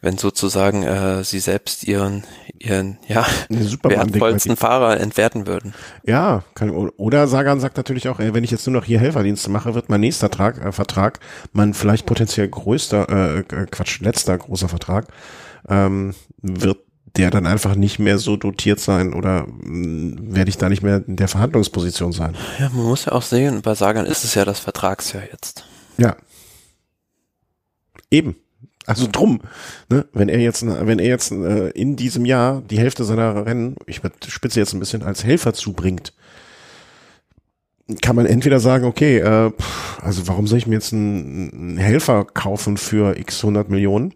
wenn 0.01 0.17
sozusagen 0.17 0.83
äh, 0.83 1.23
sie 1.23 1.39
selbst 1.39 1.85
ihren 1.85 2.23
ihren 2.59 2.97
ja 3.07 3.25
wertvollsten 3.49 4.57
Fahrer 4.57 4.99
entwerten 4.99 5.47
würden. 5.47 5.73
Ja, 6.05 6.43
kann, 6.55 6.71
oder 6.71 7.27
Sagan 7.27 7.59
sagt 7.59 7.77
natürlich 7.77 8.09
auch, 8.09 8.19
ey, 8.19 8.33
wenn 8.33 8.43
ich 8.43 8.51
jetzt 8.51 8.67
nur 8.67 8.73
noch 8.73 8.85
hier 8.85 8.99
Helferdienste 8.99 9.49
mache, 9.49 9.75
wird 9.75 9.89
mein 9.89 10.01
nächster 10.01 10.29
Trag, 10.29 10.63
äh, 10.63 10.71
Vertrag 10.71 11.19
mein 11.53 11.73
vielleicht 11.73 12.05
potenziell 12.05 12.49
größter 12.49 13.09
äh, 13.09 13.39
äh 13.39 13.65
Quatsch 13.71 14.01
letzter 14.01 14.37
großer 14.37 14.67
Vertrag 14.67 15.07
ähm, 15.69 16.13
wird 16.41 16.79
der 17.15 17.29
dann 17.29 17.45
einfach 17.45 17.75
nicht 17.75 17.99
mehr 17.99 18.17
so 18.17 18.37
dotiert 18.37 18.79
sein 18.79 19.13
oder 19.13 19.45
mh, 19.47 20.35
werde 20.35 20.49
ich 20.49 20.57
da 20.57 20.69
nicht 20.69 20.81
mehr 20.81 21.03
in 21.07 21.15
der 21.15 21.27
Verhandlungsposition 21.27 22.11
sein? 22.11 22.35
Ja, 22.59 22.69
man 22.69 22.85
muss 22.85 23.05
ja 23.05 23.11
auch 23.11 23.21
sehen, 23.21 23.61
bei 23.61 23.75
Sagan 23.75 24.05
ist 24.05 24.23
es 24.23 24.33
ja 24.33 24.45
das 24.45 24.59
Vertragsjahr 24.59 25.23
jetzt. 25.31 25.65
Ja. 25.97 26.15
Eben. 28.13 28.35
Also 28.85 29.07
drum, 29.11 29.39
ne, 29.89 30.05
wenn 30.13 30.29
er 30.29 30.39
jetzt, 30.39 30.65
wenn 30.65 30.99
er 30.99 31.07
jetzt 31.07 31.31
äh, 31.31 31.69
in 31.69 31.95
diesem 31.95 32.25
Jahr 32.25 32.61
die 32.61 32.77
Hälfte 32.77 33.05
seiner 33.05 33.45
Rennen, 33.45 33.75
ich 33.87 34.01
spitze 34.27 34.59
jetzt 34.59 34.73
ein 34.73 34.79
bisschen 34.79 35.03
als 35.03 35.23
Helfer 35.23 35.53
zubringt, 35.53 36.13
kann 38.01 38.15
man 38.15 38.25
entweder 38.25 38.59
sagen, 38.59 38.85
okay, 38.85 39.17
äh, 39.17 39.51
also 40.01 40.27
warum 40.27 40.47
soll 40.47 40.57
ich 40.57 40.67
mir 40.67 40.75
jetzt 40.75 40.93
einen, 40.93 41.51
einen 41.53 41.77
Helfer 41.77 42.25
kaufen 42.25 42.77
für 42.77 43.17
x 43.17 43.43
100 43.43 43.69
Millionen? 43.69 44.13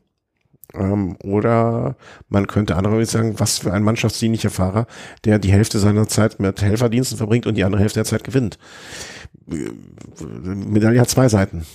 Ähm, 0.74 1.16
oder 1.24 1.96
man 2.30 2.46
könnte 2.48 2.76
andererseits 2.76 3.14
sagen, 3.14 3.40
was 3.40 3.60
für 3.60 3.74
ein 3.74 3.84
mannschaftsdienlicher 3.84 4.50
Fahrer, 4.50 4.86
der 5.24 5.40
die 5.40 5.52
Hälfte 5.52 5.80
seiner 5.80 6.08
Zeit 6.08 6.40
mit 6.40 6.62
Helferdiensten 6.62 7.18
verbringt 7.18 7.48
und 7.48 7.56
die 7.56 7.64
andere 7.64 7.82
Hälfte 7.82 8.00
der 8.00 8.06
Zeit 8.06 8.26
gewinnt. 8.26 8.60
Medaille 9.48 11.00
hat 11.00 11.10
zwei 11.10 11.30
Seiten. 11.30 11.66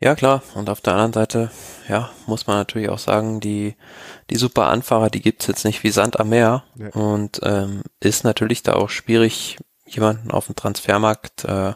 Ja, 0.00 0.14
klar. 0.14 0.42
Und 0.54 0.68
auf 0.68 0.80
der 0.80 0.92
anderen 0.92 1.14
Seite, 1.14 1.50
ja, 1.88 2.10
muss 2.26 2.46
man 2.46 2.58
natürlich 2.58 2.90
auch 2.90 2.98
sagen, 2.98 3.40
die, 3.40 3.76
die 4.28 4.36
super 4.36 4.66
Anfahrer, 4.66 5.08
die 5.08 5.22
gibt's 5.22 5.46
jetzt 5.46 5.64
nicht 5.64 5.82
wie 5.84 5.90
Sand 5.90 6.20
am 6.20 6.28
Meer. 6.28 6.64
Ja. 6.76 6.88
Und 6.90 7.40
ähm, 7.42 7.82
ist 8.00 8.24
natürlich 8.24 8.62
da 8.62 8.74
auch 8.74 8.90
schwierig, 8.90 9.56
jemanden 9.86 10.30
auf 10.30 10.46
dem 10.46 10.56
Transfermarkt 10.56 11.44
äh, 11.44 11.74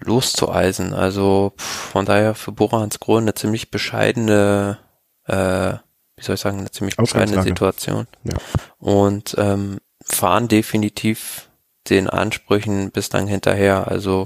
loszueisen. 0.00 0.94
Also 0.94 1.54
pff, 1.58 1.90
von 1.90 2.04
daher 2.04 2.34
für 2.34 2.52
Bora 2.52 2.80
Hans 2.80 3.00
Grohe 3.00 3.20
eine 3.20 3.34
ziemlich 3.34 3.70
bescheidene, 3.70 4.78
äh, 5.26 5.72
wie 6.16 6.22
soll 6.22 6.36
ich 6.36 6.40
sagen, 6.40 6.60
eine 6.60 6.70
ziemlich 6.70 6.96
bescheidene 6.96 7.42
Situation. 7.42 8.06
Ja. 8.22 8.36
Und 8.78 9.34
ähm, 9.38 9.78
fahren 10.04 10.46
definitiv 10.46 11.48
den 11.88 12.08
Ansprüchen 12.08 12.92
bislang 12.92 13.26
hinterher. 13.26 13.88
Also 13.88 14.24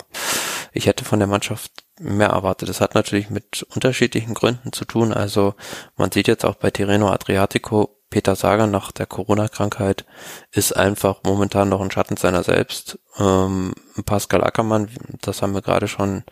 ich 0.73 0.87
hätte 0.87 1.05
von 1.05 1.21
der 1.21 1.29
Mannschaft 1.29 1.85
mehr 2.03 2.29
erwartet. 2.29 2.69
Das 2.69 2.81
hat 2.81 2.95
natürlich 2.95 3.31
mit 3.31 3.67
unterschiedlichen 3.75 4.35
Gründen 4.35 4.73
zu 4.73 4.85
tun. 4.85 5.13
Also 5.13 5.55
man 5.97 6.11
sieht 6.11 6.29
jetzt 6.29 6.45
auch 6.45 6.57
bei 6.57 6.71
Tirreno 6.71 7.11
Adriatico, 7.11 7.99
Peter 8.11 8.37
Sager 8.37 8.67
nach 8.67 8.93
der 8.93 9.07
Corona-Krankheit 9.07 10.05
ist 10.51 10.77
einfach 10.77 11.21
momentan 11.25 11.71
noch 11.71 11.81
ein 11.81 11.91
Schatten 11.91 12.19
seiner 12.19 12.43
selbst. 12.43 12.99
Ähm, 13.19 13.75
Pascal 14.05 14.45
Ackermann, 14.45 14.91
das 15.23 15.41
haben 15.41 15.55
wir 15.55 15.63
gerade 15.63 15.89
schon 15.89 16.23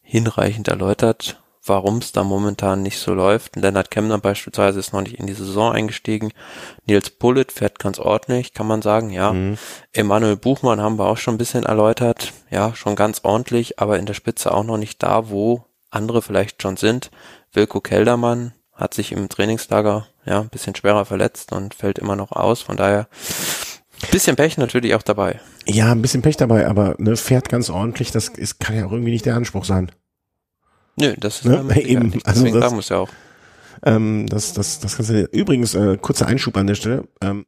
hinreichend 0.00 0.68
erläutert, 0.68 1.42
warum 1.64 1.98
es 1.98 2.12
da 2.12 2.24
momentan 2.24 2.82
nicht 2.82 2.98
so 2.98 3.14
läuft. 3.14 3.56
Lennart 3.56 3.90
Kemner 3.90 4.18
beispielsweise 4.18 4.78
ist 4.78 4.92
noch 4.92 5.00
nicht 5.00 5.18
in 5.18 5.26
die 5.26 5.34
Saison 5.34 5.72
eingestiegen. 5.72 6.32
Nils 6.86 7.10
Pullet 7.10 7.52
fährt 7.52 7.78
ganz 7.78 7.98
ordentlich, 7.98 8.52
kann 8.52 8.66
man 8.66 8.82
sagen, 8.82 9.10
ja. 9.10 9.32
Mhm. 9.32 9.56
Emanuel 9.92 10.36
Buchmann 10.36 10.80
haben 10.80 10.98
wir 10.98 11.06
auch 11.06 11.16
schon 11.16 11.34
ein 11.34 11.38
bisschen 11.38 11.64
erläutert. 11.64 12.32
Ja, 12.50 12.74
schon 12.74 12.96
ganz 12.96 13.20
ordentlich, 13.22 13.78
aber 13.78 13.98
in 13.98 14.06
der 14.06 14.14
Spitze 14.14 14.52
auch 14.52 14.64
noch 14.64 14.78
nicht 14.78 15.02
da, 15.02 15.30
wo 15.30 15.64
andere 15.90 16.22
vielleicht 16.22 16.60
schon 16.62 16.76
sind. 16.76 17.10
Wilko 17.52 17.80
Keldermann 17.80 18.52
hat 18.72 18.94
sich 18.94 19.12
im 19.12 19.28
Trainingslager 19.28 20.06
ja 20.26 20.40
ein 20.40 20.48
bisschen 20.48 20.74
schwerer 20.74 21.04
verletzt 21.04 21.52
und 21.52 21.74
fällt 21.74 21.98
immer 21.98 22.16
noch 22.16 22.32
aus. 22.32 22.62
Von 22.62 22.76
daher 22.76 23.08
bisschen 24.10 24.36
Pech 24.36 24.58
natürlich 24.58 24.94
auch 24.94 25.02
dabei. 25.02 25.40
Ja, 25.66 25.92
ein 25.92 26.02
bisschen 26.02 26.22
Pech 26.22 26.36
dabei, 26.36 26.66
aber 26.66 26.94
ne, 26.98 27.16
fährt 27.16 27.48
ganz 27.48 27.70
ordentlich. 27.70 28.10
Das 28.10 28.28
ist, 28.28 28.60
kann 28.60 28.76
ja 28.76 28.86
auch 28.86 28.92
irgendwie 28.92 29.12
nicht 29.12 29.26
der 29.26 29.36
Anspruch 29.36 29.64
sein. 29.64 29.90
Nö, 30.96 31.14
das 31.18 31.40
ist 31.40 31.44
ne? 31.46 31.64
eben, 31.82 32.08
nicht. 32.08 32.26
also 32.26 32.60
das, 32.60 32.72
muss 32.72 32.88
ja 32.88 32.98
auch. 32.98 33.10
Ähm, 33.84 34.26
das, 34.28 34.52
das, 34.52 34.80
das 34.80 34.96
kannst 34.96 35.10
du, 35.10 35.24
übrigens, 35.32 35.74
äh, 35.74 35.96
kurzer 36.00 36.26
Einschub 36.26 36.56
an 36.56 36.66
der 36.66 36.74
Stelle. 36.74 37.08
Ähm, 37.20 37.46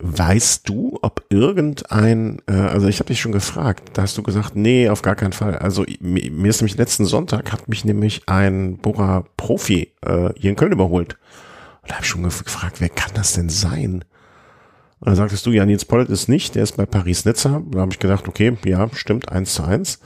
weißt 0.00 0.68
du, 0.68 0.98
ob 1.02 1.24
irgendein, 1.28 2.40
äh, 2.46 2.52
also 2.52 2.86
ich 2.86 3.00
habe 3.00 3.08
dich 3.08 3.20
schon 3.20 3.32
gefragt, 3.32 3.90
da 3.94 4.02
hast 4.02 4.16
du 4.16 4.22
gesagt, 4.22 4.54
nee, 4.54 4.88
auf 4.88 5.02
gar 5.02 5.16
keinen 5.16 5.32
Fall. 5.32 5.58
Also 5.58 5.84
mir, 6.00 6.30
mir 6.30 6.48
ist 6.48 6.60
nämlich 6.60 6.76
letzten 6.76 7.04
Sonntag 7.04 7.52
hat 7.52 7.68
mich 7.68 7.84
nämlich 7.84 8.22
ein 8.26 8.78
Bora 8.78 9.24
Profi 9.36 9.92
äh, 10.02 10.30
hier 10.36 10.50
in 10.50 10.56
Köln 10.56 10.72
überholt. 10.72 11.16
Und 11.82 11.90
da 11.90 11.94
habe 11.94 12.04
ich 12.04 12.10
schon 12.10 12.22
gefragt, 12.22 12.80
wer 12.80 12.88
kann 12.88 13.10
das 13.14 13.32
denn 13.32 13.48
sein? 13.48 14.04
Und 15.00 15.06
dann 15.06 15.16
sagtest 15.16 15.46
du, 15.46 15.50
ja, 15.50 15.64
Nils 15.64 15.84
Pollitt 15.84 16.10
ist 16.10 16.28
nicht, 16.28 16.54
der 16.54 16.64
ist 16.64 16.76
bei 16.76 16.86
Paris-Nizza. 16.86 17.62
Da 17.70 17.80
habe 17.80 17.92
ich 17.92 17.98
gedacht, 17.98 18.28
okay, 18.28 18.56
ja, 18.64 18.88
stimmt, 18.92 19.30
eins 19.30 19.54
zu 19.54 19.62
eins. 19.62 20.00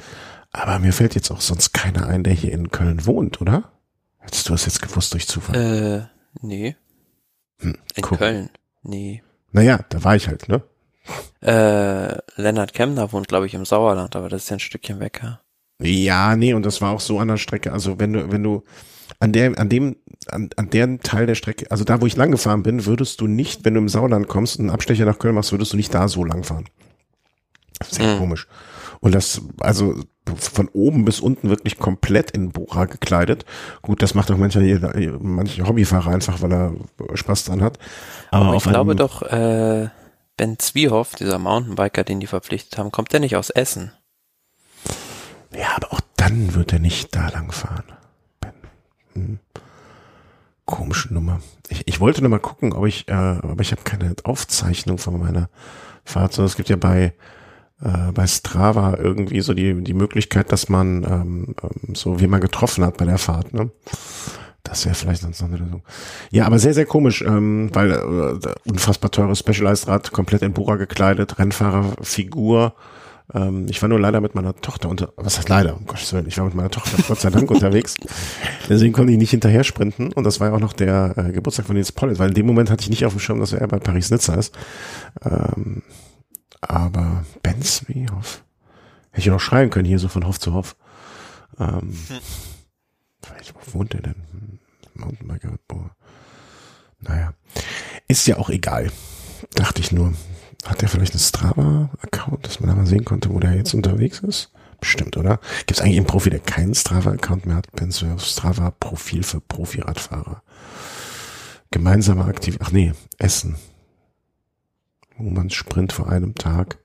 Aber 0.53 0.78
mir 0.78 0.92
fällt 0.92 1.14
jetzt 1.14 1.30
auch 1.30 1.40
sonst 1.40 1.72
keiner 1.72 2.07
ein, 2.07 2.24
der 2.24 2.34
hier 2.34 2.53
in 2.53 2.70
Köln 2.70 3.07
wohnt, 3.07 3.40
oder? 3.40 3.72
Hättest 4.18 4.48
du 4.48 4.53
das 4.53 4.66
jetzt 4.66 4.82
gewusst 4.82 5.12
durch 5.14 5.26
Zufall? 5.26 5.57
Äh, 5.57 6.46
nee. 6.46 6.76
Hm, 7.59 7.76
in 7.94 8.05
cool. 8.05 8.18
Köln? 8.18 8.50
Nee. 8.82 9.22
Naja, 9.50 9.80
da 9.88 10.05
war 10.05 10.14
ich 10.14 10.28
halt, 10.28 10.48
ne? 10.48 10.62
Äh, 11.40 12.18
Lennart 12.40 12.74
Kemner 12.74 13.12
wohnt, 13.12 13.28
glaube 13.28 13.46
ich, 13.46 13.55
im 13.55 13.64
Sauerland, 13.64 14.14
aber 14.14 14.28
das 14.28 14.44
ist 14.44 14.50
ja 14.50 14.57
ein 14.57 14.61
Stückchen 14.61 15.00
weg, 15.00 15.20
ja. 15.22 15.40
Ja, 15.80 16.36
nee, 16.36 16.55
und 16.55 16.64
das 16.64 16.80
war 16.80 16.92
auch 16.92 17.00
so 17.00 17.18
an 17.18 17.28
der 17.28 17.38
Strecke. 17.38 17.72
Also 17.72 17.98
wenn 17.98 18.12
du, 18.12 18.30
wenn 18.30 18.42
du 18.42 18.62
an 19.18 19.32
der, 19.32 19.59
an 19.59 19.68
dem, 19.68 19.96
an, 20.28 20.50
an 20.57 20.70
deren 20.70 21.00
Teil 21.00 21.26
der 21.26 21.34
Strecke, 21.34 21.68
also 21.70 21.82
da, 21.82 22.00
wo 22.00 22.07
ich 22.07 22.16
lang 22.16 22.30
gefahren 22.30 22.62
bin, 22.62 22.86
würdest 22.86 23.20
du 23.20 23.26
nicht, 23.26 23.64
wenn 23.64 23.74
du 23.74 23.80
im 23.80 23.88
Sauerland 23.88 24.28
kommst 24.28 24.59
und 24.59 24.66
einen 24.66 24.74
Abstecher 24.74 25.05
nach 25.05 25.18
Köln 25.18 25.34
machst, 25.34 25.50
würdest 25.50 25.72
du 25.72 25.76
nicht 25.76 25.92
da 25.92 26.07
so 26.07 26.24
lang 26.24 26.44
fahren. 26.44 26.66
Sehr 27.84 28.14
mhm. 28.14 28.18
komisch. 28.18 28.46
Und 29.03 29.16
das, 29.16 29.42
also 29.59 29.96
von 30.36 30.68
oben 30.68 31.05
bis 31.05 31.18
unten 31.18 31.48
wirklich 31.50 31.76
komplett 31.76 32.30
in 32.30 32.53
Bora 32.53 32.84
gekleidet. 32.84 33.44
Gut, 33.82 34.00
das 34.00 34.14
macht 34.14 34.30
auch 34.30 34.36
mancher, 34.36 34.61
manche 35.20 35.66
Hobbyfahrer 35.66 36.12
einfach, 36.12 36.40
weil 36.40 36.53
er 36.53 36.72
Spaß 37.14 37.46
dran 37.46 37.62
hat. 37.62 37.80
Aber, 38.30 38.46
Aber 38.46 38.57
ich 38.57 38.62
glaube 38.62 38.94
doch, 38.94 39.22
äh, 39.22 39.88
Ben 40.36 40.57
Zwiehoff, 40.61 41.16
dieser 41.16 41.40
Mountainbiker, 41.40 42.05
den 42.05 42.20
die 42.20 42.28
verpflichtet 42.28 42.78
haben, 42.78 42.92
kommt 42.92 43.12
der 43.12 43.18
nicht 43.18 43.34
aus 43.34 43.50
Essen? 43.50 43.90
Ja, 45.53 45.72
aber 45.74 45.92
auch 45.94 46.00
dann 46.16 46.55
wird 46.55 46.72
er 46.72 46.78
nicht 46.78 47.14
da 47.16 47.28
lang 47.28 47.50
fahren. 47.50 47.84
Ben. 48.40 48.53
Hm. 49.14 49.38
Komische 50.64 51.12
Nummer. 51.12 51.40
Ich, 51.68 51.88
ich 51.88 51.98
wollte 51.98 52.20
nur 52.20 52.30
mal 52.30 52.38
gucken, 52.38 52.72
ob 52.72 52.86
ich, 52.86 53.09
äh, 53.09 53.12
aber 53.12 53.61
ich 53.61 53.72
habe 53.72 53.82
keine 53.82 54.14
Aufzeichnung 54.22 54.98
von 54.98 55.18
meiner 55.18 55.50
Fahrt. 56.05 56.34
So, 56.34 56.44
es 56.44 56.55
gibt 56.55 56.68
ja 56.68 56.76
bei 56.76 57.14
äh, 57.83 58.12
bei 58.12 58.26
Strava 58.26 58.97
irgendwie 58.97 59.41
so 59.41 59.55
die, 59.55 59.83
die 59.83 59.95
Möglichkeit, 59.95 60.53
dass 60.53 60.68
man 60.68 61.05
ähm, 61.05 61.55
ähm 61.62 61.95
so 61.95 62.20
wie 62.20 62.26
man 62.26 62.41
getroffen 62.41 62.85
hat 62.85 62.97
bei 62.97 63.05
der 63.05 63.18
Fahrt. 63.18 63.53
Ne? 63.53 63.70
Das 64.62 64.85
wäre 64.85 64.95
vielleicht 64.95 65.22
sonst 65.22 65.41
noch 65.41 65.49
eine 65.49 65.59
Lösung. 65.59 65.83
Ja, 66.30 66.47
aber 66.47 66.59
sehr, 66.59 66.74
sehr 66.74 66.87
komisch, 66.87 67.22
ähm, 67.22 67.70
weil 67.72 67.93
äh, 67.93 68.70
unfassbar 68.70 69.11
teures 69.11 69.41
Specialized 69.41 69.89
Rad, 69.89 70.12
komplett 70.12 70.43
in 70.43 70.53
Bura 70.53 70.76
gekleidet, 70.76 71.39
Rennfahrerfigur. 71.39 72.74
Ähm, 73.35 73.66
ich 73.68 73.83
war 73.83 73.89
nur 73.89 73.99
leider 73.99 74.20
mit 74.20 74.37
meiner 74.37 74.55
Tochter 74.55 74.89
unter, 74.89 75.12
was 75.16 75.39
heißt 75.39 75.49
leider, 75.49 75.76
um 75.76 75.87
Gottes 75.87 76.12
Willen, 76.12 76.28
ich 76.28 76.39
war 76.39 76.45
mit 76.45 76.55
meiner 76.55 76.70
Tochter 76.70 77.03
Gott 77.07 77.20
sei 77.20 77.30
Dank 77.30 77.51
unterwegs. 77.51 77.97
Deswegen 78.68 78.93
konnte 78.93 79.12
ich 79.12 79.18
nicht 79.18 79.30
hinterher 79.30 79.64
sprinten 79.64 80.12
und 80.12 80.24
das 80.24 80.39
war 80.39 80.49
ja 80.49 80.55
auch 80.55 80.61
noch 80.61 80.72
der 80.72 81.14
äh, 81.16 81.33
Geburtstag 81.33 81.66
von 81.66 81.74
Nils 81.74 81.91
Pollitt, 81.91 82.20
weil 82.20 82.28
in 82.28 82.35
dem 82.35 82.47
Moment 82.47 82.70
hatte 82.70 82.83
ich 82.83 82.91
nicht 82.91 83.05
auf 83.05 83.12
dem 83.12 83.20
Schirm, 83.20 83.41
dass 83.41 83.53
er 83.53 83.66
bei 83.66 83.78
Paris-Nizza 83.78 84.35
ist. 84.35 84.57
Ähm, 85.24 85.83
aber 86.62 87.24
Ben 87.42 87.60
Zwiehoff. 87.60 88.42
Hätte 89.10 89.20
ich 89.20 89.26
noch 89.26 89.40
schreien 89.40 89.70
können, 89.70 89.84
hier 89.84 89.98
so 89.98 90.08
von 90.08 90.26
Hof 90.26 90.40
zu 90.40 90.54
Hof. 90.54 90.76
Ähm, 91.58 91.94
hm. 92.08 92.20
Wo 93.54 93.78
wohnt 93.78 93.92
der 93.92 94.00
denn? 94.00 94.58
Mountainbiker. 94.94 95.54
Boah. 95.68 95.90
Naja. 97.00 97.34
Ist 98.08 98.26
ja 98.26 98.38
auch 98.38 98.50
egal. 98.50 98.90
Dachte 99.54 99.80
ich 99.80 99.92
nur. 99.92 100.14
Hat 100.64 100.80
der 100.80 100.88
vielleicht 100.88 101.12
einen 101.12 101.20
Strava-Account, 101.20 102.46
dass 102.46 102.60
man 102.60 102.68
da 102.68 102.76
mal 102.76 102.86
sehen 102.86 103.04
konnte, 103.04 103.30
wo 103.30 103.40
der 103.40 103.54
jetzt 103.54 103.74
unterwegs 103.74 104.20
ist? 104.20 104.52
Bestimmt, 104.80 105.16
oder? 105.16 105.40
Gibt 105.58 105.72
es 105.72 105.80
eigentlich 105.80 105.96
einen 105.96 106.06
Profi, 106.06 106.30
der 106.30 106.40
keinen 106.40 106.74
Strava-Account 106.74 107.46
mehr 107.46 107.56
hat? 107.56 107.70
Ben 107.72 107.90
Zwiehoff 107.90 108.24
Strava-Profil 108.24 109.24
für 109.24 109.40
Profi-Radfahrer. 109.40 110.42
Gemeinsame 111.70 112.24
Aktiv... 112.24 112.58
Ach 112.60 112.70
nee, 112.70 112.92
Essen. 113.18 113.56
Womanns 115.18 115.54
Sprint 115.54 115.92
vor 115.92 116.08
einem 116.08 116.34
Tag. 116.34 116.78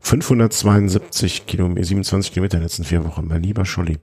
572 0.00 1.46
Kilometer, 1.46 1.84
27 1.84 2.32
Kilometer 2.32 2.56
in 2.56 2.60
den 2.60 2.66
letzten 2.66 2.84
vier 2.84 3.04
Wochen, 3.04 3.26
mein 3.26 3.42
lieber 3.42 3.64
Scholli. 3.64 3.98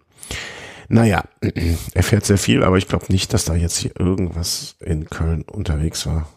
Naja, 0.89 1.23
er 1.93 2.03
fährt 2.03 2.25
sehr 2.25 2.37
viel, 2.37 2.63
aber 2.63 2.77
ich 2.77 2.87
glaube 2.87 3.05
nicht, 3.09 3.33
dass 3.33 3.45
da 3.45 3.55
jetzt 3.55 3.77
hier 3.77 3.91
irgendwas 3.99 4.75
in 4.79 5.09
Köln 5.09 5.43
unterwegs 5.43 6.05
war. 6.05 6.27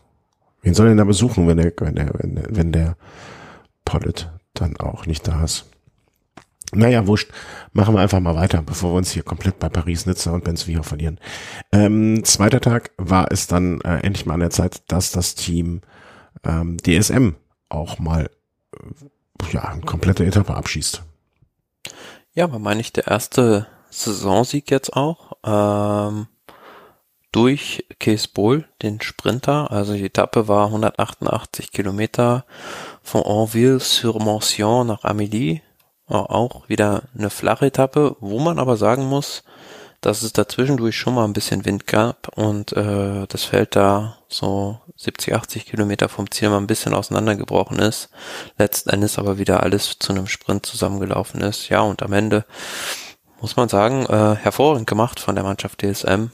Wen 0.62 0.74
soll 0.74 0.86
er 0.86 0.90
denn 0.90 0.98
da 0.98 1.04
besuchen, 1.04 1.48
wenn 1.48 1.56
der, 1.56 1.72
wenn 1.78 1.94
der, 1.94 2.10
wenn 2.18 2.34
der, 2.34 2.46
wenn 2.50 2.72
der 2.72 2.96
Pollet 3.84 4.30
dann 4.54 4.76
auch 4.76 5.06
nicht 5.06 5.26
da 5.26 5.42
ist? 5.44 5.66
Naja, 6.72 7.06
wurscht. 7.06 7.30
Machen 7.72 7.94
wir 7.94 8.00
einfach 8.00 8.20
mal 8.20 8.34
weiter, 8.34 8.62
bevor 8.62 8.92
wir 8.92 8.98
uns 8.98 9.10
hier 9.10 9.22
komplett 9.22 9.58
bei 9.58 9.68
Paris, 9.68 10.06
Nizza 10.06 10.32
und 10.32 10.44
Benzvio 10.44 10.82
verlieren. 10.82 11.18
Ähm, 11.72 12.24
zweiter 12.24 12.60
Tag 12.60 12.90
war 12.96 13.30
es 13.30 13.46
dann 13.46 13.80
äh, 13.82 13.98
endlich 13.98 14.26
mal 14.26 14.34
an 14.34 14.40
der 14.40 14.50
Zeit, 14.50 14.82
dass 14.88 15.10
das 15.10 15.34
Team 15.34 15.80
ähm, 16.42 16.78
DSM 16.78 17.34
auch 17.68 17.98
mal 17.98 18.30
äh, 18.74 19.52
ja, 19.52 19.62
eine 19.62 19.82
komplette 19.82 20.24
Etappe 20.24 20.54
abschießt. 20.54 21.02
Ja, 22.34 22.50
war 22.50 22.58
meine 22.58 22.80
ich 22.80 22.92
der 22.92 23.06
erste 23.06 23.66
Saisonsieg 23.90 24.70
jetzt 24.70 24.92
auch. 24.94 25.32
Ähm, 25.44 26.26
durch 27.34 27.84
Case 27.98 28.28
Bowl, 28.32 28.64
den 28.82 29.00
Sprinter. 29.00 29.70
Also 29.72 29.94
die 29.94 30.04
Etappe 30.04 30.46
war 30.46 30.66
188 30.66 31.72
Kilometer 31.72 32.44
von 33.02 33.22
Enville-sur-Mention 33.22 34.86
nach 34.86 35.02
Amélie. 35.02 35.60
Auch 36.06 36.68
wieder 36.68 37.04
eine 37.16 37.30
flache 37.30 37.66
Etappe, 37.66 38.16
wo 38.20 38.38
man 38.38 38.58
aber 38.58 38.76
sagen 38.76 39.06
muss, 39.06 39.42
dass 40.04 40.22
es 40.22 40.32
dazwischendurch 40.34 40.96
schon 40.96 41.14
mal 41.14 41.24
ein 41.24 41.32
bisschen 41.32 41.64
Wind 41.64 41.86
gab 41.86 42.28
und 42.36 42.72
äh, 42.74 43.26
das 43.26 43.44
Feld 43.44 43.74
da 43.74 44.18
so 44.28 44.78
70, 44.96 45.34
80 45.34 45.66
Kilometer 45.66 46.08
vom 46.10 46.30
Ziel 46.30 46.50
mal 46.50 46.58
ein 46.58 46.66
bisschen 46.66 46.92
auseinandergebrochen 46.92 47.78
ist. 47.78 48.10
Letzten 48.58 48.90
Endes 48.90 49.18
aber 49.18 49.38
wieder 49.38 49.62
alles 49.62 49.98
zu 49.98 50.12
einem 50.12 50.26
Sprint 50.26 50.66
zusammengelaufen 50.66 51.40
ist. 51.40 51.70
Ja, 51.70 51.80
und 51.80 52.02
am 52.02 52.12
Ende 52.12 52.44
muss 53.40 53.56
man 53.56 53.70
sagen, 53.70 54.04
äh, 54.06 54.36
hervorragend 54.36 54.86
gemacht 54.86 55.20
von 55.20 55.36
der 55.36 55.44
Mannschaft 55.44 55.80
DSM, 55.80 56.26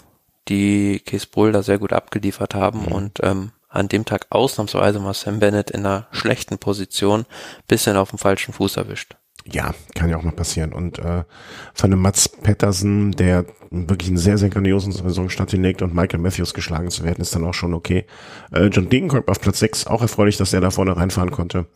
die 0.48 1.00
Case 1.00 1.28
Bull 1.30 1.52
da 1.52 1.62
sehr 1.62 1.78
gut 1.78 1.92
abgeliefert 1.92 2.56
haben 2.56 2.86
mhm. 2.86 2.92
und 2.92 3.18
ähm, 3.22 3.52
an 3.68 3.86
dem 3.86 4.04
Tag 4.04 4.26
ausnahmsweise 4.30 4.98
mal 4.98 5.14
Sam 5.14 5.38
Bennett 5.38 5.70
in 5.70 5.86
einer 5.86 6.08
schlechten 6.10 6.58
Position 6.58 7.24
bisschen 7.68 7.96
auf 7.96 8.10
dem 8.10 8.18
falschen 8.18 8.52
Fuß 8.52 8.76
erwischt. 8.78 9.16
Ja, 9.44 9.74
kann 9.94 10.10
ja 10.10 10.16
auch 10.16 10.22
mal 10.22 10.32
passieren. 10.32 10.72
Und 10.72 10.98
äh, 10.98 11.24
von 11.74 11.92
einem 11.92 12.02
Mats 12.02 12.28
Pettersen, 12.28 13.12
der 13.12 13.46
wirklich 13.70 14.08
einen 14.08 14.18
sehr, 14.18 14.38
sehr 14.38 14.50
grandiosen 14.50 14.92
Saisonstart 14.92 15.50
hinlegt 15.50 15.82
und 15.82 15.94
Michael 15.94 16.20
Matthews 16.20 16.54
geschlagen 16.54 16.90
zu 16.90 17.04
werden, 17.04 17.20
ist 17.20 17.34
dann 17.34 17.44
auch 17.44 17.54
schon 17.54 17.74
okay. 17.74 18.06
Äh, 18.52 18.66
John 18.66 18.88
Degenkolb 18.88 19.28
auf 19.28 19.40
Platz 19.40 19.60
6, 19.60 19.86
auch 19.86 20.02
erfreulich, 20.02 20.36
dass 20.36 20.52
er 20.52 20.60
da 20.60 20.70
vorne 20.70 20.96
reinfahren 20.96 21.30
konnte. 21.30 21.66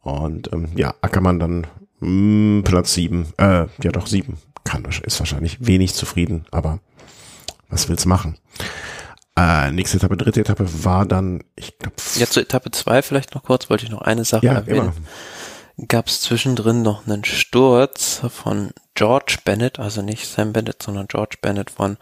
Und 0.00 0.52
ähm, 0.52 0.68
ja, 0.74 0.94
Ackermann 1.00 1.38
dann 1.38 1.66
mh, 2.00 2.06
hm, 2.06 2.62
Platz 2.64 2.94
7, 2.94 3.32
äh, 3.36 3.66
ja 3.82 3.92
doch 3.92 4.06
7, 4.06 4.36
kann, 4.64 4.84
ist 4.84 5.20
wahrscheinlich 5.20 5.66
wenig 5.66 5.94
zufrieden, 5.94 6.46
aber 6.50 6.80
was 7.68 7.88
will's 7.88 8.06
machen? 8.06 8.36
Äh, 9.36 9.70
nächste 9.70 9.96
Etappe, 9.96 10.16
dritte 10.16 10.40
Etappe 10.40 10.66
war 10.84 11.06
dann, 11.06 11.44
ich 11.54 11.78
glaube. 11.78 11.96
Ja, 12.16 12.26
zur 12.26 12.42
Etappe 12.42 12.70
2 12.70 13.02
vielleicht 13.02 13.34
noch 13.34 13.44
kurz, 13.44 13.70
wollte 13.70 13.84
ich 13.84 13.90
noch 13.90 14.02
eine 14.02 14.24
Sache 14.24 14.46
ja, 14.46 14.54
erwähnen. 14.54 14.86
Gab 14.86 14.96
es 15.88 16.20
zwischendrin 16.20 16.82
noch 16.82 17.06
einen 17.06 17.24
Sturz 17.24 18.22
von 18.28 18.70
George 18.94 19.38
Bennett, 19.44 19.78
also 19.78 20.02
nicht 20.02 20.26
Sam 20.26 20.52
Bennett, 20.52 20.82
sondern 20.82 21.08
George 21.08 21.36
Bennett 21.40 21.70
von 21.70 21.96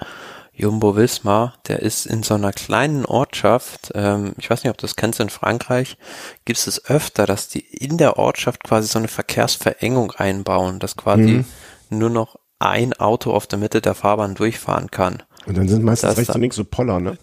Jumbo 0.53 0.97
Wismar, 0.97 1.55
der 1.69 1.81
ist 1.83 2.05
in 2.05 2.25
so 2.25 2.35
einer 2.35 2.53
kleinen 2.53 3.07
Ortschaft, 3.07 3.93
ähm, 3.95 4.35
ich 4.39 4.51
weiß 4.51 4.65
nicht, 4.65 4.71
ob 4.71 4.79
du 4.79 4.87
das 4.87 4.97
kennst, 4.97 5.21
in 5.21 5.31
Frankreich 5.31 5.97
gibt 6.45 6.59
es 6.59 6.85
öfter, 6.87 7.27
dass 7.27 7.49
die 7.49 7.61
in 7.61 7.97
der 7.97 8.19
Ortschaft 8.19 8.65
quasi 8.65 8.89
so 8.89 8.99
eine 8.99 9.07
Verkehrsverengung 9.07 10.11
einbauen, 10.13 10.81
dass 10.81 10.97
quasi 10.97 11.23
mhm. 11.23 11.45
nur 11.91 12.11
noch 12.11 12.37
ein 12.59 12.93
Auto 12.95 13.33
auf 13.33 13.47
der 13.47 13.61
Mitte 13.61 13.81
der 13.81 13.95
Fahrbahn 13.95 14.35
durchfahren 14.35 14.91
kann. 14.91 15.23
Und 15.47 15.57
dann 15.57 15.69
sind 15.69 15.85
meistens 15.85 16.17
rechts 16.17 16.35
und 16.35 16.41
links 16.41 16.57
so 16.57 16.65
Poller, 16.65 16.99
ne? 16.99 17.19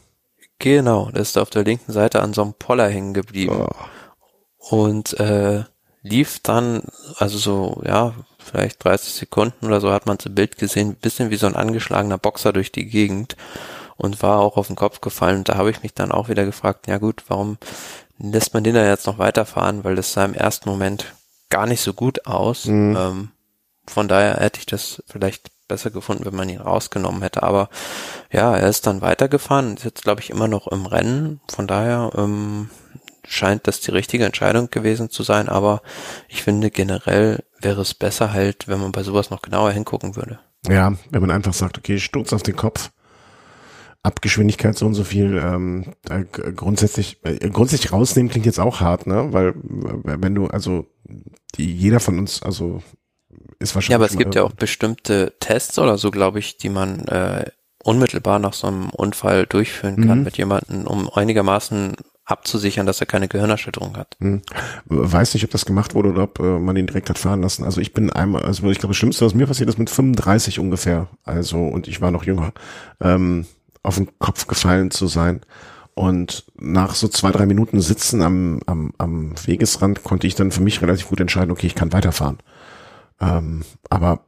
Genau, 0.59 1.11
der 1.11 1.21
ist 1.21 1.37
auf 1.37 1.49
der 1.49 1.65
linken 1.65 1.91
Seite 1.91 2.21
an 2.21 2.33
so 2.33 2.41
einem 2.41 2.53
Poller 2.53 2.87
hängen 2.87 3.13
geblieben. 3.13 3.67
Oh. 3.67 4.75
Und 4.77 5.19
äh, 5.19 5.65
lief 6.05 6.39
dann, 6.39 6.83
also 7.17 7.37
so, 7.37 7.81
ja, 7.83 8.13
vielleicht 8.37 8.83
30 8.83 9.13
Sekunden 9.13 9.65
oder 9.65 9.81
so 9.81 9.91
hat 9.91 10.05
man 10.05 10.19
zu 10.19 10.29
Bild 10.29 10.57
gesehen, 10.57 10.95
bisschen 10.95 11.31
wie 11.31 11.35
so 11.35 11.47
ein 11.47 11.55
angeschlagener 11.55 12.19
Boxer 12.19 12.53
durch 12.53 12.71
die 12.71 12.85
Gegend 12.85 13.35
und 13.97 14.21
war 14.21 14.39
auch 14.39 14.55
auf 14.55 14.67
den 14.67 14.75
Kopf 14.75 15.01
gefallen. 15.01 15.37
Und 15.37 15.49
da 15.49 15.55
habe 15.55 15.71
ich 15.71 15.81
mich 15.81 15.93
dann 15.95 16.11
auch 16.11 16.29
wieder 16.29 16.45
gefragt, 16.45 16.87
ja 16.87 16.99
gut, 16.99 17.23
warum 17.27 17.57
lässt 18.19 18.53
man 18.53 18.63
den 18.63 18.75
da 18.75 18.87
jetzt 18.87 19.07
noch 19.07 19.17
weiterfahren? 19.17 19.83
Weil 19.83 19.95
das 19.95 20.13
sah 20.13 20.25
im 20.25 20.35
ersten 20.35 20.69
Moment 20.69 21.15
gar 21.49 21.65
nicht 21.65 21.81
so 21.81 21.93
gut 21.93 22.27
aus. 22.27 22.65
Mhm. 22.65 22.95
Ähm, 22.97 23.31
von 23.87 24.07
daher 24.07 24.35
hätte 24.35 24.59
ich 24.59 24.67
das 24.67 25.03
vielleicht 25.07 25.49
besser 25.67 25.89
gefunden, 25.89 26.25
wenn 26.25 26.35
man 26.35 26.49
ihn 26.49 26.61
rausgenommen 26.61 27.23
hätte. 27.23 27.41
Aber 27.41 27.69
ja, 28.31 28.55
er 28.55 28.69
ist 28.69 28.85
dann 28.85 29.01
weitergefahren, 29.01 29.75
ist 29.77 29.85
jetzt 29.85 30.03
glaube 30.03 30.21
ich 30.21 30.29
immer 30.29 30.47
noch 30.47 30.67
im 30.67 30.85
Rennen. 30.85 31.41
Von 31.47 31.65
daher 31.65 32.11
ähm, 32.15 32.69
scheint 33.27 33.67
das 33.67 33.81
die 33.81 33.91
richtige 33.91 34.25
Entscheidung 34.25 34.69
gewesen 34.69 35.09
zu 35.09 35.23
sein. 35.23 35.49
Aber 35.49 35.81
ich 36.27 36.43
finde 36.43 36.71
generell 36.71 37.43
wäre 37.59 37.81
es 37.81 37.93
besser 37.93 38.33
halt, 38.33 38.67
wenn 38.67 38.79
man 38.79 38.91
bei 38.91 39.03
sowas 39.03 39.29
noch 39.29 39.41
genauer 39.41 39.71
hingucken 39.71 40.15
würde. 40.15 40.39
Ja, 40.67 40.93
wenn 41.09 41.21
man 41.21 41.31
einfach 41.31 41.53
sagt, 41.53 41.77
okay, 41.77 41.99
Sturz 41.99 42.33
auf 42.33 42.43
den 42.43 42.55
Kopf, 42.55 42.91
Abgeschwindigkeit 44.03 44.77
so 44.77 44.85
und 44.85 44.93
so 44.93 45.03
viel, 45.03 45.37
ähm, 45.37 45.93
äh, 46.09 46.23
grundsätzlich, 46.23 47.19
äh, 47.23 47.49
grundsätzlich 47.49 47.91
rausnehmen 47.91 48.31
klingt 48.31 48.45
jetzt 48.45 48.59
auch 48.59 48.79
hart, 48.79 49.07
ne? 49.07 49.33
Weil 49.33 49.55
wenn 49.55 50.35
du, 50.35 50.47
also 50.47 50.85
die, 51.55 51.73
jeder 51.73 51.99
von 51.99 52.19
uns, 52.19 52.43
also 52.43 52.81
ist 53.59 53.73
wahrscheinlich. 53.73 53.91
Ja, 53.91 53.95
aber 53.97 54.05
es 54.05 54.17
gibt 54.17 54.35
ja 54.35 54.43
auch 54.43 54.53
bestimmte 54.53 55.33
Tests 55.39 55.79
oder 55.79 55.97
so, 55.97 56.11
glaube 56.11 56.39
ich, 56.39 56.57
die 56.57 56.69
man 56.69 56.99
äh, 57.07 57.45
unmittelbar 57.83 58.39
nach 58.39 58.53
so 58.53 58.67
einem 58.67 58.89
Unfall 58.89 59.45
durchführen 59.45 60.07
kann 60.07 60.19
mhm. 60.19 60.23
mit 60.23 60.37
jemandem, 60.37 60.87
um 60.87 61.09
einigermaßen 61.09 61.95
abzusichern, 62.25 62.85
dass 62.85 62.99
er 62.99 63.05
keine 63.05 63.27
Gehirnerschütterung 63.27 63.97
hat. 63.97 64.17
Hm. 64.19 64.41
Weiß 64.85 65.33
nicht, 65.33 65.43
ob 65.43 65.51
das 65.51 65.65
gemacht 65.65 65.93
wurde 65.93 66.09
oder 66.09 66.23
ob 66.23 66.39
äh, 66.39 66.59
man 66.59 66.75
ihn 66.75 66.87
direkt 66.87 67.09
hat 67.09 67.19
fahren 67.19 67.41
lassen. 67.41 67.63
Also 67.63 67.81
ich 67.81 67.93
bin 67.93 68.09
einmal, 68.09 68.43
also 68.43 68.69
ich 68.69 68.79
glaube, 68.79 68.91
das 68.93 68.97
Schlimmste, 68.97 69.25
was 69.25 69.35
mir 69.35 69.47
passiert 69.47 69.69
ist, 69.69 69.77
mit 69.77 69.89
35 69.89 70.59
ungefähr, 70.59 71.07
also 71.23 71.59
und 71.59 71.87
ich 71.87 72.01
war 72.01 72.11
noch 72.11 72.23
jünger, 72.23 72.51
ähm, 72.99 73.45
auf 73.83 73.95
den 73.95 74.09
Kopf 74.19 74.47
gefallen 74.47 74.91
zu 74.91 75.07
sein. 75.07 75.41
Und 75.93 76.43
nach 76.59 76.93
so 76.93 77.07
zwei, 77.07 77.31
drei 77.31 77.45
Minuten 77.45 77.79
Sitzen 77.79 78.21
am, 78.21 78.59
am, 78.65 78.93
am 78.97 79.33
Wegesrand 79.45 80.03
konnte 80.03 80.27
ich 80.27 80.35
dann 80.35 80.51
für 80.51 80.61
mich 80.61 80.81
relativ 80.81 81.07
gut 81.07 81.21
entscheiden, 81.21 81.51
okay, 81.51 81.67
ich 81.67 81.75
kann 81.75 81.93
weiterfahren. 81.93 82.39
Ähm, 83.21 83.63
aber 83.89 84.25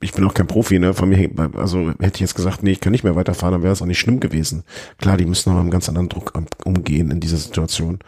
ich 0.00 0.12
bin 0.12 0.24
auch 0.24 0.34
kein 0.34 0.46
Profi, 0.46 0.78
ne? 0.78 0.94
Von 0.94 1.08
mir, 1.08 1.28
also 1.56 1.90
hätte 1.98 2.16
ich 2.16 2.20
jetzt 2.20 2.36
gesagt, 2.36 2.62
nee, 2.62 2.70
ich 2.70 2.80
kann 2.80 2.92
nicht 2.92 3.04
mehr 3.04 3.16
weiterfahren, 3.16 3.52
dann 3.52 3.62
wäre 3.62 3.72
es 3.72 3.82
auch 3.82 3.86
nicht 3.86 3.98
schlimm 3.98 4.20
gewesen. 4.20 4.62
Klar, 4.98 5.16
die 5.16 5.26
müssen 5.26 5.52
mit 5.52 5.60
einem 5.60 5.70
ganz 5.70 5.88
anderen 5.88 6.08
Druck 6.08 6.32
umgehen 6.64 7.10
in 7.10 7.20
dieser 7.20 7.36
Situation. 7.36 7.98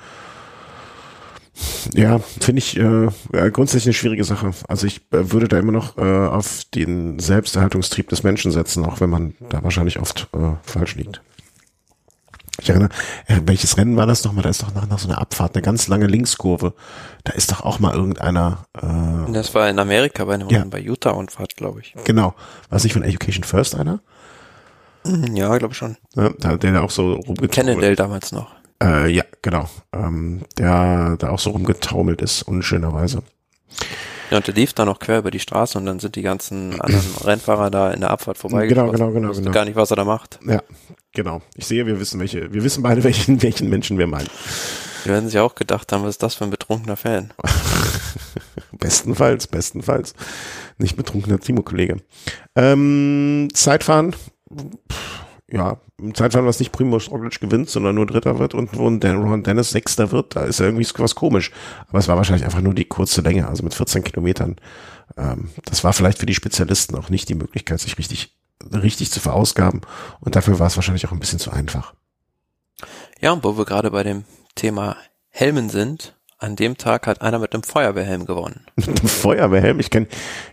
Ja, 1.95 2.19
finde 2.19 2.61
ich 2.61 2.79
äh, 2.79 3.11
grundsätzlich 3.51 3.87
eine 3.87 3.95
schwierige 3.95 4.25
Sache. 4.25 4.53
Also 4.69 4.87
ich 4.87 5.01
äh, 5.11 5.33
würde 5.33 5.49
da 5.49 5.59
immer 5.59 5.73
noch 5.73 5.99
äh, 5.99 6.01
auf 6.01 6.65
den 6.75 7.19
Selbsterhaltungstrieb 7.19 8.09
des 8.09 8.23
Menschen 8.23 8.51
setzen, 8.51 8.85
auch 8.85 9.01
wenn 9.01 9.11
man 9.11 9.35
da 9.51 9.63
wahrscheinlich 9.63 9.99
oft 9.99 10.29
äh, 10.33 10.53
falsch 10.63 10.95
liegt. 10.95 11.23
Ich 12.61 12.69
erinnere, 12.69 12.91
äh, 13.27 13.41
welches 13.47 13.77
Rennen 13.77 13.97
war 13.97 14.07
das 14.07 14.25
nochmal? 14.25 14.43
Da 14.43 14.51
ist 14.51 14.63
doch 14.63 14.75
nach, 14.75 14.87
nach 14.87 14.99
so 14.99 15.09
einer 15.09 15.19
Abfahrt 15.19 15.55
eine 15.55 15.63
ganz 15.63 15.89
lange 15.89 16.07
Linkskurve. 16.07 16.75
Da 17.25 17.33
ist 17.33 17.51
doch 17.51 17.63
auch 17.63 17.79
mal 17.79 17.95
irgendeiner. 17.95 18.65
Äh, 18.75 19.33
das 19.33 19.55
war 19.55 19.69
in 19.69 19.79
Amerika 19.79 20.25
bei 20.25 20.35
einem 20.35 20.49
ja. 20.49 20.65
bei 20.65 20.81
Utah 20.81 21.11
und 21.11 21.31
Fahrt, 21.31 21.57
glaube 21.57 21.81
ich. 21.81 21.95
Genau. 22.05 22.35
War 22.69 22.77
es 22.77 22.85
nicht 22.85 22.93
von 22.93 23.03
Education 23.03 23.45
First 23.45 23.75
einer? 23.75 24.01
Hm, 25.07 25.35
ja, 25.35 25.57
glaube 25.57 25.75
schon. 25.75 25.97
Ja, 26.15 26.29
der, 26.31 26.59
der 26.59 26.83
auch 26.83 26.91
so 26.91 27.15
rumgetaumelt. 27.15 27.53
Cannondale 27.53 27.97
damals 27.97 28.33
noch. 28.33 28.51
Äh, 28.83 29.11
ja, 29.11 29.25
genau. 29.43 29.69
Ähm, 29.93 30.43
der 30.59 31.17
da 31.19 31.31
auch 31.31 31.39
so 31.39 31.51
rumgetaumelt 31.51 32.23
ist, 32.23 32.43
unschönerweise. 32.43 33.23
Ja, 34.31 34.37
und 34.37 34.47
der 34.47 34.55
lief 34.55 34.73
dann 34.73 34.87
noch 34.87 34.99
quer 35.01 35.19
über 35.19 35.31
die 35.31 35.41
Straße 35.41 35.77
und 35.77 35.87
dann 35.87 35.99
sind 35.99 36.17
die 36.17 36.23
ganzen 36.23 36.81
anderen 36.81 37.05
Rennfahrer 37.25 37.71
da 37.71 37.91
in 37.91 38.01
der 38.01 38.11
Abfahrt 38.11 38.39
vorbeigekommen. 38.39 38.93
Genau, 38.93 39.11
genau, 39.11 39.13
genau, 39.13 39.33
genau. 39.33 39.51
Gar 39.51 39.65
nicht, 39.65 39.77
was 39.77 39.91
er 39.91 39.97
da 39.97 40.05
macht. 40.05 40.39
Ja, 40.47 40.63
genau. 41.13 41.43
Ich 41.57 41.67
sehe, 41.67 41.87
wir 41.87 41.99
wissen 41.99 42.21
welche, 42.21 42.53
wir 42.53 42.63
wissen 42.63 42.83
beide, 42.83 43.03
welchen, 43.05 43.43
welchen 43.43 43.69
Menschen 43.69 43.99
wir 43.99 44.07
meinen. 44.07 44.29
Die 45.05 45.09
werden 45.09 45.29
sich 45.29 45.39
auch 45.39 45.55
gedacht 45.55 45.93
haben, 45.93 46.03
was 46.03 46.11
ist 46.11 46.23
das 46.23 46.35
für 46.35 46.45
ein 46.45 46.51
betrunkener 46.51 46.97
Fan? 46.97 47.33
bestenfalls, 48.73 49.47
bestenfalls. 49.47 50.15
Nicht 50.79 50.97
betrunkener 50.97 51.39
Timo-Kollege. 51.39 51.97
Ähm, 52.55 53.49
Zeitfahren. 53.53 54.13
Pff 54.13 55.21
ja, 55.53 55.79
im 55.99 56.15
Zeitfahren, 56.15 56.47
was 56.47 56.59
nicht 56.59 56.73
Primo 56.73 56.97
Roglic 56.97 57.41
gewinnt, 57.41 57.69
sondern 57.69 57.97
nur 57.97 58.07
Dritter 58.07 58.39
wird 58.39 58.55
und 58.55 58.77
wo 58.77 58.89
ein 58.89 59.03
Ron 59.03 59.43
Dennis 59.43 59.71
Sechster 59.71 60.13
wird, 60.13 60.37
da 60.37 60.45
ist 60.45 60.61
ja 60.61 60.67
irgendwie 60.67 60.87
was 60.99 61.15
komisch. 61.15 61.51
Aber 61.89 61.99
es 61.99 62.09
war 62.09 62.17
wahrscheinlich 62.17 62.45
einfach 62.45 62.61
nur 62.61 62.75
die 62.75 62.85
kurze 62.85 63.21
Länge, 63.21 63.49
also 63.49 63.63
mit 63.63 63.75
14 63.75 64.05
Kilometern. 64.05 64.57
Ähm, 65.17 65.51
das 65.65 65.85
war 65.85 65.93
vielleicht 65.93 66.19
für 66.19 66.27
die 66.27 66.35
Spezialisten 66.35 66.97
auch 66.97 67.11
nicht 67.11 67.29
die 67.29 67.35
Möglichkeit, 67.35 67.81
sich 67.81 67.99
richtig, 67.99 68.37
richtig 68.73 69.11
zu 69.11 69.21
verausgaben. 69.21 69.81
Und 70.21 70.37
dafür 70.37 70.59
war 70.59 70.69
es 70.69 70.77
wahrscheinlich 70.77 71.07
auch 71.07 71.13
ein 71.13 71.21
bisschen 71.21 71.39
zu 71.39 71.51
einfach. 71.51 71.95
Ja, 73.21 73.33
und 73.33 73.45
wo 73.45 73.59
wir 73.59 73.65
gerade 73.65 73.91
bei 73.91 74.03
dem 74.03 74.25
Thema 74.55 74.97
Helmen 75.29 75.69
sind, 75.69 76.17
an 76.41 76.57
dem 76.57 76.77
Tag 76.77 77.07
hat 77.07 77.21
einer 77.23 77.39
mit 77.39 77.53
einem 77.53 77.63
Feuerwehrhelm 77.63 78.27
gewonnen. 78.27 78.67
Feuerwehrhelm? 79.05 79.79
Ich 79.79 79.91
kenne 79.91 80.09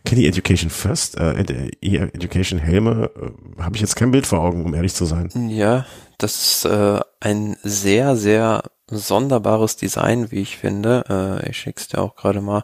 kenn 0.05 0.19
die 0.19 0.27
Education 0.27 0.69
First, 0.69 1.18
äh, 1.18 1.34
Education 1.81 2.59
Helme, 2.59 3.09
äh, 3.15 3.61
habe 3.61 3.76
ich 3.76 3.81
jetzt 3.81 3.95
kein 3.95 4.11
Bild 4.11 4.27
vor 4.27 4.39
Augen, 4.39 4.65
um 4.65 4.73
ehrlich 4.73 4.93
zu 4.93 5.05
sein. 5.05 5.30
Ja, 5.49 5.85
das 6.18 6.35
ist 6.35 6.65
äh, 6.65 6.99
ein 7.19 7.57
sehr, 7.64 8.15
sehr 8.15 8.64
sonderbares 8.89 9.76
Design, 9.77 10.31
wie 10.31 10.41
ich 10.41 10.57
finde. 10.57 11.03
Äh, 11.09 11.49
ich 11.49 11.57
schick's 11.57 11.88
dir 11.88 12.01
auch 12.01 12.15
gerade 12.15 12.41
mal. 12.41 12.64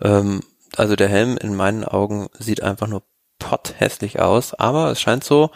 Ähm, 0.00 0.42
also 0.76 0.94
der 0.94 1.08
Helm 1.08 1.36
in 1.38 1.54
meinen 1.54 1.84
Augen 1.84 2.28
sieht 2.38 2.62
einfach 2.62 2.86
nur 2.86 3.02
potthässlich 3.38 4.20
aus, 4.20 4.54
aber 4.54 4.90
es 4.90 5.00
scheint 5.00 5.24
so, 5.24 5.50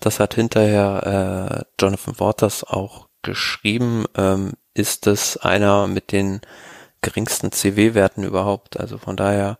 das 0.00 0.20
hat 0.20 0.34
hinterher 0.34 1.64
äh, 1.68 1.82
Jonathan 1.82 2.18
Waters 2.18 2.64
auch 2.64 3.08
geschrieben, 3.22 4.06
ähm, 4.16 4.54
ist 4.78 5.06
das 5.06 5.36
einer 5.36 5.86
mit 5.86 6.12
den 6.12 6.40
geringsten 7.00 7.52
CW-Werten 7.52 8.24
überhaupt. 8.24 8.78
Also 8.78 8.98
von 8.98 9.16
daher 9.16 9.58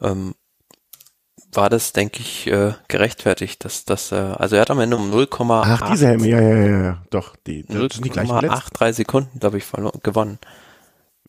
ähm, 0.00 0.34
war 1.52 1.70
das, 1.70 1.92
denke 1.92 2.20
ich, 2.20 2.46
äh, 2.46 2.74
gerechtfertigt, 2.88 3.64
dass 3.64 3.84
das, 3.84 4.12
äh, 4.12 4.16
also 4.16 4.56
er 4.56 4.62
hat 4.62 4.70
am 4.70 4.80
Ende 4.80 4.96
um 4.96 5.10
0,8 5.10 5.62
Ach, 5.64 5.90
diese 5.90 6.08
Helme, 6.08 6.28
ja, 6.28 6.40
ja, 6.40 6.56
ja, 6.56 6.82
ja, 6.82 7.02
doch, 7.10 7.36
die, 7.46 7.64
die 7.64 7.74
0,83 7.74 8.92
Sekunden, 8.92 9.38
glaube 9.38 9.58
ich, 9.58 9.64
gewonnen. 10.02 10.38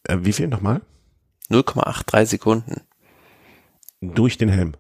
Äh, 0.04 0.18
wie 0.22 0.34
viel 0.34 0.48
nochmal? 0.48 0.82
0,83 1.50 2.26
Sekunden. 2.26 2.82
Durch 4.02 4.38
den 4.38 4.50
Helm? 4.50 4.76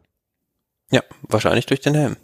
Ja, 0.91 1.01
wahrscheinlich 1.21 1.65
durch 1.65 1.81
den 1.81 1.95
Helm. 1.95 2.17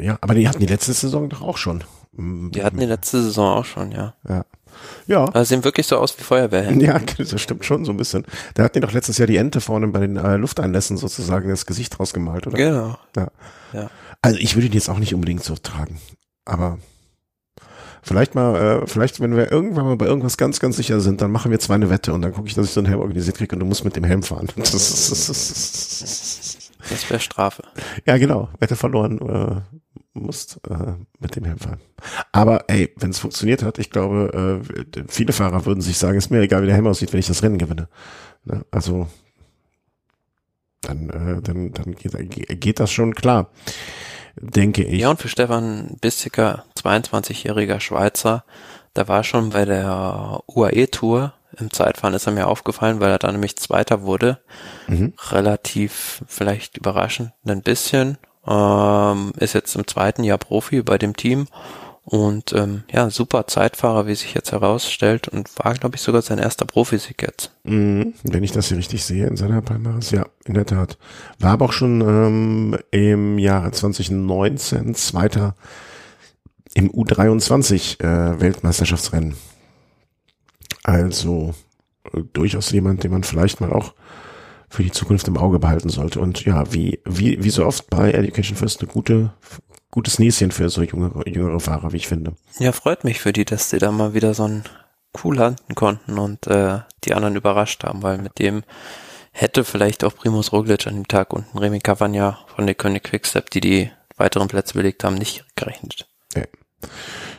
Ja, 0.00 0.18
aber 0.20 0.34
die 0.34 0.48
hatten 0.48 0.60
die 0.60 0.66
letzte 0.66 0.92
Saison 0.92 1.28
doch 1.28 1.42
auch 1.42 1.56
schon. 1.58 1.84
Die 2.12 2.64
hatten 2.64 2.78
die 2.78 2.86
letzte 2.86 3.22
Saison 3.22 3.58
auch 3.58 3.64
schon, 3.64 3.92
ja. 3.92 4.14
Ja. 4.28 4.44
Ja. 5.06 5.24
Also 5.26 5.48
sehen 5.48 5.64
wirklich 5.64 5.86
so 5.86 5.96
aus 5.96 6.18
wie 6.18 6.22
Feuerwehrhände. 6.22 6.84
Ja, 6.84 7.00
das 7.16 7.40
stimmt 7.40 7.64
schon 7.64 7.84
so 7.84 7.92
ein 7.92 7.96
bisschen. 7.96 8.24
Da 8.54 8.64
hat 8.64 8.74
die 8.74 8.80
doch 8.80 8.92
letztes 8.92 9.18
Jahr 9.18 9.26
die 9.26 9.36
Ente 9.36 9.60
vorne 9.60 9.88
bei 9.88 10.00
den 10.00 10.16
äh, 10.16 10.36
Lufteinlässen 10.36 10.96
sozusagen 10.96 11.48
das 11.48 11.66
Gesicht 11.66 11.98
rausgemalt, 11.98 12.46
oder? 12.46 12.56
Genau. 12.56 12.98
Ja. 13.16 13.28
ja. 13.72 13.90
Also 14.22 14.38
ich 14.38 14.56
würde 14.56 14.68
die 14.68 14.76
jetzt 14.76 14.88
auch 14.88 14.98
nicht 14.98 15.14
unbedingt 15.14 15.44
so 15.44 15.54
tragen. 15.56 16.00
Aber 16.44 16.78
Vielleicht 18.08 18.34
mal, 18.34 18.56
äh, 18.56 18.86
vielleicht, 18.86 19.20
wenn 19.20 19.36
wir 19.36 19.52
irgendwann 19.52 19.84
mal 19.84 19.96
bei 19.96 20.06
irgendwas 20.06 20.38
ganz, 20.38 20.60
ganz 20.60 20.76
sicher 20.76 20.98
sind, 21.00 21.20
dann 21.20 21.30
machen 21.30 21.50
wir 21.50 21.58
zwei 21.58 21.74
eine 21.74 21.90
Wette 21.90 22.14
und 22.14 22.22
dann 22.22 22.32
gucke 22.32 22.48
ich, 22.48 22.54
dass 22.54 22.64
ich 22.64 22.72
so 22.72 22.80
einen 22.80 22.86
Helm 22.86 23.00
organisiert 23.00 23.36
kriege 23.36 23.54
und 23.54 23.60
du 23.60 23.66
musst 23.66 23.84
mit 23.84 23.96
dem 23.96 24.04
Helm 24.04 24.22
fahren. 24.22 24.48
Das, 26.90 27.08
wäre 27.10 27.20
Strafe. 27.20 27.62
Ja, 28.06 28.16
genau. 28.18 28.48
Wette 28.58 28.76
verloren, 28.76 29.18
äh, 29.20 29.60
musst 30.18 30.60
äh, 30.68 30.94
mit 31.18 31.36
dem 31.36 31.44
Helm 31.44 31.58
fahren. 31.58 31.80
Aber 32.32 32.64
ey, 32.68 32.92
wenn 32.96 33.10
es 33.10 33.18
funktioniert 33.18 33.62
hat, 33.62 33.78
ich 33.78 33.90
glaube, 33.90 34.62
äh, 34.74 35.04
viele 35.08 35.32
Fahrer 35.32 35.64
würden 35.66 35.80
sich 35.80 35.98
sagen, 35.98 36.18
ist 36.18 36.30
mir 36.30 36.40
egal, 36.40 36.62
wie 36.62 36.66
der 36.66 36.74
Helm 36.74 36.86
aussieht, 36.86 37.12
wenn 37.12 37.20
ich 37.20 37.26
das 37.26 37.42
Rennen 37.42 37.58
gewinne. 37.58 37.88
Ne? 38.44 38.64
Also 38.70 39.08
dann, 40.80 41.10
äh, 41.10 41.42
dann, 41.42 41.72
dann 41.72 41.94
geht, 41.94 42.60
geht 42.60 42.80
das 42.80 42.92
schon 42.92 43.14
klar 43.14 43.50
denke 44.40 44.84
ich. 44.84 45.00
Ja, 45.00 45.10
und 45.10 45.20
für 45.20 45.28
Stefan 45.28 45.96
Bistiger, 46.00 46.64
22-jähriger 46.76 47.80
Schweizer, 47.80 48.44
da 48.94 49.08
war 49.08 49.24
schon 49.24 49.50
bei 49.50 49.64
der 49.64 50.40
UAE-Tour 50.46 51.32
im 51.60 51.70
Zeitfahren 51.70 52.14
ist 52.14 52.26
er 52.26 52.32
mir 52.32 52.46
aufgefallen, 52.46 53.00
weil 53.00 53.10
er 53.10 53.18
da 53.18 53.30
nämlich 53.30 53.56
Zweiter 53.56 54.02
wurde. 54.02 54.38
Mhm. 54.86 55.14
Relativ 55.30 56.22
vielleicht 56.26 56.76
überraschend 56.76 57.32
ein 57.46 57.62
bisschen. 57.62 58.18
Ähm, 58.46 59.32
ist 59.38 59.54
jetzt 59.54 59.74
im 59.76 59.86
zweiten 59.86 60.24
Jahr 60.24 60.38
Profi 60.38 60.82
bei 60.82 60.98
dem 60.98 61.16
Team 61.16 61.46
und 62.10 62.54
ähm, 62.54 62.84
ja, 62.90 63.10
super 63.10 63.46
Zeitfahrer, 63.46 64.06
wie 64.06 64.14
sich 64.14 64.32
jetzt 64.32 64.52
herausstellt 64.52 65.28
und 65.28 65.50
war, 65.62 65.74
glaube 65.74 65.96
ich, 65.96 66.00
sogar 66.00 66.22
sein 66.22 66.38
erster 66.38 66.64
Profisieg 66.64 67.20
jetzt. 67.20 67.50
Mhm, 67.64 68.14
wenn 68.22 68.42
ich 68.42 68.52
das 68.52 68.68
hier 68.68 68.78
richtig 68.78 69.04
sehe 69.04 69.26
in 69.26 69.36
seiner 69.36 69.60
Palmares, 69.60 70.10
ja, 70.10 70.24
in 70.46 70.54
der 70.54 70.64
Tat. 70.64 70.96
War 71.38 71.52
aber 71.52 71.66
auch 71.66 71.72
schon 71.72 72.00
ähm, 72.00 72.78
im 72.92 73.38
Jahre 73.38 73.72
2019 73.72 74.94
Zweiter 74.94 75.54
im 76.72 76.90
U23 76.90 78.02
äh, 78.02 78.40
Weltmeisterschaftsrennen. 78.40 79.34
Also 80.88 81.54
äh, 82.14 82.22
durchaus 82.32 82.70
jemand, 82.70 83.04
den 83.04 83.10
man 83.10 83.22
vielleicht 83.22 83.60
mal 83.60 83.72
auch 83.72 83.94
für 84.70 84.82
die 84.82 84.90
Zukunft 84.90 85.28
im 85.28 85.36
Auge 85.36 85.58
behalten 85.58 85.90
sollte. 85.90 86.18
Und 86.18 86.44
ja, 86.46 86.72
wie, 86.72 87.00
wie, 87.04 87.42
wie 87.44 87.50
so 87.50 87.66
oft 87.66 87.90
bei 87.90 88.10
Education 88.10 88.56
First 88.56 88.80
eine 88.80 88.90
gute 88.90 89.32
gutes 89.90 90.18
Näschen 90.18 90.50
für 90.50 90.68
so 90.68 90.82
jüngere, 90.82 91.26
jüngere 91.26 91.60
Fahrer, 91.60 91.92
wie 91.92 91.96
ich 91.96 92.08
finde. 92.08 92.34
Ja, 92.58 92.72
freut 92.72 93.04
mich 93.04 93.20
für 93.20 93.32
die, 93.32 93.44
dass 93.44 93.70
die 93.70 93.78
da 93.78 93.90
mal 93.90 94.14
wieder 94.14 94.34
so 94.34 94.44
ein 94.44 94.64
cool 95.24 95.36
landen 95.36 95.74
konnten 95.74 96.18
und 96.18 96.46
äh, 96.46 96.80
die 97.04 97.14
anderen 97.14 97.36
überrascht 97.36 97.84
haben, 97.84 98.02
weil 98.02 98.18
mit 98.18 98.38
dem 98.38 98.62
hätte 99.32 99.64
vielleicht 99.64 100.04
auch 100.04 100.14
Primus 100.14 100.52
Roglic 100.52 100.86
an 100.86 100.94
dem 100.94 101.08
Tag 101.08 101.32
und 101.32 101.46
Remy 101.54 101.80
Cavagna 101.80 102.38
von 102.54 102.66
der 102.66 102.74
König 102.74 103.04
Quickstep, 103.04 103.50
die 103.50 103.60
die 103.60 103.90
weiteren 104.16 104.48
Plätze 104.48 104.74
belegt 104.74 105.04
haben, 105.04 105.14
nicht 105.16 105.44
gerechnet. 105.56 106.06
Ja. 106.34 106.44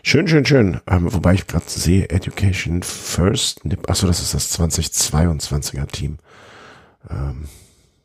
Schön, 0.03 0.27
schön, 0.27 0.45
schön. 0.45 0.81
Ähm, 0.87 1.11
wobei 1.13 1.33
ich 1.33 1.47
gerade 1.47 1.65
sehe, 1.67 2.09
Education 2.09 2.83
First. 2.83 3.61
Achso, 3.87 4.07
das 4.07 4.21
ist 4.21 4.33
das 4.33 4.59
2022er 4.59 5.87
Team. 5.87 6.17
Ähm, 7.09 7.45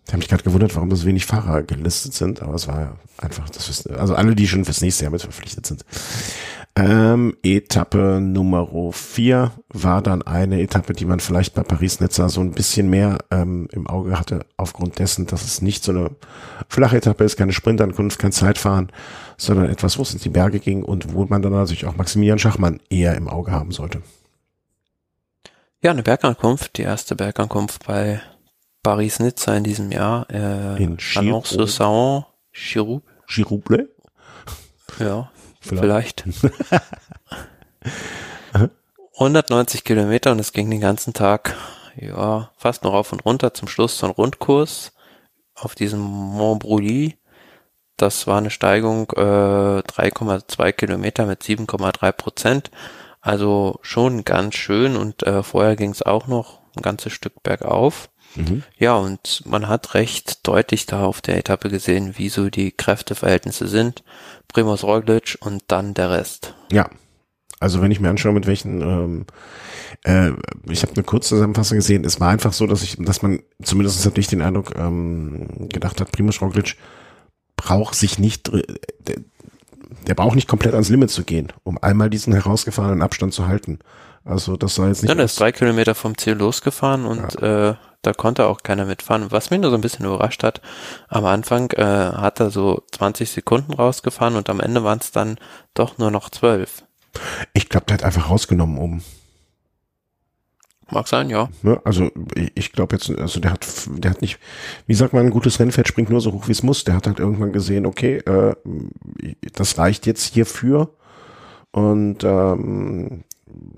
ich 0.06 0.12
habe 0.12 0.18
mich 0.18 0.28
gerade 0.28 0.42
gewundert, 0.42 0.74
warum 0.74 0.90
das 0.90 1.06
wenig 1.06 1.24
Fahrer 1.24 1.62
gelistet 1.62 2.12
sind, 2.14 2.42
aber 2.42 2.54
es 2.54 2.68
war 2.68 2.98
einfach 3.18 3.48
das. 3.48 3.86
Also 3.86 4.14
alle, 4.14 4.34
die 4.34 4.46
schon 4.46 4.64
fürs 4.64 4.82
nächste 4.82 5.04
Jahr 5.04 5.12
mit 5.12 5.22
verpflichtet 5.22 5.66
sind. 5.66 5.84
Ähm, 6.76 7.36
Etappe 7.44 8.20
Nummer 8.20 8.68
vier 8.92 9.52
war 9.68 10.02
dann 10.02 10.22
eine 10.22 10.60
Etappe, 10.60 10.92
die 10.92 11.04
man 11.04 11.20
vielleicht 11.20 11.54
bei 11.54 11.62
Paris-Nizza 11.62 12.28
so 12.28 12.40
ein 12.40 12.50
bisschen 12.50 12.90
mehr 12.90 13.18
ähm, 13.30 13.68
im 13.70 13.86
Auge 13.86 14.18
hatte, 14.18 14.44
aufgrund 14.56 14.98
dessen, 14.98 15.26
dass 15.26 15.44
es 15.44 15.62
nicht 15.62 15.84
so 15.84 15.92
eine 15.92 16.10
flache 16.68 16.96
Etappe 16.96 17.22
ist, 17.22 17.36
keine 17.36 17.52
Sprintankunft, 17.52 18.18
kein 18.18 18.32
Zeitfahren, 18.32 18.90
sondern 19.36 19.70
etwas, 19.70 19.98
wo 19.98 20.02
es 20.02 20.14
in 20.14 20.20
die 20.20 20.30
Berge 20.30 20.58
ging 20.58 20.82
und 20.82 21.14
wo 21.14 21.24
man 21.26 21.42
dann 21.42 21.52
natürlich 21.52 21.86
auch 21.86 21.96
Maximilian 21.96 22.40
Schachmann 22.40 22.80
eher 22.90 23.14
im 23.14 23.28
Auge 23.28 23.52
haben 23.52 23.70
sollte. 23.70 24.02
Ja, 25.80 25.92
eine 25.92 26.02
Bergankunft, 26.02 26.76
die 26.76 26.82
erste 26.82 27.14
Bergankunft 27.14 27.86
bei 27.86 28.20
Paris-Nizza 28.82 29.56
in 29.56 29.62
diesem 29.62 29.92
Jahr. 29.92 30.28
Äh, 30.28 30.82
in 30.82 30.96
Chirouble. 30.98 32.24
Chirouble? 33.26 33.88
Ja, 34.98 35.30
vielleicht. 35.64 36.22
vielleicht. 36.28 36.84
190 39.14 39.84
Kilometer 39.84 40.32
und 40.32 40.40
es 40.40 40.52
ging 40.52 40.70
den 40.70 40.80
ganzen 40.80 41.14
Tag, 41.14 41.56
ja, 41.96 42.50
fast 42.56 42.82
noch 42.82 42.94
auf 42.94 43.12
und 43.12 43.24
runter. 43.24 43.54
Zum 43.54 43.68
Schluss 43.68 43.98
so 43.98 44.06
ein 44.06 44.12
Rundkurs 44.12 44.92
auf 45.54 45.74
diesem 45.74 46.00
Mont 46.00 46.60
Brully. 46.60 47.16
Das 47.96 48.26
war 48.26 48.38
eine 48.38 48.50
Steigung 48.50 49.08
äh, 49.12 49.20
3,2 49.20 50.72
Kilometer 50.72 51.26
mit 51.26 51.42
7,3 51.42 52.12
Prozent. 52.12 52.70
Also 53.20 53.78
schon 53.82 54.24
ganz 54.24 54.56
schön 54.56 54.96
und 54.96 55.22
äh, 55.22 55.42
vorher 55.42 55.76
ging 55.76 55.90
es 55.90 56.02
auch 56.02 56.26
noch 56.26 56.60
ein 56.76 56.82
ganzes 56.82 57.12
Stück 57.12 57.42
bergauf. 57.42 58.10
Mhm. 58.34 58.62
Ja, 58.78 58.94
und 58.96 59.42
man 59.46 59.68
hat 59.68 59.94
recht 59.94 60.46
deutlich 60.46 60.86
da 60.86 61.04
auf 61.04 61.20
der 61.20 61.38
Etappe 61.38 61.68
gesehen, 61.68 62.14
wie 62.16 62.28
so 62.28 62.50
die 62.50 62.72
Kräfteverhältnisse 62.72 63.68
sind. 63.68 64.02
Primoz 64.48 64.82
Roglic 64.82 65.36
und 65.40 65.62
dann 65.68 65.94
der 65.94 66.10
Rest. 66.10 66.54
Ja. 66.70 66.88
Also 67.60 67.80
wenn 67.80 67.90
ich 67.90 68.00
mir 68.00 68.10
anschaue, 68.10 68.32
mit 68.32 68.46
welchen, 68.46 68.82
ähm, 68.82 69.26
äh, 70.02 70.32
ich 70.70 70.82
habe 70.82 70.92
eine 70.94 71.04
kurze 71.04 71.30
Zusammenfassung 71.30 71.78
gesehen, 71.78 72.04
es 72.04 72.20
war 72.20 72.28
einfach 72.28 72.52
so, 72.52 72.66
dass 72.66 72.82
ich, 72.82 72.96
dass 72.98 73.22
man, 73.22 73.40
zumindest 73.62 74.04
habe 74.04 74.20
ich 74.20 74.26
den 74.26 74.42
Eindruck, 74.42 74.74
ähm, 74.76 75.68
gedacht 75.70 76.00
hat, 76.00 76.12
Primoz 76.12 76.42
Roglic 76.42 76.76
braucht 77.56 77.94
sich 77.94 78.18
nicht, 78.18 78.52
der, 78.52 79.16
der 80.06 80.14
braucht 80.14 80.34
nicht 80.34 80.48
komplett 80.48 80.74
ans 80.74 80.88
Limit 80.88 81.10
zu 81.10 81.24
gehen, 81.24 81.52
um 81.62 81.78
einmal 81.78 82.10
diesen 82.10 82.32
herausgefahrenen 82.32 83.02
Abstand 83.02 83.32
zu 83.32 83.46
halten. 83.46 83.78
Also 84.24 84.56
das 84.56 84.74
soll 84.74 84.88
jetzt 84.88 85.02
nicht. 85.02 85.10
Ja, 85.10 85.14
der 85.14 85.26
ist 85.26 85.38
drei 85.38 85.52
Kilometer 85.52 85.94
vom 85.94 86.16
Ziel 86.16 86.34
losgefahren 86.34 87.04
und 87.04 87.40
ja. 87.40 87.70
äh, 87.70 87.74
da 88.02 88.12
konnte 88.12 88.46
auch 88.46 88.62
keiner 88.62 88.86
mitfahren. 88.86 89.30
Was 89.30 89.50
mich 89.50 89.60
nur 89.60 89.70
so 89.70 89.76
ein 89.76 89.82
bisschen 89.82 90.06
überrascht 90.06 90.42
hat, 90.42 90.60
am 91.08 91.24
Anfang 91.24 91.70
äh, 91.72 91.84
hat 91.84 92.40
er 92.40 92.50
so 92.50 92.82
20 92.92 93.30
Sekunden 93.30 93.74
rausgefahren 93.74 94.36
und 94.36 94.48
am 94.48 94.60
Ende 94.60 94.84
waren 94.84 94.98
es 94.98 95.10
dann 95.10 95.38
doch 95.74 95.98
nur 95.98 96.10
noch 96.10 96.30
12. 96.30 96.84
Ich 97.52 97.68
glaube, 97.68 97.86
der 97.86 97.94
hat 97.94 98.04
einfach 98.04 98.30
rausgenommen 98.30 98.78
um. 98.78 99.02
Mag 100.90 101.08
sein, 101.08 101.30
ja. 101.30 101.48
Ne, 101.62 101.80
also 101.84 102.10
ich 102.54 102.72
glaube 102.72 102.96
jetzt, 102.96 103.10
also 103.10 103.40
der 103.40 103.52
hat, 103.52 103.66
der 103.86 104.10
hat 104.10 104.20
nicht, 104.20 104.38
wie 104.86 104.94
sagt 104.94 105.14
man, 105.14 105.24
ein 105.24 105.30
gutes 105.30 105.58
Rennpferd 105.58 105.88
springt 105.88 106.10
nur 106.10 106.20
so 106.20 106.32
hoch, 106.32 106.46
wie 106.46 106.52
es 106.52 106.62
muss. 106.62 106.84
Der 106.84 106.94
hat 106.94 107.06
halt 107.06 107.20
irgendwann 107.20 107.52
gesehen, 107.52 107.86
okay, 107.86 108.18
äh, 108.18 108.54
das 109.54 109.78
reicht 109.78 110.06
jetzt 110.06 110.34
hierfür. 110.34 110.90
Und 111.72 112.22
ähm, 112.22 113.24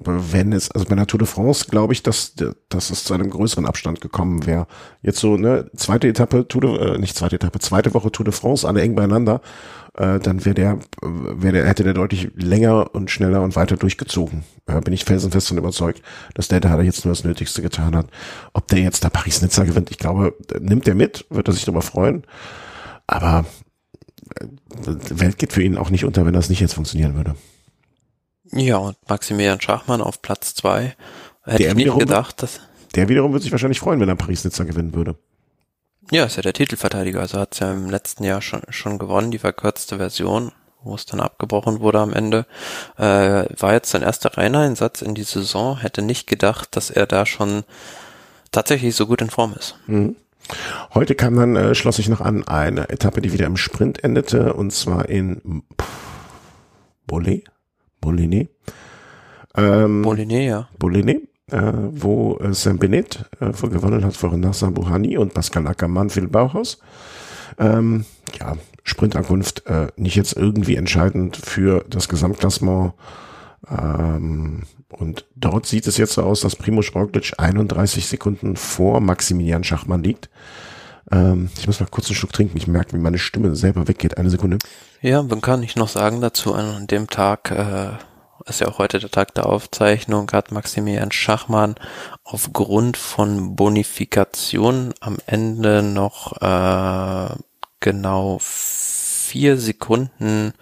wenn 0.04 0.52
es, 0.52 0.70
also 0.70 0.86
bei 0.86 0.94
der 0.94 1.06
Tour 1.06 1.18
de 1.18 1.26
France 1.26 1.66
glaube 1.68 1.92
ich, 1.92 2.02
dass, 2.02 2.34
dass 2.68 2.90
es 2.90 3.04
zu 3.04 3.14
einem 3.14 3.30
größeren 3.30 3.66
Abstand 3.66 4.00
gekommen 4.00 4.46
wäre. 4.46 4.66
Jetzt 5.02 5.18
so, 5.18 5.36
ne, 5.36 5.70
zweite 5.76 6.08
Etappe, 6.08 6.46
Tour 6.48 6.60
de, 6.60 6.94
äh, 6.94 6.98
nicht 6.98 7.16
zweite 7.16 7.36
Etappe, 7.36 7.58
zweite 7.58 7.94
Woche 7.94 8.12
Tour 8.12 8.24
de 8.24 8.32
France, 8.32 8.66
alle 8.66 8.82
eng 8.82 8.94
beieinander, 8.94 9.40
äh, 9.94 10.18
dann 10.20 10.44
wäre 10.44 10.54
der, 10.54 10.78
wäre 11.02 11.52
der, 11.52 11.66
hätte 11.66 11.84
der 11.84 11.94
deutlich 11.94 12.30
länger 12.34 12.94
und 12.94 13.10
schneller 13.10 13.42
und 13.42 13.56
weiter 13.56 13.76
durchgezogen. 13.76 14.44
Äh, 14.66 14.80
bin 14.80 14.92
ich 14.92 15.04
felsenfest 15.04 15.48
von 15.48 15.58
überzeugt, 15.58 16.02
dass 16.34 16.48
der 16.48 16.60
da 16.60 16.80
jetzt 16.82 17.04
nur 17.04 17.12
das 17.12 17.24
Nötigste 17.24 17.62
getan 17.62 17.96
hat. 17.96 18.06
Ob 18.52 18.68
der 18.68 18.80
jetzt 18.80 19.04
da 19.04 19.08
Paris-Nizza 19.08 19.64
gewinnt, 19.64 19.90
ich 19.90 19.98
glaube, 19.98 20.34
nimmt 20.60 20.86
er 20.86 20.94
mit, 20.94 21.26
wird 21.30 21.48
er 21.48 21.54
sich 21.54 21.64
darüber 21.64 21.82
freuen. 21.82 22.24
Aber 23.06 23.46
äh, 24.38 24.46
Welt 25.10 25.38
geht 25.38 25.52
für 25.52 25.62
ihn 25.62 25.78
auch 25.78 25.90
nicht 25.90 26.04
unter, 26.04 26.26
wenn 26.26 26.34
das 26.34 26.50
nicht 26.50 26.60
jetzt 26.60 26.74
funktionieren 26.74 27.14
würde. 27.14 27.34
Ja, 28.52 28.76
und 28.78 28.96
Maximilian 29.08 29.60
Schachmann 29.60 30.00
auf 30.00 30.22
Platz 30.22 30.54
zwei. 30.54 30.94
Hätte 31.44 31.58
der 31.58 31.68
ich 31.70 31.74
nicht 31.74 31.98
gedacht, 31.98 32.42
dass. 32.42 32.60
Der 32.94 33.08
wiederum 33.08 33.32
würde 33.32 33.42
sich 33.42 33.52
wahrscheinlich 33.52 33.80
freuen, 33.80 34.00
wenn 34.00 34.08
er 34.08 34.16
Paris-Nizza 34.16 34.64
gewinnen 34.64 34.94
würde. 34.94 35.16
Ja, 36.10 36.24
ist 36.24 36.36
ja 36.36 36.42
der 36.42 36.52
Titelverteidiger. 36.52 37.20
Also 37.20 37.38
hat 37.38 37.54
es 37.54 37.60
ja 37.60 37.72
im 37.72 37.90
letzten 37.90 38.24
Jahr 38.24 38.40
schon, 38.40 38.62
schon 38.70 38.98
gewonnen, 38.98 39.30
die 39.30 39.38
verkürzte 39.38 39.96
Version, 39.96 40.52
wo 40.82 40.94
es 40.94 41.04
dann 41.04 41.20
abgebrochen 41.20 41.80
wurde 41.80 41.98
am 41.98 42.12
Ende. 42.12 42.46
Äh, 42.96 43.44
war 43.58 43.72
jetzt 43.72 43.90
sein 43.90 44.02
erster 44.02 44.36
Renneinsatz 44.36 45.02
in 45.02 45.14
die 45.14 45.24
Saison. 45.24 45.78
Hätte 45.78 46.02
nicht 46.02 46.26
gedacht, 46.26 46.76
dass 46.76 46.90
er 46.90 47.06
da 47.06 47.26
schon 47.26 47.64
tatsächlich 48.52 48.94
so 48.94 49.06
gut 49.06 49.20
in 49.20 49.30
Form 49.30 49.54
ist. 49.58 49.76
Mhm. 49.86 50.16
Heute 50.94 51.16
kam 51.16 51.36
dann, 51.36 51.56
äh, 51.56 51.74
schloss 51.74 51.98
ich 51.98 52.08
noch 52.08 52.20
an, 52.20 52.46
eine 52.46 52.88
Etappe, 52.88 53.20
die 53.20 53.32
wieder 53.32 53.46
im 53.46 53.56
Sprint 53.56 54.04
endete, 54.04 54.54
und 54.54 54.72
zwar 54.72 55.08
in 55.08 55.64
Bolle, 57.06 57.42
Boliné. 58.00 58.48
Ähm, 59.56 60.02
Boliné, 60.02 60.46
ja. 60.46 60.68
Boliné, 60.78 61.20
äh, 61.50 61.72
wo 61.90 62.38
äh, 62.38 62.52
Sam 62.52 62.78
Bennett 62.78 63.24
äh, 63.40 63.52
gewonnen 63.68 64.04
hat 64.04 64.16
vor 64.16 64.36
Nasser 64.36 64.70
Buhani 64.70 65.16
und 65.16 65.34
Pascal 65.34 65.66
Ackermann 65.66 66.10
für 66.10 66.26
Bauhaus. 66.28 66.78
Ähm, 67.58 68.04
ja, 68.38 68.56
Sprintankunft 68.82 69.66
äh, 69.66 69.88
nicht 69.96 70.16
jetzt 70.16 70.36
irgendwie 70.36 70.76
entscheidend 70.76 71.36
für 71.36 71.84
das 71.88 72.08
Gesamtklassement. 72.08 72.92
Ähm, 73.68 74.62
und 74.88 75.26
dort 75.34 75.66
sieht 75.66 75.86
es 75.86 75.96
jetzt 75.96 76.14
so 76.14 76.22
aus, 76.22 76.40
dass 76.40 76.56
Primo 76.56 76.82
Roglic 76.94 77.32
31 77.38 78.06
Sekunden 78.06 78.56
vor 78.56 79.00
Maximilian 79.00 79.64
Schachmann 79.64 80.02
liegt. 80.02 80.30
Ähm, 81.10 81.50
ich 81.56 81.66
muss 81.66 81.80
mal 81.80 81.86
kurz 81.86 82.06
einen 82.06 82.16
Schluck 82.16 82.32
trinken. 82.32 82.56
Ich 82.56 82.66
merke, 82.66 82.92
wie 82.94 83.00
meine 83.00 83.18
Stimme 83.18 83.54
selber 83.54 83.88
weggeht. 83.88 84.18
Eine 84.18 84.30
Sekunde. 84.30 84.58
Ja, 85.00 85.22
man 85.22 85.40
kann 85.40 85.62
ich 85.62 85.76
noch 85.76 85.88
sagen 85.88 86.20
dazu, 86.20 86.54
an 86.54 86.86
dem 86.86 87.08
Tag 87.08 87.50
äh, 87.50 87.90
ist 88.48 88.60
ja 88.60 88.68
auch 88.68 88.78
heute 88.78 88.98
der 88.98 89.10
Tag 89.10 89.34
der 89.34 89.46
Aufzeichnung, 89.46 90.30
hat 90.32 90.52
Maximilian 90.52 91.12
Schachmann 91.12 91.74
aufgrund 92.24 92.96
von 92.96 93.56
Bonifikation 93.56 94.94
am 95.00 95.18
Ende 95.26 95.82
noch 95.82 96.40
äh, 96.40 97.34
genau 97.80 98.38
vier 98.40 99.58
Sekunden 99.58 100.52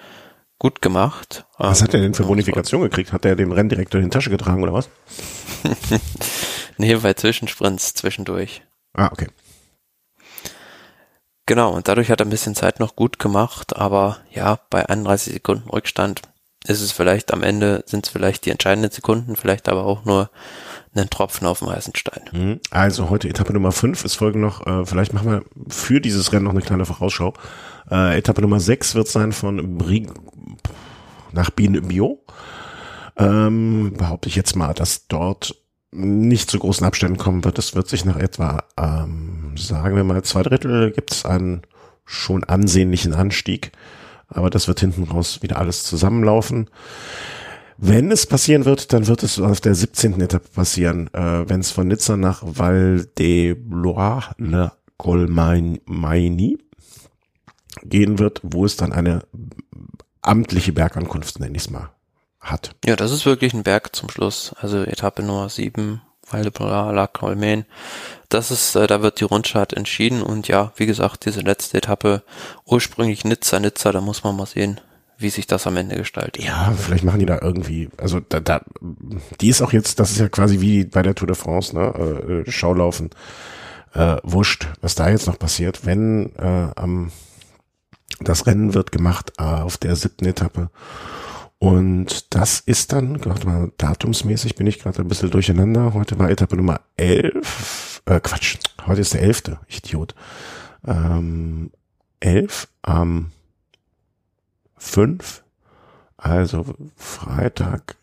gut 0.59 0.81
gemacht. 0.81 1.45
Was 1.59 1.83
hat 1.83 1.93
er 1.95 2.01
denn 2.01 2.15
für 2.15 2.25
Bonifikation 2.25 2.83
gekriegt? 2.83 3.12
Hat 3.12 3.25
er 3.25 3.37
den 3.37 3.53
Renndirektor 3.53 4.01
in 4.01 4.07
die 4.07 4.11
Tasche 4.11 4.31
getragen 4.31 4.62
oder 4.62 4.73
was? 4.73 4.89
nee, 6.79 6.95
bei 6.97 7.12
Zwischensprints 7.15 7.95
zwischendurch. 7.95 8.62
Ah, 8.95 9.11
okay. 9.12 9.29
Genau, 11.47 11.73
und 11.73 11.89
dadurch 11.89 12.11
hat 12.11 12.21
er 12.21 12.27
ein 12.27 12.31
bisschen 12.31 12.55
Zeit 12.55 12.81
noch 12.81 12.97
gut 12.97 13.19
gemacht, 13.19 13.77
aber 13.77 14.19
ja, 14.31 14.59
bei 14.71 14.89
31 14.89 15.35
Sekunden 15.35 15.69
Rückstand 15.69 16.23
ist 16.66 16.81
es 16.81 16.93
vielleicht 16.93 17.33
am 17.33 17.43
Ende, 17.43 17.85
sind 17.87 18.07
es 18.07 18.12
vielleicht 18.12 18.47
die 18.47 18.51
entscheidenden 18.51 18.91
Sekunden, 18.91 19.37
vielleicht 19.37 19.69
aber 19.69 19.85
auch 19.85 20.07
nur 20.07 20.31
einen 20.95 21.11
Tropfen 21.11 21.47
auf 21.47 21.59
dem 21.59 21.69
heißen 21.69 21.95
Stein. 21.95 22.23
Mhm. 22.33 22.61
Also 22.71 23.11
heute 23.11 23.29
Etappe 23.29 23.53
Nummer 23.53 23.73
5, 23.73 24.05
es 24.05 24.15
folgen 24.15 24.41
noch, 24.41 24.66
äh, 24.66 24.87
vielleicht 24.87 25.12
machen 25.12 25.31
wir 25.31 25.45
für 25.69 26.01
dieses 26.01 26.33
Rennen 26.33 26.45
noch 26.45 26.53
eine 26.53 26.62
kleine 26.62 26.87
Vorausschau. 26.87 27.35
Äh, 27.91 28.19
Etappe 28.19 28.41
Nummer 28.41 28.61
6 28.61 28.95
wird 28.95 29.09
sein 29.09 29.33
von 29.33 29.77
Brig 29.77 30.11
nach 31.33 31.51
Bio. 31.51 32.25
Ähm, 33.16 33.93
behaupte 33.97 34.29
ich 34.29 34.37
jetzt 34.37 34.57
mal, 34.57 34.73
dass 34.73 35.07
dort 35.07 35.55
nicht 35.93 36.51
zu 36.51 36.59
großen 36.59 36.87
Abständen 36.87 37.19
kommen 37.19 37.45
wird. 37.45 37.59
Es 37.59 37.75
wird 37.75 37.89
sich 37.89 38.05
nach 38.05 38.16
etwa, 38.16 38.65
ähm, 38.77 39.34
sagen 39.56 39.97
wir 39.97 40.05
mal, 40.05 40.22
zwei 40.22 40.43
Drittel 40.43 40.90
gibt 40.93 41.12
es 41.12 41.24
einen 41.24 41.62
schon 42.05 42.44
ansehnlichen 42.44 43.14
Anstieg. 43.14 43.72
Aber 44.28 44.51
das 44.51 44.68
wird 44.68 44.81
hinten 44.81 45.05
raus 45.05 45.43
wieder 45.43 45.59
alles 45.59 45.85
zusammenlaufen. 45.85 46.68
Wenn 47.76 48.10
es 48.10 48.26
passieren 48.26 48.64
wird, 48.64 48.93
dann 48.93 49.06
wird 49.06 49.22
es 49.22 49.40
auf 49.40 49.60
der 49.60 49.74
17. 49.74 50.20
Etappe 50.20 50.48
passieren, 50.48 51.12
äh, 51.12 51.48
wenn 51.48 51.60
es 51.60 51.70
von 51.70 51.89
Nizza 51.89 52.16
nach 52.16 52.43
Val 52.44 53.06
de 53.18 53.56
Loire 53.68 54.35
le 54.39 54.72
Colmaini 54.97 56.59
gehen 57.82 58.18
wird, 58.18 58.40
wo 58.44 58.64
es 58.64 58.76
dann 58.76 58.93
eine 58.93 59.24
amtliche 60.22 60.72
Bergankunft, 60.72 61.40
nenne 61.40 61.56
ich 61.56 61.68
mal, 61.68 61.90
hat. 62.40 62.76
Ja, 62.85 62.94
das 62.97 63.10
ist 63.10 63.26
wirklich 63.26 63.55
ein 63.55 63.64
Berg 63.64 63.94
zum 63.94 64.09
Schluss. 64.09 64.55
Also 64.59 64.82
Etappe 64.85 65.22
Nummer 65.22 65.48
7, 65.48 66.01
Valdebra, 66.30 66.90
La 66.90 67.06
Colmaine. 67.06 67.66
Das 68.28 68.51
ist, 68.51 68.74
äh, 68.74 68.86
da 68.86 69.02
wird 69.02 69.20
die 69.20 69.24
Rundfahrt 69.24 69.72
entschieden 69.72 70.22
und 70.22 70.48
ja, 70.48 70.72
wie 70.76 70.86
gesagt, 70.86 71.26
diese 71.26 71.40
letzte 71.40 71.78
Etappe, 71.78 72.22
ursprünglich 72.64 73.24
Nizza, 73.24 73.60
Nizza, 73.60 73.92
da 73.92 74.01
muss 74.01 74.24
man 74.24 74.36
mal 74.36 74.46
sehen, 74.46 74.80
wie 75.18 75.30
sich 75.30 75.46
das 75.46 75.66
am 75.66 75.76
Ende 75.76 75.96
gestaltet. 75.96 76.42
Ja, 76.42 76.72
vielleicht 76.76 77.05
machen 77.05 77.20
die 77.20 77.26
da 77.26 77.38
irgendwie, 77.40 77.88
also 77.96 78.20
da, 78.20 78.40
da 78.40 78.62
die 79.40 79.48
ist 79.48 79.62
auch 79.62 79.72
jetzt, 79.72 80.01
das 80.01 80.10
ist 80.10 80.18
ja 80.18 80.28
quasi 80.28 80.60
wie 80.60 80.84
bei 80.84 81.02
der 81.02 81.14
Tour 81.14 81.28
de 81.28 81.36
France, 81.36 81.76
ne, 81.76 82.44
äh, 82.46 82.51
Schaulaufen, 82.51 83.10
äh, 83.94 84.16
wurscht, 84.22 84.68
was 84.80 84.94
da 84.94 85.09
jetzt 85.09 85.26
noch 85.26 85.38
passiert, 85.38 85.86
wenn 85.86 86.34
äh, 86.36 86.68
am 86.74 87.12
das 88.20 88.46
Rennen 88.46 88.74
wird 88.74 88.92
gemacht 88.92 89.32
äh, 89.38 89.42
auf 89.42 89.76
der 89.76 89.96
siebten 89.96 90.26
Etappe. 90.26 90.70
Und 91.65 92.35
das 92.35 92.61
ist 92.61 92.93
dann, 92.93 93.24
warte 93.24 93.47
mal, 93.47 93.73
datumsmäßig 93.78 94.55
bin 94.55 94.66
ich 94.66 94.81
gerade 94.81 95.01
ein 95.01 95.09
bisschen 95.09 95.31
durcheinander. 95.31 95.95
Heute 95.95 96.19
war 96.19 96.28
Etappe 96.28 96.57
Nummer 96.57 96.82
11. 96.99 98.03
Äh, 98.05 98.20
Quatsch, 98.20 98.59
heute 98.86 99.01
ist 99.01 99.15
der 99.15 99.23
11. 99.23 99.57
Idiot. 99.69 100.15
Ähm, 100.86 101.70
11 102.20 102.69
am 102.82 103.31
5. 104.77 105.43
Also 106.19 106.66
Freitag. 106.97 107.97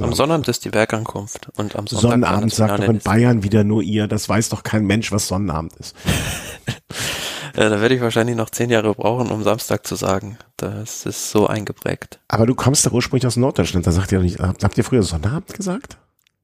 Am 0.00 0.14
Sonnabend 0.14 0.48
ist 0.48 0.64
die 0.64 0.70
Bergankunft 0.70 1.50
und 1.58 1.76
am 1.76 1.86
Sonntag 1.86 2.10
Sonnabend 2.10 2.54
sagt 2.54 2.82
doch 2.82 2.88
in 2.88 3.00
Bayern 3.00 3.42
wieder 3.42 3.64
nur 3.64 3.82
ihr. 3.82 4.08
Das 4.08 4.30
weiß 4.30 4.48
doch 4.48 4.62
kein 4.62 4.86
Mensch, 4.86 5.12
was 5.12 5.28
Sonnabend 5.28 5.76
ist. 5.76 5.94
Ja, 7.56 7.68
da 7.68 7.80
werde 7.80 7.94
ich 7.94 8.00
wahrscheinlich 8.00 8.36
noch 8.36 8.50
zehn 8.50 8.70
Jahre 8.70 8.94
brauchen, 8.94 9.30
um 9.30 9.42
Samstag 9.44 9.86
zu 9.86 9.94
sagen. 9.94 10.38
Das 10.56 11.06
ist 11.06 11.30
so 11.30 11.46
eingeprägt. 11.46 12.18
Aber 12.26 12.46
du 12.46 12.54
kommst 12.54 12.84
doch 12.84 12.92
ursprünglich 12.92 13.26
aus 13.26 13.36
Norddeutschland. 13.36 13.86
Da 13.86 13.92
sagt 13.92 14.10
ihr 14.10 14.20
nicht, 14.20 14.40
habt 14.40 14.76
ihr 14.76 14.84
früher 14.84 15.02
Sonnabend 15.02 15.54
gesagt? 15.54 15.98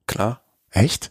Klar. 0.07 0.41
Echt? 0.71 1.11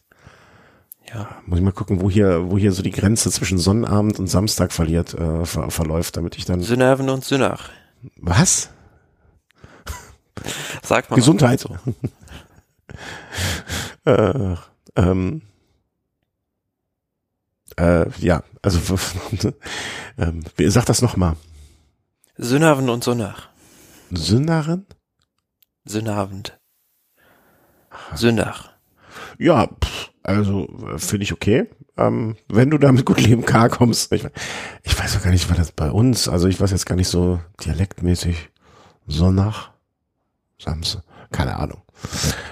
Ja. 1.14 1.28
Muss 1.46 1.60
ich 1.60 1.66
mal 1.66 1.72
gucken, 1.72 2.02
wo 2.02 2.10
hier, 2.10 2.50
wo 2.50 2.58
hier 2.58 2.72
so 2.72 2.82
die 2.82 2.92
Grenze 2.92 3.30
zwischen 3.32 3.58
Sonnabend 3.58 4.20
und 4.20 4.28
Samstag 4.28 4.72
verliert, 4.72 5.14
äh, 5.16 5.46
ver 5.46 5.70
verläuft, 5.72 6.16
damit 6.16 6.38
ich 6.38 6.46
dann. 6.46 6.62
Synäven 6.62 7.10
und 7.10 7.26
Synach. 7.26 7.70
Was? 8.16 8.70
Sagt 10.82 11.10
man. 11.10 11.20
Gesundheit. 11.20 11.60
So. 11.60 11.78
äh, 14.06 14.56
ähm, 14.96 15.42
äh, 17.80 18.10
ja, 18.20 18.44
also 18.62 18.80
ähm, 20.18 20.44
sag 20.68 20.86
das 20.86 21.02
nochmal. 21.02 21.36
Synavend 22.38 22.90
und 22.90 23.04
Sonach. 23.04 23.50
Synnaren? 24.12 24.86
Synnavend. 25.86 26.60
Sündach. 28.16 28.72
Ja, 29.38 29.68
pff, 29.68 30.12
also 30.24 30.68
finde 30.98 31.24
ich 31.24 31.34
okay. 31.34 31.70
Ähm, 31.98 32.36
wenn 32.48 32.70
du 32.70 32.78
damit 32.78 33.06
gut 33.06 33.22
leben 33.22 33.46
klarkommst. 33.46 34.12
Ich, 34.14 34.26
ich 34.84 35.00
weiß 35.00 35.18
auch 35.18 35.24
gar 35.24 35.32
nicht, 35.32 35.50
war 35.50 35.58
das 35.58 35.72
bei 35.72 35.92
uns. 35.92 36.28
Also 36.28 36.48
ich 36.48 36.60
weiß 36.60 36.72
jetzt 36.72 36.86
gar 36.86 36.96
nicht 36.96 37.10
so 37.10 37.40
dialektmäßig. 37.64 38.50
Sonnach? 39.08 39.72
Samse? 40.60 41.04
Keine 41.32 41.58
Ahnung. 41.58 41.82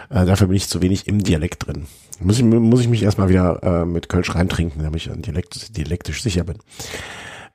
Äh, 0.10 0.26
dafür 0.26 0.48
bin 0.48 0.58
ich 0.58 0.68
zu 0.68 0.82
wenig 0.82 1.08
im 1.08 1.24
Dialekt 1.24 1.68
drin. 1.68 1.88
Muss 2.20 2.40
ich, 2.40 2.46
muss 2.46 2.82
ich 2.82 2.88
mich 2.88 3.04
erstmal 3.04 3.30
wieder 3.30 3.62
äh, 3.64 3.86
mit 3.86 4.10
Kölsch 4.10 4.34
reintrinken, 4.34 4.84
damit 4.84 5.06
ich 5.06 5.12
dialekt, 5.14 5.78
dialektisch 5.78 6.24
sicher 6.24 6.44
bin. 6.44 6.58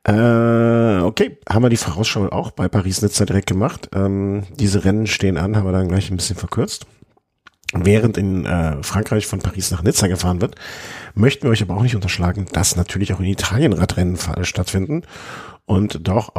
Äh, 0.05 1.02
okay, 1.02 1.39
haben 1.48 1.62
wir 1.62 1.68
die 1.68 1.76
Vorausschau 1.76 2.28
auch 2.28 2.51
bei 2.51 2.68
Paris-Nizza 2.68 3.24
direkt 3.24 3.47
gemacht. 3.47 3.90
Ähm, 3.94 4.44
diese 4.59 4.84
Rennen 4.84 5.06
stehen 5.06 5.36
an, 5.36 5.56
haben 5.56 5.66
wir 5.66 5.72
dann 5.72 5.89
gleich 5.89 6.10
ein 6.10 6.16
bisschen 6.16 6.36
verkürzt. 6.36 6.86
Während 7.74 8.18
in 8.18 8.44
äh, 8.44 8.82
Frankreich 8.82 9.26
von 9.26 9.39
Paris 9.39 9.70
nach 9.70 9.82
Nizza 9.82 10.06
gefahren 10.06 10.43
wird, 10.43 10.56
möchten 11.14 11.44
wir 11.44 11.51
euch 11.51 11.62
aber 11.62 11.76
auch 11.76 11.82
nicht 11.82 11.94
unterschlagen, 11.94 12.47
dass 12.52 12.76
natürlich 12.76 13.14
auch 13.14 13.20
in 13.20 13.26
Italien 13.26 13.72
Radrennen 13.72 14.18
stattfinden 14.43 15.02
und 15.64 16.06
doch 16.09 16.34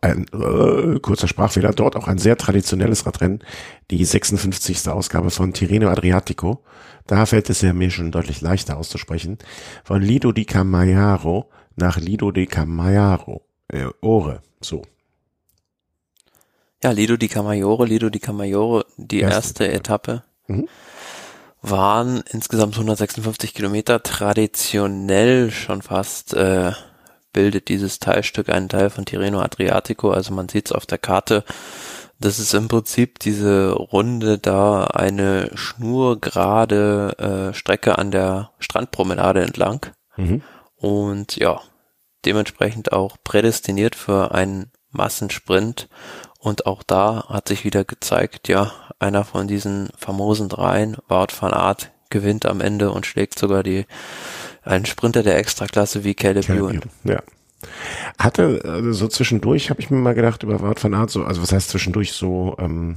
ein 0.00 0.26
äh, 0.32 1.00
kurzer 1.00 1.28
Sprachfehler, 1.28 1.72
dort 1.72 1.96
auch 1.96 2.08
ein 2.08 2.18
sehr 2.18 2.36
traditionelles 2.36 3.06
Radrennen, 3.06 3.42
die 3.90 4.04
56. 4.04 4.88
Ausgabe 4.88 5.30
von 5.30 5.52
Tirreno 5.52 5.88
Adriatico. 5.88 6.62
Da 7.06 7.26
fällt 7.26 7.50
es 7.50 7.60
ja 7.60 7.72
mir 7.72 7.90
schon 7.90 8.12
deutlich 8.12 8.40
leichter 8.40 8.76
auszusprechen. 8.76 9.38
Von 9.84 10.02
Lido 10.02 10.32
di 10.32 10.44
Camaiaro 10.44 11.50
nach 11.76 11.98
Lido 11.98 12.30
di 12.30 12.46
Camaiaro. 12.46 13.42
Äh, 13.68 13.86
Ore, 14.00 14.42
so. 14.60 14.82
Ja, 16.82 16.90
Lido 16.90 17.16
di 17.16 17.28
Camaiore, 17.28 17.86
Lido 17.86 18.10
di 18.10 18.18
Camaiore, 18.18 18.86
die 18.96 19.20
erste, 19.20 19.64
erste 19.64 19.72
Etappe. 19.72 20.22
Mhm. 20.46 20.68
Waren 21.62 22.24
insgesamt 22.30 22.74
156 22.74 23.54
Kilometer, 23.54 24.02
traditionell 24.02 25.52
schon 25.52 25.80
fast 25.80 26.34
äh, 26.34 26.72
bildet 27.32 27.68
dieses 27.68 27.98
Teilstück 27.98 28.48
einen 28.48 28.68
Teil 28.68 28.90
von 28.90 29.04
Tirreno 29.04 29.40
Adriatico, 29.40 30.10
also 30.10 30.32
man 30.32 30.48
sieht 30.48 30.66
es 30.66 30.72
auf 30.72 30.86
der 30.86 30.98
Karte. 30.98 31.44
Das 32.20 32.38
ist 32.38 32.54
im 32.54 32.68
Prinzip 32.68 33.18
diese 33.18 33.72
Runde 33.72 34.38
da 34.38 34.84
eine 34.84 35.50
schnurgerade 35.54 37.50
äh, 37.50 37.54
Strecke 37.54 37.98
an 37.98 38.10
der 38.12 38.50
Strandpromenade 38.60 39.42
entlang. 39.42 39.86
Mhm. 40.16 40.42
Und 40.76 41.36
ja, 41.36 41.60
dementsprechend 42.24 42.92
auch 42.92 43.16
prädestiniert 43.24 43.96
für 43.96 44.32
einen 44.32 44.70
Massensprint. 44.90 45.88
Und 46.38 46.66
auch 46.66 46.82
da 46.82 47.26
hat 47.28 47.48
sich 47.48 47.64
wieder 47.64 47.84
gezeigt, 47.84 48.48
ja, 48.48 48.72
einer 48.98 49.24
von 49.24 49.48
diesen 49.48 49.90
famosen 49.96 50.48
dreien, 50.48 50.96
Wout 51.08 51.28
van 51.40 51.52
Aert, 51.52 51.90
gewinnt 52.10 52.46
am 52.46 52.60
Ende 52.60 52.90
und 52.90 53.06
schlägt 53.06 53.38
sogar 53.38 53.62
die 53.62 53.86
einen 54.62 54.86
Sprinter 54.86 55.22
der 55.22 55.36
Extraklasse 55.38 56.04
wie 56.04 56.14
Caleb 56.14 56.48
Ewan. 56.48 56.80
Ja. 57.04 57.22
Hatte 58.18 58.60
also 58.64 58.92
so 58.92 59.08
zwischendurch, 59.08 59.70
habe 59.70 59.80
ich 59.80 59.90
mir 59.90 59.98
mal 59.98 60.14
gedacht 60.14 60.42
über 60.42 60.60
Wout 60.60 60.82
van 60.82 60.94
Aert, 60.94 61.10
so, 61.10 61.24
also 61.24 61.42
was 61.42 61.52
heißt 61.52 61.70
zwischendurch 61.70 62.12
so, 62.12 62.56
ähm, 62.58 62.96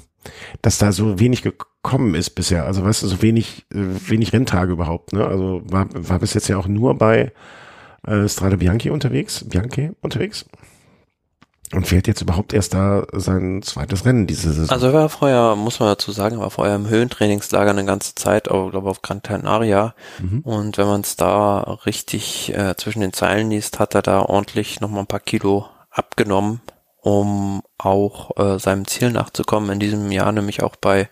dass 0.62 0.80
da 0.80 0.92
so 0.92 1.20
wenig 1.20 1.44
gekommen 1.44 2.16
ist 2.16 2.32
bisher. 2.32 2.66
Also 2.66 2.84
weißt 2.84 3.04
du, 3.04 3.08
so 3.08 3.22
wenig, 3.22 3.66
äh, 3.72 3.78
wenig 4.10 4.34
Renntage 4.34 4.72
überhaupt. 4.72 5.14
Ne? 5.14 5.26
Also 5.26 5.62
war, 5.66 5.88
war 5.94 6.20
bis 6.20 6.34
jetzt 6.34 6.48
ja 6.48 6.58
auch 6.58 6.68
nur 6.68 6.98
bei 6.98 7.32
äh, 8.08 8.28
Strade 8.28 8.58
Bianchi 8.58 8.90
unterwegs, 8.90 9.46
Bianchi 9.48 9.92
unterwegs. 10.02 10.46
Und 11.74 11.88
fährt 11.88 12.08
jetzt 12.08 12.22
überhaupt 12.22 12.54
erst 12.54 12.74
da 12.74 13.06
sein 13.12 13.62
zweites 13.64 14.06
Rennen 14.06 14.28
diese 14.28 14.54
Saison. 14.54 14.70
Also 14.70 14.88
er 14.88 14.94
war 14.94 15.10
vorher, 15.10 15.56
muss 15.56 15.80
man 15.80 15.90
dazu 15.90 16.12
sagen, 16.12 16.40
war 16.40 16.52
vorher 16.52 16.76
im 16.76 16.88
Höhentrainingslager 16.88 17.72
eine 17.72 17.86
ganze 17.86 18.14
Zeit, 18.16 18.50
aber 18.50 18.70
glaube 18.70 18.90
auf 18.90 19.02
Gran 19.02 19.24
Canaria. 19.24 19.96
Mhm. 20.20 20.42
Und 20.42 20.78
wenn 20.78 20.88
man 20.88 21.02
es 21.02 21.16
da 21.16 21.60
richtig 21.86 22.54
äh, 22.56 22.76
zwischen 22.78 23.02
den 23.02 23.14
Zeilen 23.14 23.50
liest, 23.50 23.80
hat 23.80 23.96
er 23.96 24.04
da 24.04 24.22
ordentlich 24.22 24.80
nochmal 24.80 25.02
ein 25.02 25.08
paar 25.08 25.20
Kilo 25.20 25.66
abgenommen 25.90 26.62
um 27.06 27.62
auch 27.78 28.36
äh, 28.36 28.58
seinem 28.58 28.88
Ziel 28.88 29.12
nachzukommen, 29.12 29.70
in 29.70 29.80
diesem 29.80 30.12
Jahr 30.12 30.32
nämlich 30.32 30.64
auch 30.64 30.76
bei 30.76 31.08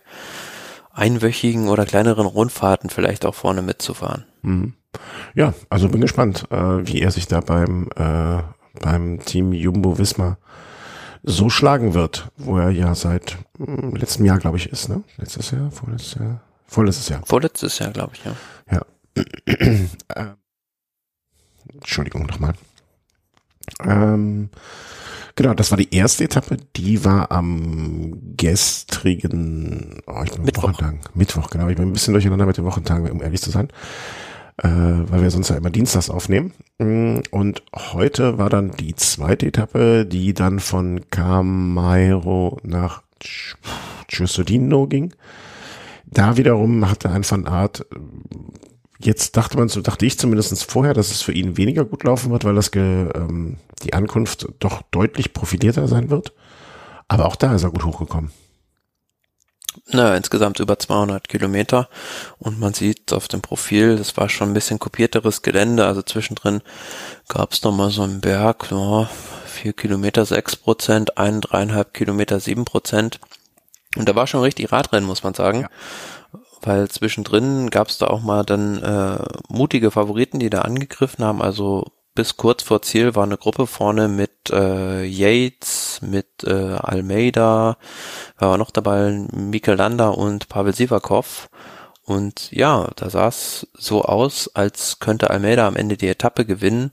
einwöchigen 0.92 1.68
oder 1.68 1.86
kleineren 1.86 2.26
Rundfahrten 2.26 2.90
vielleicht 2.90 3.24
auch 3.24 3.36
vorne 3.36 3.62
mitzufahren. 3.62 4.24
Mhm. 4.42 4.74
Ja, 5.34 5.54
also 5.70 5.88
bin 5.88 6.00
gespannt, 6.00 6.46
äh, 6.50 6.56
wie 6.56 7.00
er 7.00 7.12
sich 7.12 7.28
da 7.28 7.38
beim, 7.38 7.90
äh, 7.94 8.42
beim 8.80 9.20
Team 9.24 9.52
Jumbo 9.52 9.98
Wismar 9.98 10.38
so 11.22 11.48
schlagen 11.48 11.94
wird, 11.94 12.28
wo 12.36 12.58
er 12.58 12.70
ja 12.70 12.94
seit 12.94 13.38
mh, 13.58 13.98
letztem 13.98 14.26
Jahr, 14.26 14.38
glaube 14.38 14.58
ich, 14.58 14.70
ist, 14.70 14.88
ne? 14.88 15.02
Letztes 15.16 15.50
Jahr, 15.50 15.70
vorletztes 15.70 16.14
Jahr, 16.14 16.40
vorletztes 16.66 17.08
Jahr. 17.08 17.22
Vorletztes 17.24 17.78
Jahr, 17.78 17.92
glaube 17.92 18.12
ich, 18.14 18.24
ja. 18.24 18.36
Ja. 18.70 18.82
äh, 20.08 20.34
Entschuldigung 21.72 22.26
nochmal. 22.26 22.54
Ähm, 23.82 24.50
genau, 25.34 25.54
das 25.54 25.70
war 25.70 25.78
die 25.78 25.94
erste 25.94 26.24
Etappe. 26.24 26.58
Die 26.76 27.04
war 27.04 27.32
am 27.32 28.36
gestrigen 28.36 30.02
oh, 30.06 30.22
ich 30.24 30.32
bin 30.32 30.44
Mittwoch. 30.44 30.64
Wochentag. 30.64 31.16
Mittwoch, 31.16 31.50
genau. 31.50 31.68
Ich 31.68 31.76
bin 31.76 31.88
ein 31.88 31.92
bisschen 31.92 32.14
durcheinander 32.14 32.46
mit 32.46 32.56
den 32.56 32.64
Wochentagen, 32.64 33.10
um 33.10 33.22
ehrlich 33.22 33.40
zu 33.40 33.50
sein. 33.50 33.68
Äh, 34.56 34.68
weil 34.68 35.22
wir 35.22 35.30
sonst 35.30 35.48
ja 35.48 35.56
immer 35.56 35.70
dienstags 35.70 36.10
aufnehmen. 36.10 36.52
Mm, 36.78 37.20
Und 37.30 37.62
heute 37.74 38.38
war 38.38 38.50
dann 38.50 38.70
die 38.70 38.94
zweite 38.94 39.46
Etappe, 39.46 40.06
die 40.06 40.32
dann 40.32 40.60
von 40.60 41.10
Camairo 41.10 42.58
nach 42.62 43.02
Giustodino 44.08 44.86
ging. 44.86 45.12
Da 46.06 46.36
wiederum 46.36 46.88
hatte 46.88 47.10
ein 47.10 47.28
Van 47.28 47.46
Art 47.46 47.84
Jetzt 49.00 49.36
dachte 49.36 49.58
man, 49.58 49.68
so 49.68 49.82
dachte 49.82 50.06
ich 50.06 50.18
zumindest 50.18 50.64
vorher, 50.70 50.94
dass 50.94 51.10
es 51.10 51.20
für 51.20 51.32
ihn 51.32 51.58
weniger 51.58 51.84
gut 51.84 52.04
laufen 52.04 52.30
wird, 52.30 52.44
weil 52.44 52.54
das 52.54 52.70
ge, 52.70 53.08
ähm, 53.14 53.56
die 53.82 53.92
Ankunft 53.92 54.48
doch 54.60 54.80
deutlich 54.92 55.34
profilierter 55.34 55.88
sein 55.88 56.08
wird. 56.08 56.32
Aber 57.06 57.26
auch 57.26 57.36
da 57.36 57.54
ist 57.54 57.64
er 57.64 57.70
gut 57.70 57.84
hochgekommen. 57.84 58.30
Naja, 59.88 60.16
insgesamt 60.16 60.60
über 60.60 60.78
200 60.78 61.28
Kilometer 61.28 61.88
und 62.38 62.58
man 62.58 62.74
sieht 62.74 63.12
auf 63.12 63.28
dem 63.28 63.42
Profil, 63.42 63.96
das 63.96 64.16
war 64.16 64.28
schon 64.28 64.50
ein 64.50 64.54
bisschen 64.54 64.78
kopierteres 64.78 65.42
Gelände, 65.42 65.86
also 65.86 66.02
zwischendrin 66.02 66.62
gab 67.28 67.52
es 67.52 67.62
nochmal 67.62 67.90
so 67.90 68.02
einen 68.02 68.20
Berg, 68.20 68.70
oh, 68.72 69.06
4 69.46 69.72
Kilometer 69.72 70.24
6 70.24 70.56
Prozent, 70.56 71.18
ein, 71.18 71.40
dreieinhalb 71.40 71.92
Kilometer 71.92 72.40
7 72.40 72.64
Prozent 72.64 73.20
und 73.96 74.08
da 74.08 74.14
war 74.14 74.26
schon 74.26 74.42
richtig 74.42 74.72
Radrennen, 74.72 75.06
muss 75.06 75.22
man 75.22 75.34
sagen. 75.34 75.62
Ja. 75.62 75.70
Weil 76.62 76.88
zwischendrin 76.88 77.70
gab 77.70 77.88
es 77.88 77.98
da 77.98 78.06
auch 78.06 78.22
mal 78.22 78.42
dann 78.44 78.82
äh, 78.82 79.24
mutige 79.48 79.90
Favoriten, 79.90 80.38
die 80.38 80.50
da 80.50 80.62
angegriffen 80.62 81.24
haben. 81.24 81.42
Also 81.42 81.92
bis 82.14 82.36
kurz 82.36 82.62
vor 82.62 82.82
Ziel 82.82 83.14
war 83.14 83.24
eine 83.24 83.36
Gruppe 83.36 83.66
vorne 83.66 84.08
mit 84.08 84.50
äh, 84.50 85.04
Yates, 85.04 86.00
mit 86.02 86.44
äh, 86.44 86.76
Almeida, 86.76 87.76
war 88.38 88.58
noch 88.58 88.70
dabei 88.70 89.10
Mikel 89.32 89.76
Landa 89.76 90.08
und 90.08 90.48
Pavel 90.48 90.74
Sivakov. 90.74 91.48
Und 92.06 92.50
ja, 92.52 92.90
da 92.96 93.08
sah 93.08 93.28
es 93.28 93.66
so 93.72 94.02
aus, 94.02 94.50
als 94.54 94.98
könnte 94.98 95.30
Almeida 95.30 95.66
am 95.66 95.76
Ende 95.76 95.96
die 95.96 96.08
Etappe 96.08 96.44
gewinnen. 96.44 96.92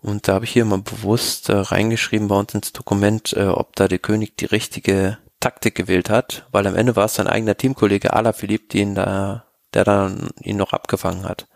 Und 0.00 0.26
da 0.26 0.34
habe 0.34 0.44
ich 0.44 0.50
hier 0.50 0.64
mal 0.64 0.82
bewusst 0.82 1.48
äh, 1.48 1.56
reingeschrieben 1.56 2.28
bei 2.28 2.36
uns 2.36 2.54
ins 2.54 2.72
Dokument, 2.72 3.32
äh, 3.34 3.46
ob 3.46 3.76
da 3.76 3.86
der 3.86 4.00
König 4.00 4.36
die 4.36 4.46
richtige 4.46 5.18
Taktik 5.38 5.74
gewählt 5.74 6.10
hat, 6.10 6.46
weil 6.52 6.66
am 6.66 6.76
Ende 6.76 6.96
war 6.96 7.06
es 7.06 7.14
sein 7.14 7.26
eigener 7.26 7.56
Teamkollege 7.56 8.12
Alaphilippe, 8.12 8.66
die 8.72 8.80
ihn 8.80 8.94
da, 8.94 9.44
der 9.72 9.84
dann 9.84 10.30
ihn 10.42 10.58
noch 10.58 10.72
abgefangen 10.74 11.24
hat. 11.26 11.46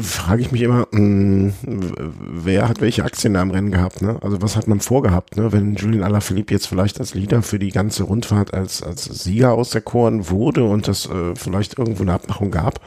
Frage 0.00 0.42
ich 0.42 0.52
mich 0.52 0.62
immer, 0.62 0.88
mh, 0.90 1.52
wer 1.62 2.68
hat 2.68 2.80
welche 2.80 3.04
Aktien 3.04 3.34
da 3.34 3.42
im 3.42 3.50
Rennen 3.50 3.70
gehabt, 3.70 4.02
ne? 4.02 4.18
Also 4.22 4.42
was 4.42 4.56
hat 4.56 4.66
man 4.66 4.80
vorgehabt, 4.80 5.36
ne? 5.36 5.52
Wenn 5.52 5.74
Julian 5.74 6.02
Alaphilippe 6.02 6.52
jetzt 6.52 6.66
vielleicht 6.66 6.98
als 6.98 7.14
Leader 7.14 7.42
für 7.42 7.58
die 7.58 7.70
ganze 7.70 8.02
Rundfahrt 8.02 8.52
als, 8.52 8.82
als 8.82 9.04
Sieger 9.04 9.52
auserkoren 9.52 10.28
wurde 10.28 10.64
und 10.64 10.88
das 10.88 11.06
äh, 11.06 11.34
vielleicht 11.36 11.78
irgendwo 11.78 12.02
eine 12.02 12.14
Abmachung 12.14 12.50
gab, 12.50 12.80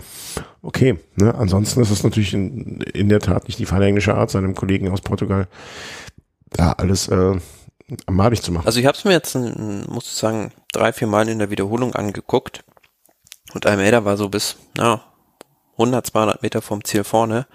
okay, 0.61 0.99
ne? 1.15 1.33
Ansonsten 1.35 1.81
ist 1.81 1.91
es 1.91 2.03
natürlich 2.03 2.33
in, 2.33 2.81
in 2.81 3.09
der 3.09 3.21
Tat 3.21 3.47
nicht 3.47 3.59
die 3.59 3.65
feine 3.65 3.85
englische 3.85 4.15
Art, 4.15 4.29
seinem 4.29 4.55
Kollegen 4.55 4.89
aus 4.89 5.01
Portugal 5.01 5.47
da 6.49 6.73
alles 6.73 7.07
äh, 7.07 7.39
madig 8.09 8.41
zu 8.41 8.51
machen. 8.51 8.67
Also 8.67 8.79
ich 8.79 8.85
habe 8.85 8.97
es 8.97 9.05
mir 9.05 9.13
jetzt, 9.13 9.35
muss 9.35 10.05
ich 10.05 10.13
sagen, 10.13 10.51
drei, 10.71 10.91
vier 10.93 11.07
Mal 11.07 11.29
in 11.29 11.39
der 11.39 11.49
Wiederholung 11.49 11.95
angeguckt 11.95 12.63
und 13.53 13.65
Almeida 13.65 14.05
war 14.05 14.17
so 14.17 14.29
bis, 14.29 14.57
na, 14.75 15.01
100, 15.80 16.06
200 16.06 16.43
Meter 16.43 16.61
vom 16.61 16.84
Ziel 16.84 17.03
vorne. 17.03 17.47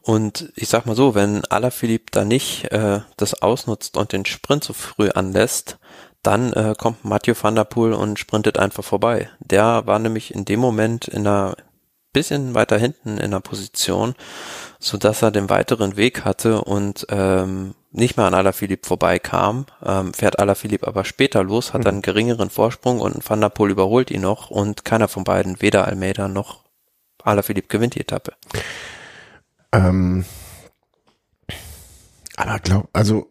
Und 0.00 0.52
ich 0.54 0.68
sag 0.68 0.86
mal 0.86 0.94
so, 0.94 1.14
wenn 1.14 1.44
Alaphilippe 1.46 2.12
da 2.12 2.24
nicht 2.24 2.70
äh, 2.70 3.00
das 3.16 3.42
ausnutzt 3.42 3.96
und 3.96 4.12
den 4.12 4.24
Sprint 4.24 4.62
so 4.64 4.72
früh 4.72 5.10
anlässt, 5.10 5.78
dann 6.22 6.52
äh, 6.52 6.74
kommt 6.78 7.04
Mathieu 7.04 7.34
van 7.40 7.54
der 7.54 7.64
Poel 7.64 7.92
und 7.92 8.18
sprintet 8.18 8.58
einfach 8.58 8.84
vorbei. 8.84 9.28
Der 9.40 9.86
war 9.86 9.98
nämlich 9.98 10.34
in 10.34 10.44
dem 10.44 10.60
Moment 10.60 11.08
in 11.08 11.26
einer 11.26 11.56
bisschen 12.12 12.54
weiter 12.54 12.78
hinten 12.78 13.18
in 13.18 13.30
der 13.30 13.40
Position, 13.40 14.14
so 14.78 14.96
dass 14.96 15.20
er 15.20 15.30
den 15.30 15.50
weiteren 15.50 15.96
Weg 15.96 16.24
hatte 16.24 16.62
und 16.62 17.06
ähm, 17.10 17.74
nicht 17.92 18.16
mehr 18.16 18.26
an 18.26 18.34
Alaphilippe 18.34 18.88
vorbeikam, 18.88 19.66
ähm, 19.84 20.14
fährt 20.14 20.38
Alaphilippe 20.38 20.86
aber 20.86 21.04
später 21.04 21.44
los, 21.44 21.74
hat 21.74 21.84
dann 21.84 21.96
einen 21.96 22.02
geringeren 22.02 22.48
Vorsprung 22.48 23.00
und 23.00 23.28
Van 23.28 23.40
der 23.40 23.50
Poel 23.50 23.70
überholt 23.70 24.10
ihn 24.10 24.22
noch 24.22 24.50
und 24.50 24.84
keiner 24.84 25.08
von 25.08 25.24
beiden, 25.24 25.60
weder 25.60 25.86
Almeida 25.86 26.26
noch 26.26 26.65
Alaphilippe 27.26 27.68
gewinnt 27.68 27.94
die 27.94 28.00
Etappe. 28.00 28.32
Ähm, 29.72 30.24
aber 32.36 32.58
glaub, 32.60 32.88
also 32.92 33.28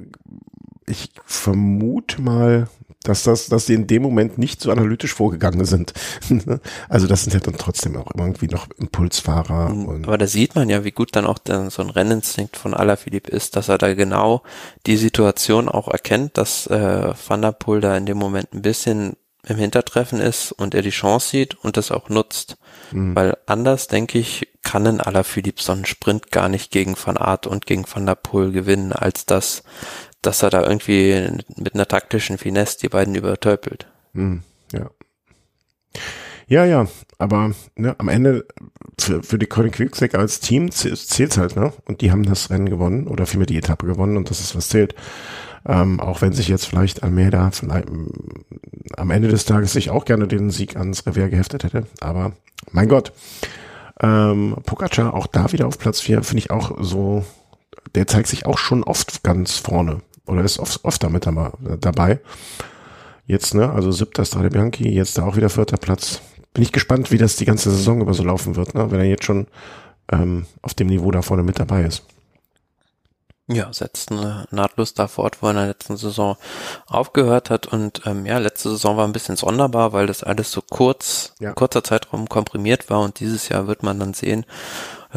ich 0.88 1.12
vermute 1.26 2.22
mal, 2.22 2.68
dass 3.04 3.24
das, 3.24 3.48
dass 3.48 3.66
die 3.66 3.74
in 3.74 3.88
dem 3.88 4.02
Moment 4.02 4.38
nicht 4.38 4.62
so 4.62 4.72
analytisch 4.72 5.14
vorgegangen 5.14 5.66
sind. 5.66 5.94
also 6.90 7.08
das 7.08 7.24
sind 7.24 7.34
ja 7.34 7.40
dann 7.40 7.58
trotzdem 7.58 7.96
auch 7.98 8.12
irgendwie 8.16 8.48
noch 8.48 8.68
Impulsfahrer. 8.78 9.70
Und 9.70 10.08
Aber 10.08 10.18
da 10.18 10.28
sieht 10.28 10.56
man 10.56 10.70
ja, 10.70 10.84
wie 10.84 10.92
gut 10.92 11.16
dann 11.16 11.26
auch 11.26 11.38
dann 11.38 11.70
so 11.70 11.82
ein 11.82 11.90
Renninstinkt 11.90 12.58
von 12.58 12.74
Alaphilippe 12.74 13.32
ist, 13.32 13.56
dass 13.56 13.70
er 13.70 13.78
da 13.78 13.94
genau 13.94 14.44
die 14.86 14.98
Situation 14.98 15.70
auch 15.70 15.88
erkennt, 15.88 16.38
dass 16.38 16.68
äh, 16.68 17.14
Van 17.28 17.42
der 17.42 17.52
Poel 17.52 17.82
da 17.82 17.96
in 17.96 18.06
dem 18.06 18.18
Moment 18.18 18.54
ein 18.54 18.62
bisschen 18.62 19.16
im 19.48 19.58
Hintertreffen 19.58 20.20
ist 20.20 20.52
und 20.52 20.74
er 20.74 20.82
die 20.82 20.90
Chance 20.90 21.30
sieht 21.30 21.64
und 21.64 21.78
das 21.78 21.92
auch 21.92 22.10
nutzt. 22.10 22.58
Mhm. 22.92 23.16
Weil 23.16 23.38
anders, 23.46 23.88
denke 23.88 24.20
ich, 24.20 24.48
kann 24.64 24.88
ein 24.88 25.02
Alaphilippe 25.02 25.62
so 25.62 25.72
einen 25.72 25.86
Sprint 25.86 26.32
gar 26.32 26.50
nicht 26.50 26.72
gegen 26.72 26.96
Van 27.02 27.18
Aert 27.18 27.48
und 27.48 27.66
gegen 27.66 27.86
Van 27.92 28.06
der 28.06 28.16
Poel 28.16 28.52
gewinnen, 28.52 28.94
als 28.94 29.26
dass, 29.26 29.64
dass 30.22 30.44
er 30.44 30.50
da 30.50 30.64
irgendwie 30.64 31.28
mit 31.56 31.76
einer 31.76 31.88
taktischen 31.88 32.38
Finesse 32.38 32.80
die 32.80 32.90
beiden 32.90 33.16
übertöpelt. 33.16 33.88
Mhm, 34.14 34.44
ja. 34.72 34.90
Ja, 36.48 36.66
ja, 36.66 36.88
aber 37.18 37.54
ne, 37.76 37.96
am 37.98 38.08
Ende 38.08 38.46
für, 39.00 39.24
für 39.24 39.40
die 39.40 39.48
Colin 39.48 39.72
Quicksack 39.72 40.14
als 40.14 40.40
Team 40.40 40.72
zählt's 40.72 41.38
halt, 41.38 41.56
ne? 41.56 41.74
Und 41.86 42.02
die 42.02 42.12
haben 42.12 42.24
das 42.24 42.50
Rennen 42.50 42.70
gewonnen 42.70 43.08
oder 43.08 43.26
vielmehr 43.26 43.48
die 43.48 43.58
Etappe 43.58 43.88
gewonnen 43.88 44.16
und 44.16 44.30
das 44.30 44.42
ist 44.42 44.56
was 44.56 44.70
zählt. 44.70 44.94
Ähm, 45.68 46.00
auch 46.00 46.22
wenn 46.22 46.34
sich 46.34 46.48
jetzt 46.48 46.68
vielleicht 46.68 47.02
Almeida 47.02 47.50
vielleicht, 47.50 47.90
ähm, 47.90 48.12
am 48.96 49.10
Ende 49.10 49.28
des 49.30 49.46
Tages 49.46 49.74
sich 49.74 49.90
auch 49.90 50.06
gerne 50.06 50.28
den 50.28 50.52
Sieg 50.52 50.76
ans 50.76 51.08
Revier 51.08 51.30
geheftet 51.30 51.64
hätte. 51.64 51.88
Aber 52.00 52.34
mein 52.72 52.88
Gott. 52.88 53.12
Ähm, 54.02 54.58
Pogacar 54.66 55.14
auch 55.14 55.28
da 55.28 55.52
wieder 55.52 55.68
auf 55.68 55.80
Platz 55.80 56.02
4, 56.02 56.24
finde 56.24 56.40
ich 56.40 56.52
auch 56.52 56.78
so, 56.82 57.26
der 57.96 58.08
zeigt 58.08 58.28
sich 58.28 58.46
auch 58.46 58.58
schon 58.58 58.84
oft 58.84 59.24
ganz 59.24 59.58
vorne 59.58 60.02
oder 60.26 60.44
ist 60.44 60.60
oft, 60.60 60.84
oft 60.84 61.04
damit 61.04 61.28
dabei. 61.80 62.20
Jetzt, 63.28 63.56
ne, 63.56 63.72
also 63.72 63.92
siebter 63.92 64.26
Strade 64.26 64.50
Bianchi, 64.50 64.90
jetzt 64.90 65.18
da 65.18 65.26
auch 65.26 65.36
wieder 65.36 65.50
vierter 65.50 65.78
Platz. 65.78 66.22
Bin 66.54 66.64
ich 66.64 66.72
gespannt, 66.72 67.12
wie 67.12 67.18
das 67.18 67.38
die 67.38 67.46
ganze 67.46 67.72
Saison 67.72 68.02
über 68.02 68.14
so 68.14 68.24
laufen 68.24 68.56
wird, 68.56 68.76
ne, 68.76 68.92
wenn 68.92 69.00
er 69.00 69.08
jetzt 69.08 69.24
schon 69.24 69.48
ähm, 70.12 70.46
auf 70.62 70.74
dem 70.74 70.88
Niveau 70.88 71.12
da 71.12 71.22
vorne 71.22 71.44
mit 71.44 71.60
dabei 71.60 71.84
ist. 71.84 72.04
Ja, 73.48 73.72
setzt 73.72 74.10
nahtlos 74.10 74.96
da 74.96 75.08
fort, 75.08 75.38
wo 75.42 75.48
er 75.48 75.52
in 75.52 75.58
der 75.58 75.68
letzten 75.68 75.98
Saison 75.98 76.36
aufgehört 76.88 77.52
hat. 77.52 77.68
Und 77.68 78.02
ähm, 78.06 78.26
ja, 78.26 78.40
letzte 78.40 78.72
Saison 78.72 78.98
war 78.98 79.06
ein 79.06 79.14
bisschen 79.14 79.36
sonderbar, 79.36 79.94
weil 79.94 80.08
das 80.08 80.24
alles 80.24 80.52
so 80.52 80.62
kurz, 80.62 81.34
Ja. 81.40 81.54
kurzer 81.54 81.84
Zeitraum 81.84 82.28
komprimiert 82.28 82.90
war. 82.90 83.02
Und 83.02 83.20
dieses 83.20 83.50
Jahr 83.50 83.68
wird 83.68 83.84
man 83.84 84.00
dann 84.00 84.16
sehen, 84.16 84.46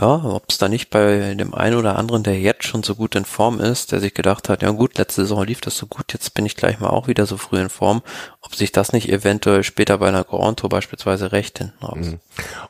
ja, 0.01 0.15
ob 0.25 0.45
es 0.49 0.59
da 0.59 0.69
nicht 0.69 0.91
bei 0.91 1.35
dem 1.35 1.55
einen 1.55 1.75
oder 1.77 1.99
anderen, 1.99 2.23
der 2.23 2.39
jetzt 2.39 2.65
schon 2.65 2.85
so 2.85 2.95
gut 2.95 3.17
in 3.17 3.25
Form 3.25 3.59
ist, 3.59 3.91
der 3.91 3.99
sich 3.99 4.15
gedacht 4.15 4.49
hat, 4.49 4.63
ja 4.63 4.71
gut, 4.71 4.97
letzte 4.97 5.23
Saison 5.23 5.45
lief 5.45 5.61
das 5.61 5.77
so 5.77 5.87
gut, 5.87 6.13
jetzt 6.13 6.35
bin 6.35 6.47
ich 6.47 6.55
gleich 6.55 6.79
mal 6.79 6.91
auch 6.91 7.09
wieder 7.09 7.27
so 7.27 7.37
früh 7.37 7.59
in 7.59 7.69
Form, 7.69 8.03
ob 8.41 8.55
sich 8.55 8.71
das 8.71 8.93
nicht 8.93 9.09
eventuell 9.09 9.65
später 9.65 9.99
bei 9.99 10.07
einer 10.07 10.23
Grand 10.23 10.61
Tour 10.61 10.71
beispielsweise 10.71 11.33
recht 11.33 11.59
hinten 11.59 11.85
raus. 11.85 11.97
Mhm. 12.07 12.21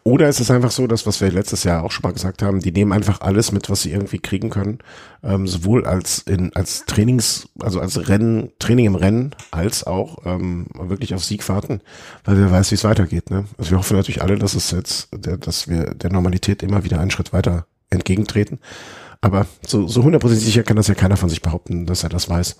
Oder 0.05 0.31
ist 0.31 0.41
es 0.41 0.51
einfach 0.51 0.71
so, 0.71 0.87
dass, 0.87 1.07
was 1.07 1.21
wir 1.21 1.31
letztes 1.31 1.65
Jahr 1.65 1.85
auch 1.85 1.91
schon 1.91 2.05
mal 2.05 2.15
gesagt 2.15 2.41
haben, 2.41 2.61
die 2.61 2.73
nehmen 2.73 2.95
einfach 2.95 3.21
alles 3.21 3.53
mit, 3.53 3.69
was 3.69 3.83
sie 3.83 3.93
irgendwie 3.93 4.21
kriegen 4.21 4.49
können, 4.49 4.79
ähm, 5.23 5.47
sowohl 5.47 5.86
als 5.86 6.20
in, 6.20 6.55
als 6.55 6.85
Trainings, 6.86 7.49
also 7.61 7.81
als 7.81 8.09
Rennen, 8.09 8.53
Training 8.59 8.86
im 8.86 8.95
Rennen, 8.95 9.35
als 9.51 9.85
auch 9.85 10.19
ähm, 10.24 10.66
wirklich 10.74 11.15
auf 11.15 11.24
Siegfahrten, 11.24 11.82
weil 12.24 12.39
wer 12.39 12.51
weiß, 12.51 12.70
wie 12.70 12.77
es 12.77 12.85
weitergeht. 12.85 13.31
Ne? 13.31 13.45
Also 13.57 13.73
wir 13.73 13.78
hoffen 13.78 13.97
natürlich 13.97 14.23
alle, 14.23 14.39
dass 14.39 14.55
es 14.55 14.70
jetzt, 14.70 15.09
der, 15.12 15.36
dass 15.36 15.69
wir 15.69 15.95
der 15.95 16.12
Normalität 16.12 16.62
immer 16.62 16.85
wieder 16.85 17.01
einen 17.01 17.11
Schritt 17.11 17.32
weiter 17.32 17.66
entgegentreten. 17.90 18.61
Aber 19.20 19.47
so, 19.66 19.89
so 19.89 20.05
hundertprozentig 20.05 20.47
sicher 20.47 20.62
kann 20.62 20.77
das 20.77 20.89
ja 20.89 20.95
keiner 20.95 21.16
von 21.16 21.28
sich 21.28 21.43
behaupten, 21.43 21.86
dass 21.86 22.05
er 22.05 22.09
das 22.09 22.28
weiß. 22.28 22.57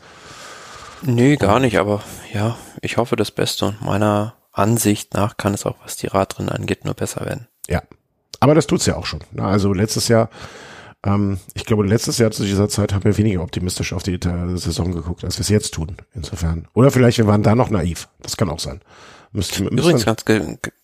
Nee, 1.03 1.37
gar 1.37 1.61
nicht, 1.61 1.79
aber 1.79 2.03
ja, 2.33 2.57
ich 2.83 2.97
hoffe 2.97 3.15
das 3.15 3.31
Beste 3.31 3.67
und 3.67 3.83
meiner 3.83 4.35
Ansicht 4.53 5.15
nach 5.15 5.37
kann 5.37 5.55
es 5.55 5.65
auch, 5.65 5.77
was 5.85 5.97
die 5.97 6.09
Radrennen 6.09 6.51
angeht, 6.51 6.85
nur 6.85 6.95
besser 6.95 7.25
werden. 7.25 7.47
Ja. 7.69 7.83
Aber 8.41 8.55
das 8.55 8.67
tut's 8.67 8.87
ja 8.87 8.97
auch 8.97 9.07
schon. 9.07 9.21
Also 9.37 9.73
letztes 9.73 10.09
Jahr, 10.09 10.31
ähm, 11.09 11.39
ich 11.55 11.65
glaube, 11.65 11.87
letztes 11.87 12.19
Jahr 12.19 12.31
zu 12.31 12.45
dieser 12.45 12.69
Zeit 12.69 12.93
haben 12.93 13.05
wir 13.05 13.17
weniger 13.17 13.43
optimistisch 13.43 13.93
auf 13.93 14.03
die 14.03 14.15
äh, 14.15 14.57
Saison 14.57 14.93
geguckt, 14.93 15.25
als 15.25 15.39
wir 15.39 15.43
es 15.43 15.49
jetzt 15.49 15.75
tun. 15.75 15.97
Insofern. 16.15 16.69
Oder 16.75 16.91
vielleicht 16.91 17.19
wir 17.19 17.27
waren 17.27 17.43
da 17.43 17.55
noch 17.55 17.71
naiv. 17.71 18.09
Das 18.21 18.37
kann 18.37 18.51
auch 18.51 18.61
sein. 18.61 18.81
Müsste, 19.31 19.63
müsste 19.65 19.77
Übrigens 19.77 20.07
ganz, 20.07 20.25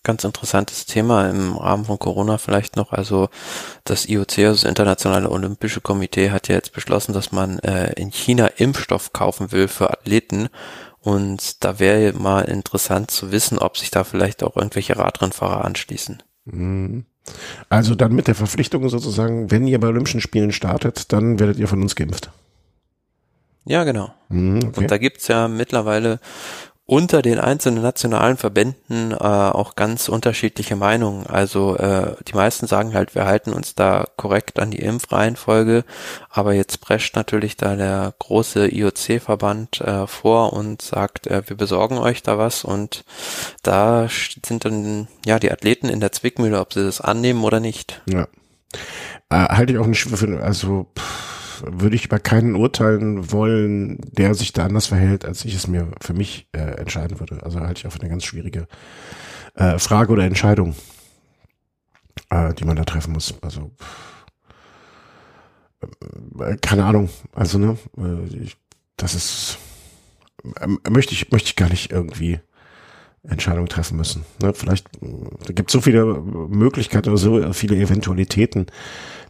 ganz 0.03 0.23
interessantes 0.23 0.85
Thema 0.85 1.29
im 1.29 1.57
Rahmen 1.57 1.85
von 1.85 1.97
Corona 1.97 2.37
vielleicht 2.37 2.75
noch. 2.75 2.91
Also 2.91 3.29
das 3.85 4.07
IOC, 4.07 4.37
also 4.39 4.51
das 4.51 4.63
Internationale 4.63 5.31
Olympische 5.31 5.81
Komitee, 5.81 6.29
hat 6.29 6.47
ja 6.47 6.55
jetzt 6.55 6.73
beschlossen, 6.73 7.13
dass 7.13 7.31
man 7.31 7.57
äh, 7.59 7.93
in 7.93 8.11
China 8.11 8.47
Impfstoff 8.47 9.13
kaufen 9.13 9.51
will 9.51 9.67
für 9.67 9.89
Athleten. 9.89 10.49
Und 10.99 11.63
da 11.63 11.79
wäre 11.79 12.13
mal 12.13 12.41
interessant 12.41 13.09
zu 13.09 13.31
wissen, 13.31 13.57
ob 13.57 13.77
sich 13.77 13.91
da 13.91 14.03
vielleicht 14.03 14.43
auch 14.43 14.55
irgendwelche 14.55 14.97
Radrennfahrer 14.97 15.65
anschließen. 15.65 16.21
Mhm. 16.45 17.05
Also 17.69 17.95
dann 17.95 18.13
mit 18.13 18.27
der 18.27 18.35
Verpflichtung 18.35 18.87
sozusagen, 18.89 19.51
wenn 19.51 19.67
ihr 19.67 19.79
bei 19.79 19.87
Olympischen 19.87 20.21
Spielen 20.21 20.51
startet, 20.51 21.11
dann 21.11 21.39
werdet 21.39 21.57
ihr 21.57 21.67
von 21.67 21.81
uns 21.81 21.95
geimpft. 21.95 22.29
Ja, 23.65 23.83
genau. 23.83 24.13
Mhm, 24.29 24.59
okay. 24.67 24.81
Und 24.81 24.91
da 24.91 24.97
gibt's 24.97 25.27
ja 25.27 25.47
mittlerweile 25.47 26.19
unter 26.87 27.23
den 27.23 27.39
einzelnen 27.39 27.81
nationalen 27.81 28.37
Verbänden 28.37 29.11
äh, 29.11 29.15
auch 29.15 29.75
ganz 29.75 30.07
unterschiedliche 30.07 30.75
Meinungen. 30.75 31.25
Also 31.25 31.75
äh, 31.77 32.15
die 32.27 32.33
meisten 32.33 32.67
sagen 32.67 32.93
halt, 32.93 33.15
wir 33.15 33.25
halten 33.25 33.53
uns 33.53 33.73
da 33.73 34.05
korrekt 34.17 34.59
an 34.59 34.69
die 34.69 34.79
Impfreihenfolge, 34.79 35.83
aber 36.29 36.53
jetzt 36.53 36.81
prescht 36.81 37.15
natürlich 37.15 37.57
da 37.57 37.75
der 37.75 38.13
große 38.19 38.71
IOC-Verband 38.71 39.81
äh, 39.81 40.05
vor 40.05 40.53
und 40.53 40.83
sagt, 40.83 41.25
äh, 41.25 41.41
wir 41.47 41.57
besorgen 41.57 41.97
euch 41.97 42.21
da 42.21 42.37
was 42.37 42.63
und 42.63 43.03
da 43.63 44.07
sind 44.45 44.65
dann 44.65 45.07
ja 45.25 45.39
die 45.39 45.51
Athleten 45.51 45.89
in 45.89 45.99
der 45.99 46.11
Zwickmühle, 46.11 46.59
ob 46.59 46.73
sie 46.73 46.83
das 46.83 47.01
annehmen 47.01 47.43
oder 47.43 47.59
nicht. 47.59 48.03
Ja. 48.05 48.27
Äh, 49.31 49.55
halte 49.55 49.73
ich 49.73 49.79
auch 49.79 49.87
nicht 49.87 50.03
für, 50.03 50.43
also 50.43 50.85
pff 50.97 51.34
würde 51.65 51.95
ich 51.95 52.05
über 52.05 52.19
keinen 52.19 52.55
urteilen 52.55 53.31
wollen, 53.31 53.99
der 54.11 54.33
sich 54.33 54.53
da 54.53 54.65
anders 54.65 54.87
verhält, 54.87 55.25
als 55.25 55.45
ich 55.45 55.55
es 55.55 55.67
mir 55.67 55.91
für 56.01 56.13
mich 56.13 56.47
äh, 56.51 56.59
entscheiden 56.59 57.19
würde. 57.19 57.43
Also 57.43 57.59
halte 57.59 57.79
ich 57.79 57.87
auf 57.87 57.99
eine 57.99 58.09
ganz 58.09 58.23
schwierige 58.23 58.67
äh, 59.55 59.79
Frage 59.79 60.11
oder 60.11 60.23
Entscheidung, 60.23 60.75
äh, 62.29 62.53
die 62.53 62.65
man 62.65 62.75
da 62.75 62.83
treffen 62.83 63.13
muss. 63.13 63.33
Also 63.41 63.71
äh, 66.39 66.57
keine 66.57 66.85
Ahnung. 66.85 67.09
Also 67.33 67.57
ne, 67.57 67.77
äh, 67.97 68.43
ich, 68.43 68.57
das 68.97 69.15
ist 69.15 69.57
äh, 70.59 70.89
möchte 70.89 71.13
ich 71.13 71.31
möchte 71.31 71.49
ich 71.49 71.55
gar 71.55 71.69
nicht 71.69 71.91
irgendwie 71.91 72.39
Entscheidungen 73.23 73.69
treffen 73.69 73.97
müssen. 73.97 74.25
Ne, 74.41 74.53
vielleicht 74.53 74.87
da 75.01 75.53
gibt 75.53 75.69
es 75.69 75.73
so 75.73 75.81
viele 75.81 76.05
Möglichkeiten 76.05 77.09
oder 77.09 77.17
so 77.17 77.53
viele 77.53 77.75
Eventualitäten, 77.77 78.67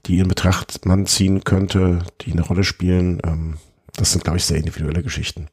die 0.06 0.20
in 0.20 0.28
Betracht 0.28 0.86
man 0.86 1.06
ziehen 1.06 1.44
könnte, 1.44 2.00
die 2.22 2.32
eine 2.32 2.42
Rolle 2.42 2.64
spielen. 2.64 3.22
Ähm, 3.26 3.58
das 3.96 4.12
sind, 4.12 4.24
glaube 4.24 4.38
ich, 4.38 4.46
sehr 4.46 4.58
individuelle 4.58 5.04
Geschichten. 5.04 5.48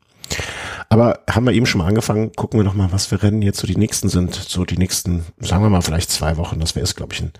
Aber 0.88 1.20
haben 1.28 1.46
wir 1.46 1.52
eben 1.52 1.66
schon 1.66 1.80
mal 1.80 1.86
angefangen, 1.86 2.32
gucken 2.32 2.58
wir 2.58 2.64
noch 2.64 2.74
mal, 2.74 2.92
was 2.92 3.06
für 3.06 3.22
Rennen 3.22 3.42
jetzt 3.42 3.58
so 3.58 3.66
die 3.66 3.76
nächsten 3.76 4.08
sind. 4.08 4.34
So 4.34 4.64
die 4.64 4.78
nächsten, 4.78 5.24
sagen 5.38 5.62
wir 5.62 5.70
mal, 5.70 5.82
vielleicht 5.82 6.10
zwei 6.10 6.36
Wochen. 6.36 6.60
Das 6.60 6.74
wäre 6.74 6.84
es, 6.84 6.96
glaube 6.96 7.14
ich, 7.14 7.22
ein 7.22 7.32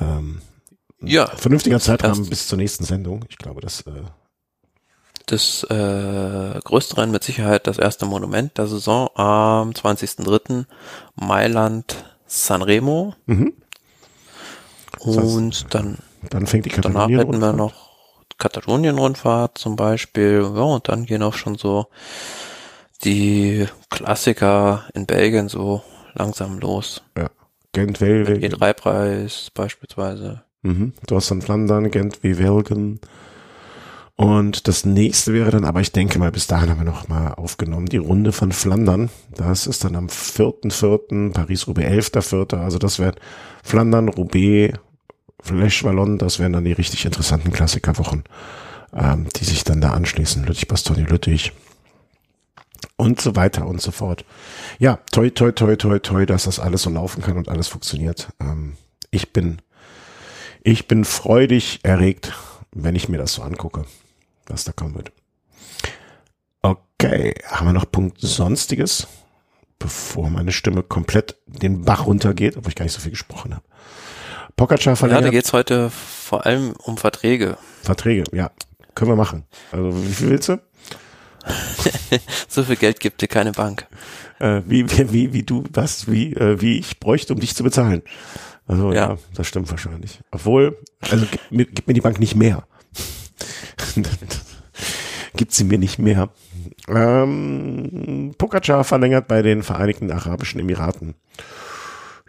ähm, 0.00 0.42
ja, 1.00 1.26
vernünftiger 1.26 1.80
Zeitrahmen 1.80 2.28
bis 2.28 2.48
zur 2.48 2.58
nächsten 2.58 2.84
Sendung. 2.84 3.24
Ich 3.28 3.38
glaube, 3.38 3.60
das 3.60 3.82
äh, 3.82 4.02
das 5.26 5.64
äh, 5.64 6.60
größte 6.64 6.96
Rennen 6.96 7.12
mit 7.12 7.22
Sicherheit 7.24 7.66
das 7.66 7.78
erste 7.78 8.06
Monument 8.06 8.56
der 8.58 8.66
Saison 8.66 9.08
am 9.14 9.70
20.03. 9.70 10.64
Mailand 11.14 12.04
Sanremo. 12.26 13.14
Mhm. 13.26 13.52
Und 14.98 15.16
das 15.16 15.62
heißt, 15.62 15.74
dann 15.74 15.98
dann 16.30 16.46
fängt 16.46 16.66
die 16.66 16.70
Katalonien 16.70 17.18
Danach 17.18 17.28
hätten 17.28 17.40
wir 17.40 17.52
noch 17.52 17.92
Katalonien-Rundfahrt 18.38 19.58
zum 19.58 19.76
Beispiel. 19.76 20.40
Ja, 20.54 20.62
und 20.62 20.88
dann 20.88 21.04
gehen 21.04 21.22
auch 21.22 21.34
schon 21.34 21.56
so 21.56 21.86
die 23.04 23.66
Klassiker 23.90 24.84
in 24.94 25.06
Belgien 25.06 25.48
so 25.48 25.82
langsam 26.14 26.58
los. 26.58 27.02
Ja. 27.16 27.30
Gent, 27.72 28.00
Velgen. 28.00 28.42
E3-Preis 28.42 29.50
beispielsweise. 29.54 30.42
Mhm. 30.62 30.92
Du 31.06 31.16
hast 31.16 31.30
dann 31.30 31.40
Flandern, 31.40 31.90
Gent, 31.90 32.22
wie 32.22 32.38
Velgen. 32.38 33.00
Und 34.14 34.68
das 34.68 34.84
nächste 34.84 35.32
wäre 35.32 35.50
dann, 35.50 35.64
aber 35.64 35.80
ich 35.80 35.90
denke 35.90 36.18
mal, 36.18 36.30
bis 36.30 36.46
dahin 36.46 36.68
haben 36.68 36.78
wir 36.78 36.84
noch 36.84 37.08
mal 37.08 37.32
aufgenommen, 37.32 37.86
die 37.86 37.96
Runde 37.96 38.32
von 38.32 38.52
Flandern. 38.52 39.08
Das 39.34 39.66
ist 39.66 39.84
dann 39.84 39.96
am 39.96 40.08
4.4. 40.08 41.32
Paris-Roubaix 41.32 42.12
11.4. 42.12 42.58
Also 42.58 42.78
das 42.78 42.98
wäre 42.98 43.14
Flandern, 43.64 44.10
Roubaix, 44.10 44.78
Flash 45.42 45.84
Wallon, 45.84 46.18
das 46.18 46.38
wären 46.38 46.52
dann 46.52 46.64
die 46.64 46.72
richtig 46.72 47.04
interessanten 47.04 47.52
Klassikerwochen, 47.52 48.24
ähm, 48.94 49.26
die 49.36 49.44
sich 49.44 49.64
dann 49.64 49.80
da 49.80 49.90
anschließen. 49.90 50.44
Lüttich, 50.44 50.68
Bastogne, 50.68 51.04
Lüttich 51.04 51.52
und 52.96 53.20
so 53.20 53.34
weiter 53.34 53.66
und 53.66 53.80
so 53.80 53.90
fort. 53.90 54.24
Ja, 54.78 55.00
toi, 55.10 55.30
toi, 55.30 55.52
toi, 55.52 55.76
toi, 55.76 55.98
toi, 55.98 56.26
dass 56.26 56.44
das 56.44 56.60
alles 56.60 56.82
so 56.82 56.90
laufen 56.90 57.22
kann 57.22 57.36
und 57.36 57.48
alles 57.48 57.68
funktioniert. 57.68 58.28
Ähm, 58.40 58.76
ich 59.10 59.32
bin, 59.32 59.60
ich 60.62 60.86
bin 60.86 61.04
freudig 61.04 61.80
erregt, 61.82 62.32
wenn 62.72 62.94
ich 62.94 63.08
mir 63.08 63.18
das 63.18 63.34
so 63.34 63.42
angucke, 63.42 63.84
was 64.46 64.64
da 64.64 64.72
kommen 64.72 64.94
wird. 64.94 65.12
Okay, 66.62 67.34
haben 67.46 67.66
wir 67.66 67.72
noch 67.72 67.90
Punkt 67.90 68.20
Sonstiges, 68.20 69.08
bevor 69.80 70.30
meine 70.30 70.52
Stimme 70.52 70.84
komplett 70.84 71.36
den 71.46 71.82
Bach 71.82 72.06
runtergeht, 72.06 72.56
obwohl 72.56 72.70
ich 72.70 72.76
gar 72.76 72.84
nicht 72.84 72.94
so 72.94 73.00
viel 73.00 73.10
gesprochen 73.10 73.54
habe. 73.54 73.64
Pogacar 74.56 74.96
verlängert. 74.96 75.24
Ja, 75.24 75.28
da 75.28 75.32
geht's 75.32 75.52
heute 75.52 75.90
vor 75.90 76.46
allem 76.46 76.72
um 76.84 76.96
Verträge. 76.96 77.56
Verträge, 77.82 78.24
ja. 78.32 78.50
Können 78.94 79.10
wir 79.10 79.16
machen. 79.16 79.44
Also 79.70 79.94
wie 80.06 80.12
viel 80.12 80.30
willst 80.30 80.48
du? 80.48 80.60
so 82.48 82.62
viel 82.62 82.76
Geld 82.76 83.00
gibt 83.00 83.20
dir 83.20 83.28
keine 83.28 83.52
Bank. 83.52 83.86
Äh, 84.38 84.62
wie, 84.66 84.88
wie, 85.12 85.32
wie, 85.32 85.42
du, 85.42 85.64
was, 85.72 86.10
wie, 86.10 86.34
äh, 86.34 86.60
wie 86.60 86.78
ich 86.78 87.00
bräuchte, 87.00 87.32
um 87.34 87.40
dich 87.40 87.54
zu 87.54 87.64
bezahlen. 87.64 88.02
Also 88.66 88.92
ja, 88.92 89.10
ja 89.10 89.18
das 89.34 89.46
stimmt 89.46 89.70
wahrscheinlich. 89.70 90.20
Obwohl, 90.30 90.78
also 91.10 91.26
gib 91.30 91.40
mir, 91.50 91.64
gib 91.66 91.86
mir 91.86 91.94
die 91.94 92.00
Bank 92.00 92.20
nicht 92.20 92.36
mehr. 92.36 92.64
gibt 95.36 95.52
sie 95.52 95.64
mir 95.64 95.78
nicht 95.78 95.98
mehr. 95.98 96.28
Ähm, 96.88 98.34
Pogacar 98.38 98.84
verlängert 98.84 99.28
bei 99.28 99.42
den 99.42 99.62
Vereinigten 99.62 100.10
Arabischen 100.10 100.60
Emiraten. 100.60 101.14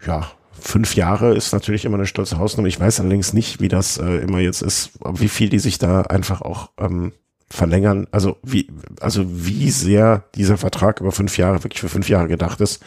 Ja, 0.06 0.30
fünf 0.64 0.96
Jahre 0.96 1.34
ist 1.34 1.52
natürlich 1.52 1.84
immer 1.84 1.96
eine 1.96 2.06
stolze 2.06 2.38
Hausnummer. 2.38 2.68
Ich 2.68 2.80
weiß 2.80 3.00
allerdings 3.00 3.32
nicht, 3.32 3.60
wie 3.60 3.68
das 3.68 3.98
äh, 3.98 4.16
immer 4.16 4.38
jetzt 4.38 4.62
ist, 4.62 4.92
wie 5.04 5.28
viel 5.28 5.50
die 5.50 5.58
sich 5.58 5.78
da 5.78 6.02
einfach 6.02 6.40
auch 6.40 6.70
ähm, 6.78 7.12
verlängern. 7.50 8.06
Also 8.10 8.38
wie, 8.42 8.70
also 9.00 9.24
wie 9.26 9.70
sehr 9.70 10.24
dieser 10.34 10.56
Vertrag 10.56 11.00
über 11.00 11.12
fünf 11.12 11.36
Jahre 11.36 11.62
wirklich 11.62 11.80
für 11.80 11.90
fünf 11.90 12.08
Jahre 12.08 12.28
gedacht 12.28 12.60
ist, 12.60 12.82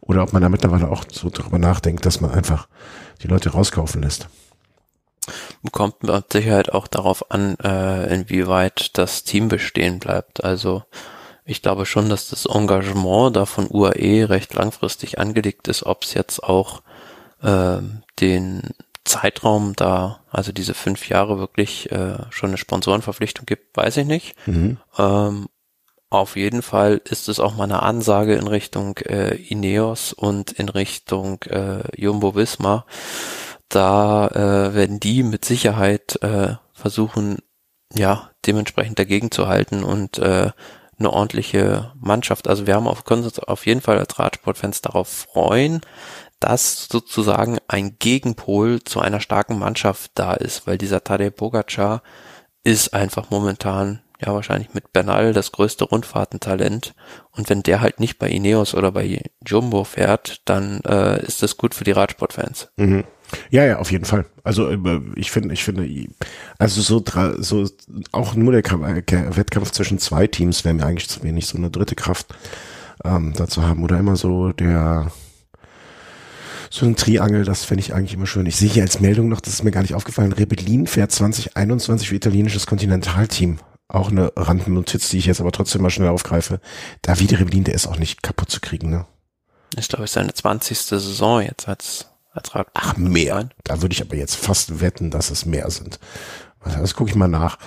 oder 0.00 0.22
ob 0.22 0.32
man 0.32 0.42
da 0.42 0.48
mittlerweile 0.48 0.90
auch 0.90 1.04
so 1.10 1.30
darüber 1.30 1.58
nachdenkt, 1.58 2.04
dass 2.04 2.20
man 2.20 2.30
einfach 2.30 2.68
die 3.22 3.28
Leute 3.28 3.50
rauskaufen 3.50 4.02
lässt. 4.02 4.28
Kommt 5.70 6.02
mit 6.02 6.32
Sicherheit 6.32 6.72
auch 6.72 6.86
darauf 6.86 7.30
an, 7.30 7.56
äh, 7.62 8.12
inwieweit 8.12 8.98
das 8.98 9.24
Team 9.24 9.48
bestehen 9.48 10.00
bleibt. 10.00 10.44
Also 10.44 10.82
ich 11.44 11.62
glaube 11.62 11.86
schon, 11.86 12.08
dass 12.08 12.28
das 12.28 12.46
Engagement 12.46 13.36
da 13.36 13.46
von 13.46 13.68
UAE 13.70 14.28
recht 14.28 14.54
langfristig 14.54 15.18
angelegt 15.18 15.68
ist, 15.68 15.84
ob 15.84 16.04
es 16.04 16.14
jetzt 16.14 16.42
auch 16.42 16.82
äh, 17.42 17.78
den 18.20 18.62
Zeitraum 19.04 19.74
da, 19.74 20.20
also 20.30 20.52
diese 20.52 20.74
fünf 20.74 21.08
Jahre 21.08 21.38
wirklich 21.38 21.90
äh, 21.90 22.18
schon 22.30 22.50
eine 22.50 22.58
Sponsorenverpflichtung 22.58 23.46
gibt, 23.46 23.76
weiß 23.76 23.96
ich 23.98 24.06
nicht. 24.06 24.36
Mhm. 24.46 24.78
Ähm, 24.96 25.48
auf 26.08 26.36
jeden 26.36 26.62
Fall 26.62 27.00
ist 27.08 27.28
es 27.28 27.40
auch 27.40 27.56
mal 27.56 27.64
eine 27.64 27.82
Ansage 27.82 28.34
in 28.34 28.46
Richtung 28.46 28.98
äh, 28.98 29.34
Ineos 29.34 30.12
und 30.12 30.52
in 30.52 30.68
Richtung 30.68 31.42
äh, 31.44 31.82
Jumbo 31.98 32.34
Visma. 32.34 32.84
Da 33.68 34.28
äh, 34.28 34.74
werden 34.74 35.00
die 35.00 35.22
mit 35.22 35.44
Sicherheit 35.44 36.22
äh, 36.22 36.56
versuchen, 36.74 37.38
ja, 37.94 38.30
dementsprechend 38.46 38.98
dagegen 38.98 39.30
zu 39.30 39.48
halten 39.48 39.82
und 39.82 40.18
äh, 40.18 40.50
eine 40.98 41.10
ordentliche 41.10 41.92
Mannschaft. 41.98 42.46
Also 42.46 42.66
wir 42.66 42.74
haben 42.74 42.86
auf, 42.86 43.04
können 43.04 43.24
uns 43.24 43.38
auf 43.38 43.66
jeden 43.66 43.80
Fall 43.80 43.98
als 43.98 44.18
Radsportfans 44.18 44.82
darauf 44.82 45.08
freuen, 45.08 45.80
dass 46.42 46.88
sozusagen 46.90 47.58
ein 47.68 47.96
Gegenpol 48.00 48.82
zu 48.82 49.00
einer 49.00 49.20
starken 49.20 49.58
Mannschaft 49.58 50.10
da 50.14 50.34
ist, 50.34 50.66
weil 50.66 50.76
dieser 50.76 51.04
Tadej 51.04 51.30
Pogacar 51.30 52.02
ist 52.64 52.94
einfach 52.94 53.30
momentan 53.30 54.00
ja 54.20 54.34
wahrscheinlich 54.34 54.74
mit 54.74 54.92
Bernal 54.92 55.32
das 55.32 55.52
größte 55.52 55.84
Rundfahrtentalent 55.84 56.94
und 57.30 57.48
wenn 57.48 57.62
der 57.62 57.80
halt 57.80 58.00
nicht 58.00 58.18
bei 58.18 58.28
Ineos 58.28 58.74
oder 58.74 58.90
bei 58.90 59.22
Jumbo 59.46 59.84
fährt, 59.84 60.40
dann 60.44 60.80
äh, 60.80 61.24
ist 61.24 61.44
das 61.44 61.56
gut 61.56 61.74
für 61.76 61.84
die 61.84 61.92
Radsportfans. 61.92 62.68
Mhm. 62.76 63.04
Ja, 63.50 63.64
ja, 63.64 63.78
auf 63.78 63.92
jeden 63.92 64.04
Fall. 64.04 64.26
Also 64.42 64.68
äh, 64.68 65.00
ich 65.14 65.30
finde, 65.30 65.54
ich 65.54 65.62
finde, 65.62 65.88
also 66.58 66.80
so, 66.80 67.02
so 67.38 67.68
auch 68.10 68.34
nur 68.34 68.52
der, 68.52 69.36
Wettkampf 69.36 69.70
zwischen 69.70 69.98
zwei 69.98 70.26
Teams 70.26 70.64
wäre 70.64 70.74
mir 70.74 70.86
eigentlich 70.86 71.08
zu 71.08 71.22
wenig, 71.22 71.46
so 71.46 71.56
eine 71.56 71.70
dritte 71.70 71.94
Kraft 71.94 72.34
ähm, 73.04 73.32
dazu 73.36 73.62
haben. 73.62 73.84
Oder 73.84 73.98
immer 73.98 74.16
so 74.16 74.52
der 74.52 75.12
so 76.72 76.86
ein 76.86 76.96
Triangel, 76.96 77.44
das 77.44 77.64
fände 77.66 77.82
ich 77.82 77.92
eigentlich 77.92 78.14
immer 78.14 78.26
schön. 78.26 78.46
Ich 78.46 78.56
sehe 78.56 78.70
hier 78.70 78.82
als 78.82 78.98
Meldung 78.98 79.28
noch, 79.28 79.42
das 79.42 79.52
ist 79.52 79.62
mir 79.62 79.70
gar 79.70 79.82
nicht 79.82 79.94
aufgefallen, 79.94 80.32
Rebellin 80.32 80.86
fährt 80.86 81.12
2021 81.12 82.08
für 82.08 82.16
italienisches 82.16 82.66
Kontinentalteam. 82.66 83.58
Auch 83.88 84.10
eine 84.10 84.32
Randnotiz, 84.36 85.10
die 85.10 85.18
ich 85.18 85.26
jetzt 85.26 85.42
aber 85.42 85.52
trotzdem 85.52 85.82
mal 85.82 85.90
schnell 85.90 86.08
aufgreife. 86.08 86.60
Davide 87.02 87.38
Rebellin, 87.38 87.64
der 87.64 87.74
ist 87.74 87.86
auch 87.86 87.98
nicht 87.98 88.22
kaputt 88.22 88.50
zu 88.50 88.60
kriegen, 88.60 88.88
ne? 88.88 89.04
Ich 89.76 89.88
glaube, 89.88 90.04
es 90.04 90.10
ist 90.10 90.14
seine 90.14 90.32
20. 90.32 90.78
Saison 90.78 91.42
jetzt 91.42 91.68
als, 91.68 92.06
als 92.32 92.54
Rad. 92.54 92.68
Ach, 92.72 92.96
mehr. 92.96 93.50
Da 93.64 93.82
würde 93.82 93.92
ich 93.92 94.00
aber 94.00 94.16
jetzt 94.16 94.36
fast 94.36 94.80
wetten, 94.80 95.10
dass 95.10 95.30
es 95.30 95.44
mehr 95.44 95.70
sind. 95.70 95.98
Das 96.64 96.94
gucke 96.94 97.10
ich 97.10 97.16
mal 97.16 97.28
nach. 97.28 97.58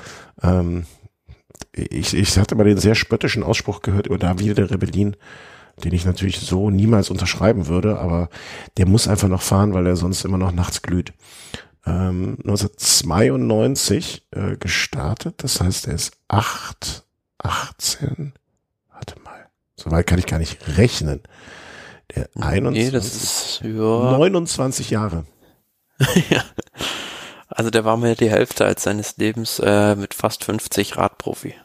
Ähm, 0.42 0.88
ich, 1.74 2.16
ich 2.16 2.38
hatte 2.40 2.56
mal 2.56 2.64
den 2.64 2.80
sehr 2.80 2.96
spöttischen 2.96 3.44
Ausspruch 3.44 3.84
gehört 3.84 4.08
über 4.08 4.18
Davide 4.18 4.72
Rebellin, 4.72 5.16
den 5.84 5.94
ich 5.94 6.06
natürlich 6.06 6.40
so 6.40 6.70
niemals 6.70 7.10
unterschreiben 7.10 7.68
würde, 7.68 8.00
aber 8.00 8.30
der 8.78 8.88
muss 8.88 9.08
einfach 9.08 9.28
noch 9.28 9.42
fahren, 9.42 9.74
weil 9.74 9.86
er 9.88 9.96
sonst 9.96 10.24
immer 10.24 10.38
noch 10.38 10.52
nachts 10.52 10.82
glüht. 10.82 11.14
Ähm, 11.86 12.38
1992 12.44 14.28
äh, 14.32 14.58
gestartet, 14.58 15.44
das 15.44 15.62
heißt, 15.62 15.88
er 15.88 15.96
ist 15.96 16.14
8, 16.28 17.04
18, 17.40 18.34
warte 18.92 19.20
mal, 19.22 19.50
so 19.76 19.92
weit 19.92 20.08
kann 20.08 20.20
ich 20.20 20.26
gar 20.26 20.40
nicht 20.40 20.78
rechnen. 20.78 21.22
Der 22.16 22.30
21, 22.40 22.86
nee, 22.86 22.92
das 22.92 23.16
ist, 23.16 23.62
ja. 23.64 23.70
29 23.72 24.90
Jahre. 24.90 25.26
ja. 26.30 26.44
Also 27.48 27.70
der 27.70 27.86
war 27.86 27.98
mir 27.98 28.16
die 28.16 28.30
Hälfte 28.30 28.66
als 28.66 28.84
seines 28.84 29.18
Lebens 29.18 29.60
äh, 29.60 29.96
mit 29.96 30.14
fast 30.14 30.44
50 30.44 30.98
Radprofi. 30.98 31.56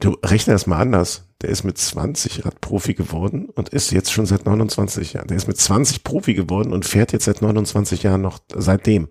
Du 0.00 0.10
rechne 0.22 0.52
das 0.52 0.66
mal 0.66 0.78
anders. 0.78 1.27
Der 1.40 1.50
ist 1.50 1.62
mit 1.62 1.78
20 1.78 2.44
Radprofi 2.44 2.94
geworden 2.94 3.48
und 3.54 3.68
ist 3.68 3.92
jetzt 3.92 4.12
schon 4.12 4.26
seit 4.26 4.44
29 4.44 5.12
Jahren. 5.12 5.28
Der 5.28 5.36
ist 5.36 5.46
mit 5.46 5.56
20 5.56 6.02
Profi 6.02 6.34
geworden 6.34 6.72
und 6.72 6.84
fährt 6.84 7.12
jetzt 7.12 7.26
seit 7.26 7.42
29 7.42 8.02
Jahren 8.02 8.22
noch 8.22 8.40
seitdem. 8.52 9.08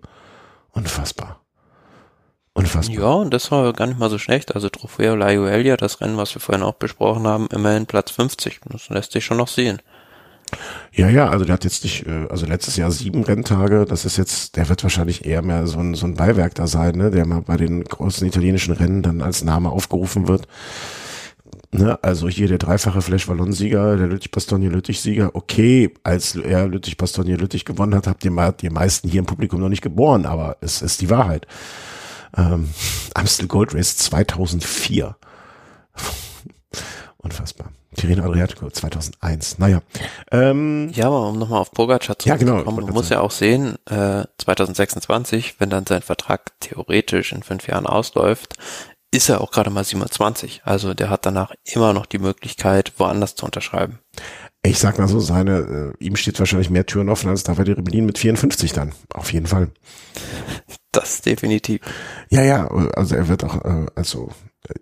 Unfassbar. 0.72 1.40
Unfassbar. 2.52 2.96
Ja, 2.96 3.12
und 3.12 3.32
das 3.32 3.50
war 3.50 3.72
gar 3.72 3.86
nicht 3.86 3.98
mal 3.98 4.10
so 4.10 4.18
schlecht. 4.18 4.54
Also 4.54 4.68
Trofeo 4.68 5.14
La 5.14 5.30
Juelia, 5.30 5.76
das 5.76 6.00
Rennen, 6.00 6.18
was 6.18 6.34
wir 6.34 6.40
vorhin 6.40 6.64
auch 6.64 6.74
besprochen 6.74 7.26
haben, 7.26 7.48
immerhin 7.50 7.86
Platz 7.86 8.10
50. 8.10 8.60
Das 8.70 8.88
lässt 8.90 9.12
sich 9.12 9.24
schon 9.24 9.38
noch 9.38 9.48
sehen. 9.48 9.80
Ja, 10.92 11.08
ja, 11.08 11.28
also 11.28 11.44
der 11.44 11.54
hat 11.54 11.64
jetzt 11.64 11.84
nicht, 11.84 12.06
äh, 12.06 12.26
also 12.28 12.46
letztes 12.46 12.76
Jahr 12.76 12.90
sieben 12.90 13.22
Renntage, 13.22 13.84
das 13.84 14.04
ist 14.04 14.16
jetzt, 14.16 14.56
der 14.56 14.68
wird 14.68 14.82
wahrscheinlich 14.82 15.24
eher 15.24 15.42
mehr 15.42 15.66
so 15.66 15.78
ein, 15.78 15.94
so 15.94 16.06
ein 16.06 16.14
Beiwerk 16.14 16.54
da 16.54 16.66
sein, 16.66 16.96
ne, 16.96 17.10
der 17.10 17.26
mal 17.26 17.42
bei 17.42 17.56
den 17.56 17.84
großen 17.84 18.26
italienischen 18.26 18.72
Rennen 18.74 19.02
dann 19.02 19.20
als 19.20 19.44
Name 19.44 19.70
aufgerufen 19.70 20.26
wird. 20.26 20.48
Ne, 21.70 22.02
also 22.02 22.28
hier 22.28 22.48
der 22.48 22.56
dreifache 22.56 23.02
Flash 23.02 23.28
Wallon 23.28 23.52
Sieger, 23.52 23.98
der 23.98 24.06
Lüttich 24.06 24.30
Bastogne 24.30 24.70
Lüttich 24.70 25.02
Sieger, 25.02 25.34
okay, 25.34 25.92
als 26.02 26.34
er 26.34 26.66
Lüttich 26.66 26.96
Bastogne 26.96 27.36
Lüttich 27.36 27.66
gewonnen 27.66 27.94
hat, 27.94 28.06
habt 28.06 28.24
ihr 28.24 28.52
die 28.52 28.70
meisten 28.70 29.08
hier 29.08 29.18
im 29.18 29.26
Publikum 29.26 29.60
noch 29.60 29.68
nicht 29.68 29.82
geboren, 29.82 30.24
aber 30.24 30.56
es 30.62 30.80
ist 30.80 31.02
die 31.02 31.10
Wahrheit. 31.10 31.46
Ähm, 32.36 32.70
Amstel 33.14 33.48
Gold 33.48 33.74
Race 33.74 33.98
2004. 33.98 35.16
Unfassbar. 37.18 37.70
Tirreno 37.96 38.24
Adriatico 38.24 38.70
2001. 38.70 39.58
Naja. 39.58 39.82
Ähm, 40.30 40.90
ja, 40.94 41.06
aber 41.06 41.28
um 41.28 41.38
nochmal 41.38 41.60
auf 41.60 41.72
Pogacar 41.72 42.18
zu 42.18 42.28
ja, 42.28 42.36
genau, 42.36 42.62
kommen, 42.62 42.84
man 42.84 42.94
muss 42.94 43.08
ja 43.08 43.20
auch 43.20 43.30
sehen, 43.30 43.76
äh, 43.90 44.24
2026, 44.38 45.56
wenn 45.58 45.68
dann 45.68 45.84
sein 45.84 46.02
Vertrag 46.02 46.52
theoretisch 46.60 47.32
in 47.32 47.42
fünf 47.42 47.66
Jahren 47.66 47.86
ausläuft, 47.86 48.54
ist 49.10 49.28
er 49.28 49.40
auch 49.40 49.50
gerade 49.50 49.70
mal 49.70 49.84
27. 49.84 50.62
Also 50.64 50.94
der 50.94 51.10
hat 51.10 51.24
danach 51.26 51.52
immer 51.64 51.92
noch 51.92 52.06
die 52.06 52.18
Möglichkeit, 52.18 52.92
woanders 52.98 53.34
zu 53.34 53.46
unterschreiben. 53.46 53.98
Ich 54.62 54.78
sag 54.78 54.98
mal 54.98 55.08
so, 55.08 55.20
seine, 55.20 55.94
äh, 56.00 56.04
ihm 56.04 56.16
steht 56.16 56.38
wahrscheinlich 56.38 56.68
mehr 56.68 56.84
Türen 56.84 57.08
offen 57.08 57.30
als 57.30 57.44
David 57.44 57.68
Rebellin 57.68 58.06
mit 58.06 58.18
54 58.18 58.72
dann. 58.72 58.92
Auf 59.12 59.32
jeden 59.32 59.46
Fall. 59.46 59.70
Das 60.90 61.20
definitiv. 61.20 61.82
Ja, 62.30 62.42
ja, 62.42 62.66
also 62.66 63.14
er 63.14 63.28
wird 63.28 63.44
auch, 63.44 63.62
äh, 63.62 63.86
also 63.94 64.30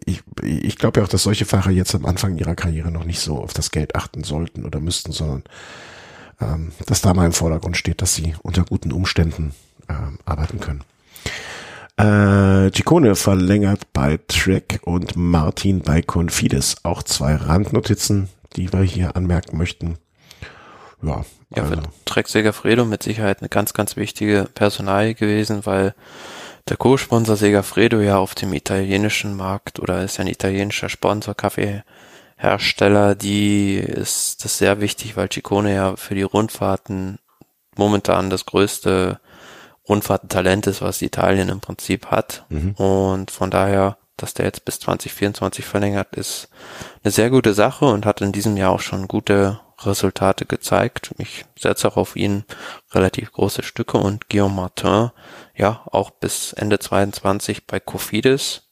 ich, 0.05 0.23
ich 0.41 0.79
glaube 0.79 1.01
ja 1.01 1.05
auch, 1.05 1.09
dass 1.11 1.25
solche 1.25 1.45
Fahrer 1.45 1.71
jetzt 1.71 1.97
am 1.97 2.07
Anfang 2.07 2.39
ihrer 2.39 2.55
Karriere 2.55 2.93
noch 2.93 3.05
nicht 3.05 3.19
so 3.19 3.39
auf 3.39 3.53
das 3.53 3.73
Geld 3.73 3.97
achten 3.97 4.23
sollten 4.23 4.65
oder 4.65 4.79
müssten, 4.79 5.11
sondern 5.11 5.43
ähm, 6.41 6.73
dass 6.87 7.03
da 7.03 7.13
mal 7.13 7.27
im 7.27 7.33
Vordergrund 7.33 7.77
steht, 7.77 8.03
dass 8.03 8.15
sie 8.15 8.35
unter 8.43 8.65
guten 8.65 8.93
Umständen 8.93 9.53
ähm, 9.89 10.19
arbeiten 10.25 10.61
können. 10.61 10.85
Äh, 11.97 12.71
Ciccone 12.73 13.15
verlängert 13.15 13.93
bei 13.93 14.19
Trek 14.29 14.81
und 14.85 15.17
Martin 15.17 15.81
bei 15.81 16.03
Confides. 16.03 16.77
Auch 16.83 17.03
zwei 17.03 17.35
Randnotizen, 17.35 18.29
die 18.55 18.73
wir 18.73 18.83
hier 18.83 19.17
anmerken 19.17 19.57
möchten. 19.57 19.97
Ja, 21.03 21.25
ja 21.55 21.63
also. 21.63 21.77
für 21.77 21.83
Trek 22.05 22.29
Segafredo 22.29 22.85
mit 22.85 23.03
Sicherheit 23.03 23.41
eine 23.41 23.49
ganz, 23.49 23.73
ganz 23.73 23.97
wichtige 23.97 24.49
Personalie 24.55 25.15
gewesen, 25.15 25.65
weil 25.65 25.95
der 26.69 26.77
Co-Sponsor 26.77 27.37
Segafredo 27.37 28.01
ja 28.01 28.19
auf 28.19 28.35
dem 28.35 28.53
italienischen 28.53 29.37
Markt 29.37 29.79
oder 29.79 30.03
ist 30.03 30.19
ein 30.19 30.27
italienischer 30.27 30.89
Sponsor, 30.89 31.35
Kaffeehersteller, 31.35 33.15
die 33.15 33.77
ist 33.77 34.45
das 34.45 34.59
sehr 34.59 34.81
wichtig, 34.81 35.17
weil 35.17 35.31
Ciccone 35.31 35.75
ja 35.75 35.97
für 35.97 36.15
die 36.15 36.23
Rundfahrten 36.23 37.21
momentan 37.77 38.31
das 38.31 38.47
größte 38.47 39.21
Rundfahrtentalent 39.89 40.67
ist, 40.67 40.83
was 40.83 41.03
Italien 41.03 41.49
im 41.49 41.61
Prinzip 41.61 42.07
hat. 42.07 42.45
Mhm. 42.49 42.73
Und 42.73 43.31
von 43.31 43.51
daher, 43.51 43.99
dass 44.17 44.35
der 44.35 44.47
jetzt 44.47 44.65
bis 44.65 44.81
2024 44.81 45.65
verlängert, 45.65 46.17
ist 46.17 46.49
eine 47.05 47.11
sehr 47.11 47.31
gute 47.31 47.55
Sache 47.55 47.85
und 47.85 48.07
hat 48.07 48.21
in 48.21 48.33
diesem 48.33 48.57
Jahr 48.57 48.73
auch 48.73 48.81
schon 48.81 49.09
gute 49.09 49.61
Resultate 49.83 50.47
gezeigt. 50.47 51.15
Ich 51.19 51.45
setze 51.59 51.89
auch 51.89 51.97
auf 51.97 52.17
ihn 52.17 52.45
relativ 52.93 53.33
große 53.33 53.63
Stücke 53.63 53.99
und 53.99 54.29
Guillaume 54.31 54.55
Martin, 54.55 55.11
ja, 55.55 55.83
auch 55.87 56.11
bis 56.11 56.53
Ende 56.55 56.79
22 56.79 57.67
bei 57.67 57.79
Cofidis 57.79 58.63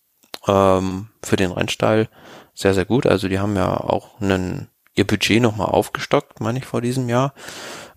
ähm, 0.47 1.09
für 1.23 1.37
den 1.37 1.53
Rennstall 1.53 2.09
sehr, 2.55 2.75
sehr 2.75 2.85
gut. 2.85 3.07
Also 3.07 3.29
die 3.29 3.39
haben 3.39 3.57
ja 3.57 3.77
auch 3.77 4.21
einen, 4.21 4.69
ihr 4.95 5.07
Budget 5.07 5.43
nochmal 5.43 5.69
aufgestockt, 5.69 6.41
meine 6.41 6.59
ich, 6.59 6.65
vor 6.65 6.81
diesem 6.81 7.09
Jahr. 7.09 7.35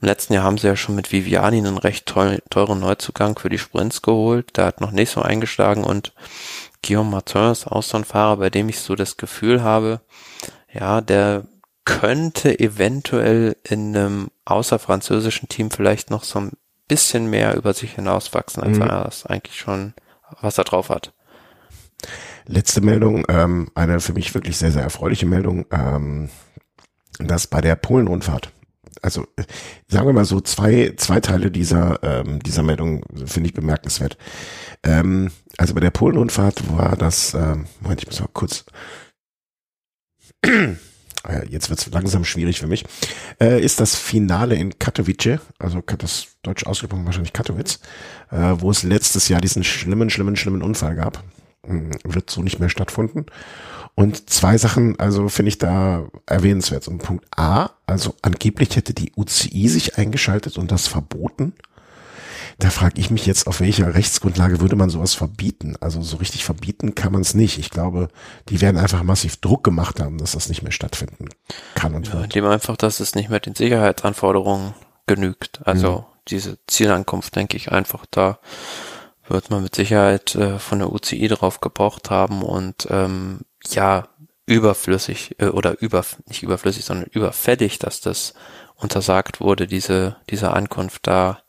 Im 0.02 0.07
letzten 0.07 0.34
Jahr 0.34 0.44
haben 0.44 0.57
sie 0.57 0.68
ja 0.68 0.76
schon 0.76 0.95
mit 0.95 1.11
Viviani 1.11 1.57
einen 1.57 1.78
recht 1.78 2.06
teuren 2.06 2.80
Neuzugang 2.80 3.38
für 3.38 3.49
die 3.49 3.57
Sprints 3.57 4.02
geholt. 4.02 4.57
Der 4.57 4.65
hat 4.65 4.82
noch 4.82 4.91
nicht 4.91 5.11
so 5.11 5.22
eingeschlagen 5.22 5.84
und 5.84 6.14
Guillaume 6.86 7.10
Martin 7.10 7.52
ist 7.52 7.68
auch 7.68 7.84
so 7.84 7.98
ein 7.98 8.03
Fahrer, 8.03 8.38
bei 8.38 8.49
dem 8.49 8.69
ich 8.69 8.80
so 8.80 8.95
das 8.95 9.18
Gefühl 9.18 9.64
habe, 9.64 10.02
ja, 10.72 11.02
der 11.02 11.45
könnte 11.86 12.60
eventuell 12.60 13.56
in 13.64 13.95
einem 13.95 14.28
außerfranzösischen 14.45 15.49
Team 15.49 15.72
vielleicht 15.72 16.11
noch 16.11 16.24
so 16.24 16.40
ein 16.40 16.52
bisschen 16.88 17.30
mehr 17.30 17.56
über 17.56 17.74
sich 17.74 17.94
hinauswachsen, 17.94 18.61
als 18.61 18.78
mhm. 18.78 18.84
er 18.84 19.03
das 19.06 19.26
eigentlich 19.26 19.57
schon, 19.57 19.94
was 20.41 20.57
er 20.57 20.65
drauf 20.65 20.90
hat. 20.90 21.14
Letzte 22.45 22.82
Meldung, 22.82 23.26
ähm, 23.30 23.69
eine 23.76 23.99
für 23.99 24.14
mich 24.14 24.34
wirklich 24.34 24.57
sehr, 24.57 24.72
sehr 24.72 24.84
erfreuliche 24.84 25.26
Meldung, 25.26 25.65
ähm, 25.72 26.30
dass 27.19 27.47
bei 27.47 27.61
der 27.61 27.75
Polen-Rundfahrt, 27.75 28.51
also 29.01 29.27
sagen 29.88 30.07
wir 30.07 30.13
mal 30.13 30.25
so 30.25 30.41
zwei, 30.41 30.93
zwei 30.97 31.19
Teile 31.19 31.51
dieser, 31.51 31.99
ähm, 32.03 32.39
dieser 32.43 32.63
Meldung 32.63 33.03
finde 33.25 33.49
ich 33.49 33.53
bemerkenswert. 33.53 34.17
Ähm, 34.84 35.31
also 35.57 35.73
bei 35.73 35.79
der 35.79 35.91
Polen-Rundfahrt 35.91 36.75
war 36.75 36.95
das, 36.95 37.34
ähm, 37.34 37.65
Moment, 37.79 38.01
ich 38.01 38.07
muss 38.07 38.19
mal 38.19 38.29
kurz 38.34 38.65
äh, 41.27 41.47
jetzt 41.49 41.69
wird 41.69 41.79
es 41.79 41.88
langsam 41.91 42.23
schwierig 42.25 42.59
für 42.59 42.67
mich, 42.67 42.85
äh, 43.41 43.61
ist 43.61 43.79
das 43.79 43.95
Finale 43.95 44.55
in 44.55 44.77
Katowice, 44.77 45.39
also 45.59 45.81
das 45.81 46.27
deutsch 46.43 46.65
ausgesprochen 46.65 47.05
wahrscheinlich 47.05 47.34
Katowice, 47.34 47.79
äh, 48.31 48.55
wo 48.57 48.71
es 48.71 48.84
letztes 48.84 49.27
Jahr 49.29 49.41
diesen 49.41 49.63
schlimmen, 49.63 50.09
schlimmen, 50.09 50.35
schlimmen 50.35 50.61
Unfall 50.61 50.95
gab. 50.95 51.23
Hm, 51.65 51.91
wird 52.03 52.29
so 52.29 52.41
nicht 52.41 52.59
mehr 52.59 52.69
stattfinden. 52.69 53.25
Und 53.99 54.30
zwei 54.30 54.60
Sachen, 54.60 54.99
also 54.99 55.28
finde 55.28 55.49
ich 55.49 55.57
da 55.57 56.06
erwähnenswert. 56.28 56.88
Und 56.88 56.99
Punkt 56.99 57.26
A, 57.36 57.72
also 57.88 58.14
angeblich 58.22 58.76
hätte 58.76 58.94
die 58.94 59.11
UCI 59.18 59.68
sich 59.69 59.98
eingeschaltet 59.98 60.60
und 60.60 60.72
das 60.72 60.88
verboten. 60.88 61.53
Da 62.60 62.69
frage 62.69 63.02
ich 63.02 63.10
mich 63.10 63.26
jetzt, 63.26 63.48
auf 63.48 63.60
welcher 63.60 63.95
Rechtsgrundlage 63.95 64.61
würde 64.61 64.76
man 64.76 64.91
sowas 64.91 65.15
verbieten? 65.15 65.78
Also 65.82 66.03
so 66.03 66.18
richtig 66.18 66.45
verbieten 66.45 66.94
kann 66.94 67.11
man 67.11 67.22
es 67.22 67.34
nicht. 67.34 67.57
Ich 67.57 67.72
glaube, 67.72 68.10
die 68.49 68.61
werden 68.61 68.78
einfach 68.78 69.02
massiv 69.02 69.38
Druck 69.38 69.64
gemacht 69.64 69.99
haben, 69.99 70.19
dass 70.19 70.34
das 70.34 70.48
nicht 70.48 70.61
mehr 70.61 70.72
stattfinden 70.72 71.30
kann 71.74 71.95
und 71.95 72.06
ja, 72.06 72.14
wird. 72.14 72.26
Indem 72.26 72.45
einfach, 72.45 72.78
dass 72.78 72.99
es 72.99 73.15
nicht 73.15 73.32
mehr 73.32 73.40
den 73.40 73.56
Sicherheitsanforderungen 73.56 74.76
genügt. 75.07 75.61
Also 75.65 76.02
mhm. 76.02 76.03
diese 76.28 76.60
Zielankunft, 76.68 77.36
denke 77.36 77.57
ich 77.57 77.72
einfach, 77.72 78.06
da 78.11 78.38
wird 79.30 79.49
man 79.49 79.64
mit 79.64 79.76
Sicherheit 79.76 80.36
äh, 80.36 80.60
von 80.60 80.80
der 80.80 80.91
UCI 80.91 81.28
drauf 81.28 81.60
gepocht 81.62 82.10
haben 82.10 82.44
und 82.44 82.88
ähm, 82.90 83.41
ja, 83.70 84.08
überflüssig 84.45 85.36
äh, 85.40 85.48
oder 85.48 85.82
über 85.82 86.06
nicht 86.26 86.44
überflüssig, 86.44 86.86
sondern 86.86 87.10
überfällig, 87.12 87.80
dass 87.80 88.02
das 88.02 88.34
untersagt 88.76 89.41
wurde, 89.41 89.68
diese 89.68 90.18
diese 90.30 90.52
Ankunft 90.52 91.08
da 91.08 91.40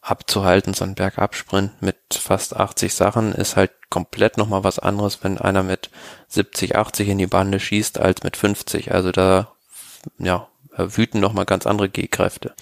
abzuhalten. 0.00 0.74
So 0.74 0.84
ein 0.84 0.94
Bergabsprint 0.94 1.82
mit 1.82 1.96
fast 2.10 2.56
80 2.56 2.94
Sachen 2.94 3.32
ist 3.32 3.56
halt 3.56 3.72
komplett 3.90 4.36
nochmal 4.36 4.64
was 4.64 4.78
anderes, 4.78 5.22
wenn 5.22 5.38
einer 5.38 5.62
mit 5.62 5.90
70, 6.28 6.76
80 6.76 7.08
in 7.08 7.18
die 7.18 7.26
Bande 7.26 7.60
schießt, 7.60 7.98
als 7.98 8.22
mit 8.22 8.36
50. 8.36 8.92
Also 8.92 9.12
da 9.12 9.52
ja 10.18 10.48
wüten 10.76 11.20
nochmal 11.20 11.44
ganz 11.44 11.66
andere 11.66 11.88
G-Kräfte. 11.88 12.54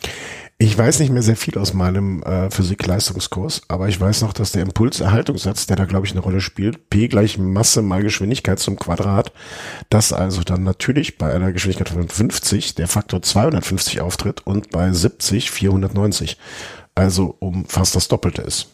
Ich 0.61 0.77
weiß 0.77 0.99
nicht 0.99 1.13
mehr 1.13 1.23
sehr 1.23 1.37
viel 1.37 1.57
aus 1.57 1.73
meinem 1.73 2.21
äh, 2.25 2.51
Physik-Leistungskurs, 2.51 3.63
aber 3.69 3.89
ich 3.89 4.01
weiß 4.01 4.23
noch, 4.23 4.33
dass 4.33 4.51
der 4.51 4.63
Impulserhaltungssatz, 4.63 5.67
der 5.67 5.77
da 5.77 5.85
glaube 5.85 6.05
ich 6.05 6.11
eine 6.11 6.21
Rolle 6.21 6.41
spielt, 6.41 6.91
P 6.91 7.07
gleich 7.07 7.39
Masse 7.39 7.81
mal 7.81 8.03
Geschwindigkeit 8.03 8.59
zum 8.59 8.77
Quadrat, 8.77 9.33
dass 9.89 10.13
also 10.13 10.43
dann 10.43 10.65
natürlich 10.65 11.17
bei 11.17 11.33
einer 11.33 11.53
Geschwindigkeit 11.53 11.91
von 11.91 12.09
50 12.09 12.75
der 12.75 12.89
Faktor 12.89 13.23
250 13.23 14.01
auftritt 14.01 14.45
und 14.49 14.71
bei 14.73 14.91
70 14.93 15.53
490. 15.53 16.39
Also 16.97 17.37
um 17.39 17.65
fast 17.67 17.95
das 17.95 18.09
Doppelte 18.09 18.43
ist. 18.43 18.67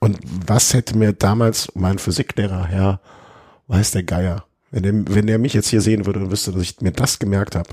Und 0.00 0.18
was 0.46 0.72
hätte 0.72 0.96
mir 0.96 1.12
damals 1.12 1.70
mein 1.74 1.98
Physiklehrer, 1.98 2.64
Herr, 2.64 3.00
weiß 3.66 3.90
der 3.90 4.04
Geier, 4.04 4.46
wenn 4.70 4.82
der, 4.84 5.14
wenn 5.28 5.42
mich 5.42 5.52
jetzt 5.52 5.68
hier 5.68 5.82
sehen 5.82 6.06
würde 6.06 6.20
und 6.20 6.30
wüsste, 6.30 6.50
dass 6.50 6.62
ich 6.62 6.80
mir 6.80 6.92
das 6.92 7.18
gemerkt 7.18 7.56
habe, 7.56 7.68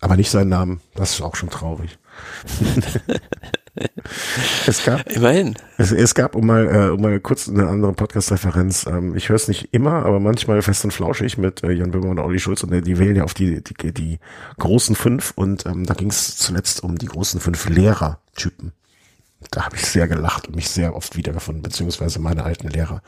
aber 0.00 0.16
nicht 0.16 0.30
seinen 0.30 0.48
Namen. 0.48 0.80
Das 0.94 1.12
ist 1.14 1.22
auch 1.22 1.36
schon 1.36 1.50
traurig. 1.50 1.98
es 4.66 4.84
gab 4.84 5.10
immerhin. 5.10 5.54
Es, 5.76 5.92
es, 5.92 6.14
gab 6.14 6.34
um 6.34 6.46
mal 6.46 6.66
äh, 6.66 6.90
um 6.90 7.00
mal 7.00 7.20
kurz 7.20 7.48
eine 7.48 7.68
andere 7.68 7.92
Podcast-Referenz. 7.92 8.86
Ähm, 8.86 9.16
ich 9.16 9.28
höre 9.28 9.36
es 9.36 9.48
nicht 9.48 9.72
immer, 9.72 10.04
aber 10.04 10.20
manchmal 10.20 10.62
fest 10.62 10.84
und 10.84 10.92
flauschig 10.92 11.38
mit 11.38 11.62
äh, 11.62 11.72
Jan 11.72 11.90
Böhmer 11.90 12.10
und 12.10 12.18
Olli 12.18 12.38
Schulz 12.38 12.62
und 12.62 12.72
äh, 12.72 12.80
die 12.80 12.98
wählen 12.98 13.16
ja 13.16 13.24
auf 13.24 13.34
die 13.34 13.62
die, 13.62 13.92
die 13.92 14.18
großen 14.58 14.96
fünf 14.96 15.32
und 15.36 15.66
ähm, 15.66 15.86
da 15.86 15.94
ging 15.94 16.10
es 16.10 16.36
zuletzt 16.36 16.82
um 16.82 16.98
die 16.98 17.06
großen 17.06 17.40
fünf 17.40 17.68
Lehrertypen. 17.68 18.72
Da 19.50 19.64
habe 19.64 19.76
ich 19.76 19.86
sehr 19.86 20.08
gelacht 20.08 20.48
und 20.48 20.56
mich 20.56 20.68
sehr 20.68 20.96
oft 20.96 21.16
wiedergefunden, 21.16 21.62
beziehungsweise 21.62 22.18
meine 22.18 22.42
alten 22.42 22.68
Lehrer 22.68 23.02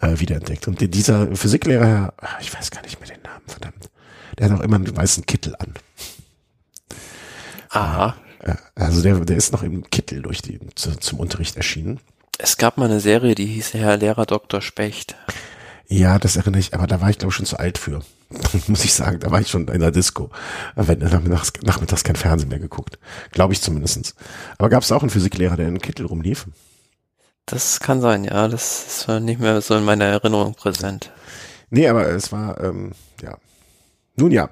äh, 0.00 0.18
wiederentdeckt. 0.18 0.66
Und 0.66 0.80
dieser 0.80 1.34
Physiklehrer, 1.36 2.12
ich 2.40 2.52
weiß 2.52 2.72
gar 2.72 2.82
nicht 2.82 2.98
mehr 2.98 3.08
den 3.08 3.22
Namen, 3.22 3.44
verdammt 3.46 3.88
der 4.38 4.50
hat 4.50 4.58
auch 4.58 4.62
immer 4.62 4.76
einen 4.76 4.96
weißen 4.96 5.26
Kittel 5.26 5.54
an. 5.58 5.74
Aha. 7.74 8.14
Also 8.74 9.02
der, 9.02 9.20
der 9.20 9.36
ist 9.36 9.52
noch 9.52 9.62
im 9.62 9.88
Kittel 9.90 10.22
durch 10.22 10.42
die, 10.42 10.60
zu, 10.74 10.96
zum 10.96 11.20
Unterricht 11.20 11.56
erschienen. 11.56 12.00
Es 12.38 12.56
gab 12.56 12.78
mal 12.78 12.86
eine 12.86 13.00
Serie, 13.00 13.34
die 13.34 13.46
hieß 13.46 13.74
Herr 13.74 13.96
Lehrer 13.96 14.26
Dr. 14.26 14.60
Specht. 14.60 15.16
Ja, 15.86 16.18
das 16.18 16.36
erinnere 16.36 16.60
ich, 16.60 16.74
aber 16.74 16.86
da 16.86 17.00
war 17.00 17.10
ich 17.10 17.18
glaube 17.18 17.30
ich 17.30 17.36
schon 17.36 17.46
zu 17.46 17.58
alt 17.58 17.78
für. 17.78 18.02
Muss 18.68 18.84
ich 18.84 18.94
sagen, 18.94 19.20
da 19.20 19.30
war 19.30 19.40
ich 19.40 19.48
schon 19.48 19.68
in 19.68 19.80
der 19.80 19.90
Disco. 19.90 20.30
Wenn 20.74 20.98
nachmittags, 20.98 21.52
nachmittags 21.62 22.04
kein 22.04 22.16
Fernsehen 22.16 22.48
mehr 22.48 22.58
geguckt. 22.58 22.98
Glaube 23.32 23.52
ich 23.52 23.60
zumindestens. 23.60 24.14
Aber 24.58 24.68
gab 24.68 24.82
es 24.82 24.92
auch 24.92 25.02
einen 25.02 25.10
Physiklehrer, 25.10 25.56
der 25.56 25.68
in 25.68 25.78
Kittel 25.80 26.06
rumlief? 26.06 26.46
Das 27.46 27.80
kann 27.80 28.00
sein, 28.00 28.24
ja. 28.24 28.48
Das 28.48 29.04
ist 29.04 29.08
nicht 29.20 29.40
mehr 29.40 29.60
so 29.60 29.76
in 29.76 29.84
meiner 29.84 30.06
Erinnerung 30.06 30.54
präsent. 30.54 31.10
Nee, 31.70 31.88
aber 31.88 32.08
es 32.08 32.32
war, 32.32 32.60
ähm, 32.62 32.92
ja, 33.20 33.36
nun 34.16 34.30
ja, 34.30 34.50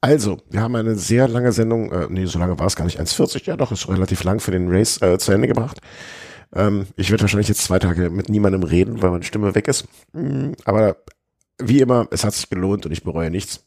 also, 0.00 0.38
wir 0.48 0.60
haben 0.60 0.74
eine 0.76 0.94
sehr 0.94 1.28
lange 1.28 1.52
Sendung, 1.52 1.92
äh, 1.92 2.06
nee, 2.08 2.24
so 2.26 2.38
lange 2.38 2.58
war 2.58 2.66
es 2.66 2.76
gar 2.76 2.84
nicht, 2.84 3.00
1,40, 3.00 3.46
ja 3.46 3.56
doch, 3.56 3.70
ist 3.72 3.88
relativ 3.88 4.24
lang 4.24 4.40
für 4.40 4.50
den 4.50 4.70
Race 4.70 5.00
äh, 5.02 5.18
zu 5.18 5.32
Ende 5.32 5.48
gebracht. 5.48 5.80
Ähm, 6.54 6.86
ich 6.96 7.10
werde 7.10 7.22
wahrscheinlich 7.22 7.48
jetzt 7.48 7.62
zwei 7.62 7.78
Tage 7.78 8.10
mit 8.10 8.28
niemandem 8.28 8.62
reden, 8.62 9.02
weil 9.02 9.10
meine 9.10 9.24
Stimme 9.24 9.54
weg 9.54 9.68
ist. 9.68 9.86
Mm, 10.12 10.52
aber 10.64 10.96
wie 11.58 11.80
immer, 11.80 12.08
es 12.10 12.24
hat 12.24 12.32
sich 12.34 12.48
gelohnt 12.48 12.86
und 12.86 12.92
ich 12.92 13.04
bereue 13.04 13.30
nichts. 13.30 13.66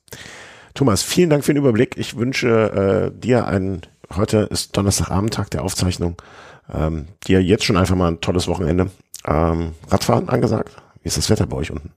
Thomas, 0.74 1.04
vielen 1.04 1.30
Dank 1.30 1.46
für 1.46 1.54
den 1.54 1.62
Überblick. 1.62 1.98
Ich 1.98 2.18
wünsche 2.18 3.12
äh, 3.14 3.20
dir 3.20 3.46
einen, 3.46 3.82
heute 4.16 4.40
ist 4.50 4.76
Donnerstagabend, 4.76 5.34
Tag 5.34 5.52
der 5.52 5.64
Aufzeichnung, 5.64 6.20
ähm, 6.74 7.08
dir 7.28 7.44
jetzt 7.44 7.64
schon 7.64 7.78
einfach 7.78 7.96
mal 7.96 8.10
ein 8.10 8.22
tolles 8.22 8.48
Wochenende. 8.48 8.90
Ähm, 9.26 9.74
Radfahren 9.88 10.30
angesagt. 10.30 10.76
Wie 11.02 11.08
ist 11.08 11.18
das 11.18 11.30
Wetter 11.30 11.46
bei 11.46 11.58
euch 11.58 11.72
unten? 11.72 11.92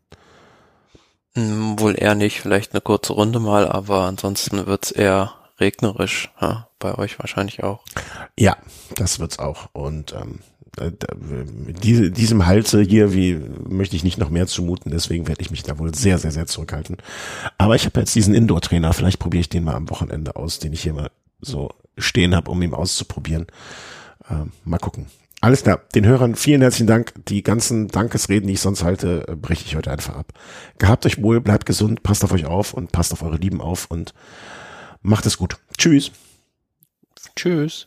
Hm, 1.36 1.78
wohl 1.78 1.94
eher 1.98 2.14
nicht, 2.14 2.40
vielleicht 2.40 2.72
eine 2.72 2.80
kurze 2.80 3.12
Runde 3.12 3.40
mal, 3.40 3.68
aber 3.68 4.04
ansonsten 4.04 4.66
wird's 4.66 4.90
eher 4.90 5.34
regnerisch. 5.60 6.30
Ja, 6.40 6.68
bei 6.78 6.96
euch 6.96 7.18
wahrscheinlich 7.18 7.62
auch. 7.62 7.84
Ja, 8.38 8.56
das 8.94 9.20
wird's 9.20 9.38
auch. 9.38 9.68
Und 9.74 10.14
ähm, 10.14 10.40
äh, 10.78 10.92
diese, 11.82 12.10
diesem 12.10 12.46
Halse 12.46 12.80
hier, 12.80 13.12
wie 13.12 13.38
möchte 13.68 13.96
ich 13.96 14.04
nicht 14.04 14.16
noch 14.16 14.30
mehr 14.30 14.46
zumuten, 14.46 14.90
deswegen 14.90 15.28
werde 15.28 15.42
ich 15.42 15.50
mich 15.50 15.62
da 15.62 15.78
wohl 15.78 15.94
sehr, 15.94 16.18
sehr, 16.18 16.30
sehr 16.32 16.46
zurückhalten. 16.46 16.96
Aber 17.58 17.74
ich 17.74 17.84
habe 17.84 18.00
jetzt 18.00 18.14
diesen 18.14 18.34
Indoor-Trainer, 18.34 18.94
vielleicht 18.94 19.18
probiere 19.18 19.42
ich 19.42 19.50
den 19.50 19.64
mal 19.64 19.74
am 19.74 19.90
Wochenende 19.90 20.36
aus, 20.36 20.58
den 20.58 20.72
ich 20.72 20.82
hier 20.82 20.94
mal 20.94 21.10
so 21.42 21.70
stehen 21.98 22.34
habe, 22.34 22.50
um 22.50 22.62
ihn 22.62 22.72
auszuprobieren. 22.72 23.46
Ähm, 24.30 24.52
mal 24.64 24.78
gucken. 24.78 25.06
Alles 25.46 25.62
klar. 25.62 25.80
Den 25.94 26.04
Hörern 26.04 26.34
vielen 26.34 26.60
herzlichen 26.60 26.88
Dank. 26.88 27.12
Die 27.28 27.44
ganzen 27.44 27.86
Dankesreden, 27.86 28.48
die 28.48 28.54
ich 28.54 28.60
sonst 28.60 28.82
halte, 28.82 29.28
äh, 29.28 29.36
breche 29.36 29.64
ich 29.64 29.76
heute 29.76 29.92
einfach 29.92 30.16
ab. 30.16 30.32
Gehabt 30.78 31.06
euch 31.06 31.22
wohl, 31.22 31.40
bleibt 31.40 31.66
gesund, 31.66 32.02
passt 32.02 32.24
auf 32.24 32.32
euch 32.32 32.46
auf 32.46 32.74
und 32.74 32.90
passt 32.90 33.12
auf 33.12 33.22
eure 33.22 33.36
Lieben 33.36 33.60
auf 33.60 33.86
und 33.88 34.12
macht 35.02 35.24
es 35.24 35.36
gut. 35.36 35.58
Tschüss. 35.78 36.10
Tschüss. 37.36 37.86